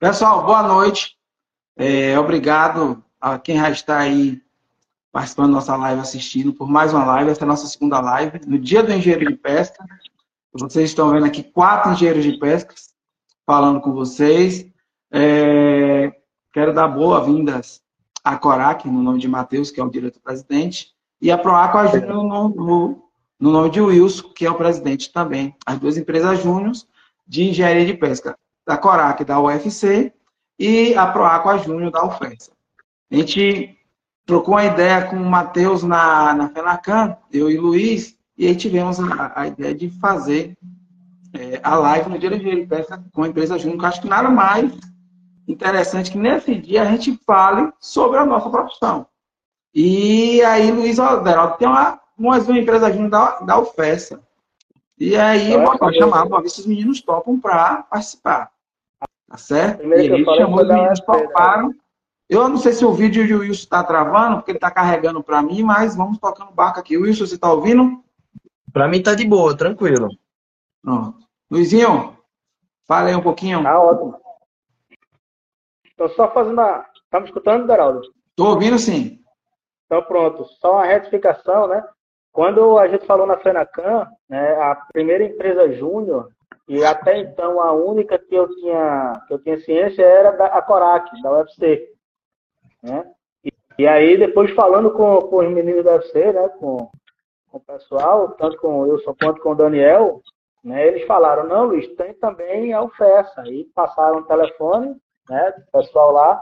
Pessoal, 0.00 0.46
boa 0.46 0.62
noite. 0.62 1.14
É, 1.76 2.18
obrigado 2.18 3.04
a 3.20 3.38
quem 3.38 3.58
já 3.58 3.68
está 3.68 3.98
aí 3.98 4.40
participando 5.12 5.48
da 5.48 5.56
nossa 5.56 5.76
live, 5.76 6.00
assistindo 6.00 6.54
por 6.54 6.70
mais 6.70 6.94
uma 6.94 7.04
live. 7.04 7.30
Essa 7.30 7.42
é 7.42 7.44
a 7.44 7.48
nossa 7.48 7.66
segunda 7.66 8.00
live, 8.00 8.40
no 8.46 8.58
dia 8.58 8.82
do 8.82 8.94
engenheiro 8.94 9.30
de 9.30 9.36
pesca. 9.36 9.84
Vocês 10.54 10.88
estão 10.88 11.10
vendo 11.10 11.26
aqui 11.26 11.42
quatro 11.42 11.92
engenheiros 11.92 12.24
de 12.24 12.38
pesca 12.38 12.74
falando 13.44 13.78
com 13.82 13.92
vocês. 13.92 14.66
É, 15.12 16.10
quero 16.50 16.72
dar 16.72 16.88
boas-vindas 16.88 17.82
à 18.24 18.38
Corac, 18.38 18.88
no 18.88 19.02
nome 19.02 19.18
de 19.18 19.28
Matheus, 19.28 19.70
que 19.70 19.82
é 19.82 19.84
o 19.84 19.90
diretor-presidente, 19.90 20.94
e 21.20 21.30
a 21.30 21.36
Proaco 21.36 21.76
Júnior 21.88 22.24
no, 22.24 22.48
no, 22.48 23.04
no, 23.38 23.50
nome 23.50 23.68
de 23.68 23.82
Wilson, 23.82 24.30
que 24.30 24.46
é 24.46 24.50
o 24.50 24.56
presidente 24.56 25.12
também. 25.12 25.54
As 25.66 25.78
duas 25.78 25.98
empresas 25.98 26.42
júniores 26.42 26.86
de 27.26 27.50
engenharia 27.50 27.84
de 27.84 27.92
pesca, 27.92 28.34
da 28.66 28.76
Corac, 28.76 29.24
da 29.24 29.40
UFC, 29.40 30.12
e 30.58 30.94
a 30.94 31.06
Proaco 31.06 31.58
Júnior 31.58 31.90
da 31.90 32.04
UFES. 32.04 32.50
A 33.10 33.16
gente 33.16 33.76
trocou 34.26 34.54
uma 34.54 34.64
ideia 34.64 35.06
com 35.06 35.16
o 35.16 35.24
Matheus 35.24 35.82
na, 35.82 36.34
na 36.34 36.48
FENACAN, 36.50 37.16
eu 37.32 37.50
e 37.50 37.56
Luiz, 37.56 38.16
e 38.36 38.46
aí 38.46 38.54
tivemos 38.54 39.00
a, 39.00 39.32
a 39.34 39.46
ideia 39.48 39.74
de 39.74 39.90
fazer 39.98 40.56
é, 41.32 41.60
a 41.62 41.74
live 41.76 42.10
no 42.10 42.18
dia 42.18 42.30
de 42.30 42.66
pesca 42.66 43.02
com 43.12 43.22
a 43.22 43.28
empresa 43.28 43.58
júnior, 43.58 43.84
acho 43.84 44.02
que 44.02 44.08
nada 44.08 44.28
mais 44.28 44.72
interessante 45.46 46.10
que 46.10 46.18
nesse 46.18 46.54
dia 46.54 46.82
a 46.82 46.86
gente 46.86 47.18
fale 47.26 47.72
sobre 47.80 48.18
a 48.18 48.26
nossa 48.26 48.48
profissão. 48.50 49.06
E 49.74 50.42
aí, 50.42 50.70
Luiz 50.70 50.98
Alderaldo 50.98 51.56
tem 51.56 51.68
uma, 51.68 52.00
mais 52.18 52.48
uma 52.48 52.58
empresa 52.58 52.92
junto 52.92 53.10
da, 53.10 53.40
da 53.40 53.58
UFESA. 53.58 54.20
E 55.00 55.16
aí, 55.16 55.56
vou 55.56 55.92
chamar 55.94 56.28
para 56.28 56.42
ver 56.42 56.50
se 56.50 56.60
os 56.60 56.66
meninos 56.66 57.00
topam 57.00 57.40
para 57.40 57.84
participar. 57.84 58.52
Tá 59.26 59.38
certo? 59.38 59.78
Primeiro 59.78 60.02
e 60.02 60.20
ele 60.20 60.24
chamou 60.36 60.60
os 60.60 60.68
meninos 60.68 61.00
toparam. 61.00 61.74
Eu 62.28 62.48
não 62.48 62.58
sei 62.58 62.74
se 62.74 62.84
o 62.84 62.92
vídeo 62.92 63.26
de 63.26 63.34
Wilson 63.34 63.62
está 63.62 63.82
travando, 63.82 64.36
porque 64.36 64.50
ele 64.50 64.58
está 64.58 64.70
carregando 64.70 65.22
para 65.22 65.42
mim, 65.42 65.62
mas 65.62 65.96
vamos 65.96 66.18
tocando 66.18 66.52
barco 66.52 66.78
aqui. 66.78 66.98
Wilson, 66.98 67.26
você 67.26 67.36
está 67.36 67.50
ouvindo? 67.50 68.04
Para 68.72 68.88
mim 68.88 69.02
tá 69.02 69.14
de 69.14 69.26
boa, 69.26 69.56
tranquilo. 69.56 70.08
Pronto. 70.82 71.18
Luizinho, 71.50 72.16
fala 72.86 73.08
aí 73.08 73.16
um 73.16 73.22
pouquinho. 73.22 73.62
Tá 73.62 73.80
ótimo. 73.80 74.20
Estou 75.86 76.10
só 76.10 76.30
fazendo 76.30 76.60
a. 76.60 76.86
Tá 77.10 77.20
me 77.20 77.26
escutando, 77.26 77.66
Geraldo? 77.66 78.02
Estou 78.28 78.48
ouvindo 78.48 78.78
sim. 78.78 79.18
Então 79.86 80.02
pronto, 80.02 80.44
só 80.60 80.74
uma 80.74 80.84
retificação, 80.84 81.66
né? 81.68 81.84
Quando 82.32 82.78
a 82.78 82.86
gente 82.88 83.06
falou 83.06 83.26
na 83.26 83.38
Fenacan, 83.38 84.06
né, 84.28 84.54
a 84.56 84.74
primeira 84.92 85.24
empresa 85.24 85.72
júnior, 85.72 86.28
e 86.68 86.84
até 86.84 87.18
então 87.18 87.60
a 87.60 87.72
única 87.72 88.18
que 88.18 88.34
eu 88.34 88.48
tinha, 88.48 89.12
que 89.26 89.34
eu 89.34 89.38
tinha 89.42 89.60
ciência 89.60 90.02
era 90.04 90.30
da, 90.30 90.46
a 90.46 90.62
Corac, 90.62 91.10
da 91.20 91.32
UFC. 91.32 91.88
Né? 92.82 93.04
E, 93.44 93.52
e, 93.80 93.86
aí, 93.88 94.16
depois 94.16 94.52
falando 94.52 94.92
com, 94.92 95.20
com 95.22 95.38
os 95.38 95.50
meninos 95.50 95.84
da 95.84 95.94
UFC, 95.94 96.32
né, 96.32 96.48
com, 96.60 96.88
com 97.50 97.58
o 97.58 97.60
pessoal, 97.60 98.30
tanto 98.32 98.56
com 98.58 98.68
o 98.68 98.82
Wilson 98.82 99.16
quanto 99.20 99.40
com 99.40 99.50
o 99.50 99.56
Daniel, 99.56 100.20
né, 100.62 100.86
eles 100.86 101.04
falaram, 101.06 101.48
não, 101.48 101.64
Luiz, 101.64 101.88
tem 101.96 102.14
também 102.14 102.72
a 102.72 102.82
UFESA. 102.82 103.42
Aí 103.42 103.64
passaram 103.74 104.20
o 104.20 104.26
telefone, 104.26 104.96
né, 105.28 105.52
do 105.52 105.72
pessoal 105.72 106.12
lá, 106.12 106.40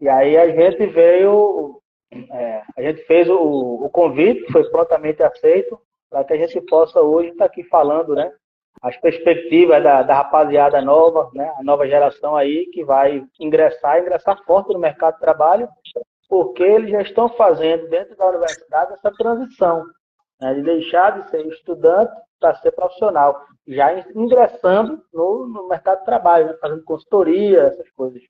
e 0.00 0.08
aí 0.08 0.36
a 0.38 0.48
gente 0.48 0.86
veio, 0.86 1.82
é, 2.12 2.62
a 2.76 2.82
gente 2.82 3.04
fez 3.04 3.28
o, 3.28 3.36
o 3.36 3.90
convite, 3.90 4.50
foi 4.50 4.68
prontamente 4.70 5.22
aceito, 5.22 5.78
para 6.10 6.24
que 6.24 6.32
a 6.32 6.36
gente 6.36 6.60
possa 6.62 7.00
hoje 7.00 7.30
estar 7.30 7.44
tá 7.44 7.50
aqui 7.50 7.62
falando, 7.64 8.14
né, 8.14 8.32
as 8.80 8.96
perspectivas 8.98 9.82
da, 9.82 10.02
da 10.02 10.14
rapaziada 10.14 10.80
nova, 10.80 11.30
né, 11.34 11.52
a 11.58 11.62
nova 11.62 11.86
geração 11.86 12.36
aí 12.36 12.66
que 12.66 12.84
vai 12.84 13.26
ingressar, 13.38 14.00
ingressar 14.00 14.42
forte 14.44 14.72
no 14.72 14.78
mercado 14.78 15.14
de 15.14 15.20
trabalho, 15.20 15.68
porque 16.28 16.62
eles 16.62 16.90
já 16.90 17.02
estão 17.02 17.28
fazendo 17.30 17.88
dentro 17.88 18.16
da 18.16 18.28
universidade 18.28 18.92
essa 18.92 19.10
transição, 19.12 19.84
né, 20.40 20.54
de 20.54 20.62
deixar 20.62 21.20
de 21.20 21.30
ser 21.30 21.46
estudante 21.46 22.12
para 22.40 22.54
ser 22.56 22.72
profissional, 22.72 23.44
já 23.66 23.98
ingressando 24.14 25.02
no, 25.12 25.46
no 25.46 25.68
mercado 25.68 25.98
de 25.98 26.04
trabalho, 26.04 26.46
né, 26.46 26.54
fazendo 26.60 26.84
consultoria, 26.84 27.62
essas 27.62 27.90
coisas. 27.90 28.22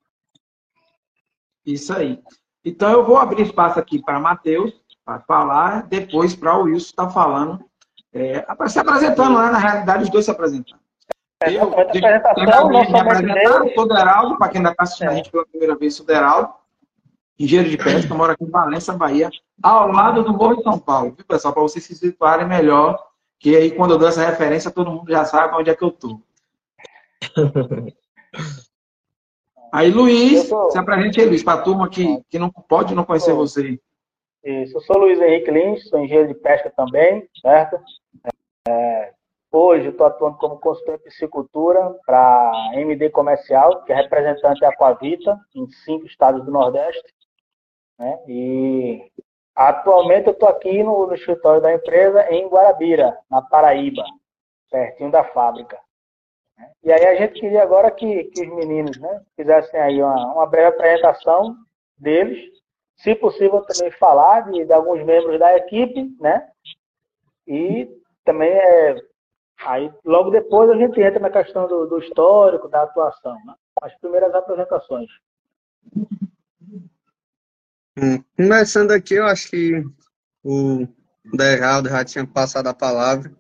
Isso 1.67 1.93
aí. 1.93 2.19
Então 2.65 2.91
eu 2.91 3.05
vou 3.05 3.17
abrir 3.17 3.43
espaço 3.43 3.79
aqui 3.79 4.01
para 4.01 4.21
Matheus, 4.21 4.73
para 5.05 5.21
falar, 5.21 5.87
depois 5.87 6.35
para 6.35 6.57
o 6.59 6.65
Wilson 6.65 6.87
estar 6.87 7.07
tá 7.07 7.11
falando, 7.11 7.65
é, 8.13 8.45
se 8.69 8.79
apresentando, 8.79 9.39
né? 9.39 9.51
na 9.51 9.59
realidade 9.59 10.05
os 10.05 10.11
dois 10.11 10.25
se 10.25 10.31
apresentando. 10.31 10.81
É, 11.43 11.51
eu, 11.51 11.71
eu, 11.73 11.81
apresentação, 11.81 12.69
me 12.69 12.99
apresentar, 12.99 13.75
sou 13.75 13.89
Deraldo, 13.89 14.37
para 14.37 14.49
quem 14.49 14.59
ainda 14.59 14.71
está 14.73 14.83
assistindo 14.83 15.09
é. 15.09 15.13
a 15.13 15.15
gente 15.15 15.31
pela 15.31 15.47
primeira 15.47 15.77
vez, 15.77 15.95
sou 15.95 16.05
Deraldo, 16.05 16.53
engenheiro 17.39 17.71
de 17.71 17.79
pesca, 17.79 18.15
moro 18.15 18.33
aqui 18.33 18.45
em 18.45 18.51
Valença, 18.51 18.93
Bahia, 18.93 19.31
ao 19.63 19.93
lado 19.93 20.25
do 20.25 20.33
Morro 20.33 20.57
de 20.57 20.65
São 20.65 20.79
Paulo, 20.79 21.13
viu, 21.13 21.25
pessoal? 21.25 21.55
Para 21.55 21.63
vocês 21.63 21.85
se 21.85 21.95
situarem 21.95 22.47
melhor, 22.47 22.99
que 23.39 23.57
aí 23.57 23.71
quando 23.71 23.93
eu 23.93 23.99
dou 23.99 24.09
essa 24.09 24.25
referência, 24.27 24.71
todo 24.71 24.91
mundo 24.91 25.11
já 25.11 25.25
sabe 25.25 25.55
onde 25.55 25.71
é 25.71 25.77
que 25.77 25.85
eu 25.85 25.89
estou. 25.89 26.21
Aí, 29.73 29.91
Luiz, 29.91 30.49
sou... 30.49 30.71
se 30.71 30.79
apresente 30.79 31.21
aí, 31.21 31.27
Luiz, 31.27 31.43
para 31.43 31.61
a 31.61 31.63
turma 31.63 31.89
que, 31.89 32.23
que 32.31 32.39
não 32.39 32.51
pode 32.51 32.95
não 32.95 33.05
conhecer 33.05 33.31
sou... 33.31 33.37
você. 33.37 33.79
Isso, 34.45 34.77
eu 34.77 34.81
sou 34.83 34.99
Luiz 34.99 35.21
Henrique 35.21 35.51
Lins, 35.51 35.89
sou 35.89 35.99
engenheiro 35.99 36.29
de 36.29 36.35
pesca 36.35 36.71
também, 36.71 37.29
certo? 37.43 37.79
É, 38.67 39.13
hoje 39.53 39.89
estou 39.89 40.07
atuando 40.07 40.39
como 40.39 40.59
consultor 40.59 40.97
de 40.97 41.05
piscicultura 41.05 41.95
para 42.07 42.53
MD 42.75 43.11
Comercial, 43.11 43.85
que 43.85 43.93
é 43.93 43.97
representante 43.97 44.61
da 44.61 44.69
Aquavita, 44.69 45.39
em 45.55 45.69
cinco 45.85 46.07
estados 46.07 46.45
do 46.45 46.51
Nordeste. 46.51 47.03
Né? 47.99 48.19
E 48.29 49.11
atualmente 49.55 50.29
eu 50.29 50.33
estou 50.33 50.49
aqui 50.49 50.83
no, 50.83 51.07
no 51.07 51.15
escritório 51.15 51.61
da 51.61 51.75
empresa 51.75 52.31
em 52.33 52.49
Guarabira, 52.49 53.19
na 53.31 53.43
Paraíba, 53.43 54.05
pertinho 54.71 55.11
da 55.11 55.25
fábrica. 55.25 55.79
E 56.83 56.93
aí 56.93 57.07
a 57.07 57.15
gente 57.17 57.41
queria 57.41 57.63
agora 57.63 57.91
que, 57.91 58.25
que 58.25 58.43
os 58.43 58.55
meninos 58.55 58.99
né, 58.99 59.21
fizessem 59.37 59.79
aí 59.81 60.03
uma, 60.03 60.35
uma 60.35 60.47
breve 60.47 60.69
apresentação 60.69 61.57
deles, 61.97 62.39
se 62.97 63.15
possível 63.15 63.63
também 63.63 63.91
falar 63.93 64.51
de, 64.51 64.65
de, 64.65 64.73
alguns 64.73 65.05
membros 65.05 65.39
da 65.39 65.57
equipe, 65.57 66.17
né? 66.21 66.49
E 67.47 67.89
também 68.25 68.51
é 68.51 68.97
aí 69.65 69.93
logo 70.05 70.31
depois 70.31 70.71
a 70.71 70.77
gente 70.77 71.01
entra 71.01 71.19
na 71.19 71.31
questão 71.31 71.67
do, 71.67 71.87
do 71.87 71.99
histórico, 71.99 72.69
da 72.69 72.83
atuação, 72.83 73.35
né? 73.45 73.55
as 73.83 73.95
primeiras 74.01 74.35
apresentações. 74.35 75.09
Hum, 77.97 78.23
começando 78.37 78.93
aqui, 78.93 79.15
eu 79.15 79.27
acho 79.27 79.51
que 79.51 79.85
o 80.45 80.87
Deraldo 81.37 81.89
já 81.89 82.05
tinha 82.05 82.27
passado 82.27 82.69
a 82.69 82.75
palavra. 82.75 83.33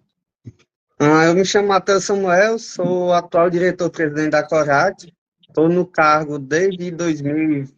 Ah, 1.00 1.26
eu 1.26 1.34
me 1.34 1.44
chamo 1.44 1.68
Matheus 1.68 2.06
Samuel, 2.06 2.58
sou 2.58 3.12
atual 3.12 3.48
diretor-presidente 3.48 4.30
da 4.30 4.42
Corat. 4.42 5.06
Estou 5.40 5.68
no 5.68 5.86
cargo 5.86 6.40
desde 6.40 6.90
2000, 6.90 7.68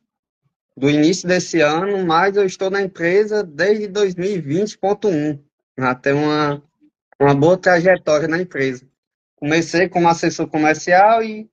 do 0.75 0.89
início 0.89 1.29
desse 1.29 1.61
ano, 1.61 2.03
mas 2.07 2.35
eu 2.37 2.47
estou 2.47 2.71
na 2.71 2.81
empresa 2.81 3.43
desde 3.43 3.89
2020.1. 3.89 5.39
Já 5.79 5.95
tenho 5.95 6.17
uma, 6.17 6.63
uma 7.21 7.35
boa 7.35 7.59
trajetória 7.59 8.27
na 8.27 8.41
empresa. 8.41 8.89
Comecei 9.37 9.87
como 9.87 10.09
assessor 10.09 10.49
comercial 10.49 11.23
e 11.23 11.47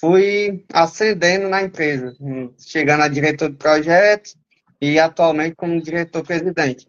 fui 0.00 0.64
ascendendo 0.72 1.46
na 1.46 1.62
empresa, 1.62 2.16
chegando 2.58 3.02
a 3.02 3.08
diretor 3.08 3.50
de 3.50 3.56
projetos 3.56 4.34
e 4.80 4.98
atualmente 4.98 5.56
como 5.56 5.82
diretor-presidente. 5.82 6.88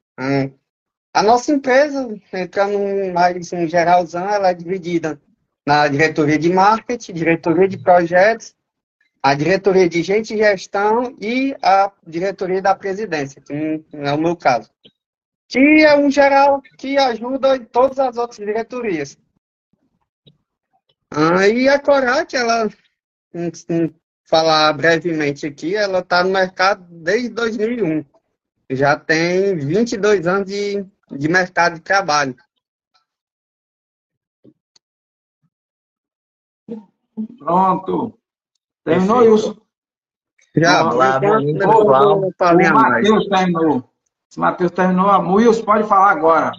A 1.14 1.22
nossa 1.22 1.52
empresa, 1.52 2.10
entrando 2.34 2.80
mais 3.14 3.54
em 3.54 3.68
geralzão, 3.68 4.28
ela 4.28 4.50
é 4.50 4.54
dividida 4.54 5.22
na 5.66 5.88
diretoria 5.88 6.40
de 6.40 6.52
marketing, 6.52 7.14
diretoria 7.14 7.68
de 7.68 7.78
projetos, 7.78 8.56
a 9.22 9.36
diretoria 9.36 9.88
de 9.88 10.02
gente 10.02 10.34
e 10.34 10.38
gestão 10.38 11.16
e 11.22 11.56
a 11.62 11.92
diretoria 12.06 12.62
da 12.62 12.76
presidência, 12.76 13.42
que 13.42 13.54
não 13.94 14.04
é 14.04 14.14
o 14.14 14.18
meu 14.18 14.36
caso. 14.36 14.72
Que 15.48 15.86
é 15.86 15.96
um 15.96 16.10
geral 16.10 16.62
que 16.80 16.98
ajuda 16.98 17.58
em 17.58 17.64
todas 17.66 18.00
as 18.00 18.18
outras 18.18 18.40
diretorias. 18.40 19.18
Aí 21.12 21.70
a 21.70 21.80
Corac, 21.80 22.36
ela, 22.36 22.68
falar 24.28 24.74
brevemente 24.74 25.46
aqui, 25.46 25.76
ela 25.76 26.00
está 26.00 26.24
no 26.24 26.32
mercado 26.32 26.84
desde 26.90 27.30
2001. 27.30 28.04
Já 28.72 28.98
tem 28.98 29.56
22 29.56 30.26
anos 30.26 30.50
de 30.50 30.84
de 31.18 31.28
mercado 31.28 31.76
de 31.76 31.82
trabalho. 31.82 32.36
Pronto. 37.38 38.18
Terminou, 38.84 39.20
Wilson? 39.20 39.58
Já, 40.56 40.84
lá, 40.84 41.20
o 41.20 42.72
Matheus 42.74 43.28
terminou. 43.28 43.90
Se 44.30 44.40
Matheus 44.40 44.72
terminou, 44.72 45.36
Wilson 45.36 45.64
pode 45.64 45.88
falar 45.88 46.12
agora. 46.12 46.52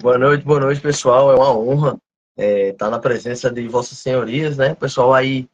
Boa 0.00 0.18
noite, 0.18 0.44
boa 0.44 0.60
noite, 0.60 0.80
pessoal. 0.80 1.32
É 1.32 1.34
uma 1.34 1.56
honra 1.56 2.00
estar 2.36 2.44
é, 2.44 2.72
tá 2.72 2.90
na 2.90 2.98
presença 2.98 3.50
de 3.50 3.66
Vossas 3.66 3.98
Senhorias, 3.98 4.56
né? 4.56 4.72
O 4.72 4.76
pessoal 4.76 5.12
aí 5.12 5.48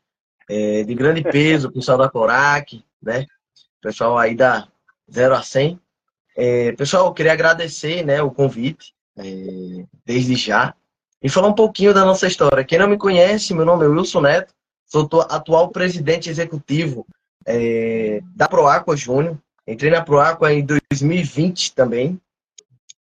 é, 0.49 0.85
de 0.85 0.95
grande 0.95 1.23
peso, 1.23 1.69
o 1.69 1.73
pessoal 1.73 1.99
da 1.99 2.11
Corac, 2.11 2.85
né? 3.03 3.27
Pessoal 3.81 4.19
aí 4.19 4.35
da 4.37 4.69
0 5.11 5.35
a 5.35 5.43
100. 5.43 5.81
É, 6.37 6.73
pessoal, 6.73 7.07
eu 7.07 7.13
queria 7.13 7.33
agradecer 7.33 8.05
né, 8.05 8.21
o 8.23 8.31
convite, 8.31 8.95
é, 9.17 9.85
desde 10.05 10.35
já, 10.35 10.75
e 11.23 11.29
falar 11.29 11.49
um 11.49 11.55
pouquinho 11.55 11.95
da 11.95 12.05
nossa 12.05 12.27
história. 12.27 12.65
Quem 12.65 12.79
não 12.79 12.89
me 12.89 12.99
conhece, 12.99 13.55
meu 13.55 13.65
nome 13.65 13.85
é 13.85 13.89
Wilson 13.89 14.21
Neto, 14.21 14.53
sou 14.87 15.09
atual 15.29 15.71
presidente 15.71 16.29
executivo 16.29 17.07
é, 17.47 18.21
da 18.35 18.49
Proaqua 18.49 18.97
Júnior. 18.97 19.39
Entrei 19.67 19.91
na 19.91 20.03
Proaqua 20.03 20.53
em 20.53 20.65
2020 20.65 21.75
também. 21.75 22.21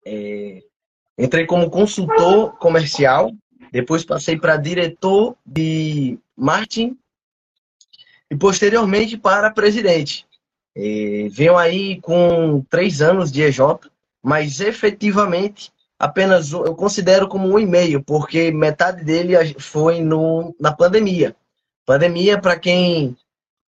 É, 0.06 0.62
entrei 1.18 1.46
como 1.46 1.70
consultor 1.70 2.58
comercial, 2.58 3.32
depois 3.72 4.04
passei 4.04 4.38
para 4.38 4.58
diretor 4.58 5.36
de 5.46 6.20
marketing 6.36 6.98
e 8.30 8.36
posteriormente 8.36 9.18
para 9.18 9.52
presidente. 9.52 10.26
É, 10.76 11.28
venho 11.30 11.58
aí 11.58 12.00
com 12.02 12.62
três 12.70 13.02
anos 13.02 13.32
de 13.32 13.42
EJ, 13.42 13.60
mas 14.24 14.60
efetivamente 14.60 15.72
apenas 16.00 16.52
eu 16.52 16.74
considero 16.76 17.28
como 17.28 17.48
um 17.48 17.60
e 17.60 17.66
meio, 17.66 18.04
porque 18.04 18.52
metade 18.52 19.04
dele 19.04 19.36
foi 19.60 20.02
no, 20.02 20.56
na 20.60 20.72
pandemia. 20.72 21.36
Pandemia, 21.86 22.40
para 22.40 22.58
quem, 22.58 23.16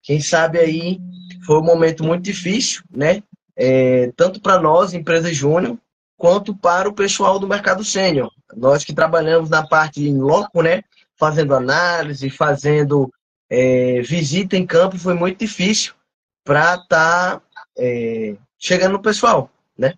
quem 0.01 0.19
sabe 0.21 0.59
aí, 0.59 0.99
foi 1.45 1.57
um 1.57 1.63
momento 1.63 2.03
muito 2.03 2.23
difícil, 2.23 2.83
né? 2.89 3.21
É, 3.55 4.11
tanto 4.15 4.41
para 4.41 4.59
nós, 4.59 4.93
empresa 4.93 5.31
júnior, 5.31 5.77
quanto 6.17 6.55
para 6.55 6.89
o 6.89 6.93
pessoal 6.93 7.37
do 7.37 7.47
mercado 7.47 7.83
sênior. 7.83 8.31
Nós 8.55 8.83
que 8.83 8.93
trabalhamos 8.93 9.49
na 9.49 9.67
parte 9.67 10.01
em 10.01 10.17
loco, 10.17 10.61
né? 10.61 10.83
Fazendo 11.15 11.53
análise, 11.53 12.29
fazendo 12.29 13.13
é, 13.49 14.01
visita 14.01 14.57
em 14.57 14.65
campo, 14.65 14.97
foi 14.97 15.13
muito 15.13 15.39
difícil 15.39 15.93
para 16.43 16.75
estar 16.75 17.39
tá, 17.39 17.41
é, 17.77 18.35
chegando 18.59 18.93
no 18.93 19.01
pessoal, 19.01 19.49
né? 19.77 19.93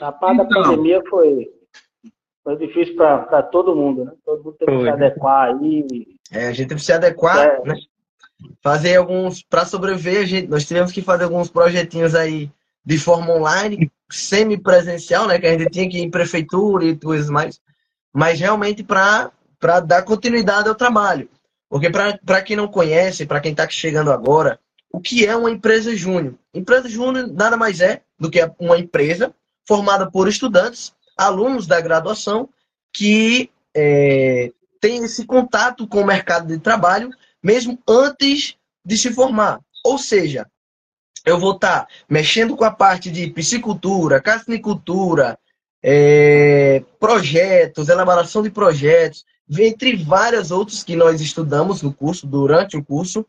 A 0.00 0.12
parte 0.12 0.34
então, 0.34 0.48
da 0.48 0.68
pandemia 0.68 1.02
foi, 1.08 1.50
foi 2.44 2.56
difícil 2.56 2.94
para 2.96 3.42
todo 3.42 3.74
mundo, 3.74 4.04
né? 4.04 4.12
Todo 4.24 4.44
mundo 4.44 4.56
teve 4.56 4.76
que 4.76 4.82
se 4.82 4.88
adequar 4.88 5.48
aí. 5.48 6.18
É, 6.30 6.48
a 6.48 6.52
gente 6.52 6.68
teve 6.68 6.80
que 6.80 6.86
se 6.86 6.92
adequar, 6.92 7.38
é. 7.38 7.62
né? 7.64 7.74
Fazer 8.62 8.96
alguns. 8.96 9.42
Para 9.42 9.64
sobreviver, 9.64 10.22
a 10.22 10.24
gente, 10.24 10.48
nós 10.48 10.64
tivemos 10.64 10.92
que 10.92 11.02
fazer 11.02 11.24
alguns 11.24 11.50
projetinhos 11.50 12.14
aí 12.14 12.50
de 12.84 12.98
forma 12.98 13.32
online, 13.32 13.90
semi-presencial, 14.10 15.26
né? 15.26 15.38
Que 15.38 15.46
a 15.46 15.58
gente 15.58 15.70
tinha 15.70 15.88
que 15.88 15.98
ir 15.98 16.02
em 16.02 16.10
prefeitura 16.10 16.84
e 16.84 16.96
coisas 16.96 17.30
mais. 17.30 17.60
Mas 18.12 18.40
realmente 18.40 18.82
para 18.82 19.30
dar 19.84 20.02
continuidade 20.02 20.68
ao 20.68 20.74
trabalho. 20.74 21.28
Porque 21.72 21.88
para 21.88 22.42
quem 22.42 22.54
não 22.54 22.68
conhece, 22.68 23.24
para 23.24 23.40
quem 23.40 23.52
está 23.52 23.66
chegando 23.66 24.12
agora, 24.12 24.60
o 24.92 25.00
que 25.00 25.24
é 25.24 25.34
uma 25.34 25.50
empresa 25.50 25.96
júnior? 25.96 26.34
Empresa 26.52 26.86
júnior 26.86 27.26
nada 27.32 27.56
mais 27.56 27.80
é 27.80 28.02
do 28.18 28.30
que 28.30 28.46
uma 28.58 28.76
empresa 28.76 29.34
formada 29.66 30.10
por 30.10 30.28
estudantes, 30.28 30.94
alunos 31.16 31.66
da 31.66 31.80
graduação, 31.80 32.50
que 32.92 33.48
é, 33.74 34.52
tem 34.82 35.02
esse 35.02 35.24
contato 35.24 35.88
com 35.88 36.02
o 36.02 36.06
mercado 36.06 36.46
de 36.46 36.58
trabalho 36.58 37.08
mesmo 37.42 37.78
antes 37.88 38.54
de 38.84 38.98
se 38.98 39.10
formar. 39.10 39.58
Ou 39.82 39.96
seja, 39.96 40.46
eu 41.24 41.38
vou 41.38 41.54
estar 41.54 41.86
tá 41.86 41.88
mexendo 42.06 42.54
com 42.54 42.64
a 42.64 42.70
parte 42.70 43.10
de 43.10 43.28
piscicultura, 43.28 44.20
carnicultura, 44.20 45.38
é, 45.82 46.84
projetos, 47.00 47.88
elaboração 47.88 48.42
de 48.42 48.50
projetos, 48.50 49.24
entre 49.58 49.96
várias 49.96 50.50
outras 50.50 50.82
que 50.82 50.96
nós 50.96 51.20
estudamos 51.20 51.82
no 51.82 51.92
curso, 51.92 52.26
durante 52.26 52.76
o 52.76 52.84
curso, 52.84 53.26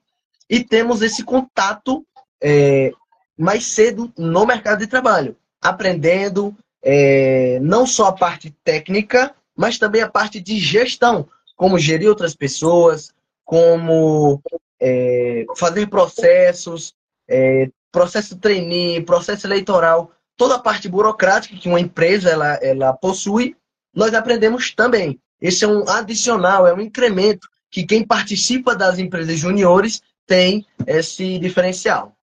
e 0.49 0.63
temos 0.63 1.01
esse 1.01 1.23
contato 1.23 2.05
é, 2.41 2.91
mais 3.37 3.65
cedo 3.65 4.11
no 4.17 4.45
mercado 4.45 4.79
de 4.79 4.87
trabalho, 4.87 5.35
aprendendo 5.61 6.55
é, 6.81 7.59
não 7.61 7.87
só 7.87 8.07
a 8.07 8.13
parte 8.13 8.53
técnica, 8.63 9.33
mas 9.55 9.77
também 9.77 10.01
a 10.01 10.09
parte 10.09 10.39
de 10.39 10.57
gestão, 10.59 11.27
como 11.55 11.79
gerir 11.79 12.09
outras 12.09 12.35
pessoas, 12.35 13.13
como 13.45 14.41
é, 14.79 15.45
fazer 15.55 15.87
processos, 15.87 16.93
é, 17.27 17.69
processo 17.91 18.37
trainee, 18.37 19.01
processo 19.01 19.47
eleitoral, 19.47 20.11
toda 20.35 20.55
a 20.55 20.59
parte 20.59 20.89
burocrática 20.89 21.55
que 21.55 21.69
uma 21.69 21.79
empresa 21.79 22.29
ela, 22.29 22.55
ela 22.55 22.93
possui, 22.93 23.55
nós 23.93 24.13
aprendemos 24.13 24.71
também. 24.71 25.19
Esse 25.43 25.65
é 25.65 25.67
um 25.67 25.89
adicional, 25.89 26.65
é 26.65 26.73
um 26.73 26.79
incremento 26.79 27.49
que 27.69 27.85
quem 27.85 28.07
participa 28.07 28.73
das 28.73 28.97
empresas 28.97 29.37
juniores 29.37 30.01
tem 30.25 30.65
esse 30.87 31.37
diferencial. 31.37 32.15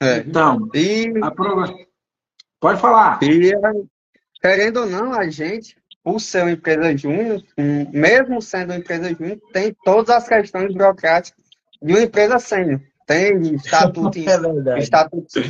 É. 0.00 0.20
Então, 0.20 0.70
e... 0.74 1.12
prova... 1.34 1.74
pode 2.58 2.80
falar. 2.80 3.18
E, 3.22 3.52
querendo 4.40 4.80
ou 4.80 4.86
não, 4.86 5.12
a 5.12 5.28
gente, 5.28 5.76
por 6.02 6.18
ser 6.18 6.44
uma 6.44 6.52
empresa 6.52 6.96
júnior, 6.96 7.42
mesmo 7.92 8.40
sendo 8.40 8.70
uma 8.70 8.78
empresa 8.78 9.14
júnior, 9.14 9.38
tem 9.52 9.76
todas 9.84 10.16
as 10.16 10.26
questões 10.26 10.72
burocráticas 10.72 11.44
de 11.82 11.92
uma 11.92 12.00
empresa 12.00 12.38
sênior. 12.38 12.80
Tem 13.06 13.54
estatuto, 13.54 14.16
é 14.70 14.78
estatuto, 14.78 15.40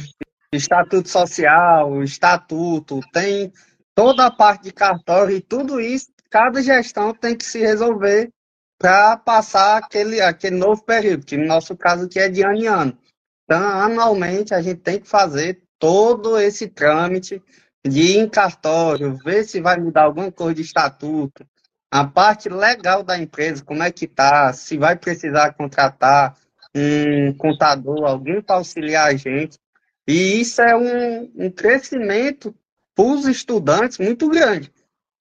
estatuto 0.52 1.08
social, 1.08 2.02
estatuto, 2.02 3.00
tem 3.12 3.52
toda 3.94 4.26
a 4.26 4.30
parte 4.30 4.64
de 4.64 4.72
cartório 4.72 5.36
e 5.36 5.40
tudo 5.40 5.80
isso 5.80 6.15
cada 6.30 6.62
gestão 6.62 7.14
tem 7.14 7.36
que 7.36 7.44
se 7.44 7.58
resolver 7.60 8.30
para 8.78 9.16
passar 9.16 9.78
aquele, 9.78 10.20
aquele 10.20 10.56
novo 10.56 10.82
período, 10.84 11.24
que 11.24 11.36
no 11.36 11.46
nosso 11.46 11.76
caso 11.76 12.06
aqui 12.06 12.18
é 12.18 12.28
de 12.28 12.42
ano 12.42 12.54
em 12.54 12.66
ano. 12.66 12.98
Então, 13.44 13.62
anualmente, 13.62 14.52
a 14.52 14.60
gente 14.60 14.80
tem 14.80 15.00
que 15.00 15.08
fazer 15.08 15.62
todo 15.78 16.38
esse 16.38 16.68
trâmite 16.68 17.42
de 17.86 18.00
ir 18.00 18.18
em 18.18 18.28
cartório, 18.28 19.16
ver 19.24 19.44
se 19.44 19.60
vai 19.60 19.78
mudar 19.78 20.02
alguma 20.02 20.30
coisa 20.32 20.54
de 20.54 20.62
estatuto, 20.62 21.46
a 21.90 22.04
parte 22.04 22.48
legal 22.48 23.02
da 23.02 23.16
empresa, 23.16 23.64
como 23.64 23.82
é 23.82 23.90
que 23.90 24.06
tá, 24.06 24.52
se 24.52 24.76
vai 24.76 24.96
precisar 24.96 25.54
contratar 25.54 26.36
um 26.74 27.32
contador, 27.34 28.04
alguém 28.04 28.42
para 28.42 28.56
auxiliar 28.56 29.08
a 29.08 29.16
gente. 29.16 29.58
E 30.06 30.40
isso 30.40 30.60
é 30.60 30.76
um, 30.76 31.30
um 31.46 31.50
crescimento 31.50 32.54
para 32.94 33.04
os 33.04 33.26
estudantes 33.26 33.98
muito 33.98 34.28
grande 34.28 34.70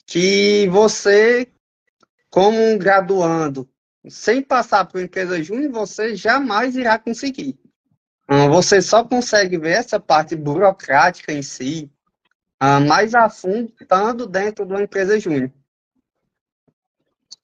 que 0.06 0.68
você, 0.70 1.52
como 2.30 2.58
um 2.60 2.78
graduando, 2.78 3.68
sem 4.08 4.42
passar 4.42 4.86
por 4.86 5.02
empresa 5.02 5.42
júnior, 5.42 5.72
você 5.72 6.16
jamais 6.16 6.76
irá 6.76 7.00
conseguir. 7.00 7.58
Ah, 8.28 8.48
você 8.48 8.82
só 8.82 9.04
consegue 9.04 9.58
ver 9.58 9.72
essa 9.72 10.00
parte 10.00 10.36
burocrática 10.36 11.32
em 11.32 11.42
si 11.42 11.92
ah, 12.60 12.80
mais 12.80 13.14
a 13.14 13.30
fundo 13.30 13.72
estando 13.80 14.26
dentro 14.26 14.66
de 14.66 14.74
uma 14.74 14.84
empresa 14.84 15.20
júnior. 15.20 15.52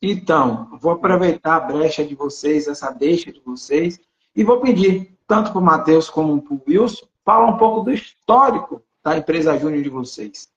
Então, 0.01 0.77
vou 0.80 0.94
aproveitar 0.94 1.58
a 1.58 1.60
brecha 1.60 2.03
de 2.03 2.15
vocês, 2.15 2.68
essa 2.68 2.89
deixa 2.91 3.32
de 3.32 3.39
vocês, 3.41 4.00
e 4.36 4.44
vou 4.44 4.60
pedir, 4.60 5.15
tanto 5.27 5.51
para 5.51 5.60
o 5.60 5.63
Matheus 5.63 6.10
como 6.10 6.41
para 6.41 6.56
o 6.56 6.62
Wilson, 6.68 7.06
falar 7.24 7.46
um 7.46 7.58
pouco 7.58 7.82
do 7.82 7.91
histórico 7.91 8.84
da 9.03 9.18
empresa 9.18 9.58
júnior 9.60 9.84
de 9.84 9.89
vocês. 9.89 10.50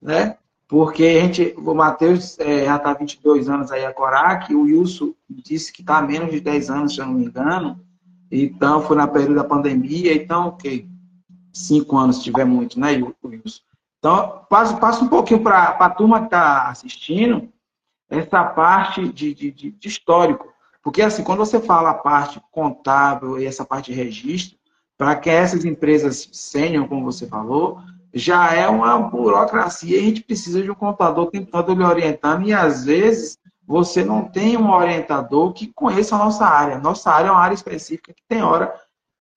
Né? 0.00 0.36
Porque 0.72 1.04
a 1.04 1.20
gente, 1.20 1.54
o 1.58 1.74
Matheus 1.74 2.38
é, 2.38 2.64
já 2.64 2.76
está 2.76 2.94
22 2.94 3.46
anos 3.46 3.70
aí 3.70 3.84
a 3.84 3.92
Corac, 3.92 4.54
o 4.54 4.62
Wilson 4.62 5.12
disse 5.28 5.70
que 5.70 5.82
está 5.82 5.98
há 5.98 6.02
menos 6.02 6.30
de 6.30 6.40
10 6.40 6.70
anos, 6.70 6.94
se 6.94 7.00
eu 7.02 7.04
não 7.04 7.12
me 7.12 7.26
engano, 7.26 7.78
então 8.30 8.80
foi 8.80 8.96
na 8.96 9.06
período 9.06 9.34
da 9.34 9.44
pandemia, 9.44 10.14
então, 10.14 10.48
ok, 10.48 10.88
5 11.52 11.98
anos 11.98 12.16
se 12.16 12.22
tiver 12.22 12.46
muito, 12.46 12.80
né, 12.80 12.92
Wilson? 13.22 13.60
Então, 13.98 14.46
passa, 14.48 14.74
passa 14.78 15.04
um 15.04 15.08
pouquinho 15.08 15.42
para 15.42 15.62
a 15.62 15.90
turma 15.90 16.20
que 16.20 16.28
está 16.28 16.70
assistindo, 16.70 17.50
essa 18.08 18.42
parte 18.42 19.06
de, 19.12 19.34
de, 19.34 19.50
de, 19.50 19.72
de 19.72 19.88
histórico, 19.88 20.54
porque 20.82 21.02
assim, 21.02 21.22
quando 21.22 21.40
você 21.40 21.60
fala 21.60 21.90
a 21.90 21.94
parte 21.94 22.40
contábil 22.50 23.38
e 23.38 23.44
essa 23.44 23.62
parte 23.62 23.92
de 23.92 23.98
registro, 23.98 24.56
para 24.96 25.16
que 25.16 25.28
essas 25.28 25.66
empresas 25.66 26.30
sênior, 26.32 26.88
como 26.88 27.04
você 27.04 27.26
falou, 27.26 27.78
já 28.12 28.54
é 28.54 28.68
uma 28.68 28.98
burocracia. 28.98 29.98
A 29.98 30.02
gente 30.02 30.22
precisa 30.22 30.62
de 30.62 30.70
um 30.70 30.74
contador 30.74 31.30
tentando 31.30 31.74
lhe 31.74 31.84
orientando 31.84 32.46
e 32.46 32.52
às 32.52 32.84
vezes 32.84 33.38
você 33.66 34.04
não 34.04 34.24
tem 34.24 34.56
um 34.56 34.70
orientador 34.70 35.52
que 35.52 35.72
conheça 35.72 36.14
a 36.14 36.18
nossa 36.18 36.44
área. 36.44 36.78
Nossa 36.78 37.10
área 37.10 37.28
é 37.28 37.30
uma 37.30 37.40
área 37.40 37.54
específica 37.54 38.12
que 38.12 38.22
tem 38.28 38.42
hora 38.42 38.74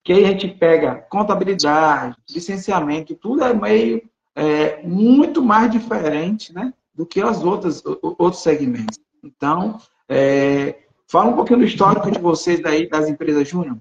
que 0.04 0.12
a 0.12 0.26
gente 0.26 0.46
pega 0.48 1.04
contabilidade, 1.08 2.16
licenciamento, 2.30 3.16
tudo 3.16 3.42
é 3.42 3.52
meio 3.52 4.02
é, 4.36 4.80
muito 4.82 5.42
mais 5.42 5.68
diferente, 5.70 6.54
né, 6.54 6.72
do 6.94 7.04
que 7.04 7.20
as 7.20 7.42
outras 7.42 7.82
outros 7.84 8.40
segmentos. 8.42 9.00
Então, 9.24 9.80
é, 10.08 10.78
fala 11.08 11.30
um 11.30 11.34
pouquinho 11.34 11.58
do 11.58 11.64
histórico 11.64 12.10
de 12.10 12.20
vocês 12.20 12.62
daí 12.62 12.88
das 12.88 13.08
empresas 13.08 13.48
júnior. 13.48 13.78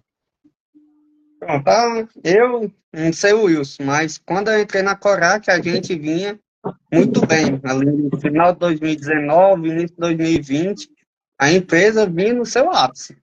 Pronto, 1.45 2.09
eu 2.23 2.71
não 2.91 3.13
sei 3.13 3.33
o 3.33 3.43
Wilson, 3.43 3.83
mas 3.83 4.17
quando 4.17 4.49
eu 4.49 4.59
entrei 4.59 4.81
na 4.81 4.95
Corac, 4.95 5.49
a 5.49 5.61
gente 5.61 5.95
vinha 5.95 6.39
muito 6.91 7.25
bem. 7.25 7.59
Ali 7.63 7.85
no 7.85 8.19
final 8.19 8.53
de 8.53 8.59
2019, 8.59 9.69
início 9.69 9.89
de 9.89 9.95
2020, 9.97 10.89
a 11.39 11.51
empresa 11.51 12.07
vinha 12.07 12.33
no 12.33 12.45
seu 12.45 12.71
ápice. 12.71 13.15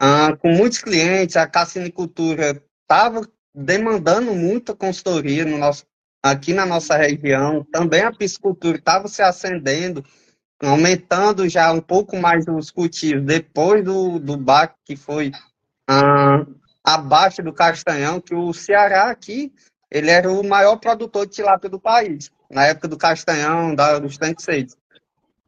Ah, 0.00 0.34
com 0.36 0.50
muitos 0.50 0.78
clientes, 0.78 1.36
a 1.36 1.46
cassinicultura 1.46 2.62
estava 2.82 3.28
demandando 3.54 4.34
muita 4.34 4.74
consultoria 4.74 5.44
no 5.44 5.58
nosso, 5.58 5.84
aqui 6.22 6.54
na 6.54 6.64
nossa 6.64 6.96
região. 6.96 7.66
Também 7.70 8.00
a 8.00 8.12
piscicultura 8.12 8.78
estava 8.78 9.08
se 9.08 9.20
acendendo, 9.20 10.02
aumentando 10.58 11.46
já 11.48 11.70
um 11.70 11.82
pouco 11.82 12.16
mais 12.16 12.46
os 12.48 12.70
cultivos 12.70 13.24
depois 13.24 13.84
do, 13.84 14.18
do 14.18 14.38
BAC, 14.38 14.74
que 14.86 14.96
foi 14.96 15.32
ah, 15.86 16.46
abaixo 16.84 17.42
do 17.42 17.52
Castanhão, 17.52 18.20
que 18.20 18.34
o 18.34 18.52
Ceará 18.52 19.10
aqui, 19.10 19.52
ele 19.90 20.10
era 20.10 20.30
o 20.30 20.46
maior 20.46 20.76
produtor 20.76 21.26
de 21.26 21.34
tilápia 21.34 21.70
do 21.70 21.78
país, 21.78 22.30
na 22.50 22.66
época 22.66 22.88
do 22.88 22.96
Castanhão, 22.96 23.74
da, 23.74 23.98
dos 23.98 24.18
tanques 24.18 24.44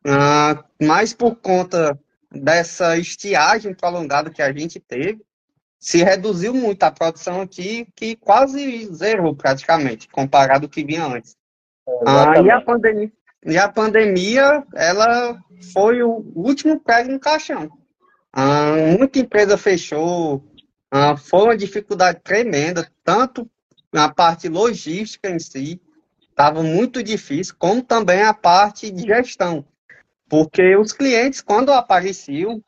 ah, 0.07 0.63
mas 0.81 1.15
por 1.15 1.37
conta 1.37 1.99
dessa 2.31 2.99
estiagem 2.99 3.75
prolongada 3.75 4.31
que 4.31 4.43
a 4.43 4.53
gente 4.53 4.79
teve, 4.79 5.23
se 5.79 6.03
reduziu 6.03 6.53
muito 6.53 6.83
a 6.83 6.91
produção 6.91 7.41
aqui, 7.41 7.87
que 7.95 8.17
quase 8.17 8.87
zerou 8.93 9.35
praticamente, 9.35 10.09
comparado 10.09 10.67
ao 10.67 10.71
que 10.71 10.85
vinha 10.85 11.07
antes. 11.07 11.37
Ah, 12.07 12.41
e, 12.41 12.51
a 12.51 12.61
pandemia, 12.61 13.13
e 13.47 13.59
a 13.59 13.69
pandemia, 13.69 14.65
ela 14.75 15.39
foi 15.73 16.03
o 16.03 16.25
último 16.35 16.81
prego 16.81 17.13
no 17.13 17.21
caixão. 17.21 17.71
Ah, 18.33 18.75
muita 18.99 19.19
empresa 19.19 19.57
fechou, 19.57 20.45
ah, 20.97 21.17
foi 21.17 21.43
uma 21.43 21.57
dificuldade 21.57 22.21
tremenda, 22.23 22.89
tanto 23.03 23.51
na 23.93 24.09
parte 24.09 24.49
logística 24.49 25.29
em 25.29 25.41
si, 25.41 25.81
estava 26.21 26.63
muito 26.63 27.03
difícil, 27.03 27.57
como 27.59 27.83
também 27.83 28.23
a 28.23 28.33
parte 28.33 28.93
de 28.93 29.03
gestão. 29.03 29.67
Porque 30.29 30.77
os 30.77 30.93
clientes, 30.93 31.41
quando 31.41 31.73
apareciam, 31.73 32.63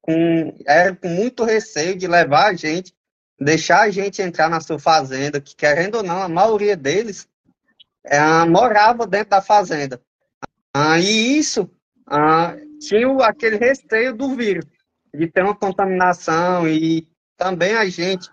com, 0.00 0.56
era 0.66 0.92
com 0.96 1.08
muito 1.08 1.44
receio 1.44 1.96
de 1.96 2.08
levar 2.08 2.46
a 2.46 2.54
gente, 2.54 2.92
deixar 3.40 3.82
a 3.82 3.90
gente 3.90 4.20
entrar 4.20 4.50
na 4.50 4.60
sua 4.60 4.80
fazenda, 4.80 5.40
que 5.40 5.54
querendo 5.54 5.98
ou 5.98 6.02
não, 6.02 6.20
a 6.20 6.28
maioria 6.28 6.76
deles 6.76 7.28
é, 8.04 8.18
morava 8.44 9.06
dentro 9.06 9.30
da 9.30 9.40
fazenda. 9.40 10.02
Ah, 10.74 10.98
e 10.98 11.38
isso 11.38 11.70
ah, 12.08 12.56
tinha 12.80 13.06
aquele 13.24 13.56
receio 13.56 14.16
do 14.16 14.34
vírus, 14.34 14.66
de 15.14 15.28
ter 15.28 15.44
uma 15.44 15.54
contaminação, 15.54 16.68
e 16.68 17.06
também 17.38 17.74
a 17.74 17.88
gente 17.88 18.28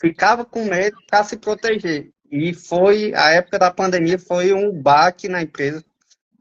ficava 0.00 0.44
com 0.44 0.64
medo 0.64 0.96
para 1.10 1.24
se 1.24 1.36
proteger. 1.36 2.10
E 2.30 2.54
foi, 2.54 3.12
a 3.14 3.30
época 3.30 3.58
da 3.58 3.70
pandemia 3.70 4.18
foi 4.18 4.54
um 4.54 4.72
baque 4.72 5.28
na 5.28 5.42
empresa, 5.42 5.84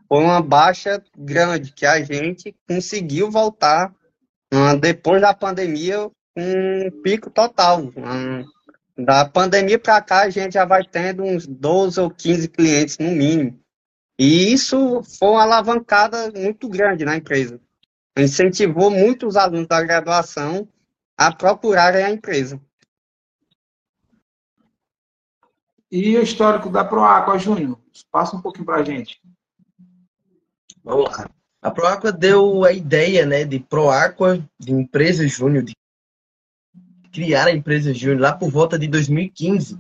foi 0.08 0.24
uma 0.24 0.42
baixa 0.42 1.04
grande, 1.18 1.74
que 1.74 1.86
a 1.86 2.02
gente 2.02 2.56
conseguiu 2.68 3.30
voltar 3.30 3.94
uh, 4.54 4.78
depois 4.80 5.22
da 5.22 5.34
pandemia 5.34 6.10
um 6.38 7.02
pico 7.04 7.30
total. 7.30 7.86
Uh, 7.86 8.46
da 8.96 9.26
pandemia 9.26 9.80
para 9.80 10.02
cá, 10.02 10.22
a 10.22 10.30
gente 10.30 10.54
já 10.54 10.66
vai 10.66 10.84
tendo 10.84 11.24
uns 11.24 11.48
12 11.48 12.00
ou 12.00 12.12
15 12.12 12.48
clientes 12.48 12.98
no 13.00 13.10
mínimo. 13.10 13.60
E 14.20 14.54
isso 14.54 15.02
foi 15.18 15.30
uma 15.30 15.42
alavancada 15.42 16.32
muito 16.32 16.70
grande 16.70 17.04
na 17.04 17.18
empresa. 17.18 17.60
Incentivou 18.18 18.92
muito 18.92 19.28
os 19.28 19.36
alunos 19.36 19.68
da 19.68 19.82
graduação 19.82 20.68
a 21.18 21.34
procurarem 21.34 22.04
a 22.04 22.12
empresa. 22.12 22.60
E 25.92 26.18
o 26.18 26.24
histórico 26.24 26.70
da 26.70 26.84
Proaqua, 26.84 27.38
Júnior? 27.38 27.80
Passa 28.12 28.36
um 28.36 28.42
pouquinho 28.42 28.66
para 28.66 28.78
a 28.78 28.84
gente. 28.84 29.22
Vamos 30.84 31.06
lá. 31.06 31.30
A 31.62 31.72
Proaqua 31.72 32.12
deu 32.12 32.66
a 32.66 32.74
ideia 32.74 33.26
né, 33.26 33.46
de 33.46 33.60
Proaqua, 33.60 34.44
de 34.60 34.74
empresa 34.74 35.26
júnior, 35.28 35.64
de 35.64 35.74
criar 37.12 37.46
a 37.46 37.52
empresa 37.52 37.94
júnior 37.94 38.20
lá 38.20 38.34
por 38.34 38.50
volta 38.50 38.78
de 38.78 38.88
2015. 38.88 39.78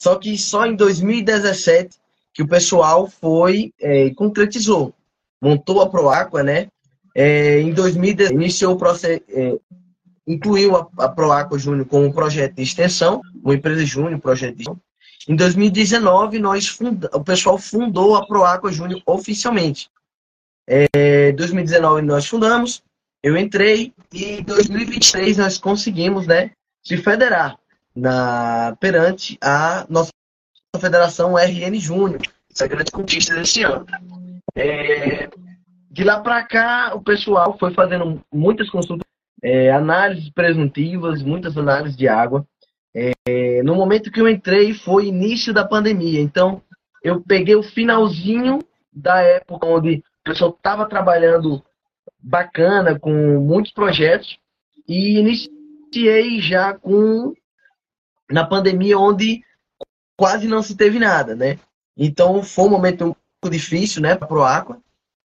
Só 0.00 0.16
que 0.16 0.36
só 0.38 0.66
em 0.66 0.74
2017 0.74 1.98
que 2.32 2.42
o 2.42 2.48
pessoal 2.48 3.06
foi 3.08 3.72
é, 3.80 4.10
concretizou, 4.14 4.94
montou 5.42 5.82
a 5.82 5.88
Proaqua, 5.88 6.42
né? 6.42 6.68
É, 7.14 7.60
em 7.60 7.72
2010 7.72 8.30
iniciou 8.30 8.74
o 8.74 8.78
processo, 8.78 9.22
é, 9.28 9.58
incluiu 10.28 10.76
a, 10.76 10.88
a 10.98 11.08
Proaqua 11.08 11.58
Júnior 11.58 11.86
como 11.86 12.12
projeto 12.12 12.54
de 12.54 12.62
extensão, 12.62 13.22
uma 13.42 13.54
empresa 13.54 13.84
júnior, 13.84 14.20
projeto 14.20 14.56
de 14.56 14.62
extensão. 14.62 14.82
Em 15.26 15.34
2019, 15.34 16.38
nós 16.38 16.68
funda, 16.68 17.10
o 17.12 17.24
pessoal 17.24 17.58
fundou 17.58 18.14
a 18.14 18.26
Proaqua 18.26 18.70
Júnior 18.70 19.02
oficialmente. 19.06 19.90
É, 20.66 21.32
2019 21.32 22.02
nós 22.02 22.26
fundamos, 22.26 22.82
eu 23.22 23.36
entrei 23.36 23.92
e 24.12 24.24
em 24.24 24.42
2023 24.42 25.38
nós 25.38 25.56
conseguimos, 25.56 26.26
né, 26.26 26.50
se 26.82 26.96
federar 26.98 27.58
na 27.96 28.76
perante 28.78 29.38
a 29.42 29.86
nossa 29.88 30.10
federação 30.78 31.36
RN 31.36 31.78
Júnior. 31.80 32.20
Essa 32.52 32.66
é 32.66 32.68
grande 32.68 32.90
conquista 32.90 33.34
desse 33.34 33.62
ano. 33.62 33.86
É, 34.54 35.28
de 35.90 36.04
lá 36.04 36.20
para 36.20 36.42
cá, 36.44 36.92
o 36.94 37.00
pessoal 37.00 37.56
foi 37.58 37.72
fazendo 37.72 38.20
muitas 38.32 38.68
consultas, 38.70 39.07
é, 39.42 39.70
análises 39.70 40.30
presuntivas, 40.30 41.22
muitas 41.22 41.56
análises 41.56 41.96
de 41.96 42.08
água. 42.08 42.46
É, 42.94 43.62
no 43.62 43.74
momento 43.74 44.10
que 44.10 44.20
eu 44.20 44.28
entrei 44.28 44.74
foi 44.74 45.06
início 45.06 45.52
da 45.52 45.66
pandemia, 45.66 46.20
então 46.20 46.62
eu 47.02 47.20
peguei 47.20 47.54
o 47.54 47.62
finalzinho 47.62 48.58
da 48.92 49.20
época 49.20 49.66
onde 49.66 49.96
o 49.96 50.02
pessoal 50.24 50.50
estava 50.50 50.88
trabalhando 50.88 51.62
bacana 52.18 52.98
com 52.98 53.12
muitos 53.40 53.72
projetos 53.72 54.38
e 54.86 55.18
iniciei 55.18 56.40
já 56.40 56.74
com 56.74 57.32
na 58.30 58.44
pandemia 58.44 58.98
onde 58.98 59.42
quase 60.16 60.48
não 60.48 60.62
se 60.62 60.76
teve 60.76 60.98
nada, 60.98 61.34
né? 61.34 61.58
Então 61.96 62.42
foi 62.42 62.64
um 62.64 62.70
momento 62.70 63.04
um 63.04 63.14
pouco 63.40 63.56
difícil, 63.56 64.02
né, 64.02 64.16
para 64.16 64.34
o 64.34 64.42
Aqua, 64.42 64.80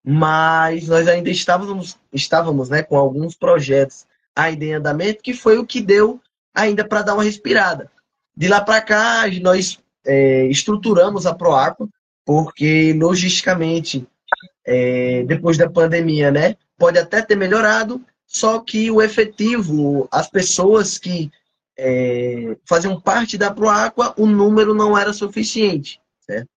mas 0.03 0.87
nós 0.87 1.07
ainda 1.07 1.29
estávamos 1.29 1.97
estávamos, 2.11 2.69
né, 2.69 2.83
com 2.83 2.97
alguns 2.97 3.35
projetos 3.35 4.05
ainda 4.35 4.65
em 4.65 4.73
andamento 4.73 5.21
que 5.21 5.33
foi 5.33 5.57
o 5.57 5.65
que 5.65 5.81
deu 5.81 6.19
ainda 6.53 6.87
para 6.87 7.01
dar 7.01 7.13
uma 7.13 7.23
respirada. 7.23 7.89
De 8.35 8.47
lá 8.47 8.61
para 8.61 8.81
cá 8.81 9.23
nós 9.41 9.79
é, 10.05 10.45
estruturamos 10.47 11.25
a 11.25 11.33
Proaqua 11.33 11.87
porque 12.25 12.93
logisticamente 12.93 14.07
é, 14.65 15.23
depois 15.23 15.57
da 15.57 15.69
pandemia, 15.69 16.31
né? 16.31 16.55
Pode 16.77 16.97
até 16.97 17.21
ter 17.21 17.35
melhorado, 17.35 18.03
só 18.25 18.59
que 18.59 18.89
o 18.89 19.01
efetivo, 19.01 20.07
as 20.11 20.29
pessoas 20.29 20.97
que 20.97 21.31
é, 21.77 22.55
faziam 22.65 22.99
parte 22.99 23.37
da 23.37 23.51
Proaqua, 23.51 24.13
o 24.17 24.25
número 24.25 24.73
não 24.73 24.97
era 24.97 25.13
suficiente. 25.13 25.99
Certo? 26.21 26.47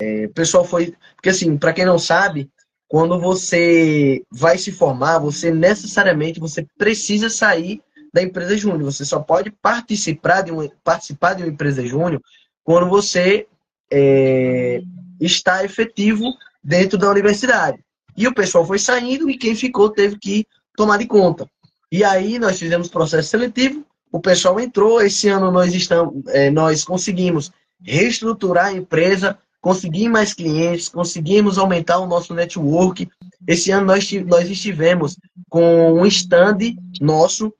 É, 0.00 0.26
o 0.26 0.30
pessoal 0.30 0.64
foi. 0.64 0.94
Porque, 1.14 1.28
assim, 1.28 1.56
para 1.56 1.72
quem 1.72 1.84
não 1.84 1.98
sabe, 1.98 2.50
quando 2.90 3.20
você 3.20 4.20
vai 4.32 4.58
se 4.58 4.72
formar, 4.72 5.20
você 5.20 5.52
necessariamente 5.52 6.40
você 6.40 6.66
precisa 6.76 7.30
sair 7.30 7.80
da 8.12 8.20
empresa 8.20 8.56
júnior. 8.56 8.92
Você 8.92 9.04
só 9.04 9.20
pode 9.20 9.52
participar 9.52 10.42
de 10.42 10.50
uma, 10.50 10.68
participar 10.82 11.34
de 11.34 11.44
uma 11.44 11.52
empresa 11.52 11.86
júnior 11.86 12.20
quando 12.64 12.88
você 12.88 13.46
é, 13.92 14.82
está 15.20 15.64
efetivo 15.64 16.24
dentro 16.64 16.98
da 16.98 17.08
universidade. 17.08 17.78
E 18.16 18.26
o 18.26 18.34
pessoal 18.34 18.66
foi 18.66 18.80
saindo 18.80 19.30
e 19.30 19.38
quem 19.38 19.54
ficou 19.54 19.88
teve 19.90 20.18
que 20.18 20.44
tomar 20.76 20.96
de 20.96 21.06
conta. 21.06 21.48
E 21.92 22.02
aí 22.02 22.40
nós 22.40 22.58
fizemos 22.58 22.88
processo 22.88 23.28
seletivo, 23.28 23.86
o 24.10 24.18
pessoal 24.18 24.58
entrou, 24.58 25.00
esse 25.00 25.28
ano 25.28 25.52
nós, 25.52 25.72
estamos, 25.72 26.26
é, 26.26 26.50
nós 26.50 26.84
conseguimos 26.84 27.52
reestruturar 27.80 28.66
a 28.66 28.72
empresa, 28.72 29.38
conseguir 29.60 30.08
mais 30.08 30.32
clientes, 30.32 30.88
conseguimos 30.88 31.58
aumentar 31.58 31.98
o 31.98 32.06
nosso 32.06 32.34
network. 32.34 33.08
Esse 33.46 33.70
ano 33.70 33.86
nós, 33.86 34.10
nós 34.26 34.48
estivemos 34.48 35.16
com 35.48 35.92
um 35.92 36.06
stand 36.06 36.58
nosso 37.00 37.52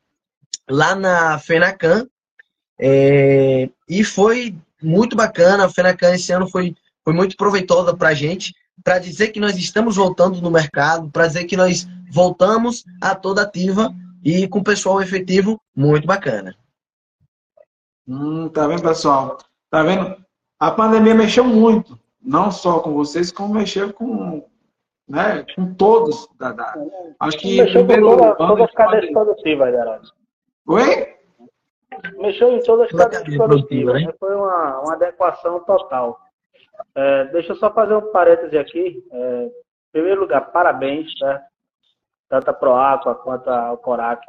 lá 0.68 0.94
na 0.94 1.38
FENACAN 1.38 2.06
é, 2.78 3.68
e 3.88 4.02
foi 4.02 4.56
muito 4.82 5.14
bacana. 5.14 5.66
A 5.66 5.70
FENACAN 5.70 6.14
esse 6.14 6.32
ano 6.32 6.48
foi, 6.48 6.74
foi 7.04 7.12
muito 7.12 7.36
proveitosa 7.36 7.94
para 7.96 8.08
a 8.08 8.14
gente 8.14 8.54
para 8.82 8.98
dizer 8.98 9.28
que 9.28 9.40
nós 9.40 9.56
estamos 9.56 9.96
voltando 9.96 10.40
no 10.40 10.50
mercado, 10.50 11.10
para 11.10 11.26
dizer 11.26 11.44
que 11.44 11.56
nós 11.56 11.86
voltamos 12.10 12.84
a 13.00 13.14
toda 13.14 13.42
ativa 13.42 13.94
e 14.24 14.48
com 14.48 14.62
pessoal 14.62 15.02
efetivo 15.02 15.60
muito 15.76 16.06
bacana. 16.06 16.56
Hum, 18.08 18.48
tá 18.48 18.66
vendo, 18.66 18.82
pessoal? 18.82 19.38
Tá 19.70 19.82
vendo? 19.82 20.16
A 20.60 20.70
pandemia 20.70 21.14
mexeu 21.14 21.42
muito, 21.42 21.98
não 22.22 22.50
só 22.50 22.80
com 22.80 22.92
vocês, 22.92 23.32
como 23.32 23.54
mexeu 23.54 23.94
com, 23.94 24.46
né, 25.08 25.42
com 25.56 25.72
todos. 25.72 26.28
Da, 26.38 26.52
da... 26.52 26.74
Acho 27.18 27.38
que 27.38 27.62
mexeu 27.62 27.86
com 27.86 28.00
toda, 28.00 28.34
todas 28.34 28.64
as 28.66 28.72
cadeias 28.72 29.10
produtivas, 29.10 29.70
Geraldo. 29.70 30.08
Oi? 30.66 31.16
Mexeu 32.18 32.52
em 32.52 32.62
todas 32.62 32.92
as 32.92 32.92
cadeias 32.92 33.36
produtivas. 33.38 34.02
Né? 34.02 34.12
Foi 34.20 34.34
uma, 34.34 34.80
uma 34.80 34.92
adequação 34.92 35.60
total. 35.60 36.20
É, 36.94 37.24
deixa 37.26 37.52
eu 37.52 37.56
só 37.56 37.72
fazer 37.72 37.94
um 37.94 38.12
parêntese 38.12 38.58
aqui. 38.58 39.02
É, 39.10 39.44
em 39.44 39.52
primeiro 39.92 40.20
lugar, 40.20 40.52
parabéns, 40.52 41.10
certo? 41.18 41.44
Tanto 42.28 42.50
a 42.50 42.52
Proaqua 42.52 43.14
quanto 43.14 43.48
a 43.48 43.76
Corac. 43.78 44.22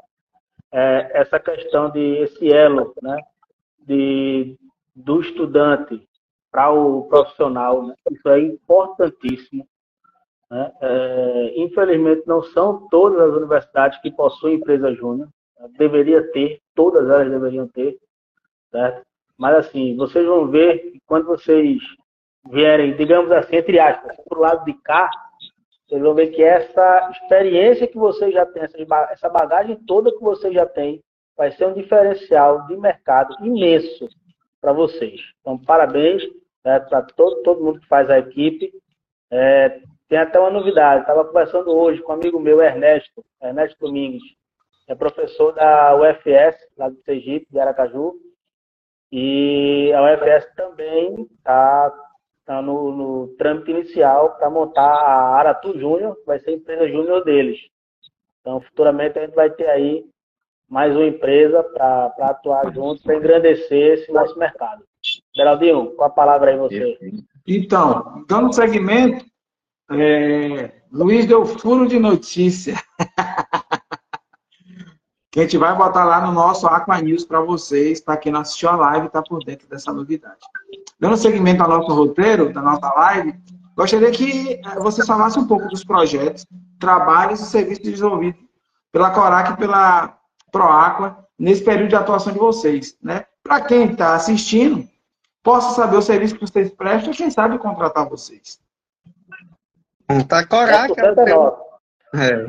É, 0.71 1.11
essa 1.13 1.41
questão 1.41 1.89
de 1.89 2.19
esse 2.19 2.51
elo, 2.53 2.93
né? 3.01 3.17
De, 3.85 4.57
do 4.95 5.19
estudante 5.19 6.07
para 6.51 6.71
o 6.71 7.07
profissional, 7.07 7.87
né? 7.87 7.95
isso 8.11 8.27
é 8.29 8.39
importantíssimo. 8.41 9.65
Né? 10.49 10.71
É, 10.81 11.53
infelizmente, 11.55 12.23
não 12.27 12.43
são 12.43 12.87
todas 12.89 13.21
as 13.21 13.35
universidades 13.35 13.99
que 14.01 14.11
possuem 14.11 14.55
empresa 14.55 14.93
júnior. 14.93 15.29
Deveria 15.77 16.29
ter, 16.31 16.59
todas 16.75 17.07
elas 17.09 17.29
deveriam 17.29 17.67
ter, 17.67 17.97
certo? 18.69 19.05
Mas, 19.37 19.55
assim, 19.55 19.95
vocês 19.95 20.25
vão 20.25 20.47
ver 20.47 20.91
que 20.91 20.99
quando 21.05 21.25
vocês 21.25 21.79
vierem, 22.49 22.95
digamos 22.95 23.31
assim, 23.31 23.55
entre 23.55 23.79
aspas, 23.79 24.17
para 24.27 24.37
o 24.37 24.41
lado 24.41 24.65
de 24.65 24.73
cá, 24.81 25.09
vocês 25.87 26.01
vão 26.01 26.13
ver 26.13 26.27
que 26.27 26.43
essa 26.43 27.11
experiência 27.11 27.87
que 27.87 27.97
vocês 27.97 28.33
já 28.33 28.45
têm, 28.45 28.63
essa 29.09 29.29
bagagem 29.29 29.75
toda 29.85 30.11
que 30.11 30.23
vocês 30.23 30.53
já 30.53 30.65
têm, 30.65 31.01
vai 31.37 31.51
ser 31.51 31.67
um 31.67 31.73
diferencial 31.73 32.65
de 32.67 32.75
mercado 32.75 33.35
imenso 33.45 34.07
para 34.59 34.73
vocês. 34.73 35.21
Então, 35.41 35.57
parabéns 35.57 36.23
né, 36.63 36.79
para 36.79 37.01
todo, 37.01 37.41
todo 37.43 37.63
mundo 37.63 37.79
que 37.79 37.87
faz 37.87 38.09
a 38.09 38.19
equipe. 38.19 38.71
É, 39.29 39.81
tem 40.07 40.19
até 40.19 40.39
uma 40.39 40.49
novidade, 40.49 41.01
estava 41.01 41.23
conversando 41.23 41.71
hoje 41.71 42.01
com 42.01 42.11
um 42.11 42.15
amigo 42.15 42.39
meu, 42.39 42.61
Ernesto, 42.61 43.23
Ernesto 43.41 43.77
Domingues, 43.79 44.23
é 44.87 44.93
professor 44.93 45.53
da 45.53 45.95
UFS, 45.95 46.57
lá 46.77 46.89
do 46.89 47.01
Sergipe, 47.03 47.47
de 47.49 47.57
Aracaju, 47.57 48.15
e 49.09 49.91
a 49.93 50.03
UFS 50.03 50.53
também 50.53 51.29
está 51.37 51.93
tá 52.45 52.61
no, 52.61 52.91
no 52.91 53.27
trâmite 53.37 53.71
inicial 53.71 54.35
para 54.35 54.49
montar 54.49 54.83
a 54.83 55.35
Aratu 55.37 55.79
Júnior, 55.79 56.17
que 56.17 56.25
vai 56.25 56.39
ser 56.39 56.51
a 56.51 56.55
empresa 56.55 56.89
júnior 56.89 57.23
deles. 57.23 57.57
Então, 58.41 58.59
futuramente 58.59 59.17
a 59.17 59.25
gente 59.25 59.35
vai 59.35 59.49
ter 59.49 59.69
aí 59.69 60.05
mais 60.67 60.95
uma 60.95 61.05
empresa 61.05 61.63
para 61.63 62.13
atuar 62.19 62.73
junto, 62.73 63.01
para 63.03 63.15
engrandecer 63.15 63.93
esse 63.93 64.11
nosso 64.11 64.37
mercado. 64.37 64.83
Geraldinho, 65.35 65.95
com 65.95 66.03
a 66.03 66.09
palavra 66.09 66.51
aí 66.51 66.57
você. 66.57 66.97
Então, 67.47 68.23
dando 68.27 68.53
segmento, 68.53 69.25
é, 69.91 70.71
Luiz 70.91 71.25
deu 71.25 71.45
furo 71.45 71.87
de 71.87 71.99
notícia. 71.99 72.75
que 75.31 75.39
a 75.39 75.43
gente 75.43 75.57
vai 75.57 75.73
botar 75.75 76.03
lá 76.03 76.25
no 76.25 76.33
nosso 76.33 76.67
Aqua 76.67 76.99
News 77.01 77.23
para 77.23 77.39
vocês, 77.39 78.01
para 78.01 78.17
quem 78.17 78.33
não 78.33 78.41
assistiu 78.41 78.69
a 78.69 78.75
live 78.75 79.07
está 79.07 79.23
por 79.23 79.41
dentro 79.45 79.67
dessa 79.69 79.93
novidade. 79.93 80.39
Dando 80.99 81.15
seguimento 81.15 81.63
ao 81.63 81.69
nosso 81.69 81.93
roteiro, 81.93 82.51
da 82.51 82.61
nossa 82.61 82.93
live, 82.93 83.33
gostaria 83.75 84.11
que 84.11 84.55
eh, 84.55 84.79
vocês 84.79 85.07
falassem 85.07 85.41
um 85.41 85.47
pouco 85.47 85.69
dos 85.69 85.85
projetos, 85.85 86.45
trabalhos 86.77 87.39
e 87.39 87.45
serviços 87.45 87.83
desenvolvidos 87.83 88.41
pela 88.91 89.11
Corac 89.11 89.53
e 89.53 89.57
pela 89.57 90.17
Proaqua 90.51 91.25
nesse 91.39 91.63
período 91.63 91.89
de 91.89 91.95
atuação 91.95 92.33
de 92.33 92.39
vocês. 92.39 92.97
Né? 93.01 93.23
Para 93.41 93.61
quem 93.61 93.89
está 93.89 94.15
assistindo, 94.15 94.85
possa 95.43 95.75
saber 95.75 95.97
o 95.97 96.01
serviço 96.01 96.35
que 96.35 96.41
vocês 96.41 96.71
prestam 96.71 97.11
e 97.11 97.15
quem 97.15 97.29
sabe 97.29 97.57
contratar 97.57 98.07
vocês. 98.07 98.59
Tá 100.27 100.45
Corac. 100.45 100.93
É. 102.13 102.45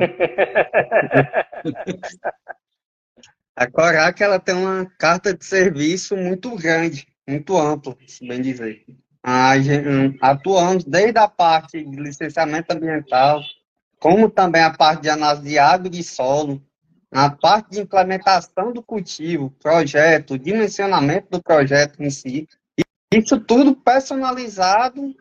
A 3.55 3.69
Corac 3.69 4.19
ela 4.21 4.39
tem 4.39 4.55
uma 4.55 4.85
carta 4.97 5.31
de 5.33 5.45
serviço 5.45 6.17
muito 6.17 6.55
grande, 6.55 7.07
muito 7.27 7.55
ampla, 7.55 7.95
se 8.07 8.27
bem 8.27 8.41
dizer. 8.41 8.83
Hum, 9.25 10.17
atuamos 10.19 10.83
desde 10.83 11.19
a 11.19 11.27
parte 11.27 11.83
de 11.83 11.95
licenciamento 11.95 12.73
ambiental, 12.73 13.41
como 13.99 14.29
também 14.29 14.63
a 14.63 14.73
parte 14.73 15.03
de 15.03 15.09
análise 15.09 15.47
de 15.47 15.59
água 15.59 15.87
e 15.87 15.91
de 15.91 16.03
solo, 16.03 16.61
a 17.11 17.29
parte 17.29 17.71
de 17.71 17.81
implementação 17.81 18.73
do 18.73 18.81
cultivo, 18.81 19.51
projeto, 19.61 20.37
dimensionamento 20.37 21.27
do 21.29 21.41
projeto 21.41 22.01
em 22.01 22.09
si. 22.09 22.47
Isso 23.17 23.39
tudo 23.39 23.75
personalizado 23.75 25.15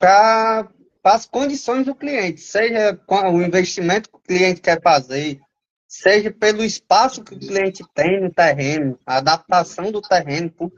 para 0.00 0.68
as 1.04 1.26
condições 1.26 1.84
do 1.84 1.94
cliente, 1.94 2.40
seja 2.40 2.98
o 3.06 3.42
investimento 3.42 4.08
que 4.08 4.16
o 4.16 4.20
cliente 4.20 4.60
quer 4.62 4.80
fazer, 4.80 5.38
seja 5.86 6.30
pelo 6.30 6.64
espaço 6.64 7.22
que 7.22 7.34
o 7.34 7.38
cliente 7.38 7.84
tem 7.94 8.20
no 8.20 8.32
terreno, 8.32 8.98
a 9.04 9.18
adaptação 9.18 9.92
do 9.92 10.00
terreno 10.00 10.50
para 10.50 10.70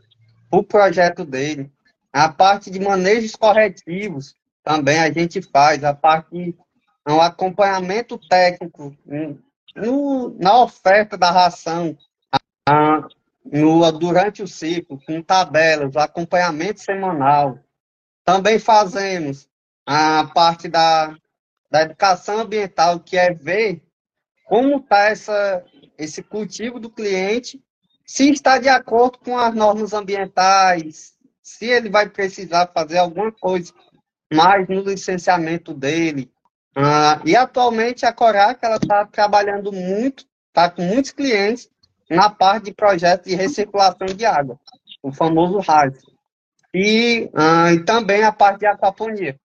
o 0.50 0.64
pro 0.64 1.24
dele, 1.24 1.70
a 2.12 2.28
parte 2.28 2.68
de 2.68 2.80
manejos 2.80 3.36
corretivos 3.36 4.34
também 4.64 4.98
a 4.98 5.12
gente 5.12 5.40
faz, 5.40 5.84
a 5.84 5.94
parte 5.94 6.56
o 7.06 7.20
acompanhamento 7.20 8.18
técnico 8.18 8.96
no, 9.76 10.36
na 10.40 10.62
oferta 10.62 11.18
da 11.18 11.30
ração, 11.30 11.96
a, 12.66 13.06
no, 13.44 13.90
durante 13.92 14.42
o 14.42 14.48
ciclo, 14.48 14.98
com 15.06 15.22
tabelas, 15.22 15.96
acompanhamento 15.96 16.80
semanal. 16.80 17.58
Também 18.24 18.58
fazemos 18.58 19.48
a 19.86 20.30
parte 20.34 20.68
da, 20.68 21.14
da 21.70 21.82
educação 21.82 22.40
ambiental, 22.40 22.98
que 23.00 23.16
é 23.18 23.32
ver 23.32 23.82
como 24.46 24.76
está 24.78 25.12
esse 25.98 26.22
cultivo 26.22 26.78
do 26.78 26.90
cliente, 26.90 27.62
se 28.06 28.30
está 28.30 28.58
de 28.58 28.68
acordo 28.68 29.18
com 29.18 29.38
as 29.38 29.54
normas 29.54 29.92
ambientais, 29.92 31.14
se 31.42 31.66
ele 31.66 31.90
vai 31.90 32.08
precisar 32.08 32.70
fazer 32.74 32.98
alguma 32.98 33.32
coisa 33.32 33.72
mais 34.32 34.66
no 34.68 34.80
licenciamento 34.80 35.72
dele. 35.72 36.30
Ah, 36.76 37.20
e 37.24 37.36
atualmente 37.36 38.04
a 38.04 38.12
Corac 38.12 38.60
está 38.64 39.06
trabalhando 39.06 39.70
muito, 39.70 40.26
está 40.48 40.68
com 40.68 40.82
muitos 40.82 41.12
clientes 41.12 41.70
na 42.14 42.30
parte 42.30 42.66
de 42.66 42.74
projetos 42.74 43.30
de 43.30 43.34
recirculação 43.36 44.06
de 44.06 44.24
água, 44.24 44.58
o 45.02 45.12
famoso 45.12 45.58
RAS. 45.58 45.94
E, 46.72 47.30
ah, 47.34 47.72
e 47.72 47.84
também 47.84 48.24
a 48.24 48.32
parte 48.32 48.60
de 48.60 48.66
aquaponia. 48.66 49.38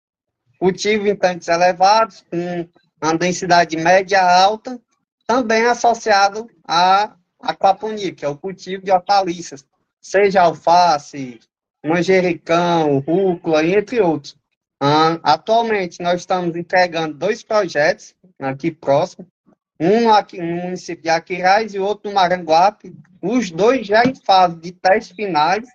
Cultivo 0.58 1.08
em 1.08 1.16
tanques 1.16 1.48
elevados, 1.48 2.26
com 2.30 2.68
uma 3.02 3.18
densidade 3.18 3.78
média 3.78 4.22
alta, 4.22 4.80
também 5.26 5.66
associado 5.66 6.48
à 6.68 7.16
aquaponia, 7.40 8.14
que 8.14 8.26
é 8.26 8.28
o 8.28 8.38
cultivo 8.38 8.84
de 8.84 8.92
hortaliças, 8.92 9.66
seja 10.02 10.42
alface, 10.42 11.40
manjericão, 11.86 13.00
rúcula, 13.00 13.64
entre 13.64 14.02
outros. 14.02 14.34
Uh, 14.82 15.20
atualmente, 15.24 16.02
nós 16.02 16.22
estamos 16.22 16.56
entregando 16.56 17.14
dois 17.14 17.44
projetos 17.44 18.16
aqui 18.40 18.72
próximo, 18.72 19.28
um 19.80 20.12
aqui 20.12 20.38
no 20.38 20.64
município 20.64 21.04
de 21.04 21.10
Aquiraz 21.10 21.74
e 21.74 21.80
outro 21.80 22.10
no 22.10 22.16
Maranguape, 22.16 22.94
os 23.22 23.50
dois 23.50 23.88
já 23.88 24.04
em 24.04 24.14
fase 24.14 24.58
de 24.58 24.72
testes 24.72 25.16
finais 25.16 25.68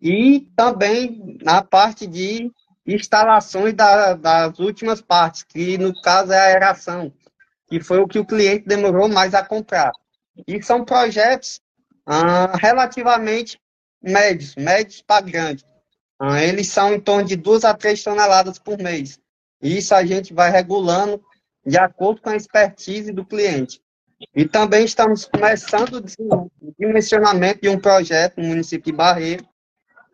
e 0.00 0.40
também 0.56 1.38
na 1.42 1.62
parte 1.62 2.06
de 2.06 2.50
instalações 2.86 3.72
da, 3.74 4.14
das 4.14 4.58
últimas 4.58 5.00
partes, 5.00 5.42
que 5.42 5.78
no 5.78 5.98
caso 6.02 6.32
é 6.32 6.38
a 6.38 6.46
aeração, 6.46 7.12
que 7.68 7.80
foi 7.80 7.98
o 7.98 8.08
que 8.08 8.18
o 8.18 8.26
cliente 8.26 8.66
demorou 8.66 9.08
mais 9.08 9.34
a 9.34 9.44
comprar. 9.44 9.92
E 10.46 10.60
são 10.62 10.84
projetos 10.84 11.60
ah, 12.04 12.56
relativamente 12.56 13.58
médios, 14.02 14.54
médios 14.56 15.00
para 15.00 15.24
grandes. 15.24 15.64
Ah, 16.18 16.42
eles 16.42 16.68
são 16.68 16.92
em 16.92 17.00
torno 17.00 17.24
de 17.24 17.36
duas 17.36 17.64
a 17.64 17.72
três 17.72 18.02
toneladas 18.02 18.58
por 18.58 18.78
mês. 18.78 19.18
Isso 19.62 19.94
a 19.94 20.04
gente 20.04 20.34
vai 20.34 20.50
regulando 20.50 21.22
de 21.66 21.78
acordo 21.78 22.20
com 22.20 22.30
a 22.30 22.36
expertise 22.36 23.12
do 23.12 23.24
cliente. 23.24 23.80
E 24.34 24.46
também 24.46 24.84
estamos 24.84 25.24
começando 25.24 26.04
o 26.18 26.74
dimensionamento 26.78 27.60
de 27.62 27.68
um 27.68 27.78
projeto 27.78 28.40
no 28.40 28.48
município 28.48 28.92
de 28.92 28.96
Barreiro 28.96 29.46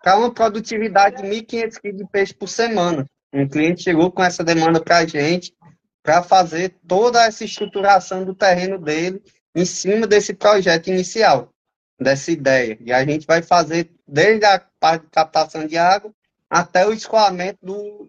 para 0.03 0.17
uma 0.17 0.33
produtividade 0.33 1.23
de 1.23 1.29
1.500 1.29 1.81
kg 1.81 1.93
de 1.97 2.07
peixe 2.09 2.35
por 2.35 2.49
semana. 2.49 3.07
Um 3.33 3.47
cliente 3.47 3.83
chegou 3.83 4.11
com 4.11 4.23
essa 4.23 4.43
demanda 4.43 4.81
para 4.81 4.99
a 4.99 5.07
gente 5.07 5.55
para 6.03 6.23
fazer 6.23 6.75
toda 6.87 7.25
essa 7.25 7.45
estruturação 7.45 8.25
do 8.25 8.35
terreno 8.35 8.79
dele 8.79 9.23
em 9.55 9.65
cima 9.65 10.07
desse 10.07 10.33
projeto 10.33 10.89
inicial, 10.89 11.53
dessa 12.01 12.33
ideia. 12.33 12.79
E 12.81 12.93
a 12.93 13.05
gente 13.05 13.27
vai 13.27 13.43
fazer 13.43 13.91
desde 14.09 14.45
a 14.45 14.59
parte 14.81 15.05
de 15.05 15.11
captação 15.11 15.67
de 15.67 15.77
água 15.77 16.13
até 16.49 16.87
o 16.87 16.93
escoamento 16.93 17.59
do, 17.63 18.09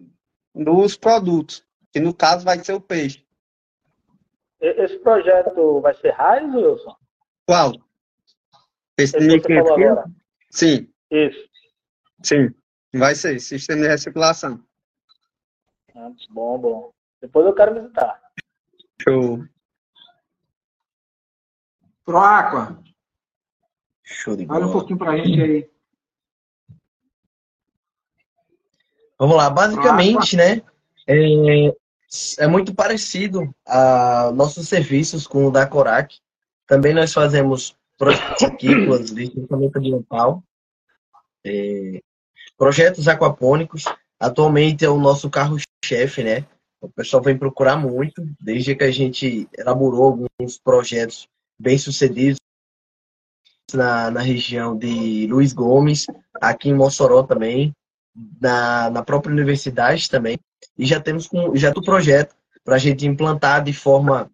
dos 0.55 0.95
produtos, 0.95 1.63
que 1.91 1.99
no 1.99 2.13
caso 2.13 2.45
vai 2.45 2.63
ser 2.63 2.73
o 2.73 2.81
peixe. 2.81 3.23
Esse 4.61 4.99
projeto 4.99 5.81
vai 5.81 5.95
ser 5.95 6.11
raiz, 6.11 6.53
Wilson? 6.53 6.95
Qual? 7.47 7.71
Esse, 8.97 9.17
Esse 9.17 9.27
1500 9.27 10.03
Sim. 10.51 10.93
Isso. 11.09 11.49
Sim, 12.21 12.53
vai 12.93 13.15
ser. 13.15 13.39
Sistema 13.39 13.81
de 13.81 13.87
recirculação. 13.87 14.63
Ah, 15.95 16.11
bom, 16.29 16.57
bom. 16.59 16.93
Depois 17.19 17.45
eu 17.45 17.55
quero 17.55 17.73
visitar. 17.73 18.21
Show. 19.01 19.43
Proaqua. 22.05 22.81
Show 24.03 24.35
de 24.35 24.45
bola. 24.45 24.59
Olha 24.59 24.67
um 24.67 24.71
pouquinho 24.71 24.99
para 24.99 25.11
a 25.11 25.17
gente 25.17 25.41
aí. 25.41 25.71
Vamos 29.17 29.35
lá, 29.35 29.49
basicamente, 29.49 30.35
né? 30.35 30.61
É, 31.07 31.15
é 32.37 32.47
muito 32.47 32.73
parecido 32.73 33.53
a 33.65 34.31
nossos 34.33 34.67
serviços 34.67 35.25
com 35.25 35.45
o 35.45 35.51
da 35.51 35.65
Corac. 35.65 36.17
Também 36.67 36.93
nós 36.93 37.13
fazemos 37.13 37.75
projetos 37.97 38.43
aquícolas, 38.43 39.09
licenciamento 39.09 39.77
ambiental, 39.77 40.43
é, 41.45 42.01
projetos 42.57 43.07
aquapônicos. 43.07 43.85
Atualmente 44.19 44.85
é 44.85 44.89
o 44.89 44.99
nosso 44.99 45.29
carro-chefe, 45.29 46.23
né? 46.23 46.45
O 46.81 46.89
pessoal 46.89 47.21
vem 47.21 47.37
procurar 47.37 47.77
muito, 47.77 48.23
desde 48.39 48.75
que 48.75 48.83
a 48.83 48.91
gente 48.91 49.47
elaborou 49.57 50.03
alguns 50.03 50.57
projetos 50.57 51.27
bem-sucedidos 51.59 52.39
na, 53.73 54.11
na 54.11 54.21
região 54.21 54.75
de 54.75 55.27
Luiz 55.27 55.53
Gomes, 55.53 56.07
aqui 56.41 56.69
em 56.69 56.73
Mossoró 56.73 57.23
também, 57.23 57.71
na, 58.39 58.89
na 58.89 59.03
própria 59.03 59.33
universidade 59.33 60.09
também. 60.09 60.39
E 60.77 60.85
já 60.85 60.99
temos 60.99 61.27
um, 61.33 61.55
já 61.55 61.71
do 61.71 61.81
projeto 61.81 62.35
para 62.63 62.75
a 62.75 62.79
gente 62.79 63.07
implantar 63.07 63.63
de 63.63 63.73
forma, 63.73 64.29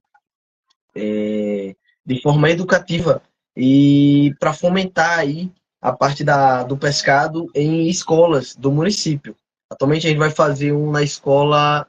é, 0.96 1.76
de 2.06 2.22
forma 2.22 2.50
educativa 2.50 3.22
e 3.56 4.34
para 4.40 4.54
fomentar 4.54 5.20
aí 5.20 5.52
a 5.82 5.92
parte 5.94 6.24
da, 6.24 6.64
do 6.64 6.78
pescado 6.78 7.50
em 7.56 7.88
escolas 7.88 8.56
do 8.56 8.72
município. 8.72 9.36
Atualmente 9.70 10.08
a 10.08 10.10
gente 10.10 10.20
vai 10.20 10.32
fazer 10.32 10.72
um 10.72 10.92
na 10.92 11.04
escola 11.04 11.88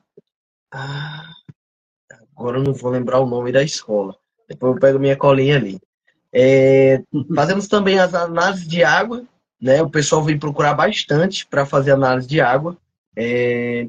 ah, 0.73 1.33
agora 2.37 2.59
eu 2.59 2.63
não 2.63 2.75
vou 2.75 2.91
lembrar 2.91 3.21
o 3.21 3.27
nome 3.27 3.51
da 3.51 3.63
escola. 3.63 4.15
Depois 4.49 4.75
eu 4.75 4.81
pego 4.81 4.99
minha 4.99 5.17
colinha 5.17 5.57
ali. 5.57 5.81
É, 6.33 7.03
fazemos 7.35 7.69
também 7.69 7.99
as 7.99 8.15
análises 8.15 8.69
de 8.69 8.85
água, 8.85 9.25
né? 9.61 9.83
O 9.83 9.91
pessoal 9.91 10.23
vem 10.23 10.39
procurar 10.39 10.75
bastante 10.75 11.47
para 11.47 11.67
fazer 11.67 11.93
análise 11.93 12.27
de 12.27 12.41
água. 12.41 12.77
É, 13.17 13.89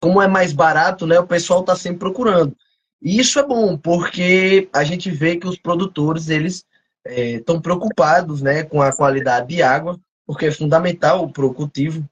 como 0.00 0.20
é 0.20 0.28
mais 0.28 0.52
barato, 0.52 1.06
né? 1.06 1.18
O 1.18 1.26
pessoal 1.26 1.60
está 1.60 1.76
sempre 1.76 2.00
procurando. 2.00 2.56
E 3.00 3.18
isso 3.18 3.38
é 3.38 3.46
bom, 3.46 3.76
porque 3.76 4.68
a 4.72 4.84
gente 4.84 5.10
vê 5.10 5.36
que 5.36 5.46
os 5.46 5.56
produtores 5.56 6.28
eles 6.28 6.64
estão 7.04 7.56
é, 7.56 7.60
preocupados, 7.60 8.40
né, 8.40 8.62
com 8.62 8.80
a 8.80 8.94
qualidade 8.94 9.48
de 9.48 9.60
água, 9.60 9.98
porque 10.24 10.46
é 10.46 10.52
fundamental 10.52 11.28
para 11.28 11.44
o 11.44 11.52
cultivo. 11.52 12.08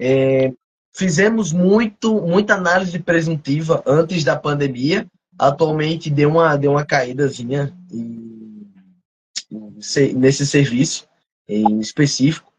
É, 0.00 0.52
Fizemos 0.96 1.52
muito, 1.52 2.22
muita 2.22 2.54
análise 2.54 2.98
presuntiva 2.98 3.82
antes 3.86 4.24
da 4.24 4.34
pandemia. 4.34 5.06
Atualmente 5.38 6.08
deu 6.08 6.30
uma, 6.30 6.56
deu 6.56 6.70
uma 6.70 6.86
caídazinha 6.86 7.70
em, 7.92 8.66
nesse 10.14 10.46
serviço 10.46 11.06
em 11.48 11.80
específico. 11.80 12.52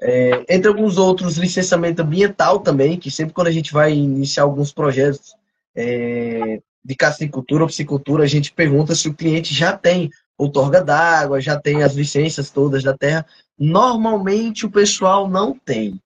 É, 0.00 0.44
entre 0.48 0.68
alguns 0.68 0.96
outros, 0.96 1.36
licenciamento 1.36 2.02
ambiental 2.02 2.60
também, 2.60 2.98
que 2.98 3.10
sempre 3.10 3.32
quando 3.32 3.46
a 3.46 3.52
gente 3.52 3.72
vai 3.72 3.92
iniciar 3.92 4.42
alguns 4.42 4.72
projetos 4.72 5.34
é, 5.74 6.60
de 6.84 6.94
castricultura 6.96 7.62
ou 7.62 7.68
piscicultura, 7.68 8.24
a 8.24 8.26
gente 8.26 8.52
pergunta 8.52 8.94
se 8.94 9.08
o 9.08 9.14
cliente 9.14 9.54
já 9.54 9.76
tem 9.76 10.10
outorga 10.36 10.82
d'água, 10.82 11.40
já 11.40 11.58
tem 11.60 11.82
as 11.82 11.94
licenças 11.94 12.50
todas 12.50 12.82
da 12.82 12.96
terra. 12.96 13.26
Normalmente 13.58 14.66
o 14.66 14.70
pessoal 14.70 15.28
não 15.28 15.56
tem. 15.56 16.00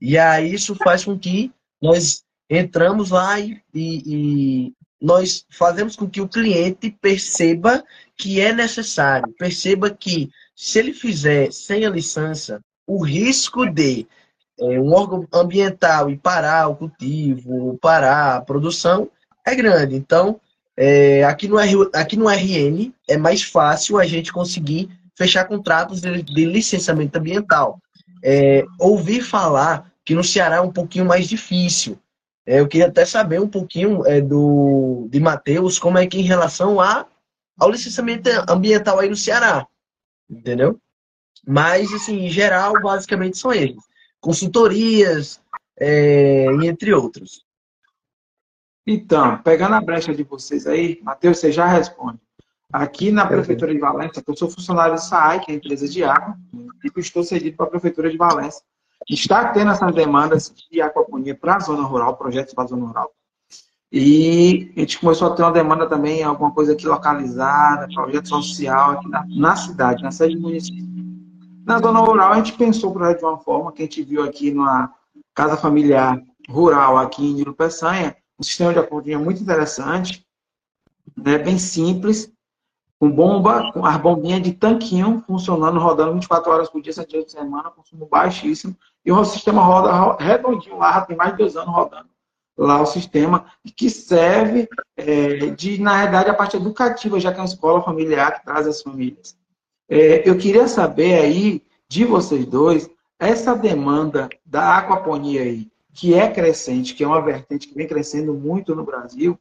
E 0.00 0.18
aí 0.18 0.52
isso 0.52 0.74
faz 0.76 1.04
com 1.04 1.18
que 1.18 1.52
nós 1.80 2.24
entramos 2.48 3.10
lá 3.10 3.38
e, 3.40 3.60
e, 3.74 4.02
e 4.06 4.72
nós 5.00 5.44
fazemos 5.50 5.96
com 5.96 6.08
que 6.08 6.20
o 6.20 6.28
cliente 6.28 6.90
perceba 7.00 7.84
que 8.16 8.40
é 8.40 8.52
necessário, 8.52 9.32
perceba 9.36 9.90
que 9.90 10.30
se 10.54 10.78
ele 10.78 10.92
fizer 10.92 11.52
sem 11.52 11.84
a 11.84 11.90
licença, 11.90 12.60
o 12.86 13.02
risco 13.02 13.66
de 13.66 14.06
é, 14.60 14.80
um 14.80 14.92
órgão 14.92 15.26
ambiental 15.32 16.10
e 16.10 16.16
parar 16.16 16.68
o 16.68 16.76
cultivo, 16.76 17.78
parar 17.80 18.36
a 18.36 18.40
produção, 18.40 19.10
é 19.46 19.54
grande. 19.54 19.96
Então, 19.96 20.40
é, 20.76 21.24
aqui, 21.24 21.48
no 21.48 21.58
R, 21.58 21.90
aqui 21.94 22.16
no 22.16 22.28
RN 22.28 22.92
é 23.08 23.16
mais 23.16 23.42
fácil 23.42 23.98
a 23.98 24.04
gente 24.04 24.32
conseguir 24.32 24.88
fechar 25.16 25.44
contratos 25.44 26.00
de, 26.00 26.22
de 26.22 26.44
licenciamento 26.44 27.18
ambiental. 27.18 27.78
É, 28.22 28.64
ouvir 28.78 29.22
falar 29.22 29.90
que 30.04 30.14
no 30.14 30.24
Ceará 30.24 30.56
é 30.56 30.60
um 30.60 30.72
pouquinho 30.72 31.04
mais 31.04 31.28
difícil. 31.28 31.98
É, 32.46 32.60
eu 32.60 32.66
queria 32.66 32.88
até 32.88 33.04
saber 33.04 33.40
um 33.40 33.48
pouquinho 33.48 34.04
é, 34.06 34.20
do 34.20 35.06
de 35.10 35.20
Matheus 35.20 35.78
como 35.78 35.98
é 35.98 36.06
que 36.06 36.18
em 36.18 36.22
relação 36.22 36.80
a, 36.80 37.06
ao 37.58 37.70
licenciamento 37.70 38.28
ambiental 38.48 38.98
aí 38.98 39.08
no 39.08 39.16
Ceará, 39.16 39.66
entendeu? 40.28 40.80
Mas, 41.46 41.92
assim, 41.92 42.26
em 42.26 42.30
geral, 42.30 42.74
basicamente 42.80 43.38
são 43.38 43.52
eles. 43.52 43.82
Consultorias, 44.20 45.40
é, 45.78 46.46
entre 46.64 46.92
outros. 46.92 47.44
Então, 48.86 49.38
pegando 49.42 49.74
a 49.74 49.80
brecha 49.80 50.14
de 50.14 50.22
vocês 50.22 50.66
aí, 50.66 51.00
Matheus, 51.02 51.38
você 51.38 51.50
já 51.50 51.66
responde. 51.66 52.20
Aqui 52.72 53.10
na 53.10 53.26
Prefeitura 53.26 53.72
de 53.72 53.78
Valência, 53.78 54.22
eu 54.26 54.36
sou 54.36 54.50
funcionário 54.50 54.94
do 54.94 55.00
SAI, 55.00 55.40
que 55.40 55.50
é 55.50 55.54
a 55.54 55.56
empresa 55.56 55.86
de 55.88 56.02
água, 56.02 56.36
e 56.54 57.00
estou 57.00 57.22
cedido 57.22 57.56
para 57.56 57.66
a 57.66 57.70
Prefeitura 57.70 58.10
de 58.10 58.16
Valência 58.16 58.62
está 59.08 59.52
tendo 59.52 59.70
essas 59.70 59.94
demandas 59.94 60.54
de 60.70 60.80
aquaponia 60.80 61.34
para 61.34 61.56
a 61.56 61.60
zona 61.60 61.82
rural, 61.82 62.16
projetos 62.16 62.54
para 62.54 62.64
a 62.64 62.66
zona 62.68 62.86
rural. 62.86 63.10
E 63.92 64.72
a 64.74 64.80
gente 64.80 64.98
começou 64.98 65.28
a 65.28 65.34
ter 65.34 65.42
uma 65.42 65.52
demanda 65.52 65.86
também, 65.86 66.22
alguma 66.22 66.50
coisa 66.50 66.72
aqui 66.72 66.86
localizada, 66.86 67.86
projeto 67.94 68.26
social 68.26 68.92
aqui 68.92 69.08
na, 69.10 69.22
na 69.28 69.54
cidade, 69.54 70.02
na 70.02 70.10
sede 70.10 70.34
do 70.34 70.40
município. 70.40 70.82
Na 71.66 71.78
zona 71.78 71.98
rural, 72.00 72.32
a 72.32 72.36
gente 72.36 72.54
pensou 72.54 72.88
o 72.88 72.94
projeto 72.94 73.18
de 73.18 73.24
uma 73.26 73.36
forma 73.36 73.70
que 73.70 73.82
a 73.82 73.84
gente 73.84 74.02
viu 74.02 74.22
aqui 74.22 74.50
numa 74.50 74.90
casa 75.34 75.58
familiar 75.58 76.18
rural 76.48 76.96
aqui 76.96 77.22
em 77.22 77.34
Nilo 77.34 77.52
Peçanha, 77.52 78.16
um 78.38 78.42
sistema 78.42 78.72
de 78.72 78.78
aquaponia 78.78 79.18
muito 79.18 79.42
interessante, 79.42 80.26
né, 81.14 81.36
bem 81.36 81.58
simples, 81.58 82.32
com 82.98 83.10
bomba, 83.10 83.72
com 83.72 83.84
as 83.84 83.98
bombinhas 83.98 84.40
de 84.40 84.52
tanquinho 84.52 85.22
funcionando, 85.26 85.78
rodando 85.78 86.14
24 86.14 86.50
horas 86.50 86.70
por 86.70 86.80
dia, 86.80 86.94
7 86.94 87.10
dias 87.10 87.24
por 87.24 87.30
semana, 87.30 87.70
consumo 87.70 88.06
baixíssimo. 88.06 88.74
E 89.04 89.12
o 89.12 89.22
sistema 89.24 89.62
roda 89.62 90.16
redondinho 90.18 90.78
lá, 90.78 91.02
tem 91.02 91.14
mais 91.14 91.32
de 91.32 91.38
dois 91.38 91.56
anos 91.56 91.74
rodando 91.74 92.11
lá 92.56 92.80
o 92.80 92.86
sistema, 92.86 93.46
que 93.76 93.88
serve 93.88 94.68
é, 94.96 95.46
de, 95.50 95.80
na 95.80 95.96
realidade, 95.96 96.30
a 96.30 96.34
parte 96.34 96.56
educativa, 96.56 97.18
já 97.18 97.32
que 97.32 97.38
é 97.38 97.42
uma 97.42 97.48
escola 97.48 97.82
familiar 97.82 98.38
que 98.38 98.44
traz 98.44 98.66
as 98.66 98.82
famílias. 98.82 99.36
É, 99.88 100.28
eu 100.28 100.36
queria 100.36 100.68
saber 100.68 101.20
aí, 101.20 101.62
de 101.88 102.04
vocês 102.04 102.46
dois, 102.46 102.88
essa 103.18 103.54
demanda 103.54 104.28
da 104.44 104.78
aquaponia 104.78 105.42
aí, 105.42 105.70
que 105.92 106.14
é 106.14 106.28
crescente, 106.28 106.94
que 106.94 107.04
é 107.04 107.06
uma 107.06 107.20
vertente 107.20 107.68
que 107.68 107.74
vem 107.74 107.86
crescendo 107.86 108.34
muito 108.34 108.74
no 108.74 108.84
Brasil, 108.84 109.38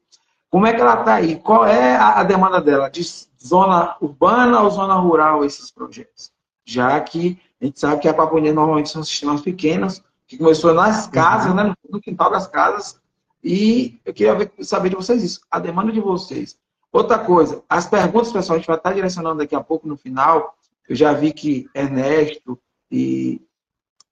como 0.51 0.67
é 0.67 0.73
que 0.73 0.81
ela 0.81 0.99
está 0.99 1.15
aí? 1.15 1.37
Qual 1.37 1.65
é 1.65 1.95
a 1.95 2.21
demanda 2.23 2.59
dela? 2.59 2.89
De 2.89 3.01
zona 3.41 3.95
urbana 4.01 4.61
ou 4.61 4.69
zona 4.69 4.95
rural 4.95 5.45
esses 5.45 5.71
projetos? 5.71 6.29
Já 6.65 6.99
que 6.99 7.39
a 7.61 7.65
gente 7.65 7.79
sabe 7.79 8.01
que 8.01 8.07
a 8.09 8.13
Papunia 8.13 8.53
normalmente 8.53 8.89
são 8.89 9.01
sistemas 9.01 9.39
pequenos, 9.39 10.03
que 10.31 10.37
começou 10.37 10.73
nas 10.73 11.07
casas, 11.07 11.49
uhum. 11.49 11.55
né, 11.55 11.73
no 11.89 11.99
quintal 11.99 12.31
das 12.31 12.47
casas, 12.47 12.97
e 13.43 13.99
eu 14.05 14.13
queria 14.13 14.33
ver, 14.33 14.49
saber 14.61 14.87
de 14.87 14.95
vocês 14.95 15.21
isso, 15.21 15.41
a 15.51 15.59
demanda 15.59 15.91
de 15.91 15.99
vocês. 15.99 16.57
Outra 16.89 17.19
coisa, 17.19 17.61
as 17.67 17.85
perguntas, 17.85 18.31
pessoal, 18.31 18.55
a 18.55 18.59
gente 18.59 18.67
vai 18.67 18.77
estar 18.77 18.93
direcionando 18.93 19.39
daqui 19.39 19.53
a 19.55 19.59
pouco 19.59 19.89
no 19.89 19.97
final. 19.97 20.55
Eu 20.87 20.95
já 20.95 21.11
vi 21.11 21.33
que 21.33 21.67
Ernesto 21.75 22.57
e, 22.89 23.41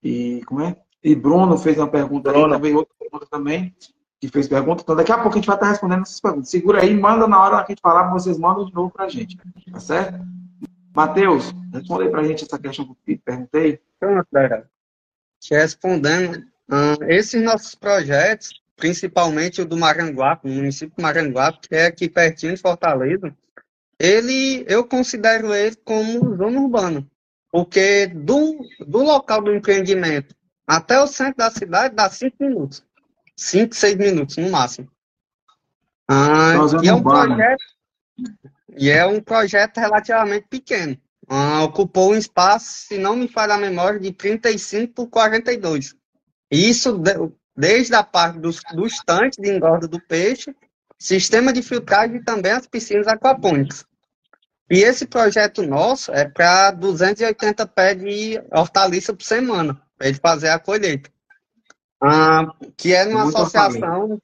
e 0.03 0.41
como 0.45 0.60
é? 0.60 0.75
E 1.01 1.15
Bruno 1.15 1.58
fez 1.58 1.77
uma 1.77 1.88
pergunta 1.88 2.34
Bruno. 2.34 2.47
aí, 2.47 2.51
também 2.51 2.75
outra 2.75 2.93
pergunta 2.99 3.25
também 3.32 3.73
que 4.19 4.27
fez 4.27 4.49
pergunta. 4.49 4.82
Então, 4.84 4.97
daqui 4.97 5.13
a 5.13 5.19
pouco 5.19 5.38
a 5.38 5.38
gente 5.38 5.47
vai 5.47 5.55
estar 5.55 5.69
respondendo 5.69 6.01
essas 6.01 6.19
perguntas. 6.19 6.49
Segura 6.49 6.82
aí, 6.82 6.93
manda 6.93 7.29
na 7.29 7.41
hora 7.41 7.63
que 7.63 7.71
a 7.71 7.75
gente 7.75 7.82
falar, 7.82 8.12
vocês 8.12 8.38
mandam 8.38 8.65
de 8.65 8.73
novo 8.73 8.91
para 8.91 9.05
a 9.05 9.10
gente. 9.10 9.38
Tá 9.71 9.79
certo? 9.79 10.19
Matheus, 10.93 11.55
responde 11.71 12.03
aí 12.03 12.10
para 12.10 12.19
a 12.19 12.23
gente 12.25 12.43
essa 12.43 12.60
questão 12.60 12.93
que 13.05 13.13
eu 13.13 13.19
perguntei. 13.23 13.79
Pronto, 13.97 14.27
galera. 14.34 14.69
Te 15.39 15.56
respondendo, 15.56 16.43
esses 17.08 17.41
nossos 17.41 17.75
projetos, 17.75 18.62
principalmente 18.75 19.62
o 19.62 19.65
do 19.65 19.78
Maranguape, 19.78 20.47
o 20.47 20.52
município 20.52 20.95
de 20.95 21.02
Maranguape, 21.02 21.67
que 21.67 21.75
é 21.75 21.86
aqui 21.88 22.10
pertinho 22.10 22.56
de 22.56 22.62
Fortaleza, 22.62 23.36
ele, 23.97 24.65
eu 24.67 24.86
considero 24.86 25.54
ele 25.54 25.75
como 25.78 26.36
zona 26.36 26.60
urbana. 26.60 27.06
Porque 27.52 28.08
do, 28.08 28.60
do 28.86 28.99
local 28.99 29.41
do 29.41 29.54
empreendimento 29.54 30.36
até 30.67 31.02
o 31.02 31.08
centro 31.08 31.38
da 31.38 31.49
cidade 31.49 31.95
dá 31.95 32.10
cinco 32.10 32.36
minutos. 32.39 32.84
5, 33.36 33.73
6 33.73 33.95
minutos 33.95 34.38
no 34.38 34.49
máximo. 34.49 34.91
Ah, 36.08 36.56
e, 36.84 36.88
é 36.88 36.93
um 36.93 37.02
projeto, 37.02 37.63
e 38.78 38.89
é 38.89 39.06
um 39.06 39.21
projeto 39.21 39.78
relativamente 39.78 40.47
pequeno. 40.47 40.99
Ah, 41.29 41.63
ocupou 41.63 42.11
um 42.11 42.15
espaço, 42.15 42.87
se 42.87 42.97
não 42.97 43.15
me 43.15 43.27
falha 43.27 43.53
a 43.53 43.57
memória, 43.57 43.99
de 43.99 44.11
35 44.11 44.93
por 44.93 45.07
42. 45.09 45.95
Isso 46.49 46.99
desde 47.55 47.93
a 47.93 48.03
parte 48.03 48.39
dos, 48.39 48.59
dos 48.73 48.97
tanques 49.05 49.37
de 49.37 49.55
engorda 49.55 49.87
do 49.87 50.01
peixe, 50.01 50.55
sistema 50.97 51.53
de 51.53 51.61
filtragem 51.61 52.17
e 52.17 52.23
também 52.23 52.51
as 52.51 52.65
piscinas 52.65 53.07
aquapônicas. 53.07 53.85
E 54.71 54.79
esse 54.79 55.05
projeto 55.05 55.61
nosso 55.61 56.11
é 56.11 56.27
para 56.27 56.71
280 56.71 57.67
pés 57.67 57.99
de 57.99 58.41
hortaliça 58.51 59.13
por 59.13 59.23
semana, 59.23 59.79
para 59.97 60.07
ele 60.07 60.17
fazer 60.17 60.49
a 60.49 60.59
colheita. 60.59 61.11
ah, 62.01 62.53
que 62.75 62.93
é 62.93 63.05
uma 63.05 63.27
associação 63.27 64.19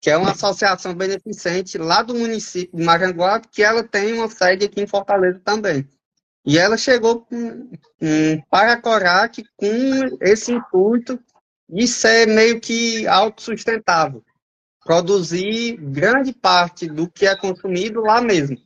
que 0.00 0.10
é 0.10 0.18
uma 0.18 0.32
associação 0.32 0.94
beneficente 0.94 1.78
lá 1.78 2.02
do 2.02 2.14
município 2.14 2.76
de 2.76 2.84
Maranguá, 2.84 3.40
que 3.40 3.62
ela 3.62 3.82
tem 3.82 4.12
uma 4.12 4.28
sede 4.28 4.66
aqui 4.66 4.82
em 4.82 4.86
Fortaleza 4.86 5.40
também. 5.42 5.88
E 6.46 6.58
ela 6.58 6.76
chegou 6.76 7.26
um, 7.32 7.70
para 8.50 8.80
Corac 8.80 9.42
com 9.56 9.66
esse 10.20 10.52
intuito 10.52 11.18
de 11.68 11.88
ser 11.88 12.26
meio 12.26 12.60
que 12.60 13.06
autossustentável, 13.06 14.22
produzir 14.84 15.76
grande 15.76 16.34
parte 16.34 16.86
do 16.86 17.10
que 17.10 17.26
é 17.26 17.34
consumido 17.34 18.02
lá 18.02 18.20
mesmo, 18.20 18.58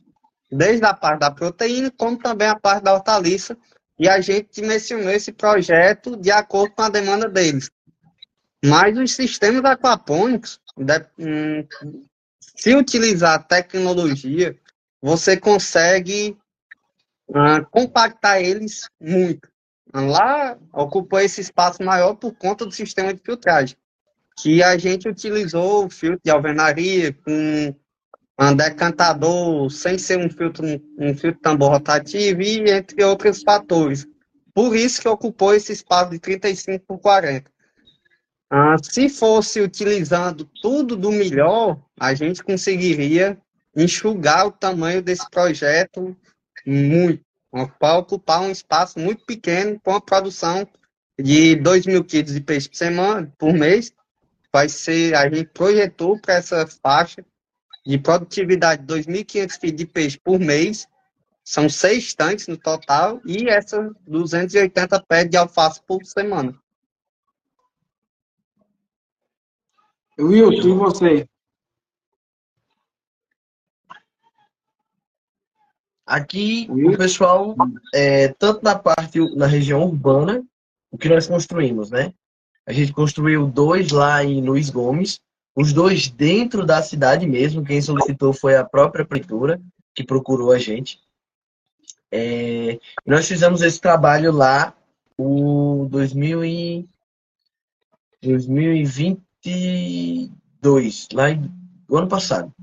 desde 0.51 0.85
a 0.85 0.93
parte 0.93 1.21
da 1.21 1.31
proteína, 1.31 1.89
como 1.97 2.17
também 2.17 2.49
a 2.49 2.59
parte 2.59 2.83
da 2.83 2.93
hortaliça, 2.93 3.57
e 3.97 4.07
a 4.07 4.19
gente 4.19 4.61
dimensionou 4.61 5.11
esse 5.11 5.31
projeto 5.31 6.17
de 6.17 6.31
acordo 6.31 6.75
com 6.75 6.81
a 6.81 6.89
demanda 6.89 7.29
deles. 7.29 7.69
Mas 8.63 8.97
os 8.97 9.13
sistemas 9.13 9.63
aquapônicos, 9.63 10.59
hum, 11.17 11.65
se 12.57 12.75
utilizar 12.75 13.47
tecnologia, 13.47 14.57
você 15.01 15.37
consegue 15.37 16.37
uh, 17.29 17.65
compactar 17.71 18.41
eles 18.41 18.89
muito. 18.99 19.49
Lá 19.93 20.57
ocupou 20.71 21.19
esse 21.19 21.41
espaço 21.41 21.83
maior 21.83 22.13
por 22.15 22.33
conta 22.33 22.65
do 22.65 22.71
sistema 22.71 23.13
de 23.13 23.21
filtragem, 23.21 23.75
que 24.39 24.61
a 24.61 24.77
gente 24.77 25.09
utilizou 25.09 25.85
o 25.85 25.89
filtro 25.89 26.21
de 26.23 26.29
alvenaria 26.29 27.11
com 27.11 27.75
um 28.39 28.55
decantador 28.55 29.69
sem 29.69 29.97
ser 29.97 30.19
um 30.19 30.29
filtro, 30.29 30.65
um 30.97 31.13
filtro 31.15 31.41
tambor 31.41 31.71
rotativo 31.71 32.41
e 32.41 32.69
entre 32.69 33.03
outros 33.03 33.41
fatores. 33.41 34.07
Por 34.53 34.75
isso 34.75 35.01
que 35.01 35.07
ocupou 35.07 35.53
esse 35.53 35.73
espaço 35.73 36.11
de 36.11 36.19
35 36.19 36.85
por 36.85 36.99
40. 36.99 37.51
Ah, 38.51 38.75
se 38.81 39.09
fosse 39.09 39.61
utilizando 39.61 40.49
tudo 40.61 40.95
do 40.95 41.11
melhor, 41.11 41.79
a 41.99 42.13
gente 42.13 42.43
conseguiria 42.43 43.37
enxugar 43.75 44.47
o 44.47 44.51
tamanho 44.51 45.01
desse 45.01 45.29
projeto 45.29 46.15
muito, 46.65 47.23
para 47.79 47.97
ocupar 47.97 48.41
um 48.41 48.51
espaço 48.51 48.99
muito 48.99 49.25
pequeno 49.25 49.79
com 49.79 49.95
a 49.95 50.01
produção 50.01 50.67
de 51.19 51.55
2 51.55 51.85
mil 51.85 52.03
quilos 52.03 52.33
de 52.33 52.41
peixe 52.41 52.69
por 52.69 52.75
semana, 52.75 53.33
por 53.37 53.53
mês. 53.53 53.93
Vai 54.51 54.69
ser, 54.69 55.15
a 55.15 55.29
gente 55.29 55.49
projetou 55.53 56.19
para 56.19 56.35
essa 56.35 56.65
faixa 56.67 57.23
de 57.85 57.97
produtividade 57.97 58.83
de 58.83 58.93
2.500 58.93 59.25
quilos 59.59 59.75
de 59.75 59.85
peixe 59.85 60.19
por 60.19 60.39
mês. 60.39 60.87
São 61.43 61.67
seis 61.67 62.13
tanques 62.13 62.47
no 62.47 62.57
total 62.57 63.19
e 63.25 63.49
essas 63.49 63.91
280 64.05 65.03
pés 65.07 65.29
de 65.29 65.37
alface 65.37 65.81
por 65.87 66.05
semana. 66.05 66.55
Wilson, 70.19 70.67
e 70.67 70.73
você? 70.73 71.29
Aqui, 76.09 76.67
o 76.69 76.97
pessoal, 76.97 77.55
é, 77.93 78.29
tanto 78.29 78.63
na 78.63 78.77
parte, 78.77 79.19
na 79.35 79.45
região 79.45 79.83
urbana, 79.83 80.43
o 80.91 80.97
que 80.97 81.07
nós 81.07 81.27
construímos, 81.27 81.91
né? 81.91 82.13
A 82.65 82.73
gente 82.73 82.91
construiu 82.91 83.45
dois 83.45 83.91
lá 83.91 84.23
em 84.23 84.41
Luiz 84.41 84.69
Gomes, 84.69 85.19
os 85.55 85.71
dois 85.71 86.09
dentro 86.09 86.65
da 86.65 86.81
cidade 86.81 87.27
mesmo. 87.27 87.63
Quem 87.63 87.81
solicitou 87.81 88.33
foi 88.33 88.55
a 88.55 88.65
própria 88.65 89.05
prefeitura 89.05 89.61
que 89.93 90.03
procurou 90.03 90.51
a 90.51 90.57
gente. 90.57 90.99
É, 92.11 92.79
nós 93.05 93.27
fizemos 93.27 93.61
esse 93.61 93.79
trabalho 93.79 94.31
lá 94.31 94.73
o 95.17 95.87
2000 95.91 96.45
e, 96.45 96.89
2020, 98.23 99.21
22, 99.43 101.07
lá 101.13 101.27
no 101.87 101.97
ano 101.97 102.07
passado. 102.07 102.53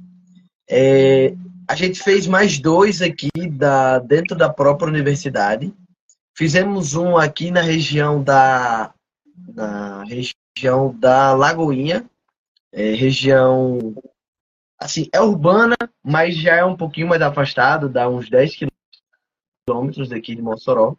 É, 0.68 1.34
a 1.68 1.74
gente 1.74 2.02
fez 2.02 2.26
mais 2.26 2.58
dois 2.58 3.02
aqui 3.02 3.30
da, 3.50 3.98
dentro 3.98 4.36
da 4.36 4.48
própria 4.48 4.88
universidade. 4.88 5.72
Fizemos 6.34 6.94
um 6.94 7.16
aqui 7.16 7.50
na 7.50 7.60
região 7.60 8.22
da, 8.22 8.92
na 9.54 10.04
região 10.04 10.94
da 10.98 11.34
Lagoinha, 11.34 12.08
é, 12.72 12.94
região 12.94 13.94
assim, 14.78 15.08
é 15.12 15.20
urbana, 15.20 15.76
mas 16.04 16.36
já 16.36 16.56
é 16.56 16.64
um 16.64 16.76
pouquinho 16.76 17.08
mais 17.08 17.22
afastado, 17.22 17.88
dá 17.88 18.08
uns 18.08 18.28
10 18.28 18.58
quilômetros 19.66 20.08
daqui 20.08 20.34
de 20.34 20.42
Mossoró. 20.42 20.94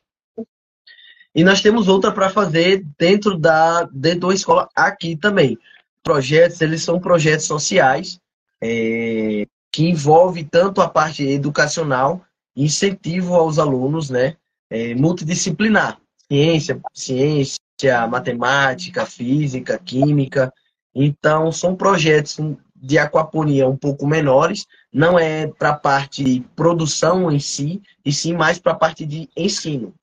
E 1.36 1.44
nós 1.44 1.62
temos 1.62 1.88
outra 1.88 2.12
para 2.12 2.30
fazer 2.30 2.84
dentro 2.98 3.38
da, 3.38 3.84
dentro 3.84 4.30
da 4.30 4.34
escola 4.34 4.68
aqui 4.76 5.16
também. 5.16 5.58
Projetos, 6.02 6.60
eles 6.62 6.82
são 6.82 7.00
projetos 7.00 7.46
sociais 7.46 8.20
é, 8.60 9.48
que 9.72 9.84
envolve 9.90 10.44
tanto 10.44 10.82
a 10.82 10.90
parte 10.90 11.24
educacional, 11.24 12.26
incentivo 12.56 13.36
aos 13.36 13.60
alunos, 13.60 14.10
né, 14.10 14.36
é, 14.70 14.96
multidisciplinar, 14.96 16.00
ciência, 16.28 16.82
ciência, 16.94 18.08
matemática, 18.10 19.06
física, 19.06 19.78
química. 19.78 20.54
Então, 20.94 21.52
são 21.52 21.76
projetos 21.76 22.38
de 22.76 22.98
aquaponia 22.98 23.68
um 23.68 23.78
pouco 23.78 24.06
menores, 24.06 24.66
não 24.92 25.18
é 25.18 25.48
para 25.48 25.70
a 25.70 25.78
parte 25.78 26.24
de 26.24 26.42
produção 26.56 27.32
em 27.32 27.40
si, 27.40 27.82
e 28.06 28.12
sim 28.12 28.34
mais 28.34 28.60
para 28.60 28.74
a 28.74 28.76
parte 28.76 29.06
de 29.06 29.30
ensino. 29.36 29.94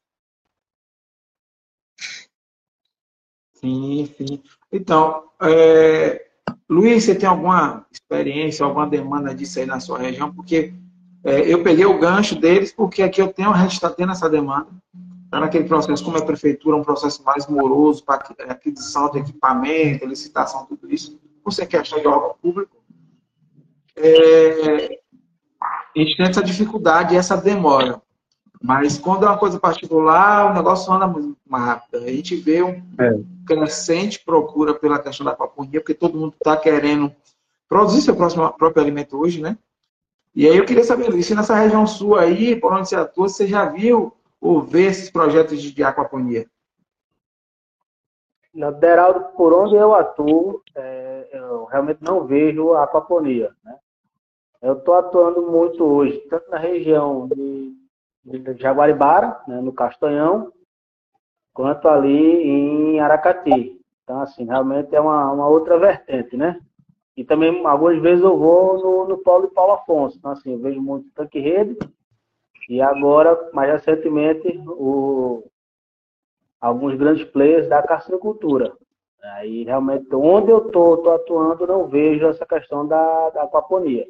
Sim, 3.54 4.12
sim. 4.16 4.42
Então, 4.70 5.30
é, 5.40 6.30
Luiz, 6.68 7.04
você 7.04 7.14
tem 7.14 7.28
alguma 7.28 7.86
experiência, 7.90 8.64
alguma 8.64 8.86
demanda 8.86 9.34
disso 9.34 9.58
aí 9.58 9.66
na 9.66 9.80
sua 9.80 9.98
região? 9.98 10.32
Porque 10.32 10.74
é, 11.22 11.40
eu 11.40 11.62
peguei 11.62 11.86
o 11.86 11.98
gancho 11.98 12.34
deles, 12.34 12.72
porque 12.72 13.02
aqui 13.02 13.20
eu 13.20 13.32
tenho, 13.32 13.50
a 13.50 13.58
gente 13.58 13.72
está 13.72 13.90
tendo 13.90 14.12
essa 14.12 14.28
demanda. 14.28 14.68
Está 15.24 15.40
naquele 15.40 15.64
processo, 15.64 16.04
como 16.04 16.16
é 16.16 16.20
a 16.20 16.24
prefeitura, 16.24 16.76
um 16.76 16.84
processo 16.84 17.22
mais 17.24 17.46
moroso 17.46 18.04
para 18.04 18.22
aquisição 18.48 19.10
de 19.10 19.18
equipamento, 19.18 20.06
licitação, 20.06 20.66
tudo 20.66 20.92
isso. 20.92 21.18
Você 21.44 21.66
quer 21.66 21.80
achar 21.80 22.00
de 22.00 22.06
órgão 22.06 22.36
público? 22.40 22.76
É, 23.96 24.98
a 25.60 25.98
gente 25.98 26.16
tem 26.16 26.26
essa 26.26 26.42
dificuldade, 26.42 27.16
essa 27.16 27.36
demora. 27.36 28.00
Mas 28.64 28.96
quando 28.96 29.26
é 29.26 29.28
uma 29.28 29.36
coisa 29.36 29.60
particular, 29.60 30.50
o 30.50 30.54
negócio 30.54 30.90
anda 30.90 31.06
muito 31.06 31.36
mais 31.46 31.64
rápido. 31.64 32.02
A 32.02 32.10
gente 32.10 32.34
vê 32.34 32.62
um 32.62 32.82
é. 32.98 33.20
crescente 33.46 34.24
procura 34.24 34.72
pela 34.72 34.98
questão 34.98 35.26
da 35.26 35.36
paponia, 35.36 35.82
porque 35.82 35.92
todo 35.92 36.16
mundo 36.16 36.32
está 36.32 36.56
querendo 36.56 37.14
produzir 37.68 38.00
seu 38.00 38.16
próximo, 38.16 38.50
próprio 38.54 38.82
alimento 38.82 39.20
hoje, 39.20 39.42
né? 39.42 39.58
E 40.34 40.48
aí 40.48 40.56
eu 40.56 40.64
queria 40.64 40.82
saber, 40.82 41.12
se 41.22 41.34
nessa 41.34 41.54
região 41.54 41.86
sul 41.86 42.16
aí, 42.16 42.56
por 42.56 42.72
onde 42.72 42.88
você 42.88 42.96
atua, 42.96 43.28
você 43.28 43.46
já 43.46 43.66
viu 43.66 44.14
ou 44.40 44.62
vê 44.62 44.86
esses 44.86 45.10
projetos 45.10 45.60
de, 45.60 45.70
de 45.70 45.84
aquaponia? 45.84 46.46
Na 48.54 48.70
Deraldo, 48.70 49.36
por 49.36 49.52
onde 49.52 49.74
eu 49.74 49.92
atuo, 49.92 50.62
é, 50.74 51.28
eu 51.34 51.66
realmente 51.66 51.98
não 52.00 52.24
vejo 52.24 52.72
a 52.72 52.84
aquaponia, 52.84 53.54
né? 53.62 53.76
Eu 54.62 54.78
estou 54.78 54.94
atuando 54.94 55.42
muito 55.42 55.84
hoje, 55.84 56.18
tanto 56.30 56.50
na 56.50 56.56
região 56.56 57.28
de 57.28 57.83
de 58.24 58.56
Jaguaribara, 58.56 59.40
né, 59.46 59.60
no 59.60 59.72
Castanhão, 59.72 60.52
quanto 61.52 61.88
ali 61.88 62.42
em 62.42 63.00
Aracati. 63.00 63.80
Então, 64.02 64.20
assim, 64.20 64.44
realmente 64.44 64.94
é 64.94 65.00
uma, 65.00 65.32
uma 65.32 65.48
outra 65.48 65.78
vertente, 65.78 66.36
né? 66.36 66.60
E 67.16 67.24
também, 67.24 67.64
algumas 67.64 68.00
vezes, 68.02 68.24
eu 68.24 68.36
vou 68.36 68.78
no, 68.78 69.08
no 69.08 69.18
Polo 69.18 69.46
de 69.46 69.54
Paulo 69.54 69.72
Afonso. 69.74 70.18
Então, 70.18 70.32
assim, 70.32 70.52
eu 70.52 70.58
vejo 70.58 70.80
muito 70.80 71.08
tanque 71.14 71.38
rede. 71.38 71.78
E 72.68 72.82
agora, 72.82 73.50
mais 73.52 73.70
recentemente, 73.70 74.48
o, 74.66 75.44
alguns 76.60 76.96
grandes 76.96 77.24
players 77.24 77.68
da 77.68 77.82
carcinocultura. 77.82 78.72
Aí, 79.36 79.64
realmente, 79.64 80.12
onde 80.14 80.50
eu 80.50 80.66
estou 80.66 80.96
tô, 80.98 81.02
tô 81.04 81.10
atuando, 81.12 81.66
não 81.66 81.86
vejo 81.86 82.26
essa 82.26 82.44
questão 82.44 82.86
da, 82.86 83.30
da 83.30 83.44
aquaponia. 83.44 84.06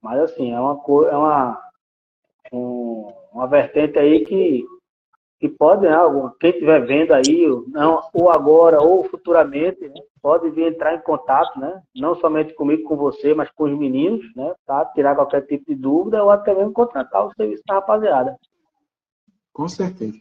Mas, 0.00 0.20
assim, 0.20 0.52
é 0.52 0.58
uma, 0.58 0.80
é 1.08 1.16
uma, 1.16 1.62
um, 2.52 3.12
uma 3.34 3.48
vertente 3.48 3.98
aí 3.98 4.24
que, 4.24 4.64
que 5.40 5.48
pode, 5.48 5.82
né, 5.82 5.96
quem 6.40 6.50
estiver 6.50 6.86
vendo 6.86 7.12
aí, 7.12 7.46
não, 7.68 8.00
ou 8.14 8.30
agora 8.30 8.80
ou 8.80 9.04
futuramente, 9.04 9.80
né, 9.80 10.00
pode 10.22 10.48
vir 10.50 10.68
entrar 10.68 10.94
em 10.94 11.00
contato, 11.00 11.58
né, 11.58 11.82
não 11.96 12.14
somente 12.14 12.54
comigo, 12.54 12.88
com 12.88 12.96
você, 12.96 13.34
mas 13.34 13.50
com 13.50 13.64
os 13.64 13.76
meninos, 13.76 14.24
né, 14.36 14.54
tá, 14.64 14.84
tirar 14.86 15.16
qualquer 15.16 15.42
tipo 15.42 15.64
de 15.66 15.74
dúvida 15.74 16.22
ou 16.22 16.30
até 16.30 16.54
mesmo 16.54 16.72
contratar 16.72 17.26
o 17.26 17.34
serviço 17.34 17.64
da 17.66 17.74
rapaziada. 17.74 18.38
Com 19.52 19.68
certeza. 19.68 20.16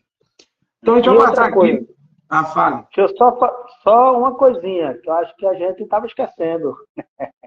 Então, 0.82 0.96
deixa 0.96 1.10
eu 1.12 1.18
passar 1.18 1.46
aqui. 1.46 1.88
Ah, 2.30 2.46
fale. 2.46 2.84
Deixa 2.96 3.02
eu 3.02 3.18
só, 3.18 3.66
só 3.84 4.18
uma 4.18 4.36
coisinha 4.36 4.96
que 4.96 5.08
eu 5.08 5.14
acho 5.14 5.36
que 5.36 5.46
a 5.46 5.54
gente 5.54 5.84
estava 5.84 6.08
esquecendo. 6.08 6.76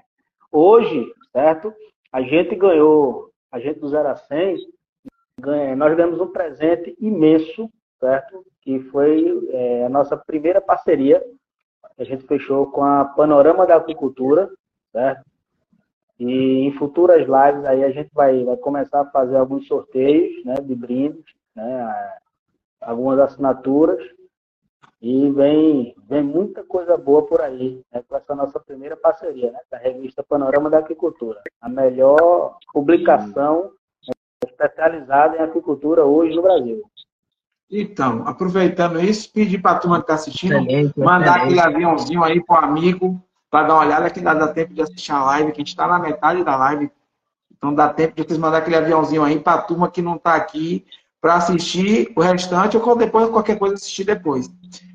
Hoje, 0.51 1.05
certo? 1.31 1.73
A 2.11 2.21
gente 2.21 2.55
ganhou, 2.55 3.29
a 3.51 3.59
gente 3.59 3.79
do 3.79 3.89
0 3.89 4.07
a 4.07 4.15
100, 4.15 4.57
nós 5.39 5.95
ganhamos 5.95 6.19
um 6.19 6.27
presente 6.27 6.95
imenso, 6.99 7.69
certo? 7.99 8.45
Que 8.61 8.79
foi 8.91 9.47
é, 9.51 9.85
a 9.85 9.89
nossa 9.89 10.17
primeira 10.17 10.59
parceria 10.59 11.23
a 11.97 12.03
gente 12.03 12.27
fechou 12.27 12.67
com 12.67 12.83
a 12.83 13.05
Panorama 13.05 13.65
da 13.65 13.75
Aquicultura, 13.75 14.49
certo? 14.91 15.25
E 16.19 16.59
em 16.67 16.71
futuras 16.73 17.21
lives 17.21 17.65
aí 17.65 17.83
a 17.83 17.91
gente 17.91 18.09
vai, 18.13 18.43
vai 18.43 18.57
começar 18.57 19.01
a 19.01 19.09
fazer 19.09 19.35
alguns 19.35 19.67
sorteios 19.67 20.43
né, 20.45 20.55
de 20.55 20.75
brindes, 20.75 21.23
né, 21.55 22.17
algumas 22.81 23.19
assinaturas. 23.19 23.99
E 24.99 25.29
vem, 25.29 25.95
vem 26.07 26.23
muita 26.23 26.63
coisa 26.63 26.97
boa 26.97 27.23
por 27.25 27.41
aí, 27.41 27.81
né, 27.91 28.03
com 28.07 28.15
essa 28.15 28.35
nossa 28.35 28.59
primeira 28.59 28.97
parceria, 28.97 29.51
né, 29.51 29.59
da 29.69 29.77
revista 29.77 30.23
Panorama 30.23 30.71
da 30.71 30.79
Aquicultura. 30.79 31.41
A 31.61 31.69
melhor 31.69 32.57
publicação 32.73 33.71
especializada 34.45 35.37
em 35.37 35.41
aquicultura 35.41 36.05
hoje 36.05 36.35
no 36.35 36.41
Brasil. 36.41 36.81
Então, 37.69 38.25
aproveitando 38.25 38.99
isso, 39.01 39.31
pedir 39.31 39.61
para 39.61 39.77
a 39.77 39.79
turma 39.79 39.97
que 39.97 40.03
está 40.03 40.13
assistindo, 40.13 40.55
excelente, 40.55 40.97
mandar 40.97 41.37
excelente. 41.37 41.59
aquele 41.59 41.59
aviãozinho 41.59 42.23
aí 42.23 42.43
para 42.43 42.61
o 42.61 42.65
amigo, 42.65 43.21
para 43.49 43.67
dar 43.67 43.73
uma 43.73 43.85
olhada, 43.85 44.09
que 44.09 44.21
dá 44.21 44.47
tempo 44.47 44.73
de 44.73 44.81
assistir 44.81 45.11
a 45.11 45.23
live, 45.23 45.51
que 45.51 45.57
a 45.57 45.61
gente 45.61 45.67
está 45.67 45.87
na 45.87 45.99
metade 45.99 46.43
da 46.43 46.55
live. 46.55 46.89
Então 47.51 47.73
dá 47.73 47.89
tempo 47.89 48.15
de 48.15 48.23
vocês 48.23 48.37
mandar 48.37 48.59
aquele 48.59 48.77
aviãozinho 48.77 49.23
aí 49.23 49.39
para 49.39 49.59
a 49.59 49.61
turma 49.61 49.89
que 49.89 50.01
não 50.01 50.15
está 50.15 50.35
aqui 50.35 50.85
para 51.19 51.35
assistir 51.35 52.11
o 52.15 52.21
restante 52.21 52.77
ou 52.77 52.95
depois 52.95 53.29
qualquer 53.29 53.57
coisa 53.57 53.75
assistir 53.75 54.03
depois. 54.03 54.49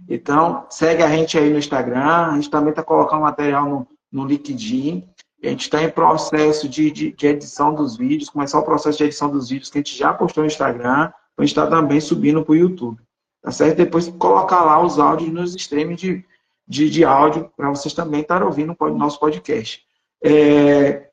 Então, 0.08 0.66
segue 0.70 1.02
a 1.02 1.08
gente 1.08 1.36
aí 1.36 1.50
no 1.50 1.58
Instagram, 1.58 2.26
a 2.30 2.34
gente 2.34 2.50
também 2.50 2.70
está 2.70 2.82
colocando 2.82 3.22
material 3.22 3.68
no, 3.68 3.88
no 4.10 4.24
LinkedIn. 4.24 5.08
A 5.42 5.48
gente 5.48 5.62
está 5.62 5.82
em 5.82 5.90
processo 5.90 6.68
de, 6.68 6.90
de, 6.90 7.12
de, 7.12 7.26
edição 7.26 7.74
dos 7.74 7.96
vídeos, 7.96 8.30
começar 8.30 8.60
o 8.60 8.64
processo 8.64 8.98
de 8.98 9.04
edição 9.04 9.30
dos 9.30 9.50
vídeos 9.50 9.70
que 9.70 9.78
a 9.78 9.80
gente 9.80 9.96
já 9.96 10.12
postou 10.14 10.42
no 10.42 10.46
Instagram, 10.46 11.12
a 11.36 11.42
gente 11.42 11.50
está 11.50 11.66
também 11.66 12.00
subindo 12.00 12.44
para 12.44 12.52
o 12.52 12.56
YouTube. 12.56 13.00
Tá 13.42 13.50
certo? 13.50 13.76
Depois 13.76 14.08
colocar 14.08 14.62
lá 14.62 14.80
os 14.80 15.00
áudios 15.00 15.32
nos 15.32 15.54
streams 15.56 16.00
de, 16.00 16.24
de, 16.66 16.88
de 16.88 17.04
áudio 17.04 17.50
para 17.56 17.70
vocês 17.70 17.92
também 17.92 18.20
estarem 18.20 18.46
ouvindo 18.46 18.76
o 18.78 18.88
nosso 18.90 19.18
podcast. 19.18 19.82
É, 20.22 21.08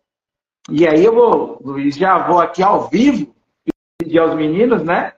e 0.70 0.88
aí 0.88 1.04
eu 1.04 1.16
vou, 1.16 1.60
Luiz, 1.64 1.96
já 1.96 2.28
vou 2.28 2.40
aqui 2.40 2.62
ao 2.62 2.88
vivo 2.88 3.34
pedir 3.98 4.20
aos 4.20 4.36
meninos, 4.36 4.84
né? 4.84 5.14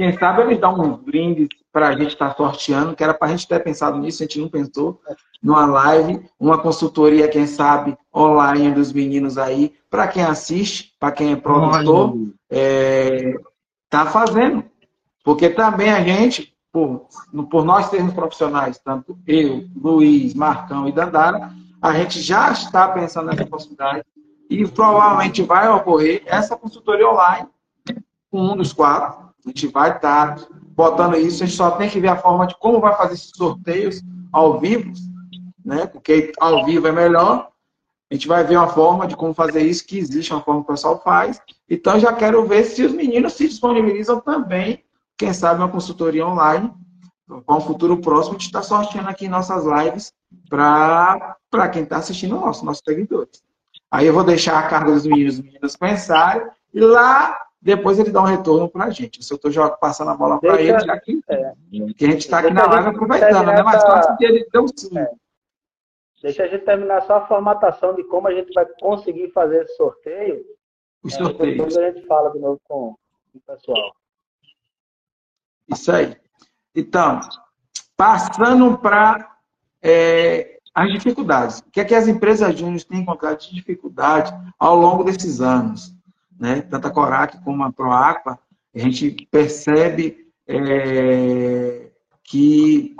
Quem 0.00 0.18
sabe 0.18 0.40
eles 0.40 0.58
dão 0.58 0.80
uns 0.80 0.96
brindes 0.96 1.46
para 1.70 1.88
a 1.88 1.92
gente 1.92 2.14
estar 2.14 2.30
tá 2.30 2.34
sorteando, 2.34 2.96
que 2.96 3.04
era 3.04 3.12
para 3.12 3.28
a 3.28 3.30
gente 3.32 3.46
ter 3.46 3.62
pensado 3.62 3.98
nisso, 3.98 4.22
a 4.22 4.24
gente 4.24 4.40
não 4.40 4.48
pensou, 4.48 4.98
numa 5.42 5.66
live, 5.66 6.26
uma 6.40 6.56
consultoria, 6.56 7.28
quem 7.28 7.46
sabe, 7.46 7.94
online 8.16 8.70
dos 8.70 8.94
meninos 8.94 9.36
aí, 9.36 9.74
para 9.90 10.08
quem 10.08 10.22
assiste, 10.22 10.94
para 10.98 11.12
quem 11.12 11.32
é 11.32 11.36
produtor, 11.36 12.16
é, 12.48 13.34
tá 13.90 14.06
fazendo. 14.06 14.64
Porque 15.22 15.50
também 15.50 15.90
a 15.90 16.02
gente, 16.02 16.50
por, 16.72 17.06
por 17.50 17.66
nós 17.66 17.90
sermos 17.90 18.14
profissionais, 18.14 18.78
tanto 18.78 19.18
eu, 19.26 19.66
Luiz, 19.76 20.32
Marcão 20.32 20.88
e 20.88 20.92
Dandara, 20.92 21.52
a 21.82 21.92
gente 21.92 22.22
já 22.22 22.50
está 22.50 22.88
pensando 22.88 23.26
nessa 23.26 23.44
possibilidade 23.44 24.02
e 24.48 24.66
provavelmente 24.66 25.42
vai 25.42 25.68
ocorrer 25.68 26.22
essa 26.24 26.56
consultoria 26.56 27.06
online 27.06 27.46
com 28.30 28.40
um 28.40 28.56
dos 28.56 28.72
quatro. 28.72 29.28
A 29.44 29.48
gente 29.48 29.66
vai 29.68 29.96
estar 29.96 30.36
botando 30.74 31.16
isso, 31.16 31.42
a 31.42 31.46
gente 31.46 31.56
só 31.56 31.70
tem 31.72 31.88
que 31.88 32.00
ver 32.00 32.08
a 32.08 32.16
forma 32.16 32.46
de 32.46 32.56
como 32.58 32.80
vai 32.80 32.96
fazer 32.96 33.14
esses 33.14 33.32
sorteios 33.34 34.02
ao 34.32 34.60
vivo, 34.60 34.92
né? 35.64 35.86
Porque 35.86 36.32
ao 36.38 36.64
vivo 36.64 36.86
é 36.86 36.92
melhor. 36.92 37.48
A 38.10 38.14
gente 38.14 38.26
vai 38.26 38.42
ver 38.42 38.56
uma 38.56 38.68
forma 38.68 39.06
de 39.06 39.14
como 39.14 39.32
fazer 39.32 39.62
isso, 39.62 39.86
que 39.86 39.98
existe 39.98 40.32
uma 40.32 40.42
forma 40.42 40.64
que 40.64 40.70
o 40.70 40.74
pessoal 40.74 41.00
faz. 41.00 41.40
Então, 41.68 41.98
já 42.00 42.12
quero 42.12 42.44
ver 42.44 42.64
se 42.64 42.82
os 42.82 42.92
meninos 42.92 43.34
se 43.34 43.46
disponibilizam 43.46 44.20
também, 44.20 44.84
quem 45.16 45.32
sabe, 45.32 45.60
uma 45.60 45.68
consultoria 45.68 46.26
online. 46.26 46.72
Para 47.46 47.56
um 47.56 47.60
futuro 47.60 47.98
próximo, 47.98 48.34
a 48.34 48.38
gente 48.38 48.46
está 48.46 48.62
sorteando 48.62 49.08
aqui 49.08 49.28
nossas 49.28 49.64
lives 49.64 50.12
para 50.48 51.68
quem 51.72 51.84
está 51.84 51.98
assistindo 51.98 52.34
nosso, 52.34 52.64
nossos 52.64 52.82
seguidores. 52.84 53.40
Aí 53.88 54.06
eu 54.06 54.12
vou 54.12 54.24
deixar 54.24 54.58
a 54.58 54.66
carga 54.66 54.92
dos 54.92 55.06
meninos, 55.06 55.34
os 55.34 55.44
meninos 55.44 55.76
pensarem, 55.76 56.44
e 56.74 56.80
lá 56.80 57.38
depois 57.60 57.98
ele 57.98 58.10
dá 58.10 58.22
um 58.22 58.26
retorno 58.26 58.68
para 58.68 58.86
a 58.86 58.90
gente. 58.90 59.22
Se 59.22 59.32
eu 59.32 59.36
estou 59.36 59.76
passando 59.76 60.10
a 60.10 60.16
bola 60.16 60.40
para 60.40 60.60
ele, 60.60 60.80
já 60.80 60.98
que, 60.98 61.20
é. 61.28 61.52
que 61.94 62.04
a 62.04 62.10
gente 62.10 62.20
está 62.20 62.38
aqui 62.38 62.52
na 62.52 62.66
live 62.66 62.88
aproveitando, 62.88 63.46
né? 63.46 63.62
Mas 63.62 63.82
fácil 63.82 64.16
que 64.16 64.24
ele 64.24 64.48
deu 64.50 64.66
sim. 64.74 64.98
É. 64.98 65.10
Deixa 66.22 66.44
a 66.44 66.46
gente 66.46 66.64
terminar 66.64 67.02
só 67.02 67.16
a 67.16 67.26
formatação 67.26 67.94
de 67.94 68.04
como 68.04 68.28
a 68.28 68.34
gente 68.34 68.52
vai 68.52 68.66
conseguir 68.80 69.30
fazer 69.32 69.64
esse 69.64 69.76
sorteio. 69.76 70.42
O 71.02 71.08
é, 71.08 71.10
sorteio. 71.10 71.56
Depois 71.56 71.76
a 71.76 71.90
gente 71.90 72.06
fala 72.06 72.30
de 72.30 72.38
novo 72.38 72.60
com 72.64 72.94
o 73.34 73.40
pessoal. 73.46 73.94
Isso 75.68 75.92
aí. 75.92 76.16
Então, 76.74 77.20
passando 77.96 78.78
para 78.78 79.36
é, 79.82 80.58
as 80.74 80.92
dificuldades. 80.92 81.60
O 81.60 81.70
que 81.70 81.80
é 81.80 81.84
que 81.84 81.94
as 81.94 82.08
empresas 82.08 82.58
júnior 82.58 82.82
têm 82.84 83.00
encontrado 83.00 83.38
de 83.38 83.54
dificuldade 83.54 84.32
ao 84.58 84.76
longo 84.76 85.04
desses 85.04 85.40
anos? 85.40 85.94
Né? 86.40 86.62
Tanto 86.62 86.88
a 86.88 86.90
Corac 86.90 87.38
como 87.44 87.62
a 87.62 87.70
Proaqua, 87.70 88.38
a 88.74 88.78
gente 88.78 89.28
percebe 89.30 90.26
é, 90.48 91.90
que 92.24 92.96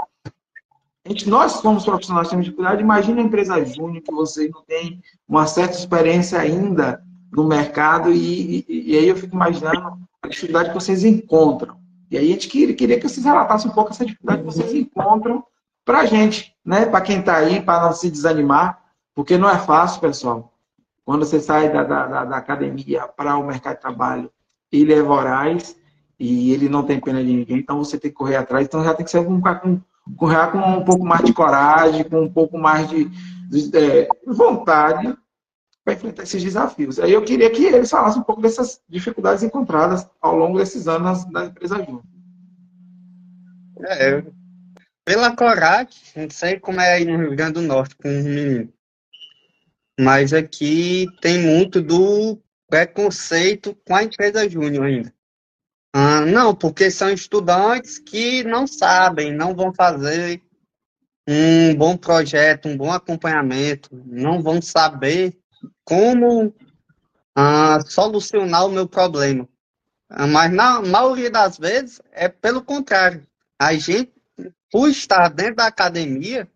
gente, 1.06 1.26
nós 1.28 1.52
somos 1.52 1.84
profissionais 1.84 2.28
temos 2.28 2.44
dificuldade, 2.44 2.82
imagine 2.82 3.20
a 3.20 3.24
empresa 3.24 3.64
júnior 3.64 4.02
que 4.02 4.12
você 4.12 4.48
não 4.48 4.62
tem 4.62 5.02
uma 5.26 5.46
certa 5.46 5.74
experiência 5.74 6.38
ainda 6.38 7.02
no 7.32 7.44
mercado 7.44 8.12
e, 8.12 8.66
e, 8.68 8.92
e, 8.92 8.98
aí 8.98 9.08
eu 9.08 9.16
fico 9.16 9.34
imaginando 9.34 9.98
a 10.22 10.28
dificuldade 10.28 10.68
que 10.68 10.74
vocês 10.74 11.02
encontram. 11.02 11.78
E 12.10 12.18
aí 12.18 12.28
a 12.28 12.32
gente 12.32 12.48
queria, 12.48 12.74
queria 12.74 13.00
que 13.00 13.08
vocês 13.08 13.24
relatassem 13.24 13.70
um 13.70 13.74
pouco 13.74 13.90
essa 13.90 14.04
dificuldade 14.04 14.42
que 14.42 14.46
vocês 14.46 14.74
encontram 14.74 15.42
para 15.84 16.00
a 16.00 16.06
gente, 16.06 16.54
né? 16.64 16.84
Para 16.86 17.00
quem 17.00 17.20
está 17.20 17.36
aí, 17.36 17.62
para 17.62 17.84
não 17.84 17.92
se 17.92 18.10
desanimar, 18.10 18.82
porque 19.14 19.38
não 19.38 19.48
é 19.48 19.58
fácil, 19.58 20.00
pessoal. 20.00 20.52
Quando 21.04 21.24
você 21.24 21.40
sai 21.40 21.72
da, 21.72 21.82
da, 21.82 22.24
da 22.24 22.36
academia 22.36 23.06
para 23.08 23.36
o 23.36 23.46
mercado 23.46 23.76
de 23.76 23.80
trabalho, 23.80 24.30
ele 24.70 24.92
é 24.92 25.02
voraz 25.02 25.76
e 26.18 26.52
ele 26.52 26.68
não 26.68 26.82
tem 26.82 27.00
pena 27.00 27.24
de 27.24 27.32
ninguém, 27.32 27.58
então 27.58 27.78
você 27.78 27.98
tem 27.98 28.10
que 28.10 28.16
correr 28.16 28.36
atrás, 28.36 28.66
então 28.66 28.84
já 28.84 28.92
tem 28.92 29.04
que 29.04 29.10
ser 29.10 29.20
um, 29.20 29.40
com 29.40 29.80
correr 30.16 30.50
com 30.52 30.58
um 30.58 30.84
pouco 30.84 31.04
mais 31.04 31.24
de 31.24 31.32
coragem, 31.32 32.04
com 32.04 32.22
um 32.22 32.32
pouco 32.32 32.58
mais 32.58 32.88
de, 32.88 33.04
de 33.48 33.76
é, 33.76 34.08
vontade 34.26 35.16
para 35.84 35.94
enfrentar 35.94 36.22
esses 36.22 36.42
desafios. 36.42 36.98
Aí 36.98 37.12
eu 37.12 37.22
queria 37.22 37.50
que 37.50 37.64
eles 37.64 37.90
falassem 37.90 38.20
um 38.20 38.24
pouco 38.24 38.42
dessas 38.42 38.80
dificuldades 38.88 39.42
encontradas 39.42 40.08
ao 40.20 40.36
longo 40.36 40.58
desses 40.58 40.86
anos 40.86 41.24
da 41.30 41.46
empresa 41.46 41.76
Júnior. 41.76 42.02
É, 43.82 44.22
pela 45.04 45.34
coragem, 45.34 45.98
não 46.14 46.30
sei 46.30 46.60
como 46.60 46.80
é 46.80 46.94
aí 46.94 47.04
no 47.04 47.16
Rio 47.16 47.34
Grande 47.34 47.54
do 47.54 47.62
Norte 47.62 47.96
com 47.96 48.08
os 48.08 48.24
meninos. 48.24 48.79
Mas 50.00 50.32
aqui 50.32 51.06
tem 51.20 51.38
muito 51.38 51.82
do 51.82 52.40
preconceito 52.66 53.76
com 53.86 53.94
a 53.94 54.02
empresa 54.02 54.48
Júnior 54.48 54.86
ainda. 54.86 55.14
Ah, 55.92 56.22
não, 56.22 56.54
porque 56.54 56.90
são 56.90 57.10
estudantes 57.10 57.98
que 57.98 58.42
não 58.44 58.66
sabem, 58.66 59.30
não 59.30 59.54
vão 59.54 59.74
fazer 59.74 60.40
um 61.28 61.74
bom 61.74 61.98
projeto, 61.98 62.66
um 62.66 62.78
bom 62.78 62.90
acompanhamento, 62.90 63.90
não 64.06 64.40
vão 64.40 64.62
saber 64.62 65.36
como 65.84 66.54
ah, 67.36 67.80
solucionar 67.86 68.64
o 68.64 68.72
meu 68.72 68.88
problema. 68.88 69.46
Ah, 70.08 70.26
mas 70.26 70.50
na 70.50 70.80
maioria 70.80 71.30
das 71.30 71.58
vezes 71.58 72.00
é 72.10 72.26
pelo 72.26 72.62
contrário. 72.62 73.26
A 73.58 73.74
gente, 73.74 74.14
por 74.70 74.88
estar 74.88 75.28
dentro 75.28 75.56
da 75.56 75.66
academia, 75.66 76.48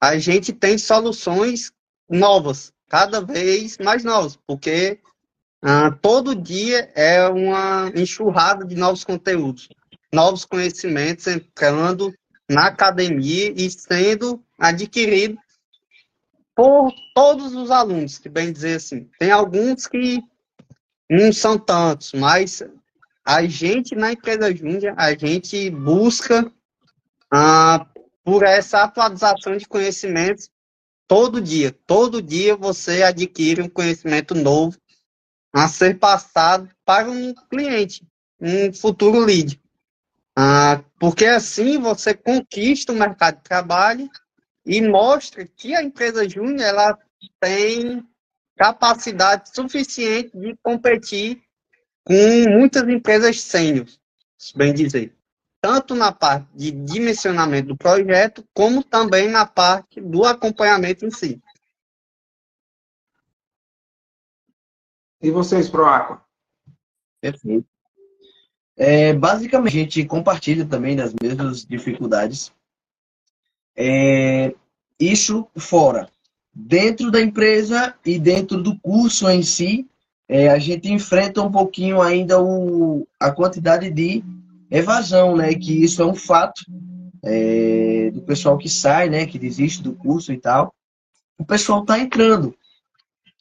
a 0.00 0.16
gente 0.16 0.52
tem 0.52 0.78
soluções 0.78 1.72
novas, 2.08 2.72
cada 2.88 3.20
vez 3.20 3.78
mais 3.78 4.04
novas, 4.04 4.38
porque 4.46 4.98
ah, 5.62 5.90
todo 5.90 6.34
dia 6.34 6.90
é 6.94 7.28
uma 7.28 7.90
enxurrada 7.94 8.64
de 8.64 8.76
novos 8.76 9.04
conteúdos, 9.04 9.68
novos 10.12 10.44
conhecimentos 10.44 11.26
entrando 11.26 12.14
na 12.48 12.68
academia 12.68 13.52
e 13.54 13.68
sendo 13.70 14.42
adquirido 14.58 15.36
por 16.54 16.92
todos 17.14 17.54
os 17.54 17.70
alunos, 17.70 18.18
que 18.18 18.28
bem 18.28 18.52
dizer 18.52 18.76
assim. 18.76 19.08
Tem 19.18 19.30
alguns 19.30 19.86
que 19.86 20.20
não 21.10 21.32
são 21.32 21.58
tantos, 21.58 22.12
mas 22.12 22.62
a 23.24 23.44
gente 23.44 23.94
na 23.94 24.12
empresa 24.12 24.54
Júnior, 24.54 24.94
a 24.96 25.14
gente 25.14 25.70
busca 25.70 26.50
ah, 27.32 27.86
por 28.24 28.42
essa 28.42 28.82
atualização 28.82 29.56
de 29.56 29.66
conhecimentos 29.66 30.50
todo 31.08 31.40
dia. 31.40 31.74
Todo 31.86 32.22
dia 32.22 32.54
você 32.54 33.02
adquire 33.02 33.62
um 33.62 33.68
conhecimento 33.68 34.34
novo 34.34 34.76
a 35.52 35.66
ser 35.66 35.98
passado 35.98 36.70
para 36.84 37.10
um 37.10 37.34
cliente, 37.50 38.06
um 38.38 38.72
futuro 38.72 39.18
lead. 39.18 39.60
Ah, 40.36 40.84
porque 41.00 41.24
assim 41.24 41.78
você 41.78 42.14
conquista 42.14 42.92
o 42.92 42.96
mercado 42.96 43.38
de 43.38 43.42
trabalho 43.42 44.08
e 44.64 44.80
mostra 44.80 45.44
que 45.44 45.74
a 45.74 45.82
empresa 45.82 46.28
júnior 46.28 46.60
ela 46.60 46.98
tem 47.40 48.06
capacidade 48.56 49.54
suficiente 49.54 50.36
de 50.38 50.56
competir 50.62 51.42
com 52.04 52.50
muitas 52.50 52.88
empresas 52.88 53.40
sêniores, 53.40 53.98
bem 54.54 54.72
dizer. 54.72 55.17
Tanto 55.68 55.94
na 55.94 56.10
parte 56.10 56.48
de 56.54 56.70
dimensionamento 56.70 57.68
do 57.68 57.76
projeto, 57.76 58.42
como 58.54 58.82
também 58.82 59.28
na 59.28 59.44
parte 59.44 60.00
do 60.00 60.24
acompanhamento 60.24 61.04
em 61.04 61.10
si. 61.10 61.38
E 65.20 65.30
vocês, 65.30 65.68
Proaco? 65.68 66.22
Perfeito. 67.20 67.66
É, 68.78 69.12
basicamente, 69.12 69.76
a 69.76 69.80
gente 69.80 70.04
compartilha 70.06 70.64
também 70.64 70.96
das 70.96 71.12
mesmas 71.22 71.66
dificuldades. 71.66 72.50
É, 73.76 74.54
isso 74.98 75.46
fora. 75.54 76.10
Dentro 76.50 77.10
da 77.10 77.20
empresa 77.20 77.94
e 78.06 78.18
dentro 78.18 78.62
do 78.62 78.80
curso 78.80 79.28
em 79.28 79.42
si, 79.42 79.86
é, 80.26 80.48
a 80.48 80.58
gente 80.58 80.90
enfrenta 80.90 81.42
um 81.42 81.52
pouquinho 81.52 82.00
ainda 82.00 82.42
o, 82.42 83.06
a 83.20 83.30
quantidade 83.30 83.90
de 83.90 84.24
evasão, 84.70 85.36
né? 85.36 85.54
Que 85.54 85.84
isso 85.84 86.02
é 86.02 86.06
um 86.06 86.14
fato 86.14 86.62
é, 87.24 88.10
do 88.12 88.22
pessoal 88.22 88.58
que 88.58 88.68
sai, 88.68 89.08
né? 89.08 89.26
Que 89.26 89.38
desiste 89.38 89.82
do 89.82 89.94
curso 89.94 90.32
e 90.32 90.38
tal. 90.38 90.74
O 91.38 91.44
pessoal 91.44 91.82
está 91.82 91.98
entrando, 91.98 92.54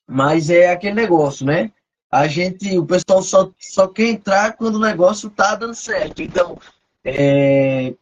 mas 0.05 0.49
é 0.49 0.71
aquele 0.71 0.93
negócio, 0.93 1.45
né? 1.45 1.71
A 2.09 2.27
gente, 2.27 2.77
o 2.77 2.85
pessoal 2.85 3.21
só, 3.21 3.51
só 3.59 3.87
quer 3.87 4.07
entrar 4.07 4.55
quando 4.55 4.75
o 4.75 4.81
negócio 4.81 5.29
tá 5.29 5.55
dando 5.55 5.75
certo. 5.75 6.21
Então, 6.21 6.57
é, 7.03 7.93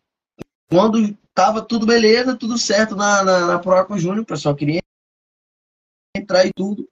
quando 0.70 1.18
tava 1.34 1.62
tudo 1.62 1.86
beleza, 1.86 2.36
tudo 2.36 2.58
certo 2.58 2.96
na, 2.96 3.24
na, 3.24 3.48
na 3.48 3.60
Proaco 3.60 3.98
Júnior, 3.98 4.22
o 4.24 4.26
pessoal 4.26 4.56
queria 4.56 4.82
entrar 6.16 6.46
e 6.46 6.54
tudo. 6.54 6.88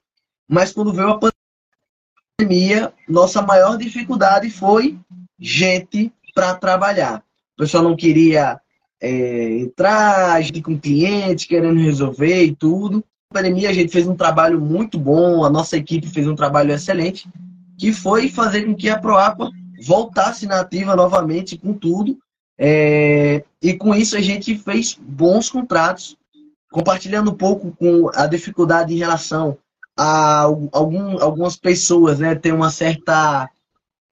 Mas 0.47 0.73
quando 0.73 0.93
veio 0.93 1.09
a 1.09 1.19
pandemia, 2.39 2.93
nossa 3.07 3.41
maior 3.41 3.77
dificuldade 3.77 4.49
foi 4.49 4.99
gente 5.39 6.11
para 6.33 6.55
trabalhar. 6.55 7.23
O 7.55 7.61
pessoal 7.61 7.83
não 7.83 7.95
queria 7.95 8.59
é, 9.01 9.59
entrar, 9.59 10.33
a 10.33 10.41
gente 10.41 10.61
com 10.61 10.79
clientes, 10.79 11.45
querendo 11.45 11.79
resolver 11.79 12.43
e 12.43 12.55
tudo. 12.55 13.03
Na 13.31 13.41
pandemia, 13.41 13.69
a 13.69 13.73
gente 13.73 13.91
fez 13.91 14.07
um 14.07 14.15
trabalho 14.15 14.59
muito 14.59 14.97
bom, 14.97 15.43
a 15.43 15.49
nossa 15.49 15.77
equipe 15.77 16.07
fez 16.07 16.27
um 16.27 16.35
trabalho 16.35 16.71
excelente, 16.71 17.27
que 17.77 17.91
foi 17.91 18.29
fazer 18.29 18.65
com 18.65 18.75
que 18.75 18.89
a 18.89 18.97
Proapa 18.97 19.51
voltasse 19.85 20.45
na 20.45 20.61
ativa 20.61 20.95
novamente 20.95 21.57
com 21.57 21.73
tudo. 21.73 22.17
É, 22.57 23.43
e 23.61 23.73
com 23.73 23.93
isso 23.93 24.15
a 24.15 24.21
gente 24.21 24.55
fez 24.55 24.97
bons 24.99 25.49
contratos, 25.49 26.15
compartilhando 26.71 27.31
um 27.31 27.35
pouco 27.35 27.71
com 27.77 28.09
a 28.13 28.25
dificuldade 28.25 28.93
em 28.93 28.97
relação 28.97 29.57
a 29.97 30.41
algum, 30.71 31.21
algumas 31.21 31.55
pessoas 31.55 32.19
né, 32.19 32.35
ter 32.35 32.53
uma 32.53 32.71
certa 32.71 33.49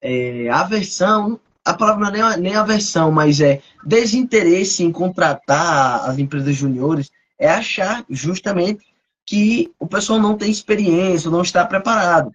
é, 0.00 0.48
aversão 0.50 1.40
a 1.64 1.74
palavra 1.74 2.10
não 2.10 2.30
é 2.30 2.36
nem, 2.36 2.54
aversão, 2.54 3.12
mas 3.12 3.40
é 3.40 3.60
desinteresse 3.84 4.82
em 4.82 4.90
contratar 4.90 6.08
as 6.08 6.18
empresas 6.18 6.54
juniores, 6.56 7.10
é 7.38 7.48
achar 7.48 8.04
justamente 8.10 8.84
que 9.24 9.70
o 9.78 9.86
pessoal 9.86 10.18
não 10.18 10.36
tem 10.36 10.50
experiência, 10.50 11.30
não 11.30 11.42
está 11.42 11.64
preparado. 11.64 12.32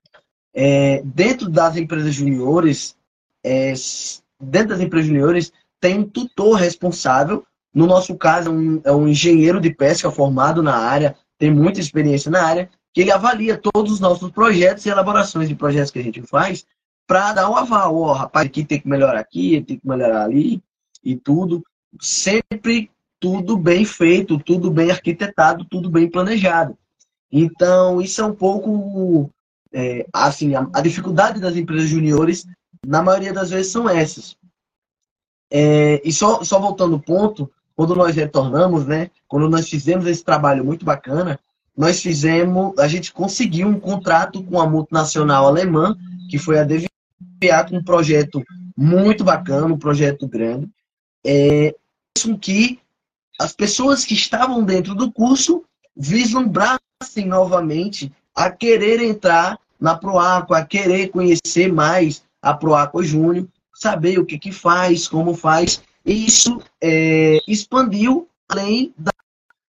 É, 0.53 1.01
dentro 1.03 1.49
das 1.49 1.75
empresas 1.75 2.15
juniores, 2.15 2.95
é, 3.43 3.73
dentro 4.41 4.69
das 4.69 4.79
empresas 4.79 5.07
juniores, 5.07 5.51
tem 5.79 5.99
um 5.99 6.09
tutor 6.09 6.55
responsável. 6.55 7.45
No 7.73 7.85
nosso 7.85 8.15
caso, 8.15 8.49
é 8.49 8.51
um, 8.51 8.81
é 8.85 8.91
um 8.91 9.07
engenheiro 9.07 9.59
de 9.59 9.69
pesca 9.69 10.09
formado 10.09 10.63
na 10.63 10.75
área, 10.75 11.15
tem 11.37 11.51
muita 11.51 11.79
experiência 11.79 12.31
na 12.31 12.43
área, 12.43 12.69
que 12.93 13.01
ele 13.01 13.11
avalia 13.11 13.57
todos 13.57 13.91
os 13.91 13.99
nossos 13.99 14.31
projetos 14.31 14.85
e 14.85 14.89
elaborações 14.89 15.47
de 15.49 15.55
projetos 15.55 15.91
que 15.91 15.99
a 15.99 16.03
gente 16.03 16.21
faz 16.23 16.65
para 17.07 17.33
dar 17.33 17.49
um 17.49 17.55
aval. 17.55 17.95
Ó, 17.95 18.09
oh, 18.09 18.13
rapaz, 18.13 18.45
aqui 18.45 18.63
tem 18.65 18.79
que 18.79 18.87
melhorar 18.87 19.19
aqui, 19.19 19.61
tem 19.61 19.79
que 19.79 19.87
melhorar 19.87 20.23
ali 20.23 20.61
e 21.03 21.15
tudo. 21.15 21.63
Sempre 21.99 22.91
tudo 23.19 23.57
bem 23.57 23.85
feito, 23.85 24.37
tudo 24.37 24.69
bem 24.69 24.91
arquitetado, 24.91 25.65
tudo 25.65 25.89
bem 25.89 26.09
planejado. 26.09 26.77
Então, 27.31 28.01
isso 28.01 28.21
é 28.21 28.25
um 28.25 28.35
pouco. 28.35 29.31
É, 29.73 30.05
assim, 30.13 30.55
a, 30.55 30.67
a, 30.73 30.81
dificuldade 30.81 31.39
das 31.39 31.55
empresas 31.55 31.89
juniores, 31.89 32.45
na 32.85 33.01
maioria 33.01 33.33
das 33.33 33.49
vezes, 33.49 33.71
são 33.71 33.89
essas. 33.89 34.35
É, 35.51 36.01
e 36.03 36.11
só, 36.11 36.43
só 36.43 36.59
voltando 36.59 36.95
ao 36.95 37.01
ponto, 37.01 37.51
quando 37.75 37.95
nós 37.95 38.15
retornamos, 38.15 38.85
né, 38.85 39.09
quando 39.27 39.49
nós 39.49 39.69
fizemos 39.69 40.05
esse 40.07 40.23
trabalho 40.23 40.63
muito 40.63 40.85
bacana, 40.85 41.39
nós 41.75 42.01
fizemos, 42.01 42.77
a 42.79 42.87
gente 42.87 43.13
conseguiu 43.13 43.67
um 43.67 43.79
contrato 43.79 44.43
com 44.43 44.59
a 44.59 44.67
multinacional 44.67 45.45
alemã, 45.45 45.95
que 46.29 46.37
foi 46.37 46.59
a 46.59 46.63
DV 46.63 46.87
com 47.69 47.77
um 47.77 47.83
projeto 47.83 48.43
muito 48.75 49.23
bacana, 49.23 49.73
um 49.73 49.77
projeto 49.77 50.27
grande, 50.27 50.69
é, 51.25 51.75
com 52.23 52.37
que 52.37 52.79
as 53.39 53.53
pessoas 53.53 54.03
que 54.05 54.13
estavam 54.13 54.63
dentro 54.63 54.95
do 54.95 55.11
curso 55.11 55.63
vislumbrassem 55.95 57.25
novamente 57.25 58.11
a 58.35 58.49
querer 58.49 59.01
entrar 59.01 59.59
na 59.79 59.95
Proaco, 59.95 60.53
a 60.53 60.63
querer 60.63 61.09
conhecer 61.09 61.71
mais 61.71 62.23
a 62.41 62.53
Proaco 62.53 63.03
Júnior, 63.03 63.47
saber 63.73 64.19
o 64.19 64.25
que, 64.25 64.39
que 64.39 64.51
faz, 64.51 65.07
como 65.07 65.35
faz. 65.35 65.81
E 66.05 66.25
isso 66.25 66.61
é, 66.81 67.39
expandiu 67.47 68.27
além 68.49 68.93
da, 68.97 69.11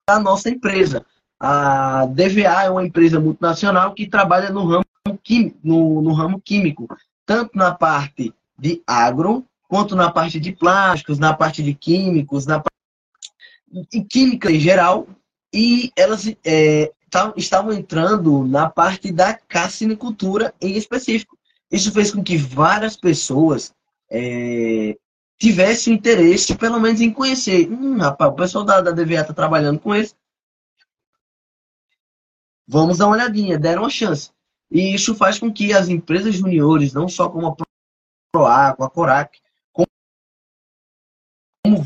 da, 0.09 0.19
nossa 0.19 0.49
empresa. 0.49 1.05
A 1.39 2.05
DVA 2.05 2.63
é 2.63 2.69
uma 2.69 2.85
empresa 2.85 3.19
multinacional 3.19 3.93
que 3.93 4.07
trabalha 4.07 4.49
no 4.49 4.65
ramo, 4.65 4.85
no, 5.63 6.01
no 6.01 6.13
ramo 6.13 6.41
químico 6.41 6.87
tanto 7.27 7.57
na 7.57 7.75
parte 7.75 8.33
de 8.57 8.81
agro, 8.87 9.45
quanto 9.67 9.97
na 9.97 10.09
parte 10.09 10.39
de 10.39 10.53
plásticos, 10.53 11.19
na 11.19 11.33
parte 11.33 11.61
de 11.61 11.73
químicos, 11.73 12.45
na 12.45 12.61
parte 12.61 13.91
de 13.91 14.01
química 14.05 14.49
em 14.49 14.59
geral, 14.59 15.05
e 15.53 15.91
elas 15.95 16.25
é, 16.45 16.91
estavam 17.35 17.73
entrando 17.73 18.45
na 18.45 18.69
parte 18.69 19.11
da 19.11 19.33
carcinicultura 19.33 20.55
em 20.61 20.77
específico. 20.77 21.37
Isso 21.69 21.91
fez 21.91 22.11
com 22.11 22.23
que 22.23 22.37
várias 22.37 22.95
pessoas 22.95 23.73
é, 24.09 24.97
tivessem 25.37 25.93
interesse, 25.93 26.55
pelo 26.55 26.79
menos, 26.79 27.01
em 27.01 27.11
conhecer. 27.11 27.69
Hum, 27.69 27.97
rapaz, 27.97 28.31
o 28.31 28.35
pessoal 28.35 28.63
da, 28.63 28.79
da 28.79 28.91
DVA 28.91 29.21
está 29.21 29.33
trabalhando 29.33 29.79
com 29.79 29.93
isso. 29.93 30.15
Vamos 32.65 32.97
dar 32.97 33.07
uma 33.07 33.15
olhadinha, 33.15 33.59
deram 33.59 33.83
uma 33.83 33.89
chance. 33.89 34.31
E 34.69 34.93
isso 34.93 35.15
faz 35.15 35.39
com 35.39 35.51
que 35.51 35.73
as 35.73 35.87
empresas 35.87 36.35
juniores, 36.35 36.93
não 36.93 37.07
só 37.07 37.29
como 37.29 37.47
a 37.47 37.55
Proaco, 38.31 38.83
a 38.83 38.89
Corac, 38.89 39.39
como, 39.71 39.87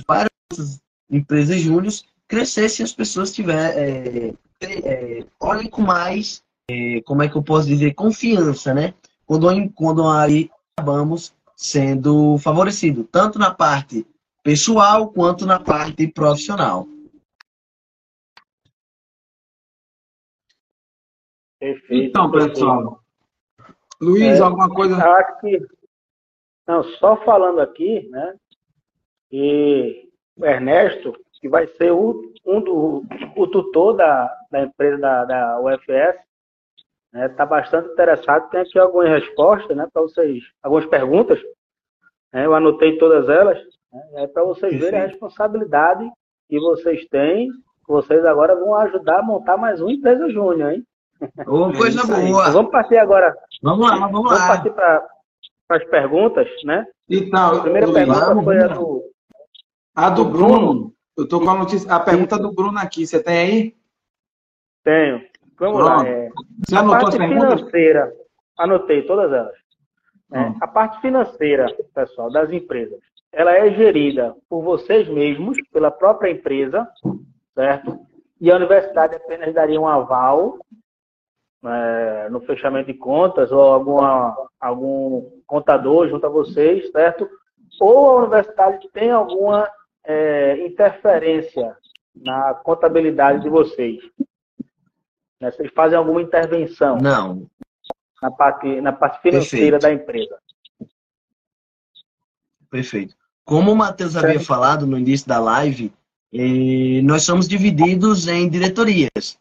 várias 0.07 0.81
empresas 1.09 1.61
júniores, 1.61 2.05
crescessem 2.27 2.83
as 2.83 2.91
pessoas 2.91 3.31
tiver, 3.31 3.77
é, 3.77 4.33
é, 4.61 5.25
olhem 5.39 5.69
com 5.69 5.81
mais, 5.81 6.43
é, 6.69 7.01
como 7.01 7.21
é 7.21 7.29
que 7.29 7.35
eu 7.35 7.43
posso 7.43 7.67
dizer, 7.67 7.93
confiança, 7.93 8.73
né? 8.73 8.93
Quando, 9.25 9.47
quando 9.73 10.07
aí 10.07 10.49
acabamos 10.75 11.33
sendo 11.55 12.37
favorecido, 12.39 13.03
tanto 13.03 13.37
na 13.37 13.53
parte 13.53 14.05
pessoal 14.43 15.09
quanto 15.09 15.45
na 15.45 15.59
parte 15.59 16.07
profissional. 16.07 16.87
Perfeito. 21.61 22.09
Então, 22.09 22.31
pessoal. 22.31 22.99
Luiz, 24.01 24.39
é, 24.39 24.41
alguma 24.41 24.67
coisa? 24.67 24.95
Acho 24.97 25.39
que. 25.41 25.63
Não, 26.67 26.83
só 26.83 27.15
falando 27.17 27.61
aqui, 27.61 28.09
né? 28.09 28.35
E 29.31 30.09
o 30.35 30.43
Ernesto, 30.43 31.13
que 31.39 31.47
vai 31.47 31.67
ser 31.67 31.91
o, 31.91 32.33
um 32.47 32.61
do, 32.61 33.03
o 33.35 33.47
tutor 33.47 33.93
da, 33.93 34.35
da 34.49 34.63
empresa 34.63 34.97
da, 34.97 35.25
da 35.25 35.61
UFS, 35.61 35.85
está 35.87 36.19
né, 37.13 37.29
tá 37.29 37.45
bastante 37.45 37.91
interessado. 37.91 38.49
Tem 38.49 38.61
aqui 38.61 38.79
algumas 38.79 39.09
respostas, 39.09 39.77
né? 39.77 39.87
Para 39.93 40.01
vocês, 40.01 40.43
algumas 40.63 40.87
perguntas. 40.87 41.39
Né, 42.33 42.43
eu 42.43 42.55
anotei 42.55 42.97
todas 42.97 43.29
elas. 43.29 43.59
Né, 43.93 44.23
é 44.23 44.27
para 44.27 44.43
vocês 44.43 44.79
verem 44.79 44.99
a 44.99 45.05
responsabilidade 45.05 46.09
que 46.49 46.59
vocês 46.59 47.07
têm. 47.09 47.51
Vocês 47.87 48.25
agora 48.25 48.55
vão 48.55 48.73
ajudar 48.77 49.19
a 49.19 49.23
montar 49.23 49.57
mais 49.57 49.79
uma 49.79 49.91
empresa 49.91 50.27
júnior, 50.27 50.71
hein? 50.71 50.83
Oh, 51.47 51.71
coisa 51.71 52.05
boa. 52.05 52.19
Então, 52.19 52.53
vamos 52.53 52.71
partir 52.71 52.97
agora. 52.97 53.35
Vamos 53.61 53.89
lá, 53.89 53.95
vamos, 53.97 54.11
vamos 54.11 54.31
lá. 54.31 54.37
Vamos 54.37 54.47
partir 54.47 54.71
para 54.71 55.07
as 55.69 55.83
perguntas, 55.85 56.47
né? 56.63 56.85
Então, 57.09 57.57
a 57.57 57.61
primeira 57.61 57.91
pergunta 57.91 58.25
vamos, 58.25 58.43
foi 58.43 58.59
a 58.59 58.67
do. 58.67 59.03
A 59.95 60.09
do 60.09 60.25
Bruno. 60.25 60.93
Eu 61.17 61.25
estou 61.25 61.41
com 61.41 61.49
a 61.49 61.57
notícia. 61.57 61.93
A 61.93 61.99
pergunta 61.99 62.37
do 62.37 62.53
Bruno 62.53 62.79
aqui. 62.79 63.05
Você 63.05 63.21
tem 63.21 63.37
aí? 63.37 63.75
Tenho. 64.83 65.21
Vamos 65.59 65.77
Pronto. 65.77 66.03
lá. 66.03 66.07
É, 66.07 66.29
Você 66.67 66.75
a 66.75 66.83
parte 66.83 67.17
financeira. 67.17 68.13
Anotei 68.57 69.03
todas 69.03 69.31
elas. 69.31 69.61
É, 70.33 70.53
a 70.61 70.67
parte 70.67 71.01
financeira, 71.01 71.65
pessoal, 71.93 72.31
das 72.31 72.51
empresas, 72.51 72.99
ela 73.33 73.51
é 73.51 73.69
gerida 73.71 74.33
por 74.49 74.61
vocês 74.63 75.07
mesmos, 75.09 75.57
pela 75.73 75.91
própria 75.91 76.31
empresa, 76.31 76.87
certo? 77.53 77.99
E 78.39 78.49
a 78.49 78.55
universidade 78.55 79.15
apenas 79.15 79.53
daria 79.53 79.79
um 79.79 79.87
aval 79.87 80.57
é, 81.63 82.29
no 82.29 82.41
fechamento 82.41 82.91
de 82.91 82.97
contas 82.97 83.51
ou 83.51 83.61
alguma, 83.61 84.35
algum 84.59 85.29
contador 85.45 86.09
junto 86.09 86.25
a 86.25 86.29
vocês, 86.29 86.91
certo? 86.91 87.29
ou 87.81 88.09
a 88.09 88.15
universidade 88.19 88.87
tem 88.93 89.09
alguma 89.09 89.67
é, 90.03 90.65
interferência 90.65 91.75
na 92.15 92.53
contabilidade 92.53 93.41
de 93.41 93.49
vocês? 93.49 93.99
Né? 95.39 95.51
Vocês 95.51 95.71
fazem 95.73 95.97
alguma 95.97 96.21
intervenção? 96.21 96.97
Não. 96.97 97.49
Na 98.21 98.29
parte, 98.29 98.79
na 98.81 98.93
parte 98.93 99.19
financeira 99.21 99.79
Perfeito. 99.79 99.81
da 99.81 99.93
empresa? 99.93 100.37
Perfeito. 102.69 103.15
Como 103.43 103.71
o 103.71 103.75
Matheus 103.75 104.15
havia 104.15 104.39
falado 104.39 104.85
no 104.85 104.97
início 104.97 105.27
da 105.27 105.39
live, 105.39 105.91
eh, 106.31 107.01
nós 107.03 107.23
somos 107.23 107.47
divididos 107.47 108.27
em 108.27 108.47
diretorias. 108.47 109.39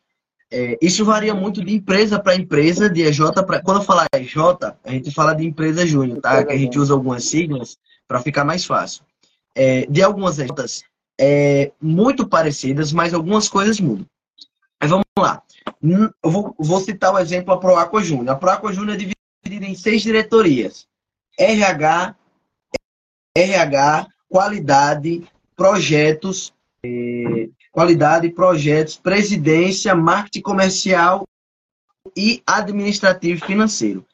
Eh, 0.53 0.77
isso 0.83 1.05
varia 1.05 1.35
muito 1.35 1.65
de 1.65 1.73
empresa 1.73 2.19
para 2.19 2.35
empresa, 2.35 2.91
de 2.91 3.03
EJ 3.03 3.33
para. 3.47 3.63
Quando 3.63 3.79
eu 3.79 3.85
falar 3.85 4.07
EJ, 4.15 4.37
a 4.85 4.91
gente 4.91 5.11
fala 5.13 5.33
de 5.35 5.47
empresa 5.47 5.87
júnior, 5.87 6.21
tá? 6.21 6.45
Que 6.45 6.53
a 6.53 6.59
gente 6.59 6.79
usa 6.79 6.93
algumas 6.93 7.25
siglas 7.25 7.79
para 8.09 8.21
ficar 8.21 8.45
mais 8.45 8.65
fácil. 8.65 9.05
Eh, 9.55 9.87
de 9.89 10.03
algumas 10.03 10.39
EJs 10.39 10.85
é, 11.21 11.71
muito 11.79 12.27
parecidas, 12.27 12.93
mas 12.93 13.13
algumas 13.13 13.47
coisas 13.47 13.79
mudam. 13.79 14.07
Mas 14.81 14.91
vamos 14.91 15.05
lá. 15.19 15.43
Eu 15.83 16.31
vou, 16.31 16.55
vou 16.59 16.81
citar 16.81 17.13
o 17.13 17.19
exemplo 17.19 17.55
da 17.55 17.61
Proaqua 17.61 18.03
Júnior. 18.03 18.31
A 18.31 18.37
Proaqua 18.37 18.73
Júnior 18.73 18.95
é 18.95 18.99
dividida 18.99 19.67
em 19.67 19.75
seis 19.75 20.01
diretorias: 20.01 20.89
RH, 21.39 22.17
RH, 23.37 24.09
qualidade, 24.31 25.29
projetos, 25.55 26.55
eh, 26.83 27.51
qualidade, 27.73 28.31
projetos, 28.31 28.97
presidência, 28.97 29.95
marketing 29.95 30.43
comercial 30.43 31.27
e 32.16 32.43
administrativo 32.47 33.45
financeiro. 33.45 34.05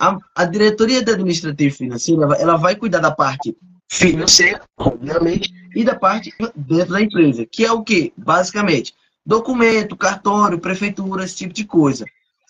A, 0.00 0.16
a 0.34 0.44
diretoria 0.44 1.02
de 1.02 1.12
administrativo 1.12 1.74
financeiro 1.74 2.22
ela, 2.22 2.36
ela 2.36 2.56
vai 2.56 2.76
cuidar 2.76 3.00
da 3.00 3.10
parte 3.10 3.56
financeira, 3.90 4.62
obviamente, 4.78 5.52
e 5.74 5.84
da 5.84 5.94
parte 5.94 6.32
dentro 6.54 6.92
da 6.92 7.02
empresa, 7.02 7.44
que 7.44 7.64
é 7.64 7.72
o 7.72 7.82
que? 7.82 8.12
Basicamente, 8.16 8.94
documento, 9.26 9.96
cartório, 9.96 10.58
prefeitura, 10.58 11.24
esse 11.24 11.36
tipo 11.36 11.52
de 11.52 11.64
coisa. 11.64 12.04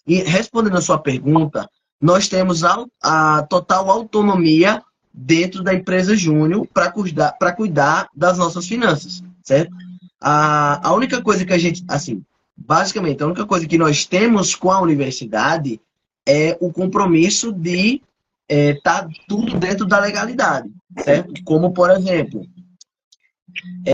E 0.06 0.22
respondendo 0.22 0.76
a 0.76 0.82
sua 0.82 0.98
pergunta, 0.98 1.68
nós 2.00 2.28
temos 2.28 2.64
a, 2.64 2.84
a 3.02 3.42
total 3.48 3.90
autonomia 3.90 4.82
dentro 5.12 5.62
da 5.62 5.74
empresa 5.74 6.16
Júnior 6.16 6.66
para 6.72 6.90
cuidar, 6.90 7.36
cuidar 7.56 8.08
das 8.14 8.38
nossas 8.38 8.66
finanças, 8.66 9.22
certo? 9.42 9.74
A, 10.20 10.88
a 10.88 10.92
única 10.92 11.22
coisa 11.22 11.44
que 11.44 11.52
a 11.52 11.58
gente, 11.58 11.84
assim, 11.88 12.22
basicamente, 12.56 13.22
a 13.22 13.26
única 13.26 13.46
coisa 13.46 13.66
que 13.66 13.78
nós 13.78 14.04
temos 14.04 14.54
com 14.54 14.70
a 14.70 14.80
universidade 14.80 15.80
é 16.26 16.56
o 16.60 16.72
compromisso 16.72 17.52
de 17.52 18.02
estar 18.48 18.48
é, 18.48 18.74
tá 18.74 19.08
tudo 19.28 19.58
dentro 19.58 19.86
da 19.86 19.98
legalidade, 19.98 20.70
certo? 21.02 21.42
Como, 21.44 21.72
por 21.72 21.90
exemplo, 21.90 22.46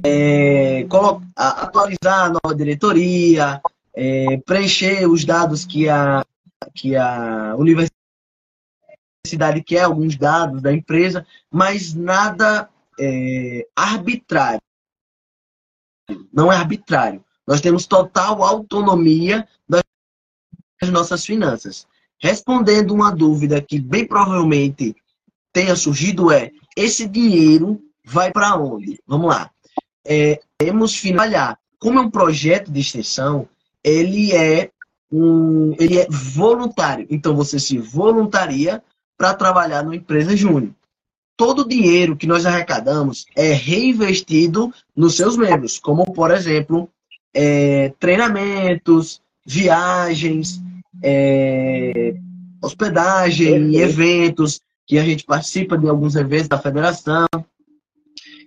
é, 0.03 0.87
atualizar 1.37 2.25
a 2.25 2.29
nova 2.31 2.55
diretoria, 2.55 3.61
é, 3.95 4.39
preencher 4.45 5.09
os 5.09 5.25
dados 5.25 5.65
que 5.65 5.89
a, 5.89 6.25
que 6.75 6.97
a 6.97 7.55
universidade 7.57 7.93
quer, 9.65 9.83
alguns 9.83 10.17
dados 10.17 10.63
da 10.63 10.73
empresa, 10.73 11.27
mas 11.51 11.95
nada 11.95 12.69
é, 12.99 13.67
arbitrário. 13.75 14.61
Não 16.33 16.53
é 16.53 16.57
arbitrário. 16.57 17.25
Nós 17.47 17.61
temos 17.61 17.87
total 17.87 18.43
autonomia 18.43 19.47
das 19.69 19.83
nossas 20.91 21.25
finanças. 21.25 21.87
Respondendo 22.21 22.93
uma 22.93 23.11
dúvida 23.11 23.61
que 23.61 23.79
bem 23.79 24.07
provavelmente 24.07 24.97
tenha 25.53 25.77
surgido 25.77 26.31
é: 26.31 26.51
esse 26.77 27.07
dinheiro 27.07 27.81
vai 28.05 28.31
para 28.33 28.57
onde? 28.57 29.01
Vamos 29.07 29.29
lá. 29.29 29.51
É, 30.05 30.41
temos 30.59 30.97
finalizar. 30.97 31.59
Como 31.79 31.99
é 31.99 32.03
um 32.03 32.11
projeto 32.11 32.71
de 32.71 32.81
extensão, 32.81 33.49
ele 33.83 34.33
é 34.33 34.71
um, 35.11 35.75
ele 35.79 35.99
é 35.99 36.07
voluntário. 36.11 37.07
Então 37.11 37.35
você 37.35 37.59
se 37.59 37.79
voluntaria 37.79 38.83
para 39.17 39.35
trabalhar 39.35 39.83
numa 39.83 39.97
empresa 39.97 40.37
júnior. 40.37 40.73
Todo 41.37 41.63
o 41.63 41.69
dinheiro 41.69 42.17
que 42.17 42.27
nós 42.27 42.47
arrecadamos 42.47 43.27
é 43.37 43.53
reinvestido 43.53 44.73
nos 44.97 45.17
seus 45.17 45.37
membros, 45.37 45.79
como 45.79 46.05
por 46.13 46.31
exemplo 46.31 46.89
é, 47.35 47.93
treinamentos, 47.99 49.21
viagens, 49.45 50.61
é, 51.03 52.15
hospedagem, 52.63 53.77
eventos, 53.77 54.61
que 54.87 54.99
a 54.99 55.05
gente 55.05 55.25
participa 55.25 55.77
de 55.77 55.89
alguns 55.89 56.17
eventos 56.17 56.49
da 56.49 56.59
federação, 56.59 57.27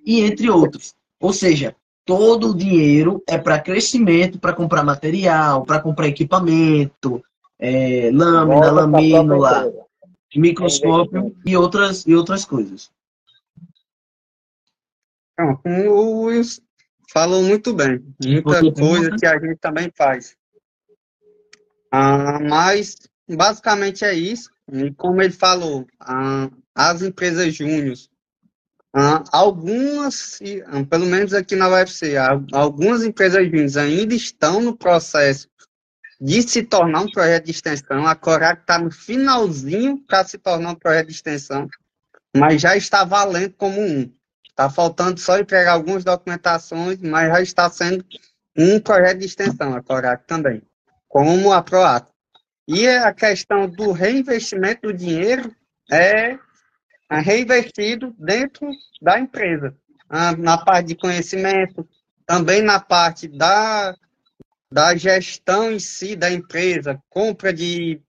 e 0.05 0.21
entre 0.21 0.49
outros. 0.49 0.95
Ou 1.19 1.31
seja, 1.31 1.75
todo 2.05 2.49
o 2.49 2.55
dinheiro 2.55 3.21
é 3.27 3.37
para 3.37 3.59
crescimento, 3.59 4.39
para 4.39 4.53
comprar 4.53 4.83
material, 4.83 5.63
para 5.63 5.79
comprar 5.79 6.07
equipamento, 6.07 7.23
é, 7.59 8.09
lâmina, 8.13 8.71
lamínula, 8.71 9.71
microscópio 10.35 11.35
e 11.45 11.55
outras, 11.55 12.05
e 12.05 12.15
outras 12.15 12.45
coisas. 12.45 12.91
Então, 15.33 15.55
como 15.57 15.89
o 15.91 16.21
Wilson 16.23 16.61
falou 17.11 17.41
muito 17.43 17.73
bem, 17.73 18.03
muita 18.23 18.73
coisa 18.73 19.15
que 19.17 19.25
a 19.25 19.39
gente 19.39 19.57
também 19.57 19.91
faz. 19.95 20.35
Ah, 21.91 22.39
mas 22.39 22.97
basicamente 23.27 24.05
é 24.05 24.13
isso. 24.13 24.51
E 24.71 24.91
como 24.91 25.21
ele 25.21 25.33
falou, 25.33 25.87
ah, 25.99 26.49
as 26.75 27.01
empresas 27.01 27.53
júniores 27.55 28.09
Uh, 28.95 29.21
algumas, 29.31 30.39
pelo 30.89 31.05
menos 31.05 31.31
aqui 31.31 31.55
na 31.55 31.69
UFC, 31.69 32.15
algumas 32.51 33.03
empresas 33.03 33.45
júniores 33.45 33.77
ainda 33.77 34.15
estão 34.15 34.59
no 34.61 34.75
processo 34.75 35.47
de 36.19 36.41
se 36.41 36.63
tornar 36.63 37.01
um 37.01 37.09
projeto 37.09 37.45
de 37.45 37.51
extensão. 37.51 38.05
A 38.05 38.15
Corac 38.15 38.61
está 38.61 38.77
no 38.77 38.91
finalzinho 38.91 39.97
para 40.05 40.25
se 40.25 40.37
tornar 40.37 40.71
um 40.71 40.75
projeto 40.75 41.07
de 41.07 41.13
extensão, 41.13 41.67
mas 42.35 42.61
já 42.61 42.75
está 42.75 43.03
valendo 43.03 43.53
como 43.53 43.79
um. 43.79 44.11
Está 44.47 44.69
faltando 44.69 45.19
só 45.19 45.39
entregar 45.39 45.73
algumas 45.73 46.03
documentações, 46.03 46.99
mas 46.99 47.29
já 47.29 47.41
está 47.41 47.69
sendo 47.69 48.03
um 48.57 48.79
projeto 48.79 49.19
de 49.19 49.25
extensão, 49.25 49.73
a 49.73 49.81
Corac 49.81 50.27
também, 50.27 50.61
como 51.07 51.53
a 51.53 51.61
Proato. 51.61 52.11
E 52.67 52.87
a 52.87 53.13
questão 53.13 53.69
do 53.69 53.93
reinvestimento 53.93 54.81
do 54.87 54.93
dinheiro 54.93 55.55
é 55.89 56.37
reinvestido 57.09 58.13
dentro 58.19 58.69
da 59.01 59.17
empresa, 59.17 59.73
na 60.37 60.57
parte 60.57 60.87
de 60.89 60.95
conhecimento, 60.95 61.87
também 62.25 62.61
na 62.61 62.79
parte 62.79 63.27
da, 63.27 63.95
da 64.71 64.95
gestão 64.95 65.71
em 65.71 65.79
si 65.79 66.15
da 66.15 66.31
empresa, 66.31 67.01
compra 67.09 67.51
de 67.51 68.01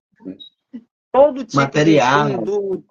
todo 1.12 1.44
tipo 1.44 1.56
material. 1.56 2.28
de, 2.28 2.44
do, 2.44 2.84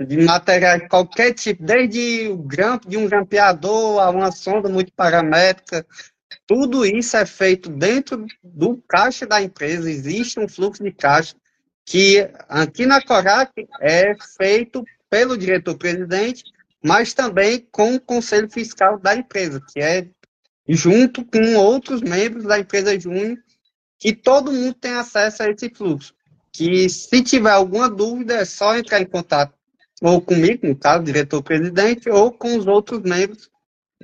de 0.00 0.16
material, 0.24 0.88
qualquer 0.88 1.34
tipo, 1.34 1.62
desde 1.62 2.28
o 2.28 2.38
grampo 2.38 2.88
de 2.88 2.96
um 2.96 3.06
grampeador 3.06 4.00
a 4.00 4.10
uma 4.10 4.32
sonda 4.32 4.68
multiparamétrica, 4.68 5.86
tudo 6.46 6.84
isso 6.84 7.16
é 7.16 7.26
feito 7.26 7.68
dentro 7.70 8.26
do 8.42 8.82
caixa 8.88 9.26
da 9.26 9.42
empresa, 9.42 9.90
existe 9.90 10.40
um 10.40 10.48
fluxo 10.48 10.82
de 10.82 10.92
caixa 10.92 11.36
que 11.84 12.28
aqui 12.48 12.86
na 12.86 13.02
Corac 13.02 13.52
é 13.80 14.14
feito 14.38 14.84
pelo 15.10 15.36
diretor-presidente, 15.36 16.44
mas 16.82 17.12
também 17.12 17.66
com 17.70 17.94
o 17.94 18.00
conselho 18.00 18.50
fiscal 18.50 18.98
da 18.98 19.14
empresa, 19.14 19.60
que 19.72 19.80
é 19.80 20.08
junto 20.68 21.24
com 21.24 21.56
outros 21.56 22.00
membros 22.00 22.44
da 22.44 22.58
empresa 22.58 22.98
júnior, 22.98 23.38
que 23.98 24.12
todo 24.12 24.52
mundo 24.52 24.74
tem 24.74 24.92
acesso 24.92 25.42
a 25.42 25.50
esse 25.50 25.68
fluxo. 25.68 26.14
Que 26.52 26.88
se 26.88 27.22
tiver 27.22 27.50
alguma 27.50 27.88
dúvida, 27.88 28.34
é 28.34 28.44
só 28.44 28.76
entrar 28.76 29.00
em 29.00 29.06
contato 29.06 29.54
ou 30.02 30.20
comigo, 30.20 30.66
no 30.66 30.76
caso, 30.76 31.04
diretor-presidente, 31.04 32.10
ou 32.10 32.32
com 32.32 32.56
os 32.56 32.66
outros 32.66 33.00
membros 33.02 33.48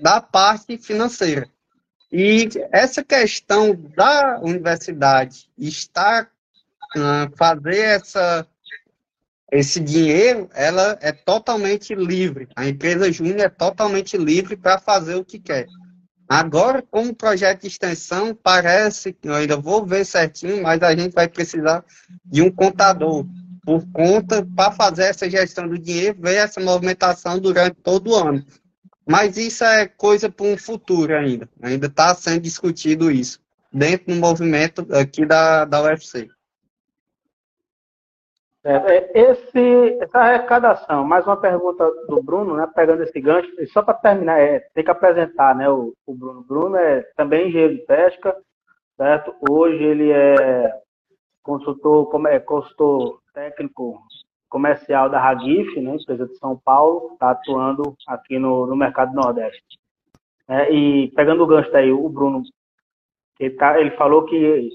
da 0.01 0.21
parte 0.21 0.79
financeira. 0.79 1.49
E 2.11 2.49
essa 2.73 3.03
questão 3.03 3.75
da 3.97 4.39
universidade 4.41 5.51
estar 5.59 6.31
uh, 6.97 7.37
fazer 7.37 7.79
essa 7.79 8.47
esse 9.51 9.81
dinheiro 9.81 10.49
ela 10.55 10.99
é 11.01 11.11
totalmente 11.11 11.95
livre. 11.95 12.49
A 12.55 12.69
empresa 12.69 13.11
júnior 13.11 13.41
é 13.41 13.49
totalmente 13.49 14.17
livre 14.17 14.57
para 14.57 14.79
fazer 14.79 15.15
o 15.15 15.25
que 15.25 15.39
quer. 15.39 15.67
Agora, 16.29 16.83
como 16.83 17.15
projeto 17.15 17.63
de 17.63 17.69
extensão, 17.69 18.35
parece 18.35 19.15
que 19.15 19.29
eu 19.29 19.35
ainda 19.35 19.57
vou 19.57 19.87
ver 19.87 20.05
certinho, 20.05 20.63
mas 20.63 20.83
a 20.83 20.95
gente 20.95 21.15
vai 21.15 21.27
precisar 21.27 21.83
de 22.25 22.43
um 22.43 22.51
contador 22.51 23.25
por 23.65 23.87
conta 23.93 24.47
para 24.55 24.73
fazer 24.73 25.05
essa 25.05 25.29
gestão 25.29 25.67
do 25.67 25.79
dinheiro, 25.79 26.21
ver 26.21 26.37
essa 26.37 26.61
movimentação 26.61 27.39
durante 27.39 27.77
todo 27.77 28.11
o 28.11 28.15
ano. 28.15 28.45
Mas 29.07 29.39
isso 29.39 29.65
é 29.65 29.87
coisa 29.87 30.29
para 30.29 30.47
um 30.47 30.57
futuro 30.57 31.17
ainda. 31.17 31.49
Ainda 31.63 31.87
está 31.87 32.15
sendo 32.15 32.41
discutido 32.41 33.11
isso 33.11 33.41
dentro 33.73 34.15
do 34.15 34.21
movimento 34.21 34.87
aqui 34.95 35.25
da, 35.25 35.65
da 35.65 35.83
UFC. 35.83 36.29
É, 38.65 38.73
é, 38.75 39.31
esse, 39.31 39.99
essa 40.01 40.19
arrecadação, 40.19 41.05
mais 41.05 41.25
uma 41.25 41.37
pergunta 41.37 41.89
do 42.09 42.21
Bruno, 42.23 42.57
né, 42.57 42.69
pegando 42.75 43.03
esse 43.05 43.21
gancho, 43.21 43.49
só 43.69 43.83
para 43.83 43.95
terminar, 43.95 44.41
é, 44.41 44.61
tem 44.75 44.83
que 44.85 44.91
apresentar 44.91 45.55
né, 45.55 45.69
o, 45.71 45.95
o 46.05 46.15
Bruno. 46.15 46.41
O 46.41 46.45
Bruno 46.45 46.77
é 46.77 47.03
também 47.17 47.49
engenheiro 47.49 47.77
de 47.77 47.83
pesca, 47.83 48.37
certo? 48.97 49.33
Hoje 49.49 49.83
ele 49.83 50.11
é 50.11 50.73
consultor, 51.43 52.11
como 52.11 52.27
é, 52.27 52.41
consultor 52.41 53.21
técnico 53.33 54.03
comercial 54.49 55.09
da 55.09 55.21
Ragif, 55.21 55.81
né, 55.81 55.95
empresa 55.95 56.27
de 56.27 56.37
São 56.39 56.59
Paulo, 56.59 57.13
está 57.13 57.31
atuando 57.31 57.95
aqui 58.09 58.39
no, 58.39 58.67
no 58.67 58.75
mercado 58.75 59.15
nordeste. 59.15 59.79
É, 60.49 60.73
e 60.73 61.11
pegando 61.13 61.45
o 61.45 61.47
gancho 61.47 61.71
daí, 61.71 61.93
o 61.93 62.09
Bruno, 62.09 62.43
ele, 63.39 63.55
tá, 63.55 63.79
ele 63.79 63.93
falou 63.93 64.25
que 64.25 64.69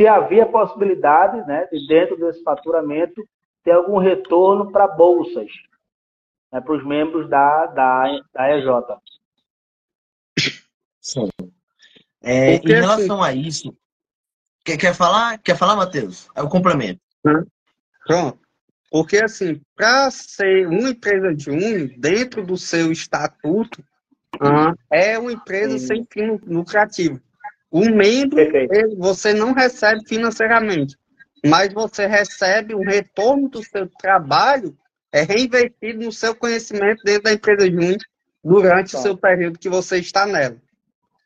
se 0.00 0.06
havia 0.06 0.46
possibilidade, 0.46 1.46
né, 1.46 1.66
de 1.66 1.86
dentro 1.86 2.16
desse 2.16 2.42
faturamento, 2.42 3.22
ter 3.62 3.72
algum 3.72 3.98
retorno 3.98 4.72
para 4.72 4.88
bolsas, 4.88 5.50
né, 6.50 6.58
para 6.58 6.72
os 6.72 6.86
membros 6.86 7.28
da, 7.28 7.66
da, 7.66 8.04
da 8.32 8.56
EJ. 8.56 8.66
Sim. 11.02 11.28
É, 12.22 12.54
em 12.54 12.66
relação 12.66 13.22
a 13.22 13.34
isso, 13.34 13.76
quer, 14.64 14.78
quer 14.78 14.94
falar, 14.94 15.36
quer 15.36 15.54
falar, 15.54 15.76
Matheus? 15.76 16.28
É 16.34 16.40
o 16.40 16.48
complemento. 16.48 17.02
Pronto. 18.06 18.40
Porque, 18.90 19.18
assim, 19.18 19.60
para 19.76 20.10
ser 20.10 20.66
uma 20.66 20.88
empresa 20.88 21.34
de 21.34 21.50
um, 21.50 22.00
dentro 22.00 22.42
do 22.42 22.56
seu 22.56 22.90
estatuto, 22.90 23.84
uhum. 24.40 24.74
é 24.90 25.18
uma 25.18 25.32
empresa 25.32 25.78
Sim. 25.78 25.86
sem 25.86 26.06
fim 26.10 26.40
lucrativo. 26.46 27.20
O 27.70 27.88
membro, 27.88 28.40
ele, 28.40 28.96
você 28.96 29.32
não 29.32 29.52
recebe 29.52 30.00
financeiramente, 30.06 30.96
mas 31.46 31.72
você 31.72 32.06
recebe 32.06 32.74
um 32.74 32.84
retorno 32.84 33.48
do 33.48 33.62
seu 33.62 33.88
trabalho 33.88 34.76
é 35.12 35.22
reinvestido 35.22 36.04
no 36.04 36.12
seu 36.12 36.34
conhecimento 36.34 37.02
dentro 37.04 37.24
da 37.24 37.32
empresa 37.32 37.66
Júnior 37.66 37.98
durante 38.44 38.94
o 38.94 38.98
seu 38.98 39.16
período 39.16 39.58
que 39.58 39.68
você 39.68 39.98
está 39.98 40.24
nela. 40.24 40.56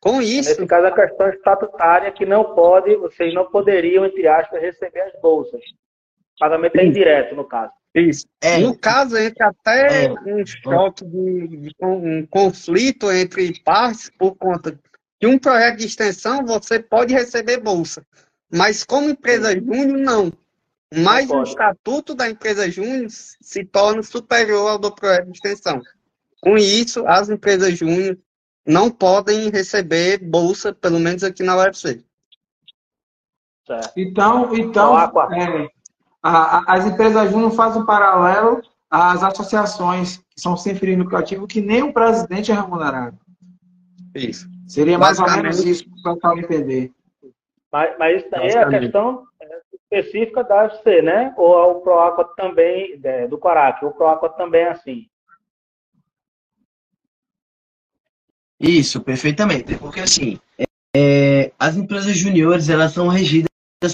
Com 0.00 0.20
isso. 0.20 0.50
Nesse 0.50 0.66
caso, 0.66 0.86
a 0.86 0.94
questão 0.94 1.28
estatutária 1.28 2.10
que 2.12 2.26
não 2.26 2.54
pode, 2.54 2.94
vocês 2.96 3.32
não 3.32 3.46
poderiam, 3.46 4.04
entre 4.04 4.26
aspas, 4.26 4.60
receber 4.60 5.00
as 5.00 5.20
bolsas. 5.20 5.60
O 5.60 6.38
pagamento 6.40 6.76
é 6.76 6.84
indireto, 6.84 7.34
no 7.34 7.44
caso. 7.44 7.72
Isso. 7.94 8.26
É. 8.42 8.58
No 8.58 8.76
caso, 8.76 9.16
entra 9.16 9.48
até 9.48 10.06
é. 10.06 10.10
um 10.10 10.44
choque 10.44 11.04
de, 11.04 11.46
de, 11.46 11.74
um 11.80 12.26
conflito 12.26 13.10
entre 13.10 13.60
partes 13.62 14.10
por 14.18 14.36
conta 14.36 14.78
de 15.20 15.26
um 15.26 15.38
projeto 15.38 15.78
de 15.78 15.86
extensão, 15.86 16.44
você 16.44 16.78
pode 16.78 17.14
receber 17.14 17.58
bolsa. 17.58 18.04
Mas 18.52 18.84
como 18.84 19.10
empresa 19.10 19.52
júnior, 19.52 19.98
não. 19.98 20.32
Mas 20.94 21.30
o 21.30 21.42
estatuto 21.42 22.14
da 22.14 22.30
empresa 22.30 22.70
júnior 22.70 23.08
se 23.10 23.64
torna 23.64 24.02
superior 24.02 24.70
ao 24.70 24.78
do 24.78 24.92
projeto 24.92 25.26
de 25.26 25.32
extensão. 25.32 25.80
Com 26.40 26.56
isso, 26.56 27.06
as 27.06 27.28
empresas 27.28 27.76
júnior 27.76 28.18
não 28.66 28.90
podem 28.90 29.50
receber 29.50 30.18
bolsa, 30.18 30.72
pelo 30.72 31.00
menos 31.00 31.24
aqui 31.24 31.42
na 31.42 31.56
UFC. 31.56 32.04
Então, 33.96 34.54
então 34.54 34.98
é, 34.98 35.68
a, 36.22 36.58
a, 36.58 36.74
as 36.74 36.86
empresas 36.86 37.30
júnior 37.30 37.50
fazem 37.52 37.82
um 37.82 37.86
paralelo 37.86 38.62
às 38.90 39.22
associações 39.22 40.18
que 40.18 40.40
são 40.40 40.56
sem 40.56 40.74
fim 40.74 40.96
lucrativo, 40.96 41.46
que 41.46 41.60
nem 41.60 41.82
o 41.82 41.92
presidente 41.92 42.52
é 42.52 42.54
remunerado. 42.54 43.18
Isso. 44.14 44.46
Seria 44.74 44.98
mais 44.98 45.20
ou 45.20 45.30
menos 45.30 45.64
isso 45.64 45.84
para 46.02 46.12
o 46.12 46.14
pessoal 46.16 46.38
entender. 46.38 46.92
Mas, 47.70 47.96
mas 47.96 48.20
isso 48.20 48.30
daí 48.30 48.48
é 48.48 48.58
a 48.58 48.68
questão 48.68 49.24
específica 49.72 50.42
da 50.42 50.64
UFC, 50.64 51.00
né? 51.00 51.32
Ou 51.36 51.78
o 51.78 51.80
Proaqua 51.80 52.24
também, 52.36 52.98
é, 53.04 53.28
do 53.28 53.38
Corac, 53.38 53.84
o 53.84 53.92
Proaqua 53.92 54.28
também 54.30 54.62
é 54.62 54.70
assim. 54.70 55.06
Isso, 58.58 59.00
perfeitamente. 59.00 59.76
Porque 59.76 60.00
assim, 60.00 60.40
é, 60.96 61.52
as 61.56 61.76
empresas 61.76 62.16
juniores 62.16 62.68
elas 62.68 62.92
são 62.92 63.06
regidas 63.06 63.48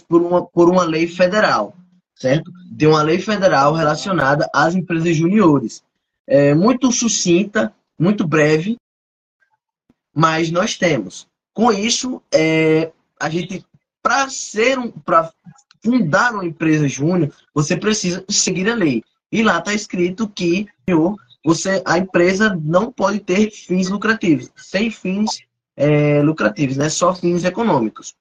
por 0.09 0.22
uma, 0.22 0.47
por 0.47 0.70
uma 0.70 0.85
lei 0.85 1.07
federal, 1.07 1.74
certo? 2.14 2.51
Tem 2.78 2.89
uma 2.89 3.03
lei 3.03 3.18
federal 3.18 3.74
relacionada 3.74 4.49
às 4.55 4.74
empresas 4.74 5.14
juniores. 5.14 5.85
É 6.26 6.55
muito 6.55 6.91
sucinta, 6.91 7.70
muito 7.99 8.26
breve, 8.26 8.78
mas 10.15 10.51
nós 10.51 10.77
temos. 10.77 11.27
Com 11.53 11.73
isso, 11.73 12.23
é, 12.33 12.91
a 13.19 13.29
gente 13.29 13.65
para 14.03 14.29
ser 14.29 14.79
um, 14.79 14.91
para 14.91 15.33
fundar 15.83 16.35
uma 16.35 16.45
empresa 16.45 16.89
júnior, 16.89 17.33
você 17.55 17.77
precisa 17.77 18.25
seguir 18.29 18.69
a 18.69 18.75
lei. 18.75 19.03
E 19.33 19.43
lá 19.43 19.59
está 19.59 19.73
escrito 19.73 20.29
que 20.29 20.67
você, 21.45 21.83
a 21.87 21.99
empresa 21.99 22.59
não 22.63 22.93
pode 22.93 23.21
ter 23.21 23.51
fins 23.51 23.89
lucrativos, 23.89 24.51
sem 24.57 24.91
fins 24.91 25.41
é, 25.77 26.21
lucrativos, 26.23 26.77
né? 26.77 26.89
só 26.89 27.15
fins 27.15 27.45
econômicos. 27.45 28.15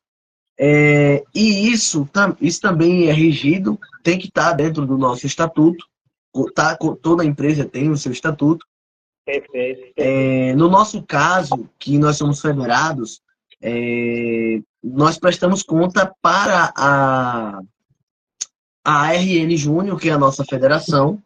É, 0.57 1.23
e 1.33 1.71
isso, 1.71 2.07
isso 2.41 2.61
também 2.61 3.07
é 3.07 3.13
regido, 3.13 3.79
tem 4.03 4.19
que 4.19 4.27
estar 4.27 4.51
tá 4.51 4.53
dentro 4.53 4.85
do 4.85 4.97
nosso 4.97 5.25
estatuto, 5.25 5.85
tá, 6.53 6.77
toda 7.01 7.25
empresa 7.25 7.65
tem 7.65 7.89
o 7.89 7.97
seu 7.97 8.11
estatuto. 8.11 8.65
Perfeito. 9.29 9.93
É, 9.95 10.55
no 10.55 10.67
nosso 10.67 11.03
caso, 11.03 11.69
que 11.77 11.99
nós 11.99 12.17
somos 12.17 12.41
federados, 12.41 13.21
é, 13.61 14.59
nós 14.83 15.19
prestamos 15.19 15.61
conta 15.61 16.11
para 16.19 16.73
a, 16.75 17.59
a 18.83 19.13
RN 19.13 19.55
Júnior, 19.55 19.99
que 19.99 20.09
é 20.09 20.13
a 20.13 20.17
nossa 20.17 20.43
federação, 20.43 21.21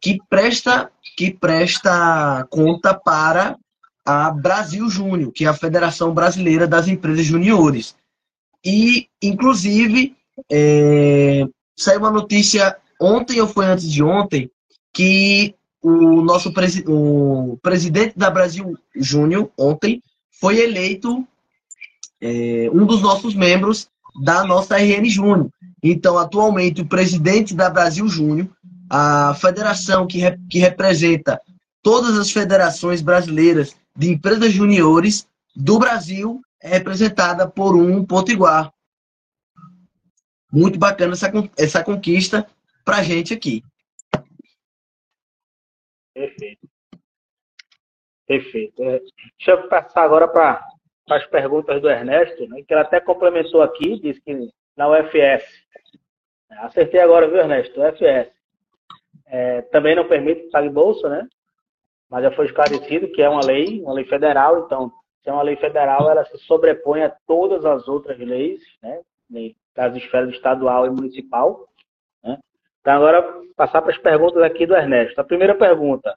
que 0.00 0.18
presta, 0.28 0.90
que 1.16 1.32
presta 1.32 2.44
conta 2.50 2.94
para 2.94 3.56
a 4.04 4.30
Brasil 4.30 4.88
Júnior, 4.90 5.32
que 5.32 5.44
é 5.44 5.48
a 5.48 5.54
Federação 5.54 6.12
Brasileira 6.12 6.66
das 6.66 6.88
Empresas 6.88 7.24
Juniores. 7.24 7.94
E, 8.64 9.08
inclusive, 9.22 10.16
é, 10.50 11.44
saiu 11.76 12.00
uma 12.00 12.10
notícia 12.10 12.76
ontem 13.00 13.40
ou 13.40 13.46
foi 13.46 13.66
antes 13.66 13.90
de 13.90 14.02
ontem 14.02 14.50
que 14.92 15.55
o 15.88 16.20
nosso 16.20 16.52
presi 16.52 16.82
o 16.88 17.56
presidente 17.62 18.18
da 18.18 18.28
Brasil 18.28 18.76
Júnior 18.92 19.52
ontem 19.56 20.02
foi 20.32 20.58
eleito 20.58 21.24
é, 22.20 22.68
um 22.72 22.84
dos 22.84 23.00
nossos 23.00 23.36
membros 23.36 23.88
da 24.20 24.44
nossa 24.44 24.76
RN 24.76 25.08
Júnior. 25.08 25.48
Então, 25.80 26.18
atualmente, 26.18 26.80
o 26.80 26.86
presidente 26.86 27.54
da 27.54 27.70
Brasil 27.70 28.08
Júnior, 28.08 28.48
a 28.90 29.32
federação 29.34 30.08
que, 30.08 30.18
re, 30.18 30.36
que 30.50 30.58
representa 30.58 31.40
todas 31.80 32.18
as 32.18 32.32
federações 32.32 33.00
brasileiras 33.00 33.76
de 33.96 34.10
empresas 34.10 34.52
juniores 34.52 35.28
do 35.54 35.78
Brasil, 35.78 36.40
é 36.60 36.68
representada 36.68 37.48
por 37.48 37.76
um 37.76 38.04
potiguar. 38.04 38.72
Muito 40.52 40.80
bacana 40.80 41.12
essa, 41.12 41.30
essa 41.56 41.84
conquista 41.84 42.44
para 42.84 43.04
gente 43.04 43.32
aqui. 43.32 43.62
Perfeito. 46.16 46.66
Perfeito. 48.26 48.82
É, 48.82 48.98
deixa 49.38 49.50
eu 49.52 49.68
passar 49.68 50.02
agora 50.02 50.26
para 50.26 50.66
as 51.10 51.26
perguntas 51.26 51.80
do 51.80 51.88
Ernesto, 51.88 52.48
né, 52.48 52.62
que 52.66 52.74
ele 52.74 52.80
até 52.80 53.00
complementou 53.00 53.62
aqui, 53.62 54.00
disse 54.00 54.20
que 54.20 54.50
na 54.76 54.88
UFS. 54.88 55.44
Acertei 56.58 57.00
agora, 57.00 57.28
viu, 57.28 57.38
Ernesto? 57.38 57.80
UFS. 57.80 58.30
É, 59.26 59.62
também 59.62 59.96
não 59.96 60.06
permite 60.06 60.50
pague 60.50 60.68
bolsa, 60.68 61.08
né? 61.08 61.28
Mas 62.08 62.22
já 62.22 62.30
foi 62.30 62.46
esclarecido 62.46 63.10
que 63.10 63.22
é 63.22 63.28
uma 63.28 63.44
lei, 63.44 63.80
uma 63.82 63.92
lei 63.92 64.04
federal, 64.04 64.64
então, 64.64 64.92
se 65.22 65.28
é 65.28 65.32
uma 65.32 65.42
lei 65.42 65.56
federal, 65.56 66.08
ela 66.08 66.24
se 66.24 66.38
sobrepõe 66.38 67.02
a 67.02 67.16
todas 67.26 67.64
as 67.64 67.88
outras 67.88 68.18
leis, 68.18 68.62
né? 68.80 69.00
Das 69.74 69.96
esferas 69.96 70.30
estadual 70.30 70.86
e 70.86 70.90
municipal. 70.90 71.68
Né? 72.22 72.38
Então, 72.80 72.94
agora, 72.94 73.42
passar 73.56 73.82
para 73.82 73.90
as 73.90 73.98
perguntas 73.98 74.42
aqui 74.42 74.66
do 74.66 74.76
Ernesto. 74.76 75.20
A 75.20 75.24
primeira 75.24 75.54
pergunta 75.54 76.16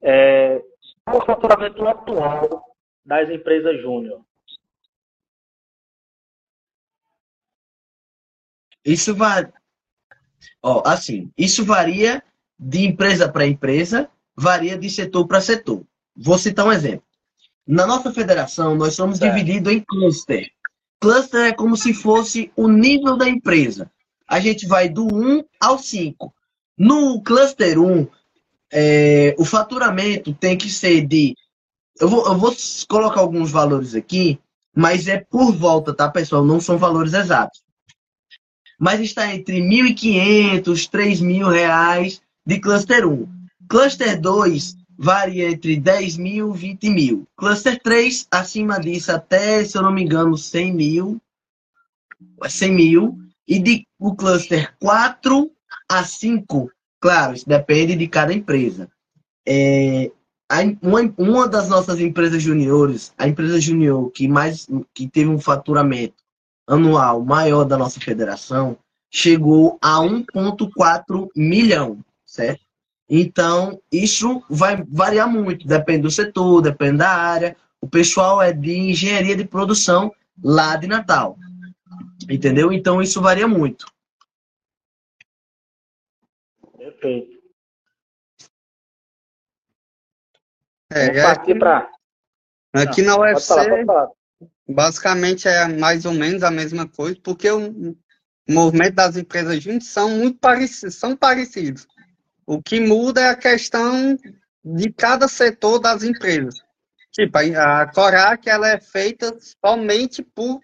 é 0.00 0.62
qual 1.04 1.18
o 1.18 1.26
faturamento 1.26 1.86
atual 1.86 2.76
das 3.04 3.28
empresas 3.28 3.80
júnior? 3.80 4.24
Isso 8.84 9.14
vai. 9.14 9.50
Ó, 10.62 10.82
assim, 10.86 11.30
isso 11.36 11.64
varia 11.64 12.22
de 12.58 12.86
empresa 12.86 13.30
para 13.30 13.46
empresa, 13.46 14.10
varia 14.36 14.76
de 14.76 14.90
setor 14.90 15.26
para 15.26 15.40
setor. 15.40 15.84
Vou 16.16 16.38
citar 16.38 16.66
um 16.66 16.72
exemplo. 16.72 17.06
Na 17.66 17.86
nossa 17.86 18.12
federação, 18.12 18.74
nós 18.74 18.94
somos 18.94 19.20
é. 19.20 19.28
divididos 19.28 19.72
em 19.72 19.80
cluster. 19.80 20.50
Cluster 21.00 21.46
é 21.46 21.52
como 21.52 21.76
se 21.76 21.94
fosse 21.94 22.52
o 22.56 22.68
nível 22.68 23.16
da 23.16 23.28
empresa. 23.28 23.90
A 24.28 24.38
gente 24.40 24.66
vai 24.66 24.88
do 24.88 25.06
1 25.06 25.44
ao 25.60 25.78
5. 25.78 26.34
No 26.76 27.22
cluster 27.22 27.78
1, 27.78 28.06
é, 28.74 29.36
o 29.38 29.44
faturamento 29.44 30.34
tem 30.34 30.58
que 30.58 30.68
ser 30.68 31.06
de 31.06 31.36
eu 32.00 32.08
vou, 32.08 32.26
eu 32.26 32.36
vou 32.36 32.54
colocar 32.88 33.20
alguns 33.20 33.52
valores 33.52 33.94
aqui, 33.94 34.40
mas 34.76 35.06
é 35.06 35.18
por 35.18 35.54
volta, 35.54 35.94
tá, 35.94 36.10
pessoal? 36.10 36.44
Não 36.44 36.60
são 36.60 36.76
valores 36.76 37.12
exatos. 37.12 37.62
mas 38.78 39.00
está 39.00 39.32
entre 39.32 39.60
1.500, 39.60 40.90
3.000 40.90 41.48
reais 41.48 42.20
de 42.44 42.58
cluster 42.58 43.06
1. 43.06 43.28
Cluster 43.68 44.20
2 44.20 44.74
varia 44.98 45.50
entre 45.50 45.76
10 45.76 46.16
mil 46.16 46.54
e 46.54 46.58
20 46.58 46.90
mil. 46.90 47.28
Cluster 47.36 47.80
3, 47.80 48.26
acima 48.30 48.80
disso, 48.80 49.12
até, 49.12 49.64
se 49.64 49.78
eu 49.78 49.82
não 49.82 49.92
me 49.92 50.02
engano, 50.02 50.36
100 50.36 50.74
mil. 50.74 51.22
100 52.46 52.72
mil. 52.72 53.18
E 53.46 53.60
de, 53.60 53.86
o 53.98 54.16
cluster 54.16 54.74
4 54.80 55.50
a 55.88 56.02
5, 56.02 56.70
claro, 57.04 57.34
isso 57.34 57.46
depende 57.46 57.94
de 57.94 58.08
cada 58.08 58.32
empresa. 58.32 58.88
É, 59.46 60.10
uma, 60.80 61.00
uma 61.18 61.46
das 61.46 61.68
nossas 61.68 62.00
empresas 62.00 62.42
juniores, 62.42 63.12
a 63.18 63.28
empresa 63.28 63.60
junior 63.60 64.10
que 64.10 64.26
mais 64.26 64.66
que 64.94 65.06
teve 65.06 65.28
um 65.28 65.38
faturamento 65.38 66.14
anual 66.66 67.22
maior 67.22 67.64
da 67.64 67.76
nossa 67.76 68.00
federação, 68.00 68.78
chegou 69.12 69.78
a 69.82 69.98
1,4 69.98 71.28
milhão, 71.36 71.98
certo? 72.24 72.62
Então, 73.06 73.78
isso 73.92 74.42
vai 74.48 74.82
variar 74.88 75.30
muito, 75.30 75.68
depende 75.68 76.04
do 76.04 76.10
setor, 76.10 76.62
depende 76.62 76.96
da 76.96 77.10
área. 77.10 77.54
O 77.82 77.86
pessoal 77.86 78.40
é 78.40 78.50
de 78.50 78.74
engenharia 78.74 79.36
de 79.36 79.44
produção 79.44 80.10
lá 80.42 80.74
de 80.76 80.86
Natal. 80.86 81.36
Entendeu? 82.30 82.72
Então, 82.72 83.02
isso 83.02 83.20
varia 83.20 83.46
muito. 83.46 83.84
Perfeito. 87.04 87.38
É, 90.90 91.06
Vamos 91.06 91.22
partir 91.22 91.58
para. 91.58 91.90
Aqui 92.72 93.02
na 93.02 93.18
UFC, 93.18 93.46
falar, 93.46 93.84
falar. 93.84 94.08
basicamente 94.66 95.46
é 95.46 95.68
mais 95.68 96.06
ou 96.06 96.12
menos 96.12 96.42
a 96.42 96.50
mesma 96.50 96.88
coisa, 96.88 97.18
porque 97.22 97.48
o 97.50 97.94
movimento 98.48 98.94
das 98.94 99.16
empresas 99.16 99.62
juntas 99.62 99.88
são 99.88 100.10
muito 100.10 100.38
parecidos, 100.38 100.96
são 100.96 101.16
parecidos. 101.16 101.86
O 102.46 102.62
que 102.62 102.80
muda 102.80 103.20
é 103.20 103.28
a 103.28 103.36
questão 103.36 104.16
de 104.64 104.92
cada 104.92 105.28
setor 105.28 105.78
das 105.78 106.02
empresas. 106.02 106.54
Tipo, 107.12 107.38
a 107.38 107.86
Corac 107.92 108.48
ela 108.48 108.68
é 108.68 108.80
feita 108.80 109.36
somente 109.64 110.22
por 110.22 110.58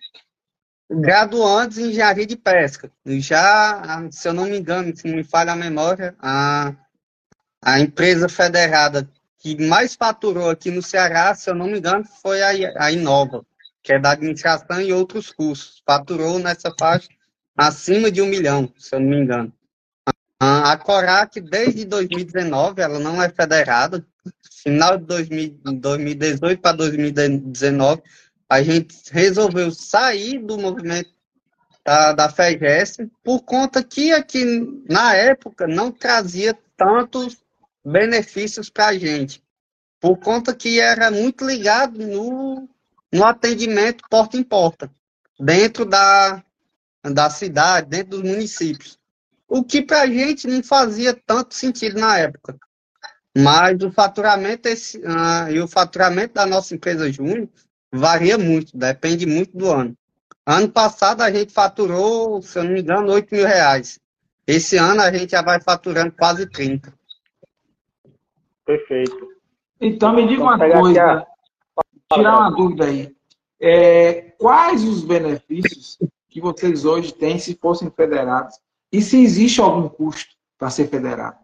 graduantes 0.91 1.78
em 1.78 1.91
engenharia 1.91 2.26
de 2.26 2.36
pesca. 2.36 2.91
Já, 3.07 4.09
se 4.11 4.28
eu 4.28 4.32
não 4.32 4.47
me 4.47 4.59
engano, 4.59 4.95
se 4.97 5.07
não 5.07 5.16
me 5.16 5.24
falha 5.24 5.53
a 5.53 5.57
memória, 5.57 6.16
a, 6.18 6.74
a 7.62 7.80
empresa 7.80 8.28
federada 8.28 9.09
que 9.38 9.57
mais 9.66 9.95
faturou 9.95 10.51
aqui 10.51 10.70
no 10.70 10.82
Ceará, 10.82 11.34
se 11.34 11.49
eu 11.49 11.55
não 11.55 11.66
me 11.66 11.78
engano, 11.78 12.05
foi 12.20 12.43
a, 12.43 12.51
a 12.84 12.93
Inova, 12.93 13.45
que 13.82 13.93
é 13.93 13.99
da 13.99 14.11
administração 14.11 14.80
e 14.80 14.93
outros 14.93 15.32
cursos. 15.32 15.82
Faturou 15.86 16.38
nessa 16.38 16.74
faixa 16.78 17.09
acima 17.57 18.11
de 18.11 18.20
um 18.20 18.26
milhão, 18.26 18.70
se 18.76 18.95
eu 18.95 19.01
não 19.01 19.09
me 19.09 19.16
engano. 19.16 19.53
A 20.38 20.76
Corac, 20.78 21.38
desde 21.38 21.84
2019, 21.84 22.80
ela 22.80 22.99
não 22.99 23.22
é 23.22 23.28
federada. 23.28 24.05
Final 24.62 24.99
de 24.99 25.05
2018 25.05 26.61
para 26.61 26.76
2019, 26.76 28.03
a 28.51 28.64
gente 28.64 28.96
resolveu 29.12 29.70
sair 29.70 30.40
do 30.40 30.59
movimento 30.59 31.09
da, 31.84 32.12
da 32.12 32.28
FEGES 32.28 32.96
por 33.22 33.42
conta 33.42 33.82
que 33.84 34.12
aqui, 34.12 34.44
na 34.88 35.14
época, 35.14 35.68
não 35.68 35.92
trazia 35.92 36.59
tantos 36.76 37.38
benefícios 37.84 38.68
para 38.68 38.88
a 38.88 38.98
gente. 38.98 39.40
Por 40.01 40.18
conta 40.18 40.53
que 40.53 40.80
era 40.80 41.12
muito 41.12 41.44
ligado 41.44 42.05
no, 42.05 42.68
no 43.12 43.24
atendimento 43.24 44.03
porta 44.11 44.36
em 44.36 44.42
porta, 44.42 44.90
dentro 45.38 45.84
da, 45.84 46.42
da 47.05 47.30
cidade, 47.30 47.88
dentro 47.88 48.18
dos 48.18 48.22
municípios. 48.22 48.98
O 49.46 49.62
que 49.62 49.80
para 49.80 50.03
a 50.03 50.07
gente 50.09 50.48
não 50.48 50.61
fazia 50.61 51.14
tanto 51.14 51.55
sentido 51.55 52.01
na 52.01 52.18
época. 52.18 52.59
Mas 53.36 53.80
o 53.80 53.92
faturamento 53.92 54.68
esse, 54.68 54.98
uh, 54.98 55.48
e 55.51 55.61
o 55.61 55.68
faturamento 55.68 56.34
da 56.34 56.44
nossa 56.44 56.74
empresa 56.74 57.12
Júnior 57.12 57.48
varia 57.93 58.38
muito, 58.38 58.76
depende 58.76 59.26
muito 59.26 59.57
do 59.57 59.70
ano. 59.70 59.97
Ano 60.47 60.68
passado 60.68 61.22
a 61.22 61.30
gente 61.30 61.53
faturou, 61.53 62.41
se 62.43 62.59
eu 62.59 62.64
não 62.64 62.72
me 62.72 62.80
engano, 62.80 63.12
8 63.12 63.34
mil 63.34 63.47
reais. 63.47 64.01
Esse 64.47 64.76
ano 64.76 65.01
a 65.03 65.12
gente 65.12 65.30
já 65.30 65.43
vai 65.43 65.61
faturando 65.61 66.12
quase 66.12 66.47
30. 66.47 66.93
Perfeito. 68.64 69.28
Então 69.80 70.14
me 70.14 70.26
diga 70.26 70.43
uma 70.43 70.59
coisa, 70.59 71.26
tirar 72.12 72.38
uma 72.38 72.51
dúvida 72.51 72.86
aí. 72.86 73.14
É, 73.61 74.32
quais 74.38 74.82
os 74.84 75.05
benefícios 75.05 75.99
que 76.28 76.41
vocês 76.41 76.84
hoje 76.84 77.12
têm 77.12 77.38
se 77.38 77.55
fossem 77.55 77.91
federados 77.91 78.59
e 78.93 79.03
se 79.03 79.22
existe 79.22 79.61
algum 79.61 79.88
custo 79.88 80.34
para 80.59 80.70
ser 80.70 80.88
federado? 80.88 81.38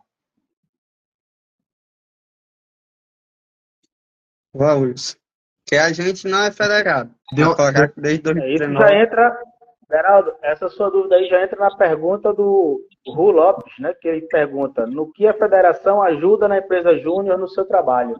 Valores. 4.55 5.18
Que 5.67 5.77
a 5.77 5.93
gente 5.93 6.29
não 6.29 6.45
é 6.45 6.53
federado. 6.53 7.11
Deu, 7.33 7.51
Agora, 7.51 7.93
desde 7.97 8.23
2019. 8.23 8.55
Isso 8.55 8.89
já 8.89 9.03
entra, 9.03 9.43
Geraldo, 9.91 10.35
essa 10.43 10.69
sua 10.69 10.91
dúvida 10.91 11.17
aí 11.17 11.29
já 11.29 11.43
entra 11.43 11.59
na 11.59 11.77
pergunta 11.77 12.33
do 12.33 12.81
Ru 13.07 13.33
Lopes, 13.33 13.73
né? 13.81 13.93
Que 13.95 14.09
ele 14.09 14.23
pergunta: 14.29 14.87
no 14.87 15.12
que 15.12 15.27
a 15.27 15.35
federação 15.35 16.01
ajuda 16.01 16.47
na 16.47 16.59
empresa 16.59 16.97
júnior 16.99 17.37
no 17.37 17.49
seu 17.49 17.64
trabalho? 17.64 18.17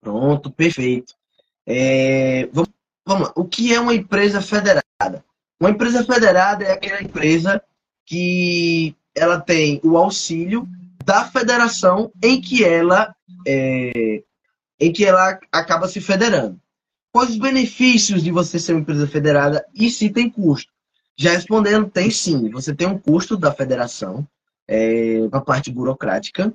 Pronto, 0.00 0.50
perfeito. 0.50 1.14
É, 1.66 2.46
vamos, 2.52 2.70
vamos 3.06 3.28
lá. 3.28 3.32
O 3.36 3.44
que 3.44 3.72
é 3.72 3.80
uma 3.80 3.94
empresa 3.94 4.40
federada? 4.42 5.24
Uma 5.60 5.70
empresa 5.70 6.04
federada 6.04 6.64
é 6.64 6.72
aquela 6.72 7.02
empresa 7.02 7.62
que 8.04 8.94
ela 9.14 9.40
tem 9.40 9.80
o 9.82 9.96
auxílio 9.96 10.68
da 11.04 11.24
federação 11.24 12.10
em 12.22 12.40
que 12.40 12.64
ela 12.64 13.14
é, 13.46 14.22
em 14.80 14.92
que 14.92 15.04
ela 15.04 15.38
acaba 15.52 15.88
se 15.88 16.00
federando. 16.00 16.60
Quais 17.12 17.30
os 17.30 17.38
benefícios 17.38 18.22
de 18.22 18.30
você 18.30 18.58
ser 18.58 18.72
uma 18.72 18.80
empresa 18.80 19.06
federada 19.06 19.64
e 19.72 19.90
se 19.90 20.10
tem 20.10 20.28
custo? 20.28 20.72
Já 21.16 21.30
respondendo, 21.30 21.88
tem 21.88 22.10
sim. 22.10 22.50
Você 22.50 22.74
tem 22.74 22.88
um 22.88 22.98
custo 22.98 23.36
da 23.36 23.52
federação, 23.52 24.26
é, 24.66 25.28
a 25.30 25.40
parte 25.40 25.70
burocrática, 25.70 26.52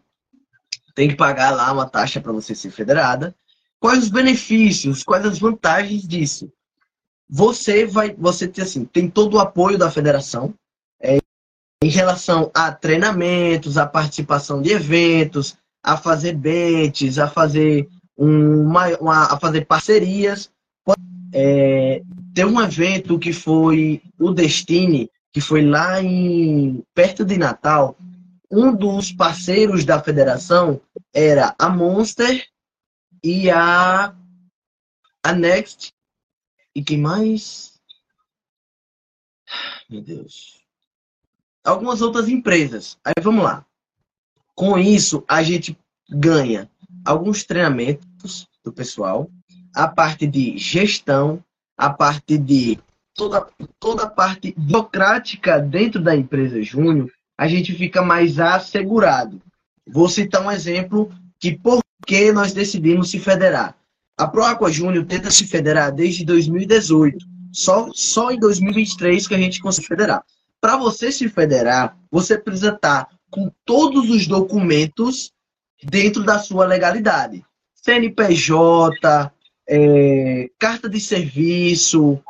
tem 0.93 1.07
que 1.07 1.15
pagar 1.15 1.51
lá 1.51 1.71
uma 1.71 1.89
taxa 1.89 2.19
para 2.19 2.33
você 2.33 2.53
ser 2.53 2.71
federada. 2.71 3.33
Quais 3.79 4.03
os 4.03 4.09
benefícios, 4.09 5.03
quais 5.03 5.25
as 5.25 5.39
vantagens 5.39 6.05
disso? 6.05 6.51
você 7.29 7.85
vai, 7.85 8.15
você 8.15 8.47
tem 8.47 8.63
assim, 8.63 8.83
tem 8.83 9.07
todo 9.07 9.35
o 9.35 9.39
apoio 9.39 9.77
da 9.77 9.91
federação 9.91 10.53
em 11.81 11.89
relação 11.89 12.51
a 12.53 12.71
treinamentos, 12.71 13.77
a 13.77 13.85
participação 13.85 14.61
de 14.61 14.71
eventos, 14.71 15.57
a 15.81 15.95
fazer 15.95 16.33
bets, 16.33 17.17
a 17.17 17.27
fazer 17.27 17.87
uma, 18.17 18.87
uma 18.97 19.33
a 19.33 19.39
fazer 19.39 19.65
parcerias. 19.65 20.51
É, 21.33 22.01
tem 22.33 22.45
um 22.45 22.59
evento 22.59 23.19
que 23.19 23.31
foi 23.31 24.01
o 24.19 24.31
Destine, 24.31 25.09
que 25.31 25.39
foi 25.39 25.65
lá 25.65 26.01
em 26.01 26.83
perto 26.93 27.23
de 27.23 27.37
Natal. 27.37 27.95
Um 28.51 28.75
dos 28.75 29.11
parceiros 29.11 29.85
da 29.85 30.01
federação 30.01 30.81
era 31.13 31.55
a 31.57 31.69
Monster 31.69 32.45
e 33.23 33.49
a 33.49 34.13
a 35.23 35.33
Next 35.33 35.93
e 36.73 36.83
quem 36.83 36.97
mais? 36.97 37.79
Meu 39.89 40.01
Deus. 40.01 40.58
Algumas 41.63 42.01
outras 42.01 42.29
empresas. 42.29 42.97
Aí 43.03 43.13
vamos 43.21 43.43
lá. 43.43 43.65
Com 44.55 44.77
isso, 44.77 45.23
a 45.27 45.41
gente 45.43 45.77
ganha 46.09 46.69
alguns 47.05 47.43
treinamentos 47.43 48.47
do 48.63 48.71
pessoal, 48.71 49.29
a 49.73 49.87
parte 49.87 50.27
de 50.27 50.57
gestão, 50.57 51.43
a 51.77 51.89
parte 51.89 52.37
de 52.37 52.79
toda, 53.15 53.47
toda 53.79 54.03
a 54.03 54.09
parte 54.09 54.53
burocrática 54.57 55.59
dentro 55.59 56.01
da 56.01 56.15
empresa 56.15 56.61
Júnior, 56.61 57.11
a 57.37 57.47
gente 57.47 57.73
fica 57.73 58.01
mais 58.01 58.39
assegurado. 58.39 59.41
Vou 59.87 60.09
citar 60.09 60.45
um 60.45 60.51
exemplo 60.51 61.09
que 61.39 61.57
por 61.57 61.81
que 62.05 62.31
nós 62.31 62.53
decidimos 62.53 63.09
se 63.09 63.19
federar. 63.19 63.75
A 64.17 64.27
ProAqua 64.27 64.71
Júnior 64.71 65.05
tenta 65.05 65.31
se 65.31 65.45
federar 65.45 65.93
desde 65.93 66.25
2018. 66.25 67.25
Só, 67.51 67.89
só 67.93 68.31
em 68.31 68.39
2023 68.39 69.27
que 69.27 69.35
a 69.35 69.37
gente 69.37 69.61
consegue 69.61 69.87
federar. 69.87 70.23
Para 70.61 70.77
você 70.77 71.11
se 71.11 71.29
federar, 71.29 71.97
você 72.11 72.37
precisa 72.37 72.71
estar 72.71 73.07
com 73.29 73.51
todos 73.65 74.09
os 74.09 74.27
documentos 74.27 75.31
dentro 75.83 76.23
da 76.23 76.39
sua 76.39 76.65
legalidade. 76.65 77.43
CNPJ, 77.75 79.31
é, 79.69 80.49
carta 80.59 80.89
de 80.89 80.99
serviço, 80.99 82.21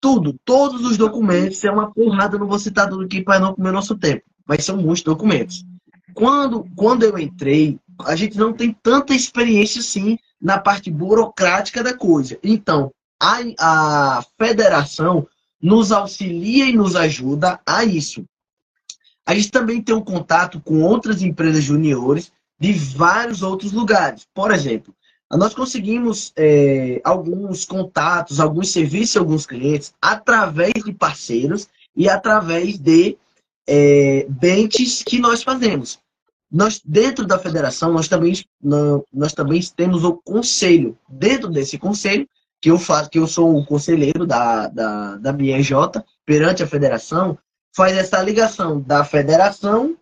tudo, 0.00 0.36
todos 0.44 0.84
os 0.84 0.96
documentos. 0.96 1.62
É 1.64 1.70
uma 1.70 1.92
porrada, 1.92 2.38
não 2.38 2.48
vou 2.48 2.58
citar 2.58 2.88
tudo 2.88 3.04
aqui 3.04 3.22
para 3.22 3.38
não 3.38 3.54
comer 3.54 3.72
nosso 3.72 3.96
tempo, 3.96 4.24
mas 4.46 4.64
são 4.64 4.76
muitos 4.76 5.02
documentos. 5.02 5.64
Quando, 6.14 6.64
quando 6.74 7.02
eu 7.02 7.18
entrei, 7.18 7.78
a 8.04 8.16
gente 8.16 8.36
não 8.38 8.52
tem 8.52 8.72
tanta 8.72 9.14
experiência 9.14 9.80
assim 9.80 10.18
na 10.40 10.58
parte 10.58 10.90
burocrática 10.90 11.82
da 11.82 11.94
coisa. 11.94 12.38
Então, 12.42 12.90
a, 13.20 13.38
a 13.58 14.24
federação 14.38 15.26
nos 15.66 15.90
auxilia 15.90 16.66
e 16.66 16.76
nos 16.76 16.94
ajuda 16.94 17.58
a 17.66 17.84
isso. 17.84 18.24
A 19.26 19.34
gente 19.34 19.50
também 19.50 19.82
tem 19.82 19.96
um 19.96 20.00
contato 20.00 20.60
com 20.60 20.80
outras 20.84 21.22
empresas 21.22 21.64
juniores 21.64 22.30
de 22.56 22.72
vários 22.72 23.42
outros 23.42 23.72
lugares. 23.72 24.28
Por 24.32 24.52
exemplo, 24.52 24.94
nós 25.28 25.52
conseguimos 25.54 26.32
é, 26.36 27.00
alguns 27.02 27.64
contatos, 27.64 28.38
alguns 28.38 28.70
serviços, 28.70 29.16
alguns 29.16 29.44
clientes 29.44 29.92
através 30.00 30.72
de 30.84 30.94
parceiros 30.94 31.66
e 31.96 32.08
através 32.08 32.78
de 32.78 33.18
é, 33.66 34.24
benches 34.28 35.02
que 35.02 35.18
nós 35.18 35.42
fazemos. 35.42 35.98
Nós, 36.48 36.80
dentro 36.84 37.26
da 37.26 37.40
federação, 37.40 37.92
nós 37.92 38.06
também, 38.06 38.34
nós 39.12 39.32
também 39.32 39.60
temos 39.74 40.04
o 40.04 40.12
conselho. 40.24 40.96
Dentro 41.08 41.48
desse 41.48 41.76
conselho, 41.76 42.28
que 42.60 42.70
eu 42.70 42.78
faço, 42.78 43.10
que 43.10 43.18
eu 43.18 43.26
sou 43.26 43.56
o 43.56 43.64
conselheiro 43.64 44.26
da, 44.26 44.68
da, 44.68 45.16
da 45.16 45.32
minha 45.32 45.58
EJ, 45.58 45.72
perante 46.24 46.62
a 46.62 46.66
federação, 46.66 47.38
faz 47.74 47.96
essa 47.96 48.20
ligação 48.22 48.80
da 48.80 49.04
federação 49.04 49.96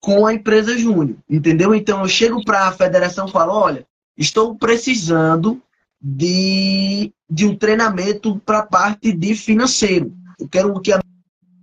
com 0.00 0.26
a 0.26 0.34
empresa 0.34 0.76
júnior, 0.76 1.16
entendeu? 1.28 1.74
Então 1.74 2.02
eu 2.02 2.08
chego 2.08 2.44
para 2.44 2.68
a 2.68 2.72
federação 2.72 3.26
e 3.26 3.32
falo, 3.32 3.52
olha, 3.52 3.86
estou 4.16 4.54
precisando 4.56 5.62
de, 6.00 7.12
de 7.30 7.46
um 7.46 7.56
treinamento 7.56 8.40
para 8.44 8.58
a 8.58 8.66
parte 8.66 9.12
de 9.12 9.34
financeiro. 9.34 10.12
Eu 10.38 10.48
quero 10.48 10.80
que 10.80 10.92
a 10.92 11.00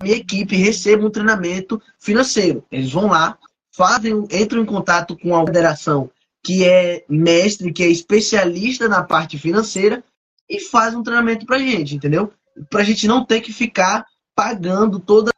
minha 0.02 0.16
equipe 0.16 0.56
receba 0.56 1.06
um 1.06 1.12
treinamento 1.12 1.82
financeiro. 2.00 2.66
Eles 2.72 2.92
vão 2.92 3.08
lá, 3.08 3.38
fazem, 3.72 4.26
entram 4.32 4.62
em 4.62 4.66
contato 4.66 5.18
com 5.18 5.36
a 5.36 5.46
federação 5.46 6.10
que 6.44 6.66
é 6.66 7.06
mestre, 7.08 7.72
que 7.72 7.84
é 7.84 7.88
especialista 7.88 8.90
na 8.90 9.02
parte 9.04 9.38
financeira 9.38 10.04
e 10.50 10.60
faz 10.60 10.94
um 10.94 11.04
treinamento 11.04 11.46
para 11.46 11.58
a 11.58 11.60
gente, 11.60 11.96
entendeu? 11.96 12.34
Para 12.70 12.82
a 12.82 12.84
gente 12.84 13.08
não 13.08 13.26
ter 13.26 13.42
que 13.42 13.52
ficar 13.52 14.06
pagando 14.36 15.00
todo 15.00 15.30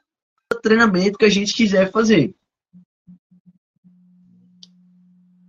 o 0.52 0.56
treinamento 0.62 1.18
que 1.18 1.26
a 1.26 1.30
gente 1.30 1.54
quiser 1.54 1.92
fazer. 1.92 2.36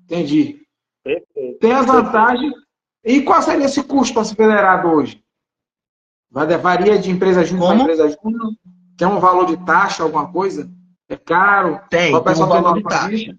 Entendi. 0.05 0.63
Tem 1.61 1.73
a 1.73 1.83
vantagem. 1.83 2.53
E 3.05 3.23
qual 3.23 3.41
seria 3.41 3.67
esse 3.67 3.83
custo 3.83 4.15
para 4.15 4.25
ser 4.25 4.35
federado 4.35 4.89
hoje? 4.89 5.23
Varia 6.31 6.99
de 6.99 7.11
empresa 7.11 7.45
júnior 7.45 7.69
para 7.69 7.83
empresa 7.83 8.19
júnior? 8.23 8.53
Tem 8.97 9.07
um 9.07 9.21
valor 9.21 9.47
de 9.47 9.57
taxa, 9.65 10.03
alguma 10.03 10.31
coisa? 10.31 10.71
É 11.09 11.17
caro? 11.17 11.81
Tem, 11.89 12.13
tem 12.13 12.33
um 12.33 12.47
valor 12.47 12.75
de 12.75 12.83
taxa. 12.83 13.39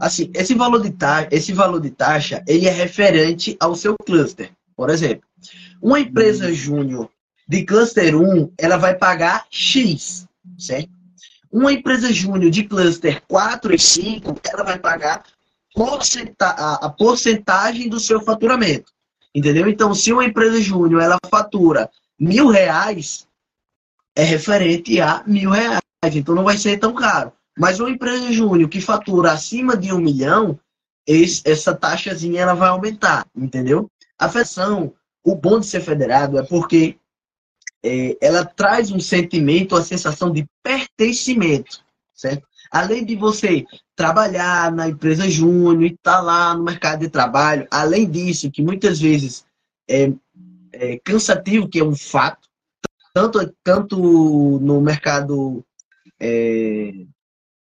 Assim, 0.00 0.30
esse 0.34 0.54
valor 0.54 0.82
de 0.82 0.90
taxa, 0.90 1.28
esse 1.30 1.52
valor 1.52 1.80
de 1.80 1.90
taxa, 1.90 2.44
ele 2.46 2.66
é 2.66 2.70
referente 2.70 3.56
ao 3.58 3.74
seu 3.74 3.96
cluster. 4.04 4.52
Por 4.76 4.90
exemplo, 4.90 5.26
uma 5.80 5.98
empresa 5.98 6.48
hum. 6.48 6.52
júnior 6.52 7.10
de 7.48 7.64
cluster 7.64 8.14
1, 8.14 8.52
ela 8.58 8.76
vai 8.76 8.94
pagar 8.94 9.46
X, 9.50 10.26
certo? 10.58 10.90
Uma 11.50 11.72
empresa 11.72 12.12
júnior 12.12 12.50
de 12.50 12.64
cluster 12.64 13.22
4 13.28 13.74
e 13.74 13.78
5, 13.78 14.40
ela 14.52 14.64
vai 14.64 14.78
pagar 14.78 15.24
a 16.80 16.88
porcentagem 16.90 17.88
do 17.88 18.00
seu 18.00 18.20
faturamento. 18.20 18.92
Entendeu? 19.34 19.68
Então, 19.68 19.94
se 19.94 20.12
uma 20.12 20.24
empresa 20.24 20.60
júnior 20.60 21.02
ela 21.02 21.18
fatura 21.30 21.90
mil 22.18 22.48
reais, 22.48 23.26
é 24.14 24.24
referente 24.24 25.00
a 25.00 25.22
mil 25.26 25.50
reais. 25.50 25.80
Então 26.04 26.34
não 26.34 26.44
vai 26.44 26.56
ser 26.56 26.78
tão 26.78 26.94
caro. 26.94 27.32
Mas 27.56 27.78
uma 27.78 27.90
empresa 27.90 28.32
júnior 28.32 28.68
que 28.68 28.80
fatura 28.80 29.32
acima 29.32 29.76
de 29.76 29.92
um 29.92 29.98
milhão, 29.98 30.58
esse, 31.06 31.42
essa 31.44 31.74
taxazinha 31.74 32.42
ela 32.42 32.54
vai 32.54 32.68
aumentar, 32.68 33.26
entendeu? 33.34 33.90
A 34.18 34.28
federação, 34.28 34.94
o 35.24 35.34
bom 35.34 35.60
de 35.60 35.66
ser 35.66 35.80
federado 35.80 36.38
é 36.38 36.42
porque 36.42 36.98
é, 37.84 38.16
ela 38.20 38.44
traz 38.44 38.90
um 38.90 39.00
sentimento, 39.00 39.76
a 39.76 39.82
sensação 39.82 40.30
de 40.32 40.46
pertencimento, 40.62 41.84
certo? 42.14 42.46
Além 42.70 43.04
de 43.04 43.14
você 43.14 43.64
trabalhar 43.94 44.72
na 44.72 44.88
empresa 44.88 45.28
júnior 45.28 45.82
e 45.84 45.94
estar 45.94 46.16
tá 46.16 46.20
lá 46.20 46.54
no 46.54 46.64
mercado 46.64 47.00
de 47.00 47.08
trabalho, 47.08 47.66
além 47.70 48.10
disso, 48.10 48.50
que 48.50 48.62
muitas 48.62 49.00
vezes 49.00 49.46
é, 49.88 50.12
é 50.72 50.98
cansativo, 51.04 51.68
que 51.68 51.78
é 51.78 51.84
um 51.84 51.94
fato, 51.94 52.48
tanto, 53.14 53.54
tanto 53.62 53.96
no 54.58 54.80
mercado 54.80 55.64
é, 56.20 57.06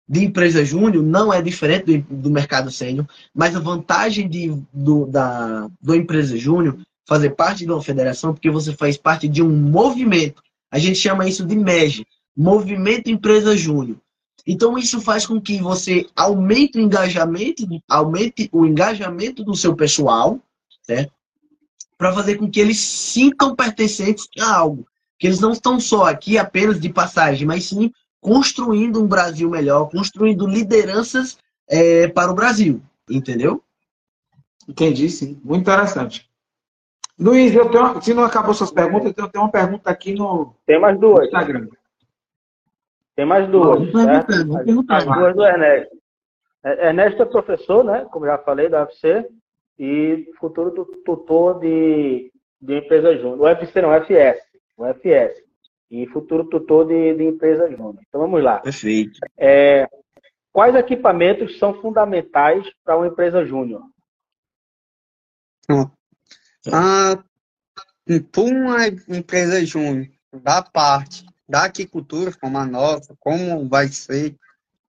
de 0.08 0.24
empresa 0.24 0.64
júnior 0.64 1.02
não 1.02 1.32
é 1.32 1.40
diferente 1.40 1.98
do, 1.98 2.16
do 2.16 2.30
mercado 2.30 2.70
sênior, 2.70 3.06
mas 3.34 3.56
a 3.56 3.60
vantagem 3.60 4.28
de, 4.28 4.54
do, 4.72 5.06
da 5.06 5.68
do 5.80 5.94
empresa 5.94 6.36
júnior 6.36 6.78
fazer 7.06 7.30
parte 7.30 7.64
de 7.64 7.72
uma 7.72 7.82
federação 7.82 8.32
porque 8.32 8.50
você 8.50 8.72
faz 8.72 8.96
parte 8.96 9.28
de 9.28 9.42
um 9.42 9.50
movimento. 9.50 10.42
A 10.70 10.78
gente 10.78 10.96
chama 10.96 11.28
isso 11.28 11.44
de 11.44 11.56
MEG, 11.56 12.06
Movimento 12.36 13.08
Empresa 13.08 13.56
Júnior. 13.56 13.98
Então 14.46 14.76
isso 14.76 15.00
faz 15.00 15.26
com 15.26 15.40
que 15.40 15.58
você 15.58 16.06
aumente 16.14 16.78
o 16.78 16.80
engajamento, 16.80 17.62
aumente 17.88 18.48
o 18.52 18.66
engajamento 18.66 19.42
do 19.42 19.54
seu 19.54 19.74
pessoal, 19.74 20.38
certo? 20.82 21.12
Para 21.96 22.12
fazer 22.12 22.36
com 22.36 22.50
que 22.50 22.60
eles 22.60 22.78
sintam 22.78 23.54
pertencentes 23.54 24.28
a 24.38 24.54
algo. 24.54 24.86
Que 25.18 25.28
eles 25.28 25.40
não 25.40 25.52
estão 25.52 25.80
só 25.80 26.06
aqui 26.06 26.36
apenas 26.36 26.78
de 26.78 26.90
passagem, 26.90 27.46
mas 27.46 27.64
sim 27.66 27.90
construindo 28.24 29.02
um 29.02 29.06
Brasil 29.06 29.50
melhor, 29.50 29.90
construindo 29.90 30.46
lideranças 30.46 31.36
é, 31.68 32.08
para 32.08 32.32
o 32.32 32.34
Brasil. 32.34 32.80
Entendeu? 33.08 33.62
Entendi, 34.66 35.10
sim. 35.10 35.38
Muito 35.44 35.60
interessante. 35.60 36.26
Luiz, 37.20 37.54
eu 37.54 37.68
tenho, 37.68 38.00
se 38.00 38.14
não 38.14 38.24
acabou 38.24 38.54
suas 38.54 38.72
perguntas, 38.72 39.12
eu 39.14 39.28
tenho 39.28 39.44
uma 39.44 39.50
pergunta 39.50 39.90
aqui 39.90 40.14
no, 40.14 40.54
Tem 40.64 40.80
mais 40.80 40.98
duas. 40.98 41.18
no 41.18 41.24
Instagram. 41.26 41.68
Tem 43.14 43.26
mais 43.26 43.46
duas. 43.50 43.92
certo? 43.92 44.32
As 44.88 45.04
duas 45.04 45.36
do 45.36 45.44
Ernesto. 45.44 45.96
É, 46.64 46.86
Ernesto 46.88 47.22
é 47.22 47.26
professor, 47.26 47.84
né? 47.84 48.06
Como 48.10 48.24
já 48.24 48.38
falei, 48.38 48.70
da 48.70 48.84
UFC, 48.84 49.28
e 49.78 50.30
futuro 50.40 50.70
tutor 51.04 51.60
de, 51.60 52.32
de 52.58 52.78
empresa 52.78 53.18
júnior. 53.18 53.40
O 53.40 53.44
UFC 53.44 53.82
não, 53.82 53.90
o 53.90 54.86
FS. 54.86 55.43
E 56.02 56.08
futuro 56.08 56.44
tutor 56.44 56.88
de, 56.88 57.14
de 57.14 57.22
empresa 57.22 57.70
júnior. 57.70 58.00
Então 58.08 58.20
vamos 58.20 58.42
lá. 58.42 58.58
Perfeito. 58.58 59.20
É, 59.38 59.88
quais 60.52 60.74
equipamentos 60.74 61.56
são 61.56 61.80
fundamentais 61.80 62.66
para 62.84 62.96
uma 62.96 63.06
empresa 63.06 63.44
júnior? 63.44 63.82
Ah, 66.72 67.22
por 68.32 68.52
uma 68.52 68.88
empresa 69.08 69.64
júnior, 69.64 70.08
da 70.32 70.62
parte 70.62 71.24
da 71.48 71.66
aquicultura, 71.66 72.32
como 72.40 72.58
a 72.58 72.66
nossa, 72.66 73.14
como 73.20 73.68
vai 73.68 73.86
ser 73.86 74.34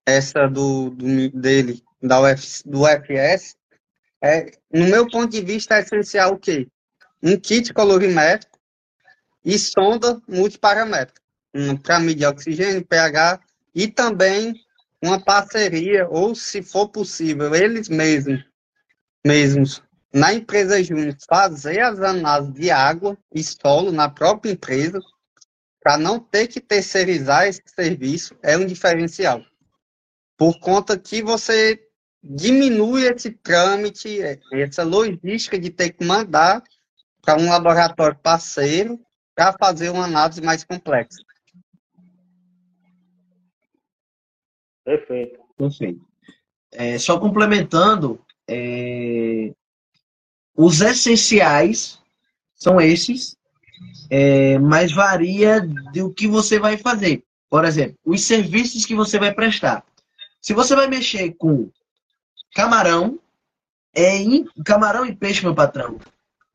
essa 0.04 0.48
do, 0.48 0.90
do 0.90 1.30
dele, 1.30 1.82
da 2.02 2.20
Uf, 2.20 2.62
do 2.66 2.82
UFS, 2.82 3.56
é, 4.20 4.50
no 4.72 4.86
meu 4.86 5.08
ponto 5.08 5.28
de 5.28 5.40
vista, 5.40 5.76
é 5.76 5.80
essencial 5.82 6.32
o 6.32 6.38
quê? 6.38 6.66
Um 7.22 7.38
kit 7.38 7.72
colorimétrico 7.72 8.55
e 9.46 9.56
sonda 9.60 10.20
multiparamétrica, 10.26 11.22
para 11.84 12.00
medir 12.00 12.26
oxigênio, 12.26 12.84
pH, 12.84 13.40
e 13.72 13.86
também 13.86 14.60
uma 15.00 15.20
parceria, 15.20 16.08
ou 16.08 16.34
se 16.34 16.62
for 16.62 16.88
possível, 16.88 17.54
eles 17.54 17.88
mesmos, 17.88 18.44
mesmos 19.24 19.80
na 20.12 20.34
empresa 20.34 20.82
júnior, 20.82 21.16
fazer 21.28 21.78
as 21.80 22.00
análises 22.00 22.54
de 22.54 22.72
água 22.72 23.16
e 23.32 23.40
solo 23.44 23.92
na 23.92 24.08
própria 24.08 24.50
empresa, 24.50 24.98
para 25.80 25.96
não 25.96 26.18
ter 26.18 26.48
que 26.48 26.60
terceirizar 26.60 27.46
esse 27.46 27.62
serviço 27.66 28.34
é 28.42 28.56
um 28.56 28.66
diferencial. 28.66 29.40
Por 30.36 30.58
conta 30.58 30.98
que 30.98 31.22
você 31.22 31.80
diminui 32.20 33.04
esse 33.04 33.30
trâmite, 33.30 34.18
essa 34.52 34.82
logística 34.82 35.56
de 35.56 35.70
ter 35.70 35.90
que 35.90 36.04
mandar 36.04 36.64
para 37.22 37.40
um 37.40 37.48
laboratório 37.48 38.18
parceiro 38.18 39.05
para 39.36 39.52
fazer 39.52 39.90
uma 39.90 40.06
análise 40.06 40.40
mais 40.40 40.64
complexa. 40.64 41.22
Perfeito. 44.82 45.38
Perfeito. 45.58 46.00
É, 46.72 46.98
só 46.98 47.20
complementando, 47.20 48.24
é, 48.48 49.52
os 50.56 50.80
essenciais 50.80 52.00
são 52.54 52.80
esses 52.80 53.36
é, 54.08 54.58
mas 54.58 54.92
varia 54.92 55.60
do 55.92 56.12
que 56.12 56.26
você 56.26 56.58
vai 56.58 56.78
fazer. 56.78 57.22
Por 57.50 57.64
exemplo, 57.64 57.96
os 58.04 58.24
serviços 58.24 58.86
que 58.86 58.94
você 58.94 59.18
vai 59.18 59.34
prestar. 59.34 59.84
Se 60.40 60.54
você 60.54 60.74
vai 60.74 60.86
mexer 60.86 61.34
com 61.34 61.70
camarão, 62.54 63.18
é 63.94 64.16
in... 64.16 64.46
camarão 64.64 65.04
e 65.04 65.14
peixe, 65.14 65.42
meu 65.42 65.54
patrão, 65.54 65.98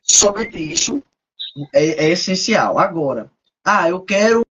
somente 0.02 0.58
isso 0.58 1.04
é, 1.74 2.06
é 2.06 2.10
essencial. 2.10 2.80
Agora, 2.80 3.30
ah, 3.64 3.90
eu 3.90 4.02
quero 4.02 4.46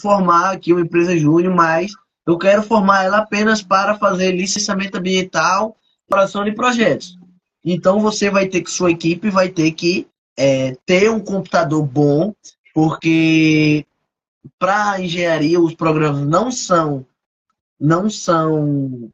formar 0.00 0.52
aqui 0.52 0.72
uma 0.72 0.82
empresa 0.82 1.16
júnior, 1.16 1.54
mas 1.54 1.92
eu 2.26 2.38
quero 2.38 2.62
formar 2.62 3.04
ela 3.04 3.18
apenas 3.18 3.62
para 3.62 3.98
fazer 3.98 4.32
licenciamento 4.32 4.98
ambiental, 4.98 5.76
exploração 6.02 6.44
de 6.44 6.52
projetos. 6.52 7.18
Então 7.64 8.00
você 8.00 8.30
vai 8.30 8.46
ter 8.46 8.62
que, 8.62 8.70
sua 8.70 8.90
equipe 8.90 9.30
vai 9.30 9.48
ter 9.48 9.72
que 9.72 10.06
é, 10.36 10.76
ter 10.86 11.10
um 11.10 11.20
computador 11.20 11.84
bom, 11.84 12.34
porque 12.74 13.86
para 14.58 15.00
engenharia 15.00 15.60
os 15.60 15.74
programas 15.74 16.26
não 16.26 16.50
são 16.50 17.06
não 17.78 18.08
são 18.08 19.10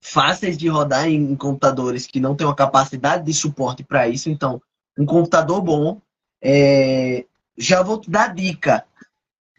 fáceis 0.00 0.58
de 0.58 0.68
rodar 0.68 1.08
em, 1.08 1.32
em 1.32 1.36
computadores 1.36 2.06
que 2.06 2.20
não 2.20 2.34
têm 2.34 2.46
uma 2.46 2.54
capacidade 2.54 3.24
de 3.24 3.32
suporte 3.32 3.84
para 3.84 4.08
isso. 4.08 4.28
Então, 4.28 4.60
um 4.98 5.06
computador 5.06 5.60
bom, 5.60 6.00
é, 6.42 7.24
já 7.56 7.82
vou 7.82 8.00
te 8.00 8.10
dar 8.10 8.34
dica. 8.34 8.84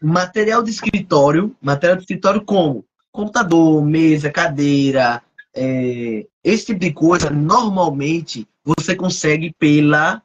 Material 0.00 0.62
de 0.62 0.70
escritório, 0.70 1.56
material 1.60 1.96
de 1.96 2.02
escritório 2.02 2.44
como 2.44 2.84
computador, 3.10 3.84
mesa, 3.84 4.30
cadeira, 4.30 5.22
é, 5.54 6.26
esse 6.44 6.66
tipo 6.66 6.80
de 6.80 6.92
coisa, 6.92 7.30
normalmente 7.30 8.46
você 8.64 8.94
consegue 8.94 9.52
pela, 9.58 10.22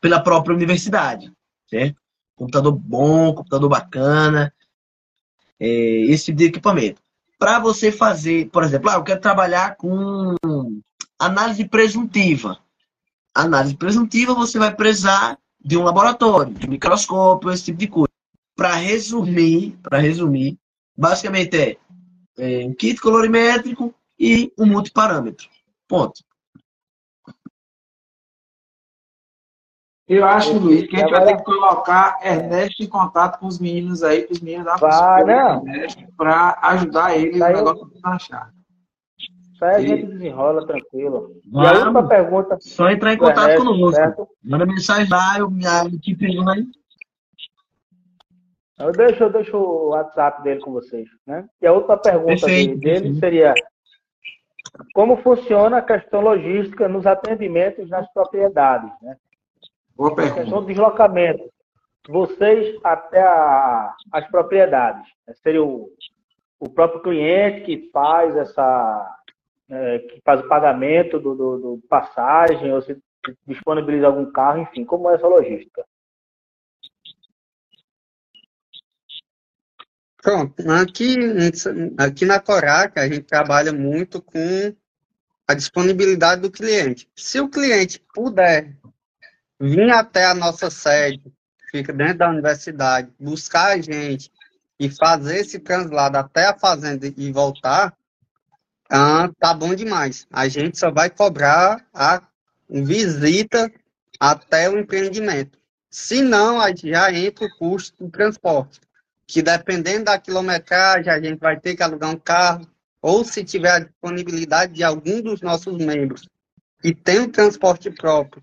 pela 0.00 0.20
própria 0.20 0.54
universidade, 0.54 1.32
certo? 1.70 2.00
Computador 2.34 2.72
bom, 2.72 3.32
computador 3.34 3.68
bacana, 3.68 4.52
é, 5.60 5.66
esse 5.66 6.26
tipo 6.26 6.38
de 6.38 6.44
equipamento. 6.46 7.00
Para 7.38 7.60
você 7.60 7.92
fazer, 7.92 8.48
por 8.50 8.64
exemplo, 8.64 8.90
ah, 8.90 8.94
eu 8.94 9.04
quero 9.04 9.20
trabalhar 9.20 9.76
com 9.76 10.34
análise 11.18 11.64
presuntiva. 11.68 12.58
Análise 13.34 13.76
presuntiva, 13.76 14.34
você 14.34 14.58
vai 14.58 14.74
precisar 14.74 15.38
de 15.64 15.76
um 15.76 15.84
laboratório, 15.84 16.52
de 16.52 16.68
microscópio, 16.68 17.50
esse 17.50 17.64
tipo 17.64 17.78
de 17.78 17.88
coisa. 17.88 18.08
Para 18.56 18.74
resumir, 18.74 19.78
para 19.82 19.98
resumir, 19.98 20.58
basicamente 20.96 21.56
é, 21.56 21.76
é 22.38 22.66
um 22.66 22.74
kit 22.74 23.00
colorimétrico 23.00 23.94
e 24.18 24.52
um 24.58 24.66
multiparâmetro. 24.66 25.48
Ponto. 25.88 26.22
Eu 30.06 30.26
acho, 30.26 30.58
Luiz, 30.58 30.86
que 30.88 30.96
a 30.96 30.98
gente 31.00 31.10
vai 31.10 31.24
ter 31.24 31.36
que 31.38 31.44
colocar 31.44 32.18
Ernesto 32.22 32.82
em 32.82 32.88
contato 32.88 33.38
com 33.38 33.46
os 33.46 33.58
meninos 33.58 34.02
aí, 34.02 34.26
com 34.26 34.34
os 34.34 34.40
meninos 34.40 34.66
da 34.66 34.76
para 36.16 36.58
ajudar 36.62 37.16
eles 37.16 37.38
no 37.38 37.46
negócio 37.46 37.88
de 37.88 38.00
achar. 38.02 38.52
Aí 39.62 39.76
a 39.76 39.80
gente 39.80 40.06
desenrola 40.06 40.66
tranquilo. 40.66 41.40
Vamos. 41.50 41.70
E 41.70 41.72
a 41.72 41.78
última 41.78 42.08
pergunta. 42.08 42.58
Só 42.60 42.90
entrar 42.90 43.12
em 43.12 43.18
contato 43.18 43.50
Ernesto, 43.50 43.64
conosco. 43.64 43.94
Certo? 43.94 44.28
Manda 44.42 44.66
mensagem 44.66 45.08
lá, 45.08 45.38
eu 45.38 45.50
me 45.50 45.64
equipe 45.96 46.26
aí. 46.26 46.66
Eu 48.78 48.90
deixo, 48.90 49.22
eu 49.22 49.30
deixo 49.30 49.56
o 49.56 49.90
WhatsApp 49.90 50.42
dele 50.42 50.60
com 50.60 50.72
vocês. 50.72 51.08
Né? 51.26 51.48
E 51.60 51.66
a 51.66 51.72
outra 51.72 51.96
pergunta 51.96 52.26
Perfeito, 52.26 52.80
dele 52.80 53.14
seria: 53.20 53.54
como 54.94 55.16
funciona 55.18 55.78
a 55.78 55.82
questão 55.82 56.20
logística 56.20 56.88
nos 56.88 57.06
atendimentos 57.06 57.88
nas 57.88 58.10
propriedades? 58.12 58.90
Né? 59.00 59.16
Boa 59.94 60.14
pergunta. 60.14 60.40
A 60.40 60.42
questão 60.42 60.60
do 60.60 60.66
deslocamento. 60.66 61.44
Vocês 62.08 62.76
até 62.82 63.22
a, 63.22 63.94
as 64.10 64.26
propriedades. 64.28 65.06
Né? 65.26 65.34
Seria 65.42 65.62
o, 65.62 65.88
o 66.58 66.68
próprio 66.68 67.02
cliente 67.02 67.64
que 67.64 67.90
faz 67.92 68.36
essa. 68.36 69.18
É, 69.74 70.00
que 70.00 70.20
faz 70.22 70.38
o 70.40 70.48
pagamento 70.48 71.18
do, 71.18 71.34
do, 71.34 71.58
do 71.58 71.82
passagem, 71.88 72.70
ou 72.70 72.82
se 72.82 72.94
disponibiliza 73.46 74.06
algum 74.06 74.30
carro, 74.30 74.60
enfim, 74.60 74.84
como 74.84 75.08
é 75.08 75.14
essa 75.14 75.26
logística? 75.26 75.82
Pronto, 80.22 80.54
aqui, 80.70 81.16
aqui 81.98 82.26
na 82.26 82.38
Coraca 82.38 83.00
a 83.00 83.08
gente 83.08 83.22
trabalha 83.22 83.72
muito 83.72 84.20
com 84.20 84.76
a 85.48 85.54
disponibilidade 85.54 86.42
do 86.42 86.50
cliente. 86.50 87.08
Se 87.16 87.40
o 87.40 87.48
cliente 87.48 87.98
puder 88.14 88.76
vir 89.58 89.90
até 89.90 90.26
a 90.26 90.34
nossa 90.34 90.68
sede, 90.68 91.32
fica 91.70 91.94
dentro 91.94 92.18
da 92.18 92.28
universidade, 92.28 93.10
buscar 93.18 93.72
a 93.72 93.80
gente 93.80 94.30
e 94.78 94.90
fazer 94.90 95.38
esse 95.38 95.58
translado 95.58 96.18
até 96.18 96.46
a 96.46 96.58
fazenda 96.58 97.06
e 97.16 97.32
voltar, 97.32 97.96
ah, 98.94 99.30
tá 99.38 99.54
bom 99.54 99.74
demais. 99.74 100.26
A 100.30 100.48
gente 100.48 100.78
só 100.78 100.90
vai 100.90 101.08
cobrar 101.08 101.82
a 101.94 102.22
visita 102.68 103.72
até 104.20 104.68
o 104.68 104.78
empreendimento. 104.78 105.58
Se 105.90 106.20
não, 106.20 106.58
já 106.76 107.10
entra 107.10 107.46
o 107.46 107.58
custo 107.58 108.04
do 108.04 108.10
transporte, 108.10 108.80
que 109.26 109.40
dependendo 109.40 110.04
da 110.04 110.18
quilometragem, 110.18 111.10
a 111.10 111.18
gente 111.18 111.38
vai 111.38 111.58
ter 111.58 111.74
que 111.74 111.82
alugar 111.82 112.10
um 112.10 112.18
carro, 112.18 112.66
ou 113.00 113.24
se 113.24 113.42
tiver 113.42 113.70
a 113.70 113.78
disponibilidade 113.78 114.74
de 114.74 114.84
algum 114.84 115.22
dos 115.22 115.40
nossos 115.40 115.76
membros 115.78 116.28
que 116.82 116.94
tem 116.94 117.20
o 117.20 117.32
transporte 117.32 117.90
próprio 117.90 118.42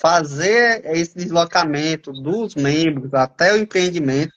fazer 0.00 0.86
esse 0.86 1.14
deslocamento 1.14 2.12
dos 2.12 2.54
membros 2.54 3.12
até 3.12 3.52
o 3.52 3.58
empreendimento, 3.58 4.32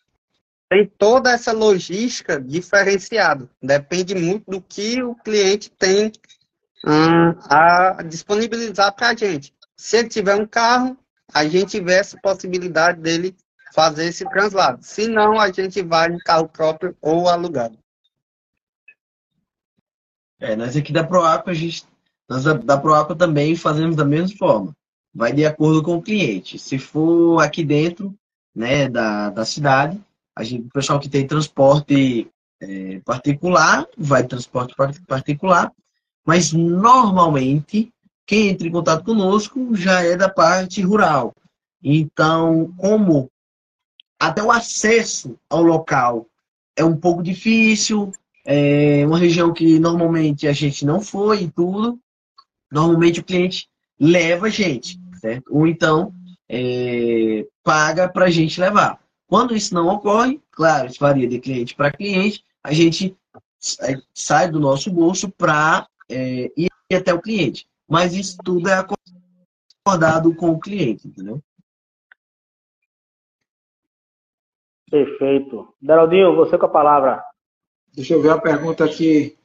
tem 0.70 0.86
toda 0.97 1.32
essa 1.32 1.51
logística 1.51 2.39
diferenciada. 2.39 3.49
Depende 3.61 4.16
muito 4.16 4.49
do 4.49 4.61
que 4.61 5.01
o 5.03 5.16
cliente 5.16 5.70
tem 5.70 6.11
hum, 6.86 7.36
a 7.49 8.03
disponibilizar 8.03 8.93
para 8.95 9.09
a 9.09 9.16
gente. 9.16 9.53
Se 9.78 9.97
ele 9.97 10.09
tiver 10.09 10.36
um 10.36 10.47
carro, 10.47 10.97
a 11.34 11.45
gente 11.47 11.80
vê 11.80 11.93
essa 11.93 12.18
possibilidade 12.22 12.99
dele 12.99 13.36
fazer 13.74 14.05
esse 14.05 14.28
translado. 14.30 14.84
Se 14.84 15.07
não, 15.07 15.39
a 15.39 15.51
gente 15.51 15.82
vai 15.82 16.09
em 16.09 16.18
carro 16.20 16.47
próprio 16.47 16.95
ou 17.01 17.28
alugado. 17.28 17.78
É, 20.39 20.55
nós 20.55 20.76
aqui 20.76 20.91
da 20.91 21.03
Proaco, 21.03 21.49
a 21.49 21.53
gente, 21.53 21.86
nós 22.30 22.43
da, 22.43 22.53
da 22.53 22.78
Proaco 22.78 23.16
também 23.16 23.55
fazemos 23.55 23.95
da 23.95 24.05
mesma 24.05 24.38
forma 24.38 24.76
vai 25.16 25.32
de 25.32 25.45
acordo 25.45 25.82
com 25.82 25.95
o 25.95 26.01
cliente. 26.01 26.59
Se 26.59 26.78
for 26.78 27.39
aqui 27.39 27.63
dentro 27.63 28.13
né, 28.53 28.89
da, 28.89 29.30
da 29.30 29.45
cidade, 29.45 29.97
a 30.36 30.44
gente, 30.44 30.68
o 30.68 30.72
pessoal 30.72 31.00
que 31.00 31.10
tem 31.10 31.26
transporte 31.26 32.30
é, 32.62 33.00
particular, 33.06 33.88
vai 33.98 34.26
transporte 34.26 34.76
particular, 35.08 35.72
mas 36.26 36.52
normalmente 36.52 37.92
quem 38.26 38.50
entra 38.50 38.68
em 38.68 38.72
contato 38.72 39.04
conosco 39.04 39.76
já 39.76 40.02
é 40.02 40.18
da 40.18 40.28
parte 40.28 40.82
rural. 40.82 41.34
Então, 41.84 42.74
como 42.78 43.30
até 44.20 44.42
o 44.42 44.52
acesso 44.52 45.38
ao 45.50 45.62
local 45.62 46.28
é 46.76 46.84
um 46.84 46.98
pouco 46.98 47.22
difícil, 47.22 48.12
é 48.44 49.06
uma 49.06 49.18
região 49.18 49.54
que 49.54 49.80
normalmente 49.80 50.48
a 50.48 50.54
gente 50.54 50.86
não 50.86 51.02
foi 51.02 51.44
e 51.44 51.52
tudo, 51.52 52.00
normalmente 52.72 53.20
o 53.20 53.24
cliente 53.24 53.68
leva 54.00 54.48
a 54.48 54.50
gente 54.50 55.00
certo? 55.26 55.46
Ou 55.50 55.66
então 55.66 56.14
é, 56.48 57.48
paga 57.64 58.08
para 58.08 58.26
a 58.26 58.30
gente 58.30 58.60
levar. 58.60 59.00
Quando 59.28 59.55
isso 59.55 59.73
não 59.73 59.88
ocorre, 59.88 60.41
claro, 60.51 60.88
isso 60.88 60.99
varia 60.99 61.28
de 61.28 61.39
cliente 61.39 61.76
para 61.76 61.91
cliente, 61.91 62.43
a 62.63 62.71
gente 62.73 63.17
sai 64.13 64.49
do 64.49 64.59
nosso 64.59 64.91
bolso 64.91 65.30
para 65.30 65.88
é, 66.09 66.51
ir 66.55 66.69
até 66.93 67.13
o 67.13 67.21
cliente. 67.21 67.67
Mas 67.88 68.13
isso 68.13 68.38
tudo 68.43 68.69
é 68.69 68.86
acordado 69.84 70.36
com 70.36 70.51
o 70.51 70.59
cliente, 70.59 71.07
entendeu? 71.07 71.41
Perfeito. 74.89 75.73
Daraldinho, 75.82 76.36
você 76.36 76.57
com 76.57 76.67
a 76.67 76.69
palavra. 76.69 77.23
Deixa 77.93 78.13
eu 78.13 78.21
ver 78.21 78.32
a 78.32 78.41
pergunta 78.41 78.86
aqui. 78.86 79.38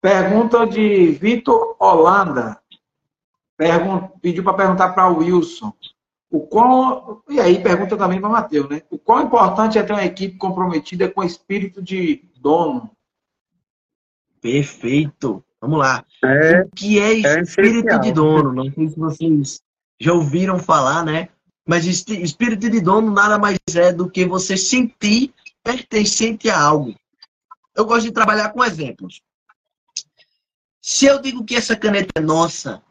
Pergunta 0.00 0.66
de 0.66 1.12
Vitor 1.12 1.76
Holanda 1.80 2.60
pediu 4.20 4.42
para 4.42 4.54
perguntar 4.54 4.92
para 4.92 5.10
o 5.10 5.18
Wilson. 5.18 5.72
O 6.34 6.40
qual, 6.40 7.22
e 7.28 7.38
aí 7.38 7.62
pergunta 7.62 7.96
também 7.96 8.20
para 8.20 8.28
o 8.28 8.32
Matheus, 8.32 8.68
né? 8.68 8.82
O 8.90 8.98
quão 8.98 9.22
importante 9.22 9.78
é 9.78 9.84
ter 9.84 9.92
uma 9.92 10.04
equipe 10.04 10.36
comprometida 10.36 11.08
com 11.08 11.22
espírito 11.22 11.80
de 11.80 12.24
dono? 12.34 12.90
Perfeito. 14.40 15.44
Vamos 15.60 15.78
lá. 15.78 16.04
É, 16.24 16.62
o 16.62 16.70
que 16.74 16.98
é, 16.98 17.20
é 17.22 17.40
espírito 17.40 17.88
é 17.88 17.98
de 18.00 18.10
dono? 18.10 18.52
Não 18.52 18.64
sei 18.72 18.88
se 18.88 18.98
vocês 18.98 19.62
já 20.00 20.12
ouviram 20.12 20.58
falar, 20.58 21.04
né? 21.04 21.28
Mas 21.64 21.86
espírito 21.86 22.68
de 22.68 22.80
dono 22.80 23.12
nada 23.12 23.38
mais 23.38 23.56
é 23.72 23.92
do 23.92 24.10
que 24.10 24.24
você 24.24 24.56
sentir 24.56 25.32
pertencente 25.62 26.50
a 26.50 26.60
algo. 26.60 26.96
Eu 27.76 27.84
gosto 27.84 28.06
de 28.06 28.12
trabalhar 28.12 28.48
com 28.48 28.64
exemplos. 28.64 29.22
Se 30.82 31.06
eu 31.06 31.22
digo 31.22 31.44
que 31.44 31.54
essa 31.54 31.76
caneta 31.76 32.10
é 32.16 32.20
nossa, 32.20 32.82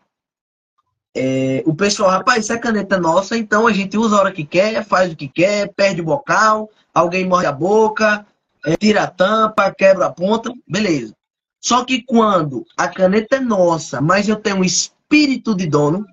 é, 1.15 1.63
o 1.65 1.75
pessoal, 1.75 2.09
rapaz, 2.09 2.43
isso 2.43 2.53
é 2.53 2.57
caneta 2.57 2.99
nossa, 2.99 3.37
então 3.37 3.67
a 3.67 3.71
gente 3.71 3.97
usa 3.97 4.15
a 4.15 4.19
hora 4.19 4.31
que 4.31 4.43
quer, 4.43 4.83
faz 4.83 5.11
o 5.11 5.15
que 5.15 5.27
quer, 5.27 5.71
perde 5.73 6.01
o 6.01 6.05
bocal, 6.05 6.69
alguém 6.93 7.27
morde 7.27 7.45
a 7.45 7.51
boca, 7.51 8.25
é, 8.65 8.75
tira 8.75 9.03
a 9.03 9.07
tampa, 9.07 9.71
quebra 9.71 10.07
a 10.07 10.11
ponta, 10.11 10.51
beleza. 10.67 11.13
Só 11.61 11.85
que 11.85 12.01
quando 12.01 12.65
a 12.75 12.87
caneta 12.87 13.37
é 13.37 13.39
nossa, 13.39 14.01
mas 14.01 14.27
eu 14.27 14.35
tenho 14.35 14.57
um 14.57 14.63
espírito 14.63 15.55
de 15.55 15.67
dono, 15.67 16.05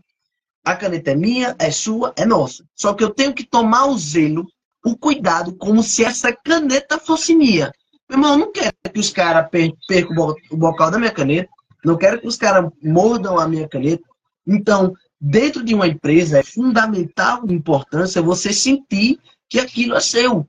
a 0.65 0.77
caneta 0.77 1.13
é 1.13 1.15
minha, 1.17 1.57
é 1.59 1.71
sua, 1.71 2.13
é 2.17 2.27
nossa. 2.27 2.65
Só 2.77 2.93
que 2.93 3.03
eu 3.03 3.11
tenho 3.11 3.33
que 3.33 3.45
tomar 3.45 3.87
o 3.87 3.99
zelo, 3.99 4.47
o 4.85 4.97
cuidado, 4.97 5.55
como 5.57 5.83
se 5.83 6.05
essa 6.05 6.33
caneta 6.33 6.99
fosse 6.99 7.35
minha. 7.35 7.73
Meu 8.09 8.19
irmão, 8.19 8.33
eu 8.33 8.39
não 8.39 8.53
quero 8.53 8.73
que 8.93 9.01
os 9.01 9.11
caras 9.11 9.49
percam 9.89 10.35
o 10.51 10.57
bocal 10.57 10.91
da 10.91 10.99
minha 10.99 11.11
caneta, 11.11 11.49
não 11.85 11.97
quero 11.97 12.21
que 12.21 12.27
os 12.27 12.37
caras 12.37 12.71
mordam 12.83 13.39
a 13.39 13.49
minha 13.49 13.67
caneta, 13.67 14.05
então, 14.53 14.93
dentro 15.21 15.63
de 15.63 15.73
uma 15.73 15.87
empresa 15.87 16.41
é 16.41 16.43
fundamental 16.43 17.45
importância 17.49 18.21
você 18.21 18.53
sentir 18.53 19.21
que 19.49 19.61
aquilo 19.61 19.95
é 19.95 20.01
seu. 20.01 20.45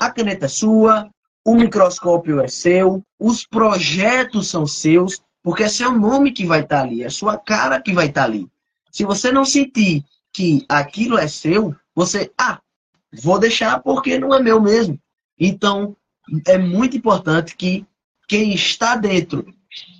A 0.00 0.10
caneta 0.10 0.46
é 0.46 0.48
sua, 0.48 1.10
o 1.44 1.54
microscópio 1.54 2.40
é 2.40 2.48
seu, 2.48 3.04
os 3.20 3.46
projetos 3.46 4.48
são 4.48 4.66
seus, 4.66 5.20
porque 5.42 5.64
é 5.64 5.68
seu 5.68 5.92
nome 5.92 6.32
que 6.32 6.46
vai 6.46 6.60
estar 6.60 6.80
ali, 6.80 7.02
é 7.02 7.10
sua 7.10 7.36
cara 7.36 7.82
que 7.82 7.92
vai 7.92 8.06
estar 8.06 8.24
ali. 8.24 8.48
Se 8.90 9.04
você 9.04 9.30
não 9.30 9.44
sentir 9.44 10.02
que 10.32 10.64
aquilo 10.66 11.18
é 11.18 11.28
seu, 11.28 11.76
você, 11.94 12.32
ah, 12.38 12.60
vou 13.12 13.38
deixar 13.38 13.80
porque 13.80 14.18
não 14.18 14.34
é 14.34 14.40
meu 14.40 14.58
mesmo. 14.58 14.98
Então, 15.38 15.94
é 16.46 16.56
muito 16.56 16.96
importante 16.96 17.54
que 17.56 17.84
quem 18.26 18.54
está 18.54 18.96
dentro 18.96 19.44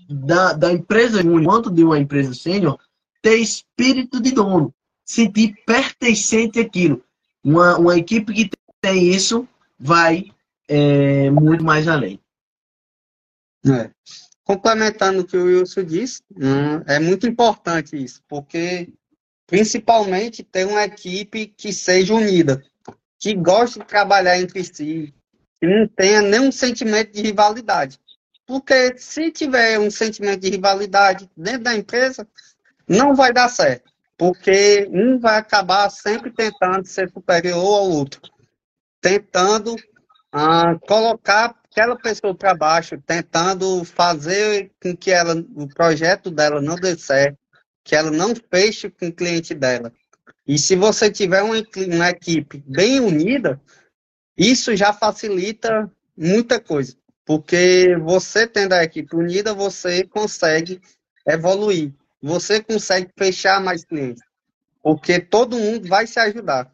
da, 0.08 0.54
da 0.54 0.72
empresa, 0.72 1.22
quanto 1.44 1.70
de 1.70 1.84
uma 1.84 1.98
empresa 1.98 2.32
sênior, 2.32 2.78
ter 3.22 3.36
espírito 3.36 4.20
de 4.20 4.32
dono, 4.32 4.74
sentir 5.04 5.54
pertencente 5.64 6.58
àquilo. 6.58 7.02
Uma, 7.42 7.78
uma 7.78 7.96
equipe 7.96 8.32
que 8.34 8.50
tem 8.80 9.08
isso 9.08 9.48
vai 9.78 10.30
é, 10.68 11.30
muito 11.30 11.64
mais 11.64 11.86
além. 11.88 12.20
É. 13.64 13.90
Complementando 14.44 15.20
o 15.20 15.24
que 15.24 15.36
o 15.36 15.44
Wilson 15.44 15.84
disse, 15.84 16.22
hum, 16.32 16.82
é 16.86 16.98
muito 16.98 17.26
importante 17.28 17.96
isso, 17.96 18.20
porque 18.28 18.92
principalmente 19.46 20.42
ter 20.42 20.66
uma 20.66 20.84
equipe 20.84 21.46
que 21.46 21.72
seja 21.72 22.14
unida, 22.14 22.62
que 23.18 23.34
goste 23.34 23.78
de 23.78 23.84
trabalhar 23.84 24.38
entre 24.38 24.64
si, 24.64 25.14
que 25.60 25.66
não 25.66 25.86
tenha 25.86 26.20
nenhum 26.22 26.50
sentimento 26.50 27.12
de 27.12 27.22
rivalidade. 27.22 28.00
Porque 28.44 28.98
se 28.98 29.30
tiver 29.30 29.78
um 29.78 29.90
sentimento 29.90 30.40
de 30.40 30.50
rivalidade 30.50 31.30
dentro 31.36 31.62
da 31.62 31.74
empresa, 31.74 32.26
não 32.88 33.14
vai 33.14 33.32
dar 33.32 33.48
certo. 33.48 33.90
Porque 34.16 34.88
um 34.90 35.18
vai 35.18 35.38
acabar 35.38 35.90
sempre 35.90 36.30
tentando 36.30 36.86
ser 36.86 37.10
superior 37.10 37.56
ao 37.56 37.90
outro. 37.90 38.20
Tentando 39.00 39.74
ah, 40.30 40.76
colocar 40.86 41.56
aquela 41.70 41.96
pessoa 41.96 42.34
para 42.34 42.54
baixo, 42.54 43.00
tentando 43.04 43.84
fazer 43.84 44.70
com 44.80 44.96
que 44.96 45.10
ela, 45.10 45.34
o 45.56 45.66
projeto 45.66 46.30
dela 46.30 46.60
não 46.60 46.76
dê 46.76 46.96
certo, 46.96 47.38
que 47.82 47.96
ela 47.96 48.10
não 48.10 48.34
feche 48.34 48.90
com 48.90 49.08
o 49.08 49.12
cliente 49.12 49.54
dela. 49.54 49.92
E 50.46 50.58
se 50.58 50.76
você 50.76 51.10
tiver 51.10 51.42
uma, 51.42 51.54
uma 51.94 52.10
equipe 52.10 52.62
bem 52.66 53.00
unida, 53.00 53.60
isso 54.36 54.76
já 54.76 54.92
facilita 54.92 55.90
muita 56.16 56.60
coisa. 56.60 56.96
Porque 57.24 57.96
você 58.02 58.46
tendo 58.46 58.72
a 58.72 58.84
equipe 58.84 59.14
unida, 59.14 59.54
você 59.54 60.04
consegue 60.04 60.80
evoluir. 61.26 61.92
Você 62.22 62.62
consegue 62.62 63.10
fechar 63.18 63.60
mais 63.60 63.84
clientes. 63.84 64.22
Porque 64.82 65.20
todo 65.20 65.58
mundo 65.58 65.88
vai 65.88 66.06
se 66.06 66.18
ajudar. 66.20 66.70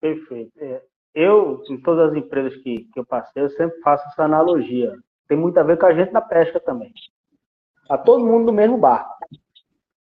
Perfeito. 0.00 0.52
É, 0.58 0.82
eu, 1.14 1.62
em 1.68 1.80
todas 1.80 2.10
as 2.10 2.16
empresas 2.16 2.54
que, 2.62 2.84
que 2.92 3.00
eu 3.00 3.04
passei, 3.04 3.42
eu 3.42 3.50
sempre 3.50 3.80
faço 3.80 4.06
essa 4.08 4.24
analogia. 4.24 4.96
Tem 5.26 5.36
muito 5.36 5.58
a 5.58 5.62
ver 5.62 5.78
com 5.78 5.86
a 5.86 5.94
gente 5.94 6.12
na 6.12 6.20
pesca 6.20 6.60
também. 6.60 6.92
Tá 7.88 7.98
todo 7.98 8.24
mundo 8.24 8.46
no 8.46 8.52
mesmo 8.52 8.78
barco. 8.78 9.14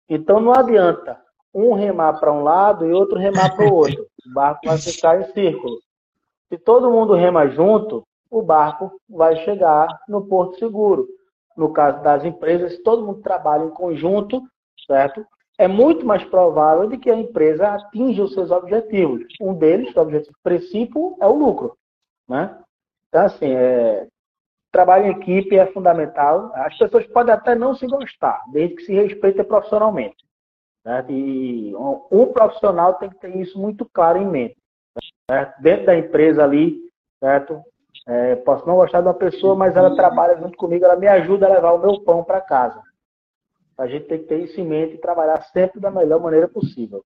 Então 0.10 0.40
não 0.40 0.54
adianta 0.54 1.20
um 1.54 1.74
remar 1.74 2.20
para 2.20 2.32
um 2.32 2.44
lado 2.44 2.86
e 2.86 2.92
outro 2.92 3.18
remar 3.18 3.56
para 3.56 3.66
o 3.66 3.74
outro. 3.74 4.06
O 4.26 4.34
barco 4.34 4.62
vai 4.66 4.78
ficar 4.78 5.22
em 5.22 5.34
círculo. 5.34 5.80
Se 6.50 6.58
todo 6.58 6.92
mundo 6.92 7.14
rema 7.14 7.48
junto, 7.48 8.08
o 8.30 8.42
barco 8.42 9.02
vai 9.10 9.44
chegar 9.44 9.88
no 10.08 10.26
porto 10.28 10.60
seguro. 10.60 11.08
No 11.58 11.74
caso 11.74 12.02
das 12.04 12.24
empresas, 12.24 12.78
todo 12.84 13.06
mundo 13.06 13.22
trabalha 13.22 13.66
em 13.66 13.70
conjunto, 13.72 14.42
certo? 14.86 15.26
É 15.58 15.68
muito 15.68 16.06
mais 16.06 16.24
provável 16.26 16.88
de 16.88 16.98
que 16.98 17.10
a 17.10 17.16
empresa 17.16 17.68
atinja 17.68 18.24
os 18.24 18.34
seus 18.34 18.52
objetivos. 18.52 19.24
Um 19.42 19.56
deles, 19.56 19.96
o 19.96 20.00
objetivo 20.00 20.36
principal, 20.44 21.18
é 21.20 21.26
o 21.26 21.34
lucro, 21.34 21.76
né? 22.30 22.58
Então, 23.10 23.26
assim, 23.26 23.52
é... 23.52 24.08
trabalho 24.72 25.08
em 25.08 25.12
equipe 25.12 25.58
é 25.58 25.66
fundamental. 25.74 26.52
As 26.54 26.78
pessoas 26.78 27.08
podem 27.08 27.34
até 27.34 27.56
não 27.56 27.74
se 27.74 27.88
gostar, 27.88 28.44
desde 28.52 28.76
que 28.76 28.84
se 28.84 28.94
respeitem 28.94 29.44
profissionalmente. 29.44 30.24
Certo? 30.86 31.12
E 31.12 31.76
um 31.76 32.28
profissional 32.32 32.94
tem 32.94 33.10
que 33.10 33.20
ter 33.20 33.36
isso 33.36 33.60
muito 33.60 33.84
claro 33.92 34.20
em 34.20 34.28
mente 34.28 34.58
certo? 35.30 35.62
dentro 35.62 35.86
da 35.86 35.98
empresa 35.98 36.44
ali, 36.44 36.80
certo? 37.20 37.62
É, 38.08 38.38
posso 38.38 38.66
não 38.66 38.78
gostar 38.78 39.02
de 39.02 39.08
uma 39.08 39.14
pessoa, 39.14 39.54
mas 39.54 39.76
ela 39.76 39.94
trabalha 39.94 40.38
junto 40.38 40.58
comigo, 40.58 40.86
ela 40.86 40.96
me 40.96 41.08
ajuda 41.08 41.46
a 41.46 41.54
levar 41.54 41.74
o 41.74 41.80
meu 41.80 42.00
pão 42.02 42.24
para 42.24 42.40
casa. 42.40 42.82
A 43.78 43.86
gente 43.86 44.08
tem 44.08 44.20
que 44.20 44.26
ter 44.26 44.40
isso 44.40 44.60
em 44.60 44.66
mente 44.66 44.96
e 44.96 44.98
trabalhar 44.98 45.42
sempre 45.52 45.82
da 45.82 45.92
melhor 45.92 46.22
maneira 46.22 46.48
possível. 46.48 47.04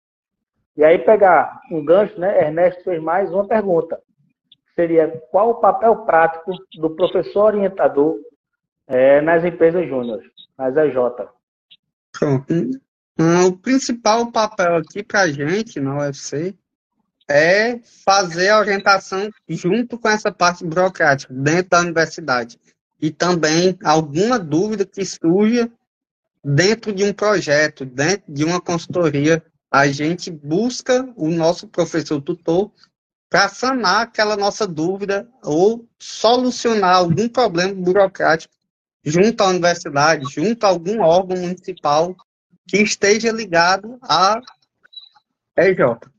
E 0.77 0.83
aí 0.83 0.99
pegar 0.99 1.59
um 1.71 1.83
gancho, 1.83 2.17
né? 2.19 2.45
Ernesto 2.45 2.83
fez 2.83 3.01
mais 3.01 3.31
uma 3.31 3.45
pergunta. 3.45 3.99
Seria 4.75 5.09
qual 5.31 5.49
o 5.49 5.55
papel 5.55 6.05
prático 6.05 6.53
do 6.79 6.91
professor 6.91 7.45
orientador 7.45 8.17
é, 8.87 9.19
nas 9.21 9.43
empresas 9.43 9.87
júnior, 9.87 10.21
nas 10.57 10.77
EJ? 10.77 10.95
Pronto. 12.17 12.53
O 13.19 13.57
principal 13.57 14.31
papel 14.31 14.77
aqui 14.77 15.03
para 15.03 15.21
a 15.21 15.31
gente 15.31 15.79
na 15.79 15.97
UFC 15.97 16.55
é 17.29 17.79
fazer 18.05 18.49
a 18.49 18.59
orientação 18.59 19.29
junto 19.47 19.97
com 19.97 20.09
essa 20.09 20.31
parte 20.31 20.65
burocrática 20.65 21.33
dentro 21.33 21.69
da 21.69 21.79
universidade. 21.79 22.59
E 23.01 23.09
também 23.09 23.77
alguma 23.83 24.37
dúvida 24.37 24.85
que 24.85 25.03
surja 25.05 25.71
dentro 26.43 26.91
de 26.91 27.03
um 27.03 27.13
projeto, 27.13 27.85
dentro 27.85 28.31
de 28.31 28.43
uma 28.43 28.59
consultoria, 28.59 29.43
a 29.71 29.87
gente 29.87 30.29
busca 30.29 31.07
o 31.15 31.29
nosso 31.29 31.67
professor 31.67 32.21
tutor 32.21 32.71
para 33.29 33.47
sanar 33.47 34.01
aquela 34.01 34.35
nossa 34.35 34.67
dúvida 34.67 35.27
ou 35.41 35.87
solucionar 35.97 36.97
algum 36.97 37.29
problema 37.29 37.73
burocrático 37.73 38.53
junto 39.03 39.41
à 39.41 39.47
universidade, 39.47 40.25
junto 40.29 40.65
a 40.65 40.69
algum 40.69 41.01
órgão 41.01 41.37
municipal 41.37 42.15
que 42.67 42.77
esteja 42.77 43.31
ligado 43.31 43.97
à 44.01 44.39
EJ. 45.57 46.10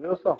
Wilson. 0.00 0.36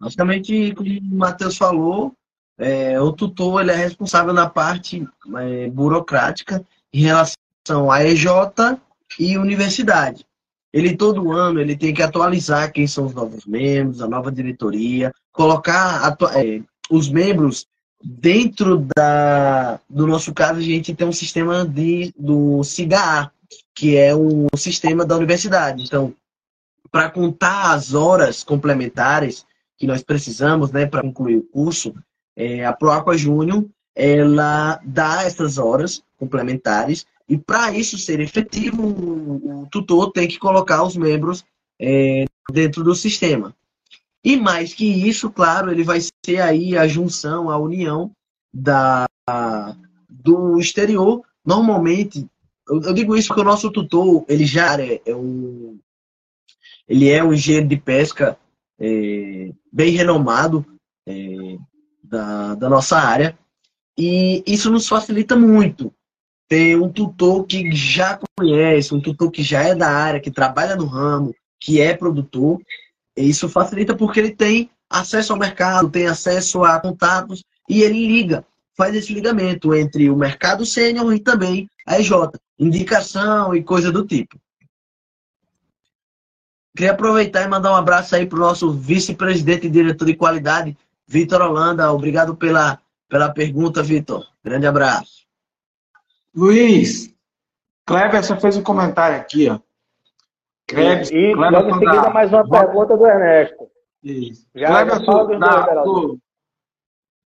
Basicamente, 0.00 0.74
como 0.74 0.88
o 0.88 1.16
Matheus 1.16 1.56
falou, 1.56 2.14
é, 2.58 3.00
o 3.00 3.12
tutor 3.12 3.60
ele 3.60 3.70
é 3.70 3.76
responsável 3.76 4.32
na 4.32 4.48
parte 4.48 5.06
é, 5.38 5.68
burocrática 5.70 6.64
em 6.92 7.02
relação 7.02 7.90
à 7.90 8.04
EJ 8.04 8.26
e 9.18 9.36
universidade. 9.36 10.26
Ele 10.72 10.96
todo 10.96 11.32
ano 11.32 11.60
ele 11.60 11.76
tem 11.76 11.92
que 11.92 12.02
atualizar 12.02 12.72
quem 12.72 12.86
são 12.86 13.06
os 13.06 13.14
novos 13.14 13.44
membros, 13.44 14.00
a 14.00 14.08
nova 14.08 14.30
diretoria, 14.30 15.12
colocar 15.32 16.16
é, 16.36 16.60
os 16.90 17.08
membros 17.08 17.66
dentro 18.02 18.86
da, 18.96 19.80
do 19.88 20.06
nosso 20.06 20.32
caso 20.32 20.60
a 20.60 20.62
gente 20.62 20.94
tem 20.94 21.06
um 21.06 21.12
sistema 21.12 21.66
de 21.66 22.14
do 22.16 22.62
SIGA, 22.62 23.30
que 23.74 23.96
é 23.96 24.14
um 24.14 24.46
sistema 24.56 25.04
da 25.04 25.16
universidade. 25.16 25.82
Então 25.82 26.14
para 26.90 27.10
contar 27.10 27.72
as 27.72 27.94
horas 27.94 28.42
complementares 28.42 29.46
que 29.78 29.86
nós 29.86 30.02
precisamos 30.02 30.70
né, 30.70 30.86
para 30.86 31.02
concluir 31.02 31.36
o 31.36 31.42
curso, 31.42 31.94
é, 32.36 32.64
a 32.64 32.72
Proaqua 32.72 33.16
Júnior 33.16 33.66
ela 33.94 34.80
dá 34.84 35.24
essas 35.24 35.58
horas 35.58 36.02
complementares 36.16 37.06
e 37.28 37.36
para 37.38 37.72
isso 37.72 37.98
ser 37.98 38.20
efetivo, 38.20 38.82
o, 38.82 39.68
tutor 39.70 40.10
tem 40.12 40.26
que 40.26 40.38
colocar 40.38 40.82
os 40.82 40.96
membros 40.96 41.44
é, 41.80 42.24
dentro 42.50 42.82
do 42.82 42.94
sistema. 42.94 43.54
E 44.24 44.36
mais 44.36 44.74
que 44.74 44.84
isso, 44.84 45.30
claro, 45.30 45.70
ele 45.70 45.84
vai 45.84 46.00
ser 46.00 46.40
aí 46.40 46.76
a 46.76 46.88
junção, 46.88 47.48
a 47.48 47.56
união 47.56 48.10
da, 48.52 49.06
do 50.08 50.58
exterior. 50.58 51.22
Normalmente, 51.44 52.26
eu, 52.68 52.82
eu 52.82 52.92
digo 52.92 53.16
isso 53.16 53.28
porque 53.28 53.42
o 53.42 53.44
nosso 53.44 53.70
tutor, 53.70 54.24
ele 54.28 54.44
já 54.44 54.80
é, 54.80 55.00
é 55.06 55.14
um 55.14 55.78
ele 56.90 57.08
é 57.08 57.22
um 57.22 57.32
engenheiro 57.32 57.68
de 57.68 57.76
pesca 57.76 58.36
é, 58.76 59.52
bem 59.72 59.92
renomado 59.92 60.66
é, 61.06 61.56
da, 62.02 62.56
da 62.56 62.68
nossa 62.68 62.98
área. 62.98 63.38
E 63.96 64.42
isso 64.44 64.68
nos 64.72 64.88
facilita 64.88 65.36
muito. 65.36 65.94
Ter 66.48 66.76
um 66.76 66.90
tutor 66.90 67.46
que 67.46 67.70
já 67.70 68.18
conhece, 68.36 68.92
um 68.92 69.00
tutor 69.00 69.30
que 69.30 69.40
já 69.40 69.62
é 69.62 69.72
da 69.72 69.88
área, 69.88 70.18
que 70.18 70.32
trabalha 70.32 70.74
no 70.74 70.86
ramo, 70.86 71.32
que 71.60 71.80
é 71.80 71.94
produtor. 71.94 72.60
Isso 73.16 73.48
facilita 73.48 73.94
porque 73.94 74.18
ele 74.18 74.34
tem 74.34 74.68
acesso 74.90 75.32
ao 75.32 75.38
mercado, 75.38 75.88
tem 75.88 76.08
acesso 76.08 76.64
a 76.64 76.80
contatos 76.80 77.44
e 77.68 77.82
ele 77.82 78.04
liga, 78.04 78.44
faz 78.76 78.96
esse 78.96 79.14
ligamento 79.14 79.72
entre 79.76 80.10
o 80.10 80.16
mercado 80.16 80.66
sênior 80.66 81.14
e 81.14 81.20
também 81.20 81.68
a 81.86 82.00
EJ, 82.00 82.10
indicação 82.58 83.54
e 83.54 83.62
coisa 83.62 83.92
do 83.92 84.04
tipo. 84.04 84.36
Queria 86.76 86.92
aproveitar 86.92 87.42
e 87.42 87.48
mandar 87.48 87.72
um 87.72 87.76
abraço 87.76 88.14
aí 88.14 88.26
para 88.26 88.38
o 88.38 88.42
nosso 88.42 88.70
vice-presidente 88.70 89.66
e 89.66 89.70
diretor 89.70 90.04
de 90.04 90.14
qualidade, 90.14 90.76
Vitor 91.06 91.42
Holanda, 91.42 91.92
obrigado 91.92 92.36
pela, 92.36 92.78
pela 93.08 93.32
pergunta, 93.32 93.82
Vitor. 93.82 94.24
Grande 94.44 94.66
abraço. 94.66 95.26
Luiz, 96.34 97.12
Kleber 97.84 98.24
só 98.24 98.36
fez 98.36 98.56
um 98.56 98.62
comentário 98.62 99.16
aqui, 99.16 99.50
ó. 99.50 99.58
Kleber, 100.68 101.12
e 101.12 101.34
Kleber 101.34 101.50
logo 101.50 101.70
em 101.70 101.78
seguida 101.80 102.02
da... 102.02 102.10
mais 102.10 102.32
uma 102.32 102.48
pergunta 102.48 102.96
do 102.96 103.04
Ernesto. 103.04 103.68
Isso. 104.02 104.46
Já 104.54 104.84
do... 104.84 106.18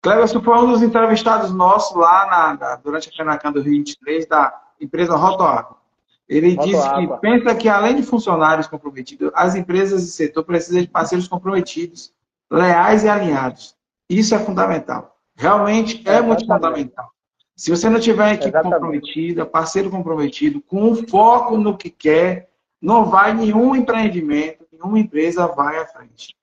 Kleber 0.02 0.28
foi 0.28 0.58
um 0.58 0.68
dos 0.72 0.82
entrevistados 0.82 1.52
nossos 1.52 1.96
lá 1.98 2.56
na, 2.56 2.76
durante 2.78 3.10
a 3.10 3.12
Fenacan 3.12 3.52
do 3.52 3.62
Rio 3.62 3.74
23 3.74 4.26
da 4.26 4.58
empresa 4.80 5.18
Rotoágua. 5.18 5.83
Ele 6.28 6.56
Roto 6.56 6.68
disse 6.68 6.90
que 6.96 7.20
pensa 7.20 7.56
que, 7.56 7.70
além 7.70 7.96
de 7.96 8.04
funcionários 8.04 8.68
comprometidos, 8.68 9.32
as 9.34 9.56
empresas 9.56 10.04
e 10.04 10.12
setor 10.12 10.44
precisam 10.44 10.82
de 10.82 10.88
parceiros 10.88 11.28
comprometidos, 11.28 12.14
leais 12.50 13.04
e 13.04 13.10
alinhados. 13.10 13.76
Isso 14.10 14.34
é 14.34 14.40
fundamental. 14.40 15.18
Realmente 15.36 16.02
é, 16.06 16.16
é 16.16 16.22
muito 16.22 16.46
fundamental. 16.46 17.10
Se 17.56 17.70
você 17.70 17.90
não 17.90 18.00
tiver 18.00 18.34
equipe 18.34 18.50
Exatamente. 18.50 18.74
comprometida, 18.74 19.46
parceiro 19.46 19.90
comprometido, 19.90 20.62
com 20.62 20.96
foco 21.08 21.58
no 21.58 21.78
que 21.78 21.90
quer, 21.90 22.50
não 22.82 23.06
vai 23.06 23.34
nenhum 23.34 23.76
empreendimento, 23.76 24.66
nenhuma 24.72 25.00
empresa 25.00 25.48
vai 25.48 25.78
à 25.78 25.86
frente. 25.86 26.36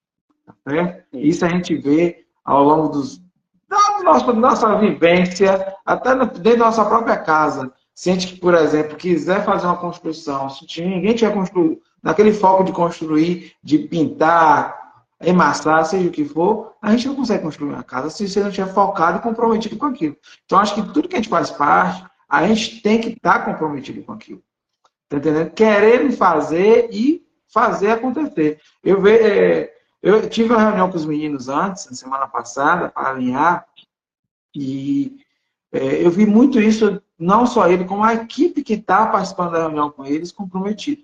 Tá 0.46 1.02
Isso 1.12 1.44
a 1.44 1.48
gente 1.48 1.74
vê 1.76 2.24
ao 2.44 2.62
longo 2.62 2.88
dos, 2.88 3.20
da 3.68 4.02
nossa, 4.02 4.32
nossa 4.32 4.78
vivência, 4.78 5.74
até 5.84 6.14
dentro 6.16 6.42
da 6.42 6.56
nossa 6.56 6.84
própria 6.84 7.16
casa. 7.16 7.72
Se 8.00 8.08
a 8.08 8.14
gente, 8.14 8.36
por 8.36 8.54
exemplo, 8.54 8.96
quiser 8.96 9.44
fazer 9.44 9.66
uma 9.66 9.76
construção, 9.76 10.48
se 10.48 10.64
ninguém 10.80 11.14
tiver 11.14 11.34
construído, 11.34 11.82
naquele 12.02 12.32
foco 12.32 12.64
de 12.64 12.72
construir, 12.72 13.52
de 13.62 13.76
pintar, 13.76 15.04
emassar, 15.20 15.84
seja 15.84 16.08
o 16.08 16.10
que 16.10 16.24
for, 16.24 16.72
a 16.80 16.92
gente 16.92 17.08
não 17.08 17.14
consegue 17.14 17.44
construir 17.44 17.68
uma 17.68 17.82
casa 17.82 18.08
se 18.08 18.26
você 18.26 18.40
não 18.40 18.48
estiver 18.48 18.72
focado 18.72 19.18
e 19.18 19.20
comprometido 19.20 19.76
com 19.76 19.84
aquilo. 19.84 20.16
Então, 20.46 20.58
acho 20.58 20.76
que 20.76 20.94
tudo 20.94 21.10
que 21.10 21.16
a 21.16 21.18
gente 21.18 21.28
faz 21.28 21.50
parte, 21.50 22.02
a 22.26 22.46
gente 22.46 22.80
tem 22.80 23.02
que 23.02 23.10
estar 23.10 23.44
comprometido 23.44 24.02
com 24.02 24.12
aquilo. 24.12 24.42
Tá 25.06 25.18
entendendo? 25.18 25.50
Querendo 25.50 26.10
fazer 26.16 26.88
e 26.90 27.22
fazer 27.52 27.90
acontecer. 27.90 28.62
Eu, 28.82 29.02
ve, 29.02 29.10
é, 29.10 29.74
eu 30.02 30.26
tive 30.26 30.54
uma 30.54 30.62
reunião 30.62 30.90
com 30.90 30.96
os 30.96 31.04
meninos 31.04 31.50
antes, 31.50 31.84
na 31.84 31.94
semana 31.94 32.26
passada, 32.26 32.88
para 32.88 33.10
alinhar, 33.10 33.66
e 34.54 35.18
é, 35.70 36.02
eu 36.02 36.10
vi 36.10 36.24
muito 36.24 36.58
isso 36.58 36.98
não 37.20 37.46
só 37.46 37.68
ele, 37.68 37.84
como 37.84 38.02
a 38.02 38.14
equipe 38.14 38.62
que 38.62 38.72
está 38.72 39.06
participando 39.06 39.52
da 39.52 39.60
reunião 39.60 39.90
com 39.90 40.06
eles, 40.06 40.32
comprometido. 40.32 41.02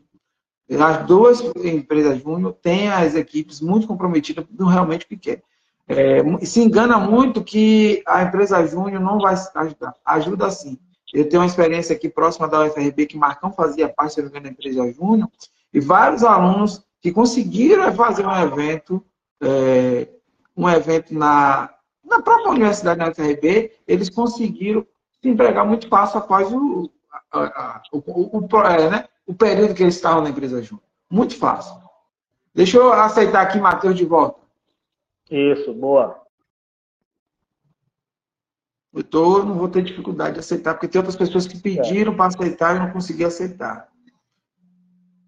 As 0.81 1.07
duas 1.07 1.41
empresas 1.63 2.21
júnior 2.23 2.55
têm 2.55 2.89
as 2.89 3.15
equipes 3.15 3.61
muito 3.61 3.87
comprometidas 3.87 4.45
no 4.51 4.67
realmente 4.67 5.07
que 5.07 5.17
quer. 5.17 5.43
É, 5.87 6.21
se 6.45 6.61
engana 6.61 6.99
muito 6.99 7.45
que 7.45 8.03
a 8.07 8.23
empresa 8.23 8.67
júnior 8.67 9.01
não 9.01 9.21
vai 9.21 9.35
ajudar. 9.35 9.95
Ajuda 10.05 10.51
sim. 10.51 10.77
Eu 11.15 11.29
tenho 11.29 11.43
uma 11.43 11.47
experiência 11.47 11.95
aqui 11.95 12.09
próxima 12.09 12.49
da 12.49 12.65
UFRB 12.65 13.07
que 13.07 13.17
Marcão 13.17 13.53
fazia 13.53 13.89
parte, 13.89 14.21
da 14.21 14.49
empresa 14.49 14.93
júnior, 14.93 15.31
e 15.73 15.79
vários 15.79 16.25
alunos 16.25 16.83
que 17.01 17.13
conseguiram 17.13 17.95
fazer 17.95 18.27
um 18.27 18.37
evento, 18.37 19.05
é, 19.41 20.09
um 20.57 20.69
evento 20.69 21.15
na, 21.15 21.71
na 22.05 22.21
própria 22.21 22.51
universidade 22.51 22.99
da 22.99 23.11
UFRB, 23.11 23.71
eles 23.87 24.11
conseguiram 24.11 24.85
se 25.27 25.31
empregar 25.31 25.67
muito 25.67 25.89
fácil 25.89 26.19
após 26.19 26.53
o, 26.53 26.89
a, 27.33 27.41
a, 27.41 27.83
o, 27.93 28.39
o, 28.39 28.61
é, 28.63 28.91
né? 28.91 29.05
o 29.27 29.35
período 29.35 29.75
que 29.75 29.83
eles 29.83 29.97
estavam 29.97 30.23
na 30.23 30.31
empresa 30.31 30.63
junto. 30.63 30.83
Muito 31.11 31.37
fácil. 31.37 31.75
Deixa 32.55 32.79
eu 32.79 32.93
aceitar 32.93 33.43
aqui, 33.43 33.59
Matheus, 33.59 33.97
de 33.97 34.05
volta. 34.05 34.41
Isso, 35.31 35.75
boa. 35.75 36.23
Eu 38.95 39.03
tô, 39.03 39.43
não 39.43 39.57
vou 39.57 39.69
ter 39.69 39.83
dificuldade 39.83 40.35
de 40.35 40.41
aceitar, 40.41 40.75
porque 40.75 40.89
tem 40.89 41.01
outras 41.01 41.17
pessoas 41.17 41.47
que 41.47 41.59
pediram 41.59 42.13
é. 42.13 42.17
para 42.17 42.27
aceitar 42.27 42.77
e 42.77 42.79
não 42.79 42.93
consegui 42.93 43.25
aceitar. 43.25 43.89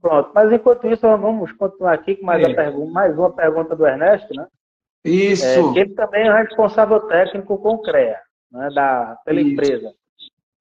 Pronto, 0.01 0.31
mas 0.33 0.53
enquanto 0.53 0.87
isso, 0.87 1.03
vamos 1.03 1.53
continuar 1.53 1.93
aqui 1.93 2.15
com 2.15 2.25
mais, 2.25 2.43
é. 2.45 2.71
mais 2.87 3.19
uma 3.19 3.31
pergunta 3.31 3.75
do 3.75 3.87
Ernesto, 3.87 4.33
né? 4.33 4.47
Isso. 5.05 5.45
É, 5.45 5.73
que 5.73 5.79
ele 5.81 5.95
também 5.95 6.27
é 6.27 6.43
responsável 6.43 7.01
técnico 7.01 7.59
com 7.59 7.75
o 7.75 7.83
CREA 7.83 8.28
né, 8.51 8.69
da, 8.71 9.17
pela 9.25 9.41
Isso. 9.41 9.51
empresa. 9.51 9.95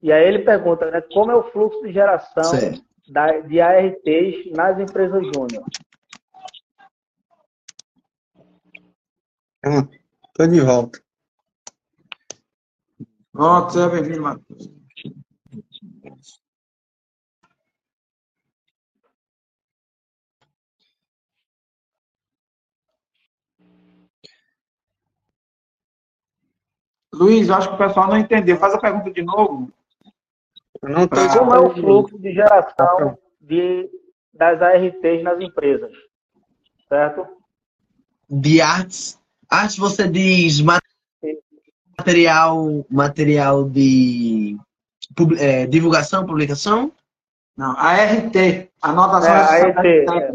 E 0.01 0.11
aí 0.11 0.27
ele 0.27 0.39
pergunta 0.39 0.89
né, 0.91 1.01
como 1.13 1.31
é 1.31 1.35
o 1.35 1.49
fluxo 1.51 1.81
de 1.81 1.91
geração 1.91 2.51
da, 3.09 3.39
de 3.39 3.59
ARTs 3.59 4.51
nas 4.55 4.79
empresas 4.79 5.23
júnior. 5.25 5.63
Estou 9.63 10.45
ah, 10.45 10.47
de 10.47 10.61
volta. 10.61 11.01
Pronto, 13.31 13.73
seja 13.73 13.89
bem-vindo, 13.89 14.21
Matheus. 14.21 14.77
Luiz, 27.17 27.49
eu 27.49 27.55
acho 27.55 27.69
que 27.69 27.75
o 27.75 27.77
pessoal 27.77 28.07
não 28.07 28.17
entendeu. 28.17 28.57
Faz 28.57 28.73
a 28.73 28.79
pergunta 28.79 29.11
de 29.11 29.23
novo. 29.23 29.71
Não 30.83 31.07
pra... 31.07 31.35
Como 31.35 31.53
é 31.53 31.59
o 31.59 31.73
fluxo 31.73 32.19
de 32.19 32.31
geração 32.31 33.17
de, 33.41 33.89
das 34.33 34.61
ARTs 34.61 35.23
nas 35.23 35.39
empresas? 35.41 35.91
Certo? 36.87 37.27
De 38.29 38.61
artes. 38.61 39.19
Artes 39.49 39.77
você 39.77 40.07
diz 40.07 40.61
material, 41.97 42.85
material 42.89 43.67
de 43.67 44.57
é, 45.39 45.65
divulgação, 45.65 46.25
publicação? 46.25 46.91
Não, 47.55 47.71
ART. 47.75 48.35
Anotação 48.81 49.33
é, 49.33 49.61
ART, 49.61 49.85
é, 49.85 50.31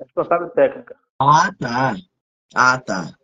responsável 0.00 0.48
técnica. 0.50 0.96
Ah, 1.18 1.52
tá. 1.58 1.94
Ah, 2.54 2.78
tá. 2.78 3.14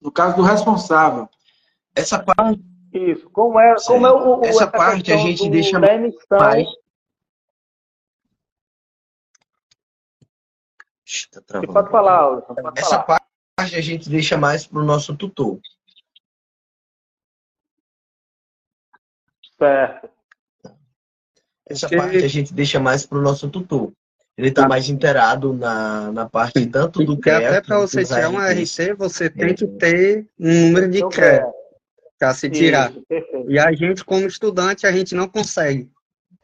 No 0.00 0.10
caso 0.10 0.36
do 0.36 0.42
responsável. 0.42 1.28
Essa 1.94 2.22
parte. 2.22 2.62
Isso. 2.92 3.28
Como 3.30 3.58
é, 3.60 3.74
como 3.86 4.06
é 4.06 4.12
o, 4.12 4.40
essa, 4.42 4.64
essa 4.64 4.66
parte 4.66 5.12
a 5.12 5.16
gente 5.16 5.48
deixa 5.48 5.78
mais. 5.78 6.14
Tá 11.32 11.40
travando 11.44 11.72
pode 11.72 11.90
falar, 11.90 12.40
pode 12.42 12.78
Essa 12.78 13.02
falar. 13.02 13.20
parte 13.56 13.74
a 13.74 13.80
gente 13.80 14.08
deixa 14.08 14.36
mais 14.36 14.66
para 14.66 14.78
o 14.78 14.84
nosso 14.84 15.16
tutor. 15.16 15.60
Certo. 19.58 20.10
Essa 21.66 21.88
Porque... 21.88 21.96
parte 21.96 22.16
a 22.16 22.28
gente 22.28 22.54
deixa 22.54 22.80
mais 22.80 23.04
para 23.04 23.18
o 23.18 23.22
nosso 23.22 23.50
tutor. 23.50 23.92
Ele 24.40 24.48
está 24.48 24.66
mais 24.66 24.88
inteirado 24.88 25.52
na, 25.52 26.10
na 26.12 26.26
parte 26.26 26.64
tanto 26.64 27.04
do 27.04 27.20
que 27.20 27.28
Até 27.28 27.60
para 27.60 27.78
você 27.78 28.02
tirar 28.02 28.30
um 28.30 28.38
RC, 28.38 28.94
você 28.94 29.28
tem 29.28 29.54
que 29.54 29.66
ter 29.66 30.26
um 30.38 30.68
número 30.68 30.88
de 30.88 31.06
crédito 31.10 31.52
para 32.18 32.32
se 32.32 32.48
tirar. 32.48 32.90
E 33.46 33.58
a 33.58 33.70
gente, 33.72 34.02
como 34.02 34.26
estudante, 34.26 34.86
a 34.86 34.92
gente 34.92 35.14
não 35.14 35.28
consegue. 35.28 35.90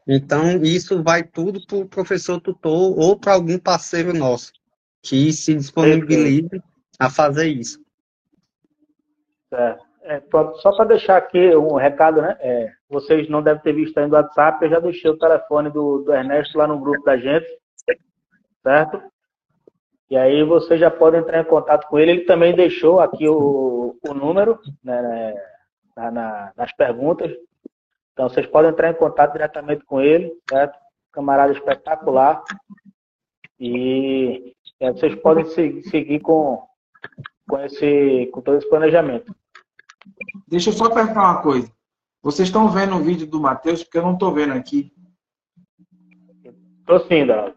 Então, 0.07 0.63
isso 0.63 1.03
vai 1.03 1.23
tudo 1.23 1.67
para 1.67 1.79
o 1.79 1.89
professor 1.89 2.39
tutor 2.39 2.99
ou 2.99 3.19
para 3.19 3.33
algum 3.33 3.59
parceiro 3.59 4.13
nosso 4.13 4.53
que 5.03 5.33
se 5.33 5.55
disponibilize 5.55 6.63
a 7.01 7.09
fazer 7.09 7.47
isso. 7.47 7.81
É, 9.55 9.77
é, 10.03 10.23
só 10.61 10.77
para 10.77 10.85
deixar 10.85 11.17
aqui 11.17 11.57
um 11.57 11.77
recado, 11.77 12.21
né? 12.21 12.37
É, 12.41 12.73
vocês 12.91 13.27
não 13.31 13.43
devem 13.43 13.63
ter 13.63 13.73
visto 13.73 13.97
ainda 13.97 14.19
o 14.19 14.21
WhatsApp, 14.21 14.63
eu 14.63 14.71
já 14.71 14.81
deixei 14.81 15.11
o 15.11 15.19
telefone 15.19 15.71
do, 15.71 16.03
do 16.03 16.13
Ernesto 16.13 16.59
lá 16.59 16.67
no 16.67 16.79
grupo 16.79 17.03
da 17.03 17.17
gente 17.17 17.47
certo? 18.67 19.01
E 20.11 20.17
aí 20.17 20.43
você 20.43 20.77
já 20.77 20.91
pode 20.91 21.17
entrar 21.17 21.41
em 21.41 21.45
contato 21.45 21.87
com 21.87 21.99
ele. 21.99 22.11
Ele 22.11 22.25
também 22.25 22.55
deixou 22.55 22.99
aqui 22.99 23.29
o, 23.29 23.97
o 24.03 24.15
número 24.15 24.59
né, 24.83 25.35
na, 25.97 26.11
na, 26.11 26.53
nas 26.57 26.73
perguntas. 26.75 27.31
Então 28.13 28.29
vocês 28.29 28.47
podem 28.47 28.73
entrar 28.73 28.91
em 28.91 28.95
contato 28.95 29.33
diretamente 29.33 29.85
com 29.85 30.01
ele, 30.01 30.33
certo? 30.51 30.77
Camarada 31.13 31.53
espetacular. 31.53 32.43
E 33.59 34.53
é, 34.81 34.93
vocês 34.93 35.15
podem 35.15 35.45
seguir, 35.45 35.83
seguir 35.85 36.21
com, 36.21 36.67
com, 37.49 37.61
esse, 37.61 38.27
com 38.33 38.41
todo 38.41 38.59
esse 38.59 38.69
planejamento. 38.69 39.33
Deixa 40.49 40.71
eu 40.71 40.75
só 40.75 40.91
perguntar 40.93 41.23
uma 41.23 41.43
coisa. 41.43 41.71
Vocês 42.21 42.49
estão 42.49 42.69
vendo 42.69 42.97
o 42.97 43.03
vídeo 43.03 43.27
do 43.29 43.41
Matheus? 43.41 43.85
Porque 43.85 43.99
eu 43.99 44.03
não 44.03 44.15
estou 44.15 44.33
vendo 44.33 44.55
aqui. 44.55 44.93
Estou 46.81 47.01
sim, 47.01 47.27
Dado. 47.27 47.56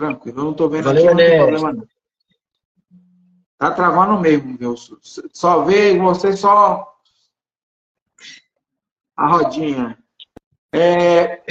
Tranquilo. 0.00 0.40
Eu 0.40 0.44
não 0.44 0.50
estou 0.52 0.70
vendo 0.70 0.84
Valeu, 0.84 1.04
aqui, 1.04 1.10
não 1.10 1.16
tem 1.16 1.38
problema 1.38 1.72
não. 1.74 1.86
Tá 3.58 3.70
travando 3.72 4.18
mesmo, 4.18 4.56
viu? 4.56 4.74
Só 5.32 5.62
vê 5.64 5.98
você 5.98 6.34
só 6.34 6.96
a 9.14 9.28
rodinha. 9.28 9.98
É, 10.72 11.42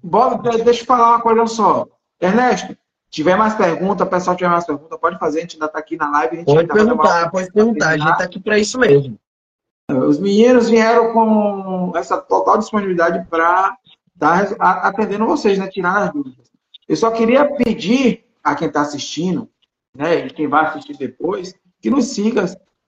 Bob, 0.00 0.42
deixa 0.62 0.82
eu 0.82 0.86
falar 0.86 1.08
uma 1.08 1.20
coisa 1.20 1.44
só. 1.46 1.88
Ernesto, 2.20 2.76
tiver 3.10 3.36
mais 3.36 3.54
pergunta, 3.54 4.04
o 4.04 4.06
pessoal 4.06 4.36
tiver 4.36 4.48
mais 4.48 4.64
pergunta, 4.64 4.96
pode 4.96 5.18
fazer, 5.18 5.38
a 5.38 5.40
gente 5.42 5.56
ainda 5.56 5.66
está 5.66 5.80
aqui 5.80 5.96
na 5.96 6.08
live. 6.08 6.44
pode 6.44 6.68
perguntar, 6.68 7.30
pode 7.32 7.50
perguntar, 7.50 7.88
a 7.88 7.98
gente 7.98 8.12
está 8.12 8.24
aqui 8.24 8.38
para 8.38 8.58
isso 8.58 8.78
mesmo. 8.78 9.18
Os 9.90 10.20
meninos 10.20 10.70
vieram 10.70 11.12
com 11.12 11.92
essa 11.96 12.16
total 12.18 12.58
disponibilidade 12.58 13.26
para 13.28 13.76
estar 14.14 14.54
tá 14.54 14.70
atendendo 14.86 15.26
vocês, 15.26 15.58
né? 15.58 15.66
Tirar 15.66 15.96
as 15.96 16.12
dúvidas. 16.12 16.46
Eu 16.88 16.96
só 16.96 17.10
queria 17.10 17.44
pedir 17.44 18.24
a 18.42 18.54
quem 18.54 18.68
está 18.68 18.82
assistindo, 18.82 19.48
né, 19.94 20.26
e 20.26 20.30
quem 20.30 20.46
vai 20.46 20.66
assistir 20.66 20.96
depois, 20.96 21.54
que 21.80 21.90
nos 21.90 22.06
siga 22.06 22.44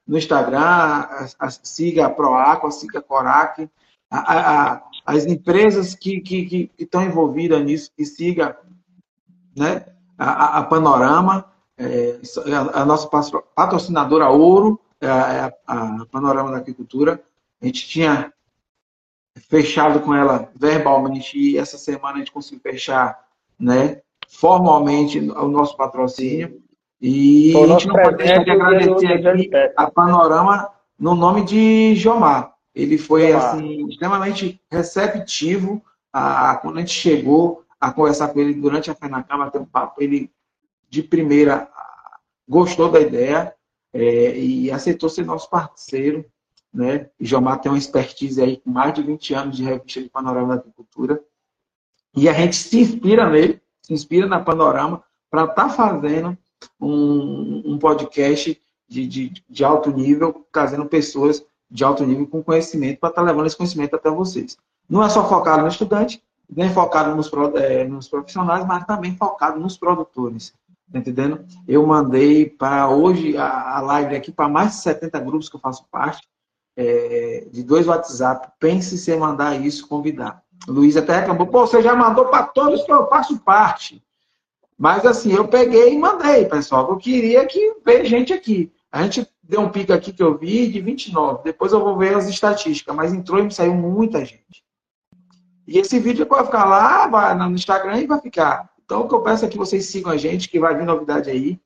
no 0.07 0.17
Instagram, 0.17 0.61
a, 0.61 1.27
a, 1.39 1.51
siga 1.51 2.07
a 2.07 2.11
Proaco, 2.11 2.71
siga 2.71 3.01
a 3.01 3.03
Corac, 3.03 3.69
a, 4.11 4.83
as 5.05 5.27
empresas 5.27 5.95
que, 5.95 6.21
que, 6.21 6.45
que, 6.47 6.71
estão 6.79 7.03
envolvidas 7.03 7.63
nisso, 7.63 7.91
que 7.97 8.05
siga 8.07 8.59
né, 9.57 9.85
a, 10.17 10.63
Panorama, 10.63 11.45
é, 11.77 12.19
a, 12.73 12.85
nossa 12.85 13.09
patrocinadora 13.55 14.29
Ouro, 14.31 14.81
é, 15.01 15.07
é 15.07 15.59
a, 15.67 16.07
Panorama 16.11 16.53
da 16.53 16.59
Agricultura. 16.59 17.23
A 17.61 17.67
gente 17.67 17.87
tinha 17.89 18.33
fechado 19.49 20.01
com 20.01 20.15
ela 20.15 20.51
verbalmente 20.55 21.39
e 21.39 21.59
essa 21.59 21.77
semana 21.77 22.17
a 22.17 22.19
gente 22.19 22.33
conseguiu 22.33 22.61
fechar 22.61 23.28
né, 23.59 24.01
formalmente 24.29 25.19
o 25.19 25.49
nosso 25.49 25.77
patrocínio. 25.77 26.63
E 27.01 27.57
a 27.57 27.67
gente 27.67 27.87
não 27.87 27.95
pode 27.95 28.17
deixar 28.17 28.45
de 28.45 28.51
agradecer 28.51 29.13
aqui 29.13 29.51
a 29.77 29.91
Panorama 29.91 30.71
no 30.99 31.15
nome 31.15 31.45
de 31.45 31.95
Jomar. 31.95 32.53
Ele 32.75 32.99
foi 32.99 33.33
assim, 33.33 33.89
extremamente 33.89 34.61
receptivo 34.71 35.83
a, 36.13 36.57
quando 36.57 36.77
a 36.77 36.81
gente 36.81 36.93
chegou 36.93 37.65
a 37.81 37.93
conversar 37.93 38.29
com 38.29 38.41
ele 38.41 38.55
durante 38.55 38.91
a 38.91 38.95
FENACAM, 38.95 39.39
bater 39.39 39.61
um 39.61 39.65
papo. 39.65 40.03
Ele, 40.03 40.31
de 40.89 41.03
primeira, 41.03 41.69
gostou 42.49 42.91
da 42.91 43.01
ideia 43.01 43.55
é, 43.93 44.37
e 44.37 44.71
aceitou 44.71 45.09
ser 45.09 45.25
nosso 45.25 45.49
parceiro. 45.49 46.25
Né? 46.73 47.09
E 47.19 47.25
Jomar 47.25 47.61
tem 47.61 47.71
uma 47.71 47.79
expertise 47.79 48.43
aí 48.43 48.59
com 48.59 48.71
mais 48.71 48.93
de 48.95 49.03
20 49.03 49.35
anos 49.35 49.57
de 49.57 49.65
revista 49.65 50.03
de 50.03 50.09
panorama 50.09 50.49
da 50.49 50.61
agricultura. 50.61 51.21
E 52.19 52.29
a 52.29 52.33
gente 52.33 52.57
se 52.57 52.81
inspira 52.81 53.31
nele, 53.31 53.61
se 53.81 53.95
inspira 53.95 54.27
na 54.27 54.41
Panorama 54.41 55.05
para 55.31 55.45
estar 55.45 55.55
tá 55.55 55.69
fazendo 55.69 56.37
um, 56.81 57.63
um 57.65 57.79
podcast 57.79 58.61
de, 58.89 59.07
de, 59.07 59.33
de, 59.49 59.65
alto 59.65 59.93
nível, 59.93 60.45
trazendo 60.51 60.85
pessoas 60.87 61.45
de 61.71 61.85
alto 61.85 62.05
nível 62.05 62.27
com 62.27 62.43
conhecimento 62.43 62.99
para 62.99 63.11
estar 63.11 63.23
tá 63.23 63.27
levando 63.27 63.47
esse 63.47 63.57
conhecimento 63.57 63.95
até 63.95 64.11
vocês. 64.11 64.57
Não 64.89 65.05
é 65.05 65.09
só 65.09 65.29
focado 65.29 65.63
no 65.63 65.69
estudante, 65.69 66.21
nem 66.51 66.69
focado 66.73 67.15
nos, 67.15 67.31
é, 67.55 67.85
nos 67.85 68.09
profissionais, 68.09 68.67
mas 68.67 68.85
também 68.85 69.17
focado 69.17 69.61
nos 69.61 69.79
produtores. 69.79 70.53
Tá 70.91 70.99
entendendo? 70.99 71.45
Eu 71.69 71.87
mandei 71.87 72.51
para 72.51 72.89
hoje 72.89 73.37
a, 73.37 73.77
a, 73.77 73.81
live 73.81 74.17
aqui 74.17 74.33
para 74.33 74.49
mais 74.49 74.73
de 74.73 74.77
70 74.79 75.21
grupos 75.21 75.49
que 75.49 75.55
eu 75.55 75.61
faço 75.61 75.85
parte, 75.89 76.27
é, 76.77 77.47
de 77.53 77.63
dois 77.63 77.87
WhatsApp. 77.87 78.51
Pense 78.59 78.99
se 78.99 79.15
mandar 79.15 79.55
isso, 79.55 79.87
convidar. 79.87 80.43
Luiz 80.67 80.97
até 80.97 81.21
reclamou, 81.21 81.47
pô, 81.47 81.67
você 81.67 81.83
já 81.83 81.95
mandou 81.95 82.27
para 82.27 82.45
todos 82.45 82.83
que 82.85 82.93
eu 82.93 83.09
faço 83.09 83.39
parte. 83.41 84.03
Mas 84.77 85.05
assim, 85.05 85.33
eu 85.33 85.49
peguei 85.49 85.93
e 85.93 85.99
mandei, 85.99 86.45
pessoal. 86.45 86.89
Eu 86.91 86.97
queria 86.97 87.45
que 87.47 87.77
ver 87.85 88.05
gente 88.05 88.33
aqui. 88.33 88.73
A 88.91 89.03
gente 89.03 89.29
deu 89.43 89.61
um 89.61 89.71
pico 89.71 89.93
aqui 89.93 90.13
que 90.13 90.23
eu 90.23 90.39
vi 90.39 90.69
de 90.69 90.81
29. 90.81 91.43
Depois 91.45 91.73
eu 91.73 91.81
vou 91.81 91.97
ver 91.97 92.17
as 92.17 92.29
estatísticas, 92.29 92.95
mas 92.95 93.13
entrou 93.13 93.45
e 93.45 93.51
saiu 93.51 93.75
muita 93.75 94.25
gente. 94.25 94.65
E 95.67 95.79
esse 95.79 95.99
vídeo 95.99 96.27
vai 96.27 96.45
ficar 96.45 96.65
lá 96.65 97.07
vai 97.07 97.35
no 97.35 97.55
Instagram 97.55 97.99
e 97.99 98.07
vai 98.07 98.21
ficar. 98.21 98.71
Então, 98.85 99.03
o 99.03 99.09
que 99.09 99.15
eu 99.15 99.21
peço 99.21 99.45
é 99.45 99.49
que 99.49 99.59
vocês 99.59 99.85
sigam 99.87 100.13
a 100.13 100.17
gente, 100.17 100.49
que 100.49 100.59
vai 100.59 100.75
vir 100.75 100.87
novidade 100.87 101.29
aí. 101.29 101.61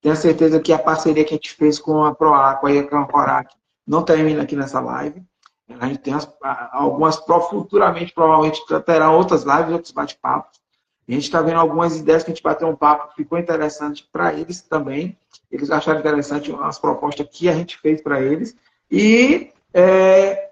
Tenho 0.00 0.16
certeza 0.16 0.58
que 0.58 0.72
a 0.72 0.78
parceria 0.78 1.24
que 1.24 1.34
a 1.34 1.36
gente 1.36 1.52
fez 1.52 1.78
com 1.78 2.04
a 2.04 2.14
Proaco 2.14 2.68
e 2.68 2.82
com 2.82 2.96
a 2.96 3.06
Corac 3.06 3.54
não 3.86 4.02
termina 4.02 4.42
aqui 4.42 4.56
nessa 4.56 4.80
live. 4.80 5.22
A 5.68 5.86
gente 5.86 5.98
tem 5.98 6.14
as, 6.14 6.30
algumas, 6.72 7.16
futuramente, 7.48 8.12
provavelmente, 8.12 8.62
terão 8.84 9.16
outras 9.16 9.44
lives, 9.44 9.72
outros 9.72 9.92
bate-papos. 9.92 10.60
A 11.08 11.12
gente 11.12 11.24
está 11.24 11.40
vendo 11.42 11.58
algumas 11.58 11.96
ideias 11.96 12.22
que 12.22 12.30
a 12.30 12.34
gente 12.34 12.42
bateu 12.42 12.68
um 12.68 12.76
papo 12.76 13.14
ficou 13.14 13.38
interessante 13.38 14.08
para 14.10 14.32
eles 14.32 14.62
também. 14.62 15.18
Eles 15.50 15.70
acharam 15.70 16.00
interessante 16.00 16.54
as 16.62 16.78
propostas 16.78 17.26
que 17.30 17.48
a 17.48 17.54
gente 17.54 17.78
fez 17.78 18.02
para 18.02 18.20
eles. 18.20 18.56
E 18.90 19.52
é, 19.72 20.50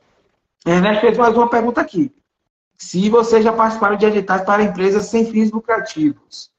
Ernesto 0.66 1.00
fez 1.00 1.16
mais 1.16 1.34
uma 1.34 1.48
pergunta 1.48 1.80
aqui. 1.80 2.14
Se 2.76 3.08
vocês 3.08 3.44
já 3.44 3.52
participaram 3.52 3.96
de 3.96 4.06
editais 4.06 4.42
para 4.42 4.62
empresas 4.62 5.06
sem 5.06 5.30
fins 5.30 5.50
lucrativos? 5.50 6.50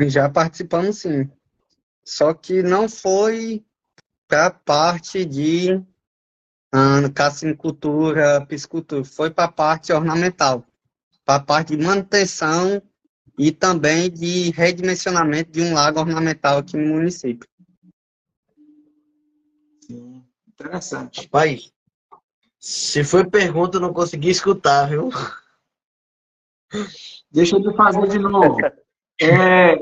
Já 0.00 0.28
participamos 0.28 0.98
sim. 0.98 1.30
Só 2.04 2.34
que 2.34 2.62
não 2.62 2.88
foi 2.88 3.64
para 4.26 4.46
a 4.46 4.50
parte 4.50 5.24
de 5.24 5.82
cassinicultura, 7.14 8.44
piscicultura, 8.46 9.04
foi 9.04 9.30
para 9.30 9.44
a 9.44 9.52
parte 9.52 9.92
ornamental, 9.92 10.64
para 11.24 11.36
a 11.36 11.44
parte 11.44 11.76
de 11.76 11.82
manutenção 11.82 12.82
e 13.38 13.52
também 13.52 14.10
de 14.10 14.50
redimensionamento 14.50 15.50
de 15.50 15.62
um 15.62 15.74
lago 15.74 16.00
ornamental 16.00 16.58
aqui 16.58 16.76
no 16.76 16.94
município. 16.94 17.48
Sim, 19.80 20.24
interessante. 20.48 21.28
Pai, 21.28 21.60
se 22.58 23.04
foi 23.04 23.28
pergunta, 23.28 23.76
eu 23.76 23.80
não 23.80 23.92
consegui 23.92 24.30
escutar, 24.30 24.88
viu? 24.88 25.10
Deixa 27.30 27.56
eu 27.56 27.62
te 27.62 27.76
fazer 27.76 28.08
de 28.08 28.18
novo. 28.18 28.56
É, 29.20 29.76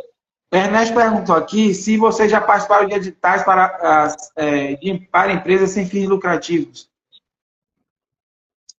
Ernesto 0.53 0.95
perguntou 0.95 1.35
aqui 1.35 1.73
se 1.73 1.97
vocês 1.97 2.31
já 2.31 2.39
participaram 2.39 2.87
de 2.87 2.95
editais 2.95 3.43
para, 3.43 4.15
é, 4.37 4.77
para 5.11 5.33
empresas 5.33 5.71
sem 5.71 5.89
fins 5.89 6.07
lucrativos. 6.07 6.91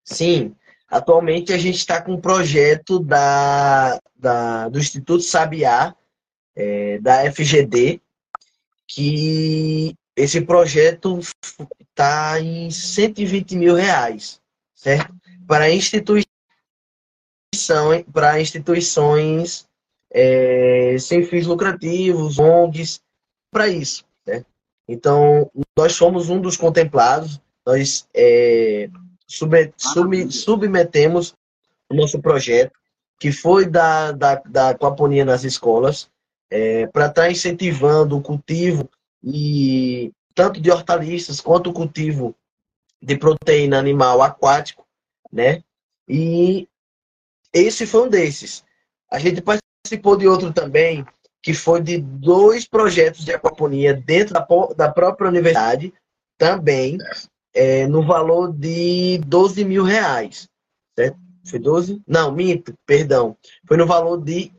Sim, 0.05 0.55
atualmente 0.87 1.51
a 1.51 1.57
gente 1.57 1.77
está 1.77 1.99
com 1.99 2.13
um 2.13 2.21
projeto 2.21 2.99
da, 2.99 3.99
da, 4.15 4.69
do 4.69 4.77
Instituto 4.77 5.23
Sabiá, 5.23 5.95
é, 6.55 6.99
da 6.99 7.31
FGD, 7.31 7.99
que 8.85 9.95
esse 10.15 10.41
projeto 10.41 11.19
está 11.81 12.39
em 12.39 12.69
120 12.69 13.55
mil 13.55 13.73
reais, 13.73 14.39
certo? 14.75 15.11
Para 15.47 15.71
instituição, 15.71 16.27
para 18.13 18.39
instituições 18.39 19.67
é, 20.13 20.95
sem 20.99 21.23
fins 21.23 21.47
lucrativos, 21.47 22.37
ONGs, 22.37 23.01
para 23.51 23.67
isso. 23.67 24.05
Né? 24.25 24.45
Então, 24.87 25.49
nós 25.75 25.93
somos 25.93 26.29
um 26.29 26.39
dos 26.39 26.55
contemplados, 26.55 27.41
nós 27.65 28.07
é, 28.13 28.89
sub, 29.27 29.73
submetemos 30.31 31.35
o 31.89 31.95
nosso 31.95 32.21
projeto, 32.21 32.71
que 33.19 33.31
foi 33.31 33.65
da, 33.65 34.11
da, 34.11 34.35
da 34.35 34.69
aquaponia 34.69 35.25
nas 35.25 35.43
escolas, 35.43 36.09
é, 36.51 36.85
para 36.87 37.07
estar 37.07 37.23
tá 37.23 37.31
incentivando 37.31 38.17
o 38.17 38.21
cultivo 38.21 38.89
e 39.23 40.11
tanto 40.35 40.59
de 40.61 40.69
hortaliças 40.69 41.39
quanto 41.39 41.69
o 41.69 41.73
cultivo 41.73 42.35
de 43.01 43.17
proteína 43.17 43.79
animal 43.79 44.21
aquático, 44.21 44.85
né? 45.31 45.63
E 46.07 46.67
esse 47.51 47.87
foi 47.87 48.03
um 48.03 48.09
desses. 48.09 48.63
A 49.09 49.19
gente 49.19 49.41
participou 49.83 50.15
de 50.15 50.27
outro 50.27 50.53
também, 50.53 51.05
que 51.41 51.53
foi 51.53 51.81
de 51.81 51.97
dois 51.97 52.65
projetos 52.65 53.25
de 53.25 53.33
aquaponia 53.33 53.93
dentro 53.93 54.33
da, 54.33 54.47
da 54.77 54.89
própria 54.89 55.27
universidade, 55.27 55.93
também, 56.37 56.97
é, 57.53 57.85
no 57.85 58.01
valor 58.01 58.51
de 58.53 59.19
12 59.27 59.65
mil 59.65 59.83
reais. 59.83 60.47
Certo? 60.97 61.17
Foi 61.45 61.59
12? 61.59 62.01
Não, 62.07 62.31
minto, 62.31 62.73
perdão. 62.85 63.37
Foi 63.67 63.75
no 63.75 63.85
valor 63.85 64.23
de 64.23 64.53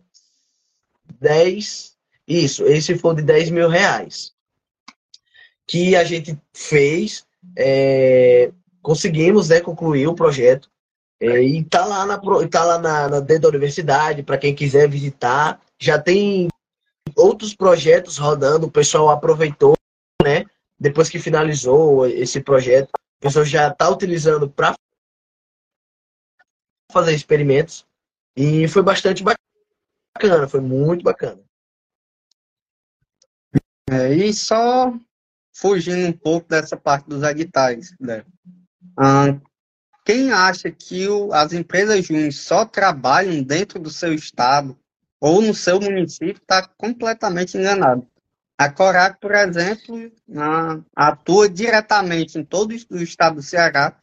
10. 1.20 1.96
Isso, 2.28 2.64
esse 2.66 2.96
foi 2.98 3.16
de 3.16 3.22
10 3.22 3.50
mil 3.50 3.68
reais. 3.68 4.32
Que 5.66 5.96
a 5.96 6.04
gente 6.04 6.38
fez, 6.52 7.24
é, 7.56 8.52
conseguimos 8.82 9.48
né, 9.48 9.60
concluir 9.60 10.06
o 10.06 10.14
projeto. 10.14 10.70
É, 11.24 11.42
e 11.42 11.64
tá 11.64 11.86
lá, 11.86 12.04
na, 12.04 12.18
tá 12.18 12.64
lá 12.64 12.78
na, 12.78 13.08
na 13.08 13.20
dentro 13.20 13.44
da 13.44 13.48
universidade, 13.48 14.22
para 14.22 14.36
quem 14.36 14.54
quiser 14.54 14.90
visitar. 14.90 15.58
Já 15.80 15.98
tem 15.98 16.48
outros 17.16 17.54
projetos 17.54 18.18
rodando, 18.18 18.66
o 18.66 18.70
pessoal 18.70 19.08
aproveitou, 19.08 19.74
né? 20.22 20.44
Depois 20.78 21.08
que 21.08 21.18
finalizou 21.18 22.06
esse 22.06 22.42
projeto, 22.42 22.90
o 22.90 23.22
pessoal 23.22 23.42
já 23.46 23.68
está 23.68 23.88
utilizando 23.88 24.50
para 24.50 24.74
fazer 26.92 27.14
experimentos. 27.14 27.86
E 28.36 28.68
foi 28.68 28.82
bastante 28.82 29.24
bacana, 29.24 30.46
foi 30.46 30.60
muito 30.60 31.02
bacana. 31.02 31.42
É, 33.90 34.12
e 34.12 34.34
só 34.34 34.92
fugindo 35.56 36.06
um 36.06 36.12
pouco 36.12 36.46
dessa 36.50 36.76
parte 36.76 37.08
dos 37.08 37.22
editais, 37.22 37.96
né? 37.98 38.26
Ah, 38.98 39.40
quem 40.04 40.32
acha 40.32 40.70
que 40.70 41.08
o, 41.08 41.32
as 41.32 41.52
empresas 41.52 42.04
júnior 42.04 42.32
só 42.32 42.64
trabalham 42.64 43.42
dentro 43.42 43.78
do 43.78 43.90
seu 43.90 44.12
estado 44.12 44.78
ou 45.18 45.40
no 45.40 45.54
seu 45.54 45.80
município, 45.80 46.42
está 46.42 46.68
completamente 46.76 47.56
enganado. 47.56 48.06
A 48.58 48.70
Corac, 48.70 49.18
por 49.18 49.34
exemplo, 49.34 50.12
atua 50.94 51.48
diretamente 51.48 52.38
em 52.38 52.44
todo 52.44 52.72
o 52.90 52.98
estado 52.98 53.36
do 53.36 53.42
Ceará, 53.42 53.96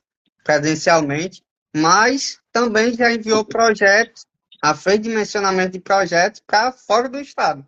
presencialmente, 0.43 1.43
mas 1.75 2.39
também 2.51 2.93
já 2.95 3.13
enviou 3.13 3.45
projetos, 3.45 4.25
a 4.61 4.73
fez 4.73 4.99
dimensionamento 4.99 5.73
de 5.73 5.79
projetos 5.79 6.41
para 6.45 6.71
fora 6.71 7.07
do 7.07 7.19
estado. 7.19 7.65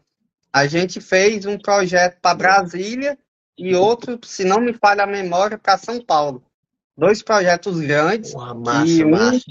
A 0.51 0.67
gente 0.67 0.99
fez 0.99 1.45
um 1.45 1.57
projeto 1.57 2.19
para 2.19 2.35
Brasília 2.35 3.17
e 3.57 3.75
outro, 3.75 4.19
se 4.23 4.43
não 4.43 4.59
me 4.59 4.73
falha 4.73 5.03
a 5.03 5.07
memória, 5.07 5.57
para 5.57 5.77
São 5.77 6.03
Paulo. 6.03 6.43
Dois 6.97 7.21
projetos 7.21 7.79
grandes. 7.79 8.33
massa, 8.33 8.87
e 8.87 9.03
um, 9.03 9.11
massa. 9.11 9.45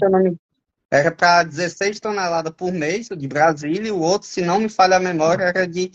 era 0.91 1.11
para 1.11 1.43
16 1.43 1.99
toneladas 1.99 2.53
por 2.55 2.71
mês, 2.71 3.09
de 3.09 3.27
Brasília, 3.27 3.89
e 3.89 3.91
o 3.91 3.99
outro, 3.99 4.27
se 4.27 4.41
não 4.41 4.59
me 4.59 4.69
falha 4.69 4.97
a 4.97 4.99
memória, 4.99 5.43
era 5.43 5.67
de 5.67 5.91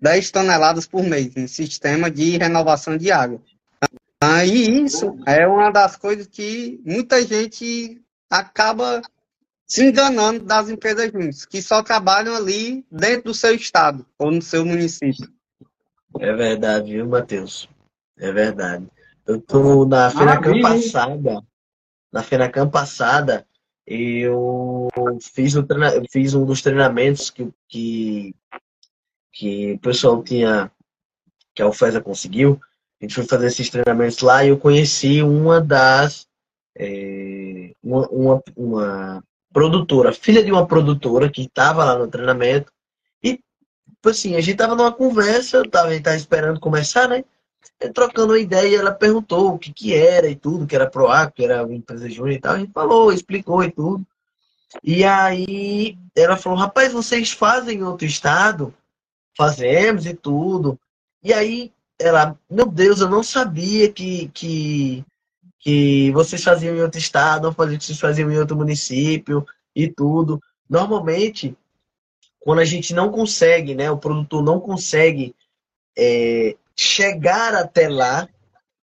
10 0.00 0.30
toneladas 0.30 0.86
por 0.86 1.02
mês, 1.02 1.36
em 1.36 1.46
sistema 1.46 2.10
de 2.10 2.36
renovação 2.36 2.96
de 2.96 3.10
água. 3.10 3.40
E 4.44 4.82
isso 4.82 5.18
é 5.26 5.46
uma 5.46 5.70
das 5.70 5.96
coisas 5.96 6.26
que 6.26 6.80
muita 6.84 7.24
gente 7.24 8.00
acaba 8.30 9.02
se 9.66 9.84
enganando 9.84 10.44
das 10.44 10.68
empresas 10.68 11.10
juntas, 11.10 11.44
que 11.44 11.62
só 11.62 11.82
trabalham 11.82 12.36
ali 12.36 12.84
dentro 12.90 13.24
do 13.24 13.34
seu 13.34 13.54
estado 13.54 14.06
ou 14.18 14.30
no 14.30 14.42
seu 14.42 14.64
município. 14.64 15.32
É 16.20 16.32
verdade, 16.34 16.92
viu, 16.92 17.08
Matheus? 17.08 17.68
É 18.18 18.30
verdade. 18.30 18.86
Eu 19.26 19.40
tô 19.40 19.84
na 19.86 20.10
FENACAM 20.10 20.60
passada, 20.60 21.42
na 22.12 22.22
FENACAM 22.22 22.68
passada, 22.68 23.46
eu 23.86 24.88
fiz, 25.20 25.56
um 25.56 25.62
treina, 25.62 25.94
eu 25.94 26.04
fiz 26.10 26.34
um 26.34 26.44
dos 26.44 26.62
treinamentos 26.62 27.30
que, 27.30 27.52
que, 27.68 28.34
que 29.32 29.72
o 29.72 29.78
pessoal 29.78 30.22
tinha, 30.22 30.70
que 31.54 31.62
a 31.62 31.68
UFESA 31.68 32.00
conseguiu, 32.00 32.60
a 33.00 33.04
gente 33.04 33.14
foi 33.14 33.24
fazer 33.24 33.48
esses 33.48 33.68
treinamentos 33.68 34.20
lá 34.20 34.44
e 34.44 34.48
eu 34.48 34.58
conheci 34.58 35.22
uma 35.22 35.60
das. 35.60 36.28
É, 36.78 37.74
uma, 37.82 38.08
uma, 38.08 38.42
uma, 38.56 39.24
produtora, 39.52 40.12
filha 40.12 40.42
de 40.42 40.50
uma 40.50 40.66
produtora 40.66 41.28
que 41.28 41.42
estava 41.42 41.84
lá 41.84 41.98
no 41.98 42.08
treinamento. 42.08 42.72
E, 43.22 43.34
tipo 43.34 44.08
assim, 44.08 44.36
a 44.36 44.40
gente 44.40 44.56
tava 44.56 44.74
numa 44.74 44.92
conversa, 44.92 45.62
tava, 45.68 45.88
a 45.88 45.92
gente 45.92 46.04
tava 46.04 46.16
esperando 46.16 46.60
começar, 46.60 47.08
né? 47.08 47.24
Trocando 47.94 48.36
ideia, 48.36 48.78
ela 48.78 48.92
perguntou 48.92 49.54
o 49.54 49.58
que 49.58 49.72
que 49.72 49.94
era 49.94 50.28
e 50.28 50.36
tudo, 50.36 50.66
que 50.66 50.74
era 50.74 50.88
ProAc, 50.88 51.34
que 51.34 51.44
era 51.44 51.64
uma 51.64 51.74
empresa 51.74 52.08
júnior 52.08 52.36
e 52.36 52.40
tal. 52.40 52.54
A 52.54 52.58
gente 52.58 52.72
falou, 52.72 53.12
explicou 53.12 53.62
e 53.62 53.70
tudo. 53.70 54.06
E 54.82 55.04
aí 55.04 55.98
ela 56.14 56.36
falou, 56.36 56.58
rapaz, 56.58 56.92
vocês 56.92 57.32
fazem 57.32 57.78
em 57.78 57.82
outro 57.82 58.06
estado? 58.06 58.74
Fazemos 59.36 60.06
e 60.06 60.14
tudo. 60.14 60.78
E 61.22 61.32
aí 61.32 61.72
ela, 61.98 62.38
meu 62.50 62.66
Deus, 62.66 63.00
eu 63.00 63.08
não 63.08 63.22
sabia 63.22 63.90
que, 63.90 64.28
que, 64.28 65.04
que 65.58 66.10
vocês 66.12 66.42
faziam 66.42 66.76
em 66.76 66.80
outro 66.80 66.98
estado, 66.98 67.44
não 67.44 67.54
que 67.54 67.84
vocês 67.84 67.98
faziam 67.98 68.30
em 68.30 68.38
outro 68.38 68.56
município 68.56 69.46
e 69.74 69.88
tudo. 69.88 70.40
Normalmente, 70.68 71.56
quando 72.40 72.60
a 72.60 72.64
gente 72.64 72.94
não 72.94 73.10
consegue, 73.10 73.74
né, 73.74 73.90
o 73.90 73.98
produtor 73.98 74.42
não 74.42 74.58
consegue 74.58 75.34
é, 75.96 76.56
chegar 76.76 77.54
até 77.54 77.88
lá 77.88 78.28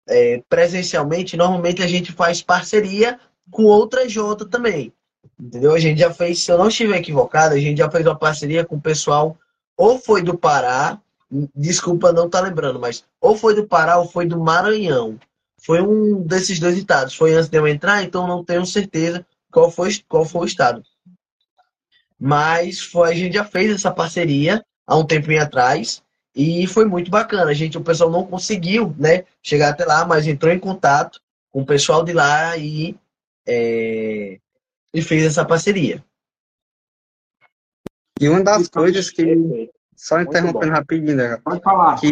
é, 0.07 0.43
presencialmente, 0.49 1.37
normalmente 1.37 1.81
a 1.81 1.87
gente 1.87 2.11
faz 2.11 2.41
parceria 2.41 3.19
com 3.49 3.63
outra 3.63 4.07
J 4.07 4.45
também. 4.45 4.93
Entendeu? 5.39 5.73
A 5.73 5.79
gente 5.79 5.99
já 5.99 6.13
fez, 6.13 6.43
se 6.43 6.51
eu 6.51 6.57
não 6.57 6.67
estiver 6.67 6.97
equivocado, 6.97 7.55
a 7.55 7.59
gente 7.59 7.77
já 7.77 7.89
fez 7.89 8.05
uma 8.05 8.17
parceria 8.17 8.65
com 8.65 8.75
o 8.75 8.81
pessoal, 8.81 9.37
ou 9.77 9.97
foi 9.97 10.21
do 10.21 10.37
Pará, 10.37 10.99
desculpa 11.55 12.11
não 12.11 12.29
tá 12.29 12.39
lembrando, 12.41 12.79
mas 12.79 13.05
ou 13.19 13.35
foi 13.35 13.55
do 13.55 13.65
Pará 13.65 13.97
ou 13.97 14.07
foi 14.07 14.25
do 14.25 14.39
Maranhão. 14.39 15.19
Foi 15.63 15.81
um 15.81 16.21
desses 16.23 16.59
dois 16.59 16.77
estados. 16.77 17.15
Foi 17.15 17.33
antes 17.33 17.49
de 17.49 17.57
eu 17.57 17.67
entrar, 17.67 18.03
então 18.03 18.27
não 18.27 18.43
tenho 18.43 18.65
certeza 18.65 19.25
qual 19.51 19.69
foi, 19.71 19.95
qual 20.07 20.25
foi 20.25 20.41
o 20.41 20.45
estado. 20.45 20.83
Mas 22.19 22.81
foi, 22.81 23.09
a 23.09 23.15
gente 23.15 23.33
já 23.33 23.45
fez 23.45 23.71
essa 23.71 23.91
parceria 23.91 24.63
há 24.85 24.97
um 24.97 25.05
tempinho 25.05 25.41
atrás 25.41 26.03
e 26.35 26.65
foi 26.67 26.85
muito 26.85 27.11
bacana. 27.11 27.51
A 27.51 27.53
gente, 27.53 27.77
o 27.77 27.83
pessoal 27.83 28.09
não 28.09 28.25
conseguiu, 28.25 28.95
né, 28.97 29.25
chegar 29.41 29.69
até 29.69 29.85
lá, 29.85 30.05
mas 30.05 30.27
entrou 30.27 30.51
em 30.51 30.59
contato 30.59 31.21
com 31.51 31.61
o 31.61 31.65
pessoal 31.65 32.03
de 32.03 32.13
lá 32.13 32.57
e, 32.57 32.95
é, 33.47 34.39
e 34.93 35.01
fez 35.01 35.23
essa 35.23 35.45
parceria. 35.45 36.03
E 38.19 38.29
uma 38.29 38.43
das 38.43 38.67
coisas 38.67 39.09
que 39.09 39.69
só 39.95 40.21
interrompendo 40.21 40.71
rapidinho, 40.71 41.15
né? 41.15 41.37
Pode 41.43 41.61
falar. 41.61 41.99
Que 41.99 42.09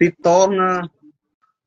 se 0.00 0.10
torna 0.22 0.90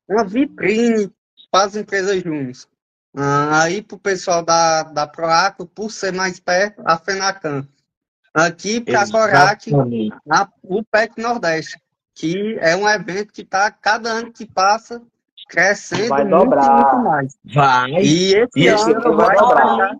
uma 0.08 0.24
vitrine 0.24 1.10
para 1.50 1.66
as 1.66 1.76
empresas 1.76 2.22
júniores. 2.22 2.68
Ah, 3.14 3.62
aí 3.62 3.82
para 3.82 3.96
o 3.96 3.98
pessoal 3.98 4.44
da, 4.44 4.82
da 4.82 5.06
Proaco, 5.06 5.66
por 5.66 5.90
ser 5.90 6.12
mais 6.12 6.38
perto, 6.38 6.82
a 6.84 6.98
FENACAM. 6.98 7.66
Aqui 8.36 8.82
para 8.82 9.02
a 9.02 9.10
Corac, 9.10 9.70
o 10.62 10.84
PEC 10.84 11.22
Nordeste, 11.22 11.80
que 12.14 12.58
é 12.60 12.76
um 12.76 12.86
evento 12.86 13.32
que 13.32 13.40
está, 13.40 13.70
cada 13.70 14.10
ano 14.10 14.30
que 14.30 14.44
passa, 14.44 15.00
crescendo 15.48 16.08
vai 16.08 16.24
muito, 16.24 16.44
dobrar. 16.44 16.70
muito 16.70 17.04
mais. 17.04 17.38
Vai. 17.44 17.90
E 17.92 18.34
esse, 18.34 18.50
E 18.56 18.66
esse 18.66 18.92
ano 18.92 19.16
vai 19.16 19.26
vai 19.26 19.36
dobrar. 19.36 19.96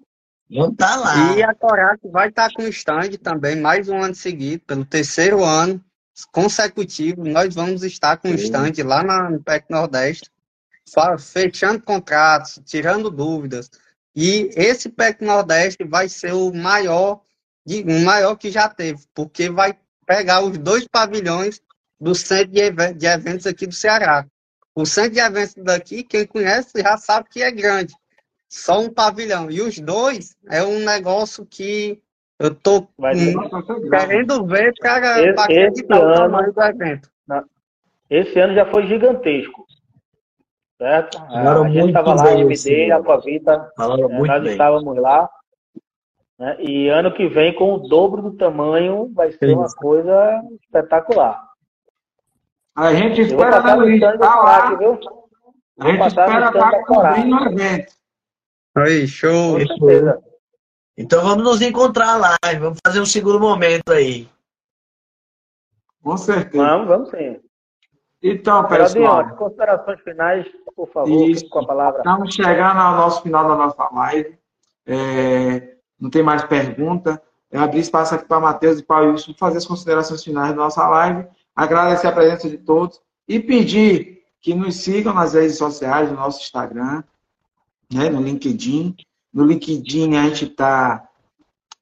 Não 0.51 0.75
tá 0.75 0.97
lá. 0.97 1.35
E 1.35 1.43
a 1.43 1.55
Corac 1.55 1.99
vai 2.11 2.29
estar 2.29 2.53
com 2.53 2.63
stand 2.65 3.13
também, 3.23 3.57
mais 3.57 3.89
um 3.89 4.03
ano 4.03 4.15
seguido, 4.15 4.63
pelo 4.67 4.85
terceiro 4.85 5.43
ano 5.43 5.83
consecutivo. 6.31 7.25
Nós 7.25 7.55
vamos 7.55 7.83
estar 7.83 8.19
com 8.19 8.29
Sim. 8.29 8.35
stand 8.35 8.85
lá 8.85 9.03
na, 9.03 9.31
no 9.31 9.43
PEC 9.43 9.65
Nordeste, 9.71 10.31
fechando 11.19 11.83
contratos, 11.83 12.61
tirando 12.67 13.11
dúvidas. 13.11 13.71
E 14.15 14.51
esse 14.55 14.89
PEC 14.89 15.25
Nordeste 15.25 15.85
vai 15.85 16.09
ser 16.09 16.33
o 16.33 16.53
maior, 16.53 17.21
de- 17.67 17.83
o 17.83 18.01
maior 18.05 18.37
que 18.37 18.51
já 18.51 18.69
teve, 18.69 19.01
porque 19.15 19.51
vai 19.51 19.77
pegar 20.07 20.41
os 20.43 20.57
dois 20.57 20.87
pavilhões 20.87 21.61
do 22.01 22.15
centro 22.15 22.53
de, 22.53 22.61
eve- 22.61 22.95
de 22.95 23.07
eventos 23.07 23.47
aqui 23.47 23.67
do 23.67 23.75
Ceará. 23.75 24.25
O 24.75 24.87
centro 24.87 25.13
de 25.13 25.21
eventos 25.21 25.55
daqui, 25.57 26.03
quem 26.05 26.27
conhece 26.27 26.71
já 26.77 26.97
sabe 26.97 27.29
que 27.31 27.43
é 27.43 27.51
grande 27.51 27.93
só 28.49 28.79
um 28.81 28.89
pavilhão. 28.93 29.51
E 29.51 29.61
os 29.61 29.79
dois 29.81 30.37
é 30.49 30.63
um 30.63 30.79
negócio 30.85 31.45
que 31.45 32.01
eu 32.39 32.55
tô 32.55 32.87
querendo 33.91 34.47
ver 34.47 34.73
para 34.79 35.17
acreditar 35.43 35.99
o 35.99 36.03
ano- 36.05 36.15
tamanho 36.15 36.53
do 36.53 36.63
evento. 36.63 37.11
Esse 38.09 38.39
ano 38.39 38.55
já 38.55 38.71
foi 38.71 38.87
gigantesco. 38.87 39.67
Certo? 40.79 41.19
Falaram 41.19 41.65
a 41.65 41.71
gente 41.71 41.89
estava 41.89 42.15
lá, 42.15 42.23
bem 42.25 42.41
MD. 42.43 42.93
Aquavita, 42.93 43.73
É, 43.81 43.87
muito 44.09 44.27
nós 44.27 44.43
bem. 44.43 44.53
estávamos 44.53 44.97
lá. 44.99 45.29
Né, 46.39 46.57
E 46.61 46.89
ano 46.89 47.13
que 47.13 47.29
vem, 47.29 47.55
com 47.55 47.75
o 47.75 47.89
dobro 47.89 48.23
do 48.23 48.37
tamanho, 48.37 49.11
vai 49.15 49.33
ser 49.33 49.55
uma 49.55 49.69
coisa 49.75 50.43
espetacular. 50.63 51.47
A 52.75 52.95
gente 52.95 53.23
espera 53.23 53.61
dar 53.61 53.77
Luiz, 53.77 53.97
stand 53.97 54.13
do 54.13 54.19
tá 54.19 54.75
viu? 54.77 55.01
A 55.81 55.89
gente 55.89 56.07
espera 56.07 56.47
estar 56.47 56.85
cobrindo 56.85 57.37
o 57.37 57.45
evento. 57.47 57.93
Aí, 58.77 59.09
show. 59.09 59.59
Com 59.59 59.67
certeza. 59.67 60.23
Então 60.99 61.23
vamos 61.23 61.45
nos 61.45 61.63
encontrar 61.63 62.17
lá. 62.17 62.37
e 62.53 62.59
Vamos 62.59 62.79
fazer 62.85 63.01
um 63.01 63.07
segundo 63.07 63.41
momento 63.41 63.93
aí. 63.93 64.29
Com 66.03 66.17
certeza. 66.17 66.65
Vamos, 66.65 66.87
vamos 66.87 67.11
sim. 67.11 67.41
Então, 68.23 68.67
pessoal, 68.67 69.37
considerações 69.37 70.01
finais, 70.01 70.47
por 70.75 70.89
favor, 70.89 71.31
Isso. 71.31 71.49
com 71.49 71.61
a 71.61 71.67
palavra. 71.67 71.99
estamos 71.99 72.35
chegando 72.35 72.81
ao 72.81 72.97
nosso 72.97 73.23
final 73.23 73.47
da 73.47 73.55
nossa 73.55 73.89
live. 73.91 74.39
É, 74.87 75.76
não 76.01 76.11
tem 76.11 76.23
mais 76.23 76.45
pergunta. 76.45 77.23
Eu 77.51 77.61
abri 77.61 77.81
espaço 77.81 78.15
aqui 78.15 78.27
para 78.27 78.41
Matheus 78.41 78.79
e 78.79 78.83
para 78.83 79.07
Wilson 79.07 79.35
fazer 79.39 79.59
as 79.59 79.67
considerações 79.67 80.23
finais 80.23 80.51
da 80.51 80.57
nossa 80.57 80.87
live. 80.89 81.27
Agradecer 81.55 82.07
a 82.07 82.13
presença 82.13 82.49
de 82.49 82.59
todos 82.59 83.01
e 83.27 83.41
pedir 83.41 84.23
que 84.41 84.55
nos 84.55 84.77
sigam 84.77 85.15
nas 85.15 85.35
redes 85.35 85.57
sociais, 85.57 86.11
no 86.11 86.17
nosso 86.17 86.41
Instagram, 86.41 87.03
né, 87.93 88.09
no 88.09 88.21
LinkedIn. 88.21 88.95
No 89.33 89.45
LinkedIn 89.45 90.17
a 90.17 90.25
gente 90.25 90.45
está 90.47 91.09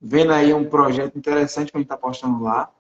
vendo 0.01 0.33
aí 0.33 0.53
um 0.53 0.65
projeto 0.65 1.19
interessante 1.19 1.73
que 1.73 1.77
a 1.77 1.81
gente 1.81 1.87
está 1.87 1.97
postando 1.97 2.43
lá, 2.43 2.71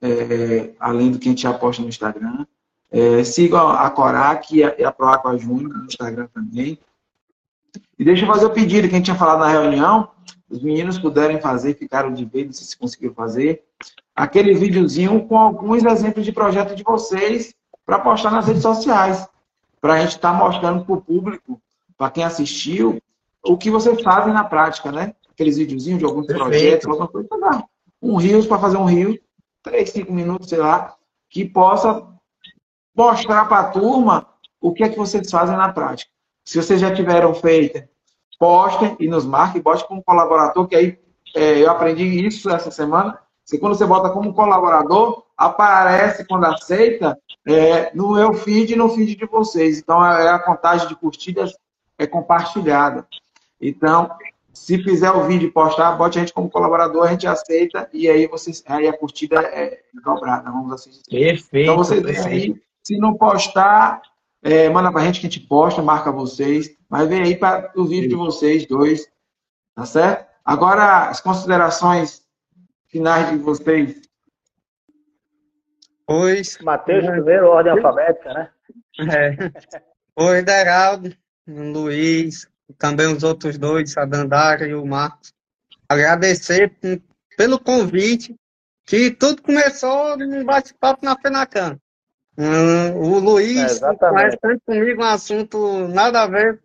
é, 0.00 0.72
além 0.78 1.10
do 1.10 1.18
que 1.18 1.28
a 1.28 1.32
gente 1.32 1.42
já 1.42 1.52
posta 1.52 1.82
no 1.82 1.88
Instagram. 1.88 2.46
É, 2.90 3.24
sigam 3.24 3.68
a 3.68 3.90
Corac 3.90 4.54
e 4.54 4.62
a, 4.62 4.74
e 4.78 4.84
a 4.84 5.36
Júnior 5.36 5.76
no 5.76 5.84
Instagram 5.84 6.28
também. 6.32 6.78
E 7.98 8.04
deixa 8.04 8.24
eu 8.24 8.28
fazer 8.28 8.46
o 8.46 8.50
pedido 8.50 8.88
que 8.88 8.94
a 8.94 8.98
gente 8.98 9.06
tinha 9.06 9.16
falado 9.16 9.40
na 9.40 9.48
reunião. 9.48 10.10
Os 10.54 10.62
meninos 10.62 11.00
puderem 11.00 11.40
fazer, 11.40 11.74
ficaram 11.74 12.14
de 12.14 12.24
ver, 12.24 12.44
não 12.44 12.52
sei 12.52 12.64
se 12.64 12.78
conseguiram 12.78 13.12
fazer. 13.12 13.64
Aquele 14.14 14.54
videozinho 14.54 15.26
com 15.26 15.36
alguns 15.36 15.82
exemplos 15.82 16.24
de 16.24 16.30
projeto 16.30 16.76
de 16.76 16.84
vocês 16.84 17.52
para 17.84 17.98
postar 17.98 18.30
nas 18.30 18.46
redes 18.46 18.62
sociais. 18.62 19.26
Para 19.80 19.94
a 19.94 19.98
gente 19.98 20.10
estar 20.10 20.32
mostrando 20.32 20.84
para 20.84 20.94
o 20.94 21.00
público, 21.00 21.60
para 21.98 22.08
quem 22.08 22.22
assistiu, 22.22 23.02
o 23.42 23.58
que 23.58 23.68
vocês 23.68 24.00
fazem 24.00 24.32
na 24.32 24.44
prática, 24.44 24.92
né? 24.92 25.16
Aqueles 25.28 25.56
videozinhos 25.56 25.98
de 25.98 26.04
alguns 26.04 26.24
Perfeito. 26.24 26.48
projetos, 26.48 26.86
alguma 26.86 27.08
coisa. 27.08 27.28
Tá 27.28 27.64
um 28.00 28.14
Rios 28.14 28.46
para 28.46 28.60
fazer 28.60 28.76
um 28.76 28.84
Rio, 28.84 29.18
3, 29.64 29.90
5 29.90 30.12
minutos, 30.12 30.50
sei 30.50 30.58
lá, 30.58 30.94
que 31.28 31.44
possa 31.44 32.06
mostrar 32.96 33.46
para 33.46 33.58
a 33.58 33.70
turma 33.70 34.28
o 34.60 34.72
que 34.72 34.84
é 34.84 34.88
que 34.88 34.96
vocês 34.96 35.28
fazem 35.28 35.56
na 35.56 35.72
prática. 35.72 36.08
Se 36.44 36.62
vocês 36.62 36.80
já 36.80 36.94
tiveram 36.94 37.34
feito, 37.34 37.82
postem 38.38 38.96
e 38.98 39.08
nos 39.08 39.24
marquem, 39.24 39.62
bote 39.62 39.86
como 39.86 40.02
colaborador, 40.02 40.66
que 40.66 40.76
aí 40.76 40.98
é, 41.34 41.62
eu 41.62 41.70
aprendi 41.70 42.04
isso 42.26 42.50
essa 42.50 42.70
semana. 42.70 43.18
Se 43.44 43.58
quando 43.58 43.74
você 43.74 43.84
bota 43.84 44.10
como 44.10 44.32
colaborador, 44.32 45.24
aparece 45.36 46.26
quando 46.26 46.44
aceita 46.44 47.18
é, 47.46 47.94
no 47.94 48.14
meu 48.14 48.32
feed 48.32 48.72
e 48.72 48.76
no 48.76 48.88
feed 48.88 49.16
de 49.16 49.26
vocês. 49.26 49.78
Então, 49.78 50.04
é 50.04 50.30
a 50.30 50.38
contagem 50.38 50.88
de 50.88 50.96
curtidas 50.96 51.52
é 51.98 52.06
compartilhada. 52.06 53.06
Então, 53.60 54.10
se 54.52 54.82
fizer 54.82 55.10
o 55.10 55.24
vídeo 55.24 55.48
e 55.48 55.52
postar, 55.52 55.92
bote 55.92 56.18
a 56.18 56.20
gente 56.20 56.32
como 56.32 56.50
colaborador, 56.50 57.04
a 57.04 57.10
gente 57.10 57.26
aceita 57.26 57.88
e 57.92 58.08
aí 58.08 58.26
vocês, 58.26 58.62
aí 58.66 58.86
a 58.86 58.96
curtida 58.96 59.40
é 59.40 59.80
dobrada, 60.04 60.50
vamos 60.50 60.72
assim 60.72 60.90
dizer. 60.90 61.02
Perfeito. 61.10 61.70
Então 61.70 61.76
vocês 61.76 62.26
aí, 62.26 62.54
se 62.82 62.96
não 62.96 63.14
postar, 63.14 64.00
é, 64.44 64.68
manda 64.68 64.92
pra 64.92 65.02
gente 65.02 65.20
que 65.20 65.26
a 65.26 65.30
gente 65.30 65.40
posta, 65.48 65.80
marca 65.80 66.12
vocês, 66.12 66.76
mas 66.86 67.08
vem 67.08 67.22
aí 67.22 67.34
para 67.34 67.72
o 67.74 67.86
vídeo 67.86 68.10
de 68.10 68.14
vocês 68.14 68.66
dois, 68.66 69.10
tá 69.74 69.86
certo? 69.86 70.28
Agora, 70.44 71.08
as 71.08 71.18
considerações 71.18 72.22
finais 72.88 73.30
de 73.30 73.38
vocês. 73.38 74.02
Pois. 76.06 76.58
Matheus, 76.58 77.06
primeiro, 77.06 77.48
ordem 77.48 77.72
alfabética, 77.72 78.34
né? 78.34 78.50
É. 78.98 79.36
Oi, 80.14 80.42
Deraldo, 80.42 81.16
Luiz, 81.48 82.46
também 82.78 83.06
os 83.06 83.22
outros 83.22 83.56
dois, 83.56 83.96
a 83.96 84.04
Dandara 84.04 84.68
e 84.68 84.74
o 84.74 84.84
Marcos. 84.84 85.32
Agradecer 85.88 86.70
pelo 87.38 87.58
convite, 87.58 88.36
que 88.84 89.10
tudo 89.10 89.40
começou 89.40 90.18
no 90.18 90.44
bate-papo 90.44 91.02
na 91.02 91.18
FENACAM. 91.18 91.80
Hum, 92.36 92.96
o 92.96 93.18
Luiz 93.20 93.80
é, 93.80 93.94
conhece 93.94 94.38
comigo 94.66 95.02
um 95.02 95.06
assunto 95.06 95.88
nada 95.88 96.22
a 96.22 96.26
ver. 96.26 96.60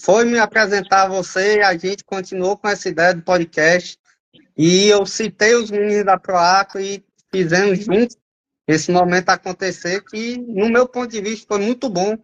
Foi 0.00 0.24
me 0.24 0.38
apresentar 0.38 1.04
a 1.04 1.08
você, 1.08 1.60
a 1.60 1.76
gente 1.76 2.04
continuou 2.04 2.56
com 2.56 2.68
essa 2.68 2.88
ideia 2.88 3.14
do 3.14 3.22
podcast. 3.22 3.98
E 4.56 4.88
eu 4.88 5.06
citei 5.06 5.54
os 5.54 5.70
meninos 5.70 6.04
da 6.04 6.18
Proaco 6.18 6.78
e 6.78 7.04
fizemos 7.30 7.84
juntos 7.84 8.16
esse 8.66 8.92
momento 8.92 9.30
acontecer, 9.30 10.02
que, 10.04 10.36
no 10.36 10.68
meu 10.68 10.86
ponto 10.86 11.10
de 11.10 11.22
vista, 11.22 11.46
foi 11.48 11.58
muito 11.58 11.88
bom 11.88 12.18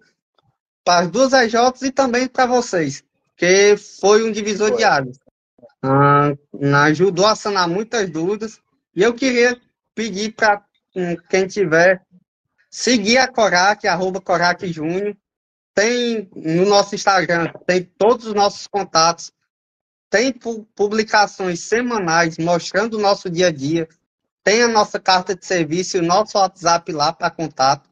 para 0.85 1.05
as 1.05 1.11
duas 1.11 1.33
EJs 1.33 1.83
e 1.83 1.91
também 1.91 2.29
para 2.29 2.45
vocês, 2.45 3.03
que 3.35 3.77
foi 3.79 4.23
um 4.23 4.31
divisor 4.31 4.69
foi. 4.69 4.77
de 4.77 4.85
águas. 4.85 5.19
Ah, 5.83 6.33
ajudou 6.85 7.27
a 7.27 7.35
sanar 7.35 7.67
muitas 7.67 8.11
dúvidas. 8.11 8.61
E 8.95 9.03
eu 9.03 9.15
queria 9.15 9.59
pedir 9.95 10.33
para 10.35 10.63
hum, 10.95 11.17
quem 11.31 11.47
tiver 11.47 12.03
seguir 12.75 13.19
a 13.19 13.29
Corac, 13.29 13.87
arroba 13.87 14.21
Corac 14.21 14.67
Júnior. 14.67 15.17
Tem 15.73 16.29
no 16.35 16.67
nosso 16.67 16.97
Instagram, 16.97 17.53
tem 17.65 17.85
todos 17.85 18.27
os 18.27 18.35
nossos 18.35 18.67
contatos. 18.67 19.33
Tem 20.11 20.33
publicações 20.75 21.61
semanais 21.61 22.37
mostrando 22.37 22.95
o 22.95 23.01
nosso 23.01 23.31
dia 23.31 23.47
a 23.47 23.53
dia. 23.53 23.89
Tem 24.43 24.63
a 24.63 24.69
nossa 24.69 24.99
carta 24.99 25.37
de 25.37 25.47
serviço 25.47 25.97
e 25.97 26.01
o 26.01 26.05
nosso 26.05 26.37
WhatsApp 26.37 26.91
lá 26.93 27.13
para 27.13 27.31
contato. 27.31 27.89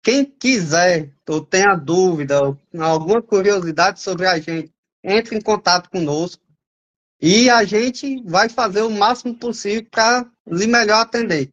Quem 0.00 0.24
quiser 0.24 1.12
ou 1.28 1.44
tenha 1.44 1.74
dúvida, 1.74 2.40
ou 2.40 2.58
alguma 2.78 3.20
curiosidade 3.20 4.00
sobre 4.00 4.26
a 4.26 4.38
gente, 4.38 4.72
entre 5.02 5.36
em 5.36 5.40
contato 5.40 5.90
conosco 5.90 6.42
e 7.20 7.48
a 7.48 7.64
gente 7.64 8.22
vai 8.24 8.48
fazer 8.48 8.82
o 8.82 8.90
máximo 8.90 9.34
possível 9.34 9.86
para 9.90 10.30
lhe 10.46 10.66
melhor 10.66 11.00
atender. 11.00 11.48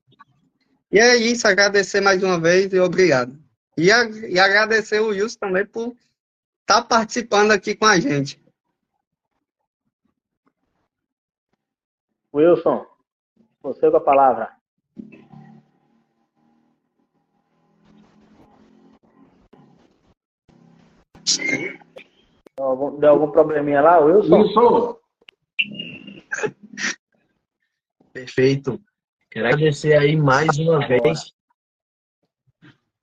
E 0.91 0.99
é 0.99 1.15
isso, 1.15 1.47
agradecer 1.47 2.01
mais 2.01 2.21
uma 2.21 2.37
vez 2.37 2.73
e 2.73 2.79
obrigado. 2.79 3.39
E, 3.77 3.89
a, 3.89 4.03
e 4.09 4.37
agradecer 4.37 4.99
o 4.99 5.07
Wilson 5.07 5.39
também 5.39 5.65
por 5.65 5.95
estar 6.61 6.81
tá 6.81 6.83
participando 6.83 7.51
aqui 7.51 7.73
com 7.73 7.85
a 7.85 7.97
gente. 7.97 8.41
Wilson, 12.33 12.85
você 13.63 13.89
com 13.89 13.97
a 13.97 14.01
palavra. 14.01 14.51
Deu 22.57 22.65
algum, 22.65 22.99
deu 22.99 23.09
algum 23.11 23.31
probleminha 23.31 23.81
lá, 23.81 23.99
Wilson? 23.99 24.41
Wilson! 24.41 24.99
Perfeito. 28.11 28.81
Quero 29.31 29.47
agradecer 29.47 29.93
aí 29.93 30.17
mais 30.17 30.57
uma 30.59 30.85
vez. 30.85 31.33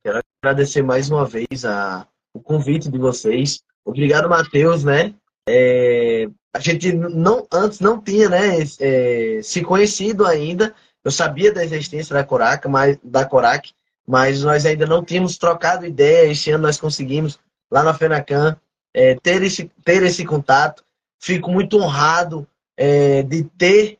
Quero 0.05 0.21
agradecer 0.43 0.83
mais 0.83 1.11
uma 1.11 1.25
vez 1.25 1.65
a, 1.65 2.07
o 2.35 2.41
convite 2.41 2.91
de 2.91 2.99
vocês. 2.99 3.63
Obrigado, 3.83 4.29
Matheus, 4.29 4.85
né? 4.85 5.15
É, 5.49 6.29
a 6.55 6.61
gente 6.61 6.93
não, 6.93 7.47
antes 7.51 7.81
não 7.81 7.99
tinha 7.99 8.29
né, 8.29 8.59
é, 8.79 9.41
se 9.43 9.63
conhecido 9.63 10.27
ainda. 10.27 10.75
Eu 11.03 11.11
sabia 11.11 11.51
da 11.51 11.65
existência 11.65 12.13
da 12.13 12.23
Corac, 12.23 12.69
mas, 12.69 12.99
da 13.03 13.25
Corac, 13.25 13.73
mas 14.07 14.43
nós 14.43 14.67
ainda 14.67 14.85
não 14.85 15.03
tínhamos 15.03 15.39
trocado 15.39 15.87
ideia. 15.87 16.31
Esse 16.31 16.51
ano 16.51 16.65
nós 16.65 16.79
conseguimos 16.79 17.39
lá 17.71 17.83
na 17.83 17.95
FENACAM, 17.95 18.55
é, 18.93 19.15
ter, 19.15 19.43
esse, 19.43 19.71
ter 19.83 20.03
esse 20.03 20.27
contato. 20.27 20.85
Fico 21.19 21.51
muito 21.51 21.79
honrado 21.79 22.47
é, 22.77 23.23
de 23.23 23.45
ter 23.45 23.98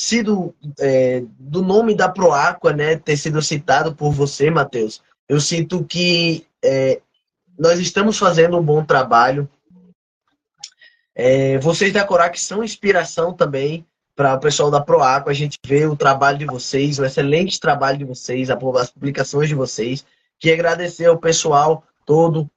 sido 0.00 0.54
é, 0.78 1.22
do 1.38 1.62
nome 1.62 1.94
da 1.94 2.08
Proaqua, 2.08 2.72
né, 2.72 2.96
ter 2.96 3.18
sido 3.18 3.42
citado 3.42 3.94
por 3.94 4.12
você, 4.12 4.50
Matheus. 4.50 5.02
Eu 5.28 5.38
sinto 5.38 5.84
que 5.84 6.46
é, 6.64 7.02
nós 7.58 7.78
estamos 7.78 8.18
fazendo 8.18 8.58
um 8.58 8.62
bom 8.62 8.82
trabalho. 8.82 9.46
É, 11.14 11.58
vocês 11.58 11.92
da 11.92 12.02
Corac 12.02 12.34
são 12.40 12.64
inspiração 12.64 13.34
também 13.34 13.86
para 14.16 14.32
o 14.32 14.40
pessoal 14.40 14.70
da 14.70 14.80
Proaqua. 14.80 15.30
A 15.30 15.34
gente 15.34 15.58
vê 15.66 15.84
o 15.84 15.94
trabalho 15.94 16.38
de 16.38 16.46
vocês, 16.46 16.98
o 16.98 17.04
excelente 17.04 17.60
trabalho 17.60 17.98
de 17.98 18.04
vocês, 18.06 18.48
as 18.48 18.90
publicações 18.90 19.50
de 19.50 19.54
vocês. 19.54 20.02
Que 20.38 20.50
agradecer 20.50 21.04
ao 21.04 21.18
pessoal 21.18 21.84
todo 22.06 22.50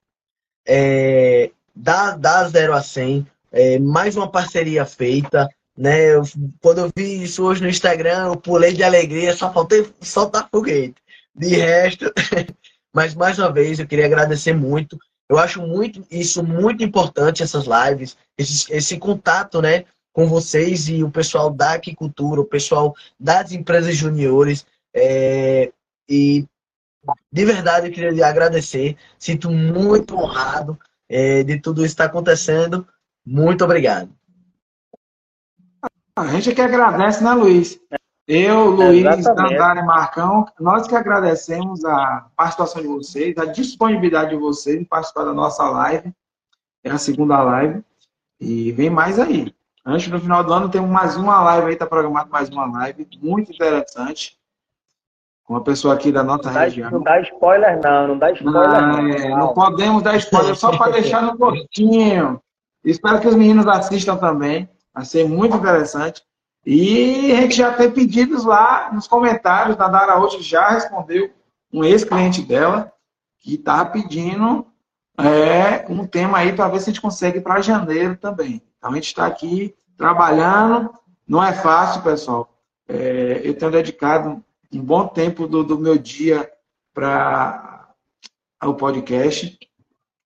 é, 0.66 1.50
da, 1.76 2.16
da 2.16 2.48
0 2.48 2.72
a 2.72 2.82
100, 2.82 3.26
é, 3.52 3.78
mais 3.78 4.16
uma 4.16 4.30
parceria 4.30 4.86
feita, 4.86 5.46
né? 5.76 6.14
Eu, 6.14 6.22
quando 6.60 6.78
eu 6.78 6.90
vi 6.94 7.22
isso 7.22 7.44
hoje 7.44 7.62
no 7.62 7.68
Instagram, 7.68 8.26
eu 8.26 8.36
pulei 8.36 8.72
de 8.72 8.82
alegria, 8.82 9.36
só 9.36 9.52
faltei 9.52 9.90
soltar 10.00 10.48
foguete. 10.50 10.96
De 11.34 11.48
resto, 11.48 12.12
mas 12.94 13.14
mais 13.14 13.38
uma 13.38 13.52
vez 13.52 13.78
eu 13.78 13.86
queria 13.86 14.06
agradecer 14.06 14.54
muito. 14.54 14.98
Eu 15.28 15.38
acho 15.38 15.60
muito 15.62 16.06
isso 16.10 16.44
muito 16.44 16.84
importante 16.84 17.42
essas 17.42 17.64
lives, 17.64 18.16
esse, 18.38 18.72
esse 18.72 18.98
contato, 18.98 19.60
né, 19.60 19.84
com 20.12 20.28
vocês 20.28 20.88
e 20.88 21.02
o 21.02 21.10
pessoal 21.10 21.50
da 21.50 21.72
aquicultura, 21.72 22.40
o 22.40 22.46
pessoal 22.46 22.94
das 23.18 23.52
empresas 23.52 23.96
juniores. 23.96 24.64
É, 24.94 25.72
e 26.08 26.46
de 27.32 27.44
verdade, 27.44 27.88
eu 27.88 27.92
queria 27.92 28.10
lhe 28.10 28.22
agradecer. 28.22 28.96
Sinto 29.18 29.50
muito 29.50 30.16
honrado 30.16 30.78
é, 31.08 31.42
de 31.42 31.60
tudo 31.60 31.80
isso 31.80 31.94
estar 31.94 32.04
acontecendo. 32.06 32.86
Muito 33.26 33.64
obrigado. 33.64 34.10
A 36.16 36.26
gente 36.28 36.50
é 36.50 36.54
que 36.54 36.60
agradece, 36.60 37.24
né, 37.24 37.32
Luiz? 37.32 37.80
Eu, 38.26 38.70
Luiz, 38.70 39.24
Dandara 39.24 39.80
e 39.80 39.84
Marcão, 39.84 40.46
nós 40.60 40.86
que 40.86 40.94
agradecemos 40.94 41.84
a 41.84 42.26
participação 42.36 42.80
de 42.80 42.88
vocês, 42.88 43.36
a 43.36 43.46
disponibilidade 43.46 44.30
de 44.30 44.36
vocês 44.36 44.80
em 44.80 44.84
participar 44.84 45.24
da 45.24 45.34
nossa 45.34 45.68
live. 45.68 46.12
É 46.84 46.90
a 46.90 46.98
segunda 46.98 47.42
live. 47.42 47.82
E 48.40 48.70
vem 48.72 48.90
mais 48.90 49.18
aí. 49.18 49.52
Antes 49.84 50.08
do 50.08 50.20
final 50.20 50.44
do 50.44 50.52
ano, 50.52 50.68
temos 50.68 50.88
mais 50.88 51.16
uma 51.16 51.42
live 51.42 51.66
aí, 51.66 51.72
está 51.72 51.86
programado 51.86 52.30
mais 52.30 52.48
uma 52.48 52.64
live, 52.64 53.06
muito 53.20 53.52
interessante 53.52 54.38
uma 55.48 55.62
pessoa 55.62 55.94
aqui 55.94 56.10
da 56.10 56.22
nossa 56.22 56.50
não 56.50 56.60
região. 56.60 56.90
Dá, 56.90 56.96
não 56.96 57.02
dá 57.02 57.20
spoiler, 57.20 57.80
não, 57.82 58.08
não 58.08 58.18
dá 58.18 58.30
spoiler. 58.30 58.82
Não, 58.82 59.02
não, 59.02 59.08
é, 59.08 59.28
não 59.28 59.52
podemos 59.52 60.02
dar 60.02 60.16
spoiler, 60.16 60.56
só 60.56 60.76
para 60.76 60.92
deixar 61.00 61.22
no 61.22 61.36
gostinho. 61.36 62.40
Espero 62.84 63.20
que 63.20 63.28
os 63.28 63.34
meninos 63.34 63.66
assistam 63.66 64.16
também, 64.16 64.68
vai 64.94 65.04
ser 65.04 65.28
muito 65.28 65.56
interessante. 65.56 66.22
E 66.64 67.32
a 67.32 67.42
gente 67.42 67.56
já 67.56 67.74
tem 67.74 67.90
pedidos 67.90 68.44
lá 68.44 68.90
nos 68.92 69.06
comentários, 69.06 69.78
a 69.78 69.88
Dara 69.88 70.18
hoje 70.18 70.40
já 70.40 70.70
respondeu 70.70 71.30
um 71.72 71.84
ex-cliente 71.84 72.40
dela 72.40 72.90
que 73.40 73.54
está 73.54 73.84
pedindo 73.84 74.66
é, 75.18 75.84
um 75.90 76.06
tema 76.06 76.38
aí 76.38 76.52
para 76.52 76.68
ver 76.68 76.80
se 76.80 76.88
a 76.88 76.92
gente 76.92 77.02
consegue 77.02 77.40
para 77.40 77.60
janeiro 77.60 78.16
também. 78.16 78.62
Então 78.78 78.92
a 78.92 78.94
gente 78.94 79.08
está 79.08 79.26
aqui 79.26 79.74
trabalhando, 79.96 80.90
não 81.26 81.42
é 81.42 81.52
fácil, 81.52 82.02
pessoal. 82.02 82.50
É, 82.88 83.42
eu 83.44 83.54
tenho 83.54 83.70
dedicado 83.70 84.42
um 84.72 84.80
bom 84.80 85.06
tempo 85.06 85.46
do, 85.46 85.62
do 85.62 85.78
meu 85.78 85.98
dia 85.98 86.50
para 86.94 87.88
o 88.62 88.74
podcast. 88.74 89.58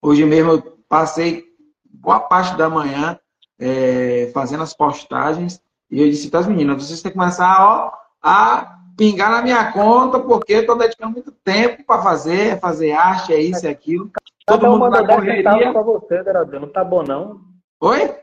Hoje 0.01 0.25
mesmo 0.25 0.53
eu 0.53 0.63
passei 0.89 1.45
boa 1.85 2.21
parte 2.21 2.57
da 2.57 2.69
manhã 2.69 3.19
é, 3.59 4.31
fazendo 4.33 4.63
as 4.63 4.73
postagens 4.73 5.61
E 5.91 6.01
eu 6.01 6.09
disse 6.09 6.31
para 6.31 6.41
as 6.41 6.47
meninas, 6.47 6.87
vocês 6.87 7.03
têm 7.03 7.11
que 7.11 7.19
começar 7.19 7.57
ó, 7.61 7.93
a 8.23 8.79
pingar 8.97 9.31
na 9.31 9.43
minha 9.43 9.73
conta, 9.73 10.19
porque 10.19 10.55
estou 10.55 10.77
dedicando 10.77 11.13
muito 11.13 11.31
tempo 11.31 11.85
para 11.85 12.03
fazer, 12.03 12.49
é 12.49 12.57
fazer 12.57 12.93
arte, 12.93 13.33
é 13.33 13.41
isso, 13.41 13.67
é 13.67 13.71
aquilo. 13.71 14.11
Cada 14.47 14.61
Todo 14.61 14.67
um 14.67 14.79
mundo 14.79 14.91
mandou 14.91 15.07
10 15.07 15.37
centavos 15.37 15.73
para 15.73 15.83
você, 15.83 16.25
Geraldinho. 16.25 16.61
Não 16.61 16.69
tá 16.69 16.85
bom, 16.85 17.03
não? 17.03 17.41
Oi? 17.81 18.17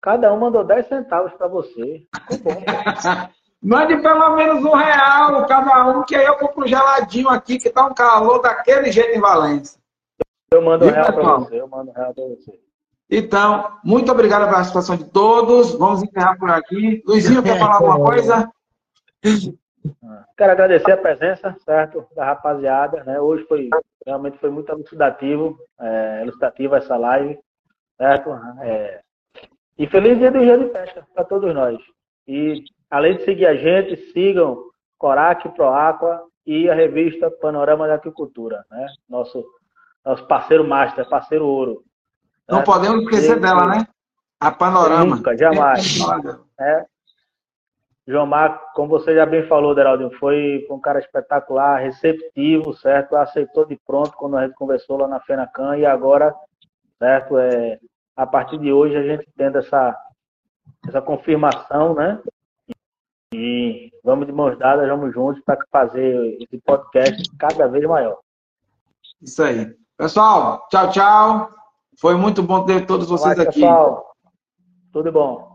Cada 0.00 0.32
um 0.32 0.38
mandou 0.38 0.64
10 0.64 0.86
centavos 0.86 1.32
para 1.32 1.48
você. 1.48 2.06
Ficou 2.30 2.54
bom. 2.54 2.60
Mande 3.62 4.00
pelo 4.00 4.36
menos 4.36 4.64
um 4.64 4.74
real 4.74 5.46
cada 5.46 5.86
um, 5.88 6.02
que 6.02 6.16
aí 6.16 6.24
eu 6.24 6.36
compro 6.36 6.64
um 6.64 6.66
geladinho 6.66 7.28
aqui, 7.28 7.58
que 7.58 7.68
tá 7.68 7.84
um 7.84 7.92
calor 7.92 8.40
daquele 8.40 8.90
jeito 8.90 9.14
em 9.14 9.20
Valência. 9.20 9.78
Eu 10.50 10.62
mando 10.62 10.86
um 10.86 10.90
real 10.90 11.12
para 11.12 11.36
você, 11.36 11.60
eu 11.60 11.68
mando 11.68 11.90
um 11.90 11.94
real 11.94 12.14
para 12.14 12.24
você. 12.24 12.58
Então, 13.10 13.78
muito 13.84 14.12
obrigado 14.12 14.42
pela 14.42 14.52
participação 14.52 14.96
de 14.96 15.04
todos. 15.04 15.74
Vamos 15.74 16.02
encerrar 16.02 16.38
por 16.38 16.50
aqui. 16.50 17.02
Luizinho, 17.06 17.42
quer 17.42 17.58
falar 17.58 17.76
alguma 17.76 17.98
coisa? 17.98 18.50
Quero 20.36 20.52
agradecer 20.52 20.92
a 20.92 20.96
presença, 20.96 21.56
certo, 21.64 22.06
da 22.14 22.24
rapaziada. 22.24 23.02
Né? 23.04 23.20
Hoje 23.20 23.44
foi 23.48 23.68
realmente 24.06 24.38
foi 24.38 24.50
muito 24.50 24.70
elucidativo, 24.70 25.58
é, 25.78 26.22
elucidativa 26.22 26.78
essa 26.78 26.96
live, 26.96 27.38
certo? 27.96 28.30
É, 28.62 29.00
e 29.78 29.86
feliz 29.86 30.18
dia 30.18 30.30
do 30.30 30.40
dia 30.40 30.58
de 30.58 30.66
pesca 30.66 31.06
para 31.14 31.24
todos 31.24 31.54
nós. 31.54 31.78
E 32.26 32.64
além 32.90 33.16
de 33.16 33.24
seguir 33.24 33.46
a 33.46 33.54
gente, 33.54 33.96
sigam 34.12 34.70
Corac, 34.98 35.48
Proaqua 35.50 36.22
e 36.46 36.68
a 36.68 36.74
revista 36.74 37.30
Panorama 37.30 37.86
da 37.86 37.94
Agricultura, 37.94 38.64
né? 38.70 38.86
Nosso, 39.08 39.44
nosso 40.04 40.26
parceiro 40.26 40.66
master, 40.66 41.08
parceiro 41.08 41.46
ouro. 41.46 41.82
Não 42.50 42.58
né? 42.58 42.64
podemos 42.64 43.02
esquecer 43.02 43.38
dela, 43.40 43.66
né? 43.66 43.86
A 44.40 44.50
Panorama. 44.50 45.16
Nunca, 45.16 45.36
jamais. 45.36 45.98
É, 46.62 46.84
João 48.10 48.26
Marco, 48.26 48.72
como 48.74 48.88
você 48.88 49.14
já 49.14 49.24
bem 49.24 49.46
falou, 49.46 49.74
Deraldinho, 49.74 50.10
foi 50.18 50.66
um 50.68 50.80
cara 50.80 50.98
espetacular, 50.98 51.80
receptivo, 51.80 52.74
certo? 52.74 53.16
Aceitou 53.16 53.64
de 53.64 53.78
pronto 53.86 54.12
quando 54.16 54.36
a 54.36 54.44
gente 54.44 54.56
conversou 54.56 54.96
lá 54.96 55.06
na 55.06 55.20
FENACAN 55.20 55.76
e 55.76 55.86
agora, 55.86 56.34
certo? 56.98 57.38
É, 57.38 57.78
a 58.16 58.26
partir 58.26 58.58
de 58.58 58.72
hoje 58.72 58.96
a 58.96 59.02
gente 59.02 59.28
tendo 59.36 59.58
essa, 59.58 59.96
essa 60.88 61.00
confirmação, 61.00 61.94
né? 61.94 62.20
E 63.32 63.92
vamos 64.02 64.26
de 64.26 64.32
mãos 64.32 64.58
dadas, 64.58 64.88
vamos 64.88 65.14
juntos 65.14 65.40
para 65.44 65.58
fazer 65.70 66.36
esse 66.42 66.60
podcast 66.62 67.22
cada 67.38 67.68
vez 67.68 67.84
maior. 67.84 68.18
Isso 69.22 69.40
aí. 69.42 69.72
Pessoal, 69.96 70.66
tchau, 70.68 70.90
tchau. 70.90 71.59
Foi 72.00 72.16
muito 72.16 72.42
bom 72.42 72.64
ter 72.64 72.86
todos 72.86 73.08
vocês 73.08 73.34
Olá, 73.34 73.42
aqui. 73.42 73.60
Pessoal, 73.60 74.16
tudo 74.90 75.12
bom. 75.12 75.49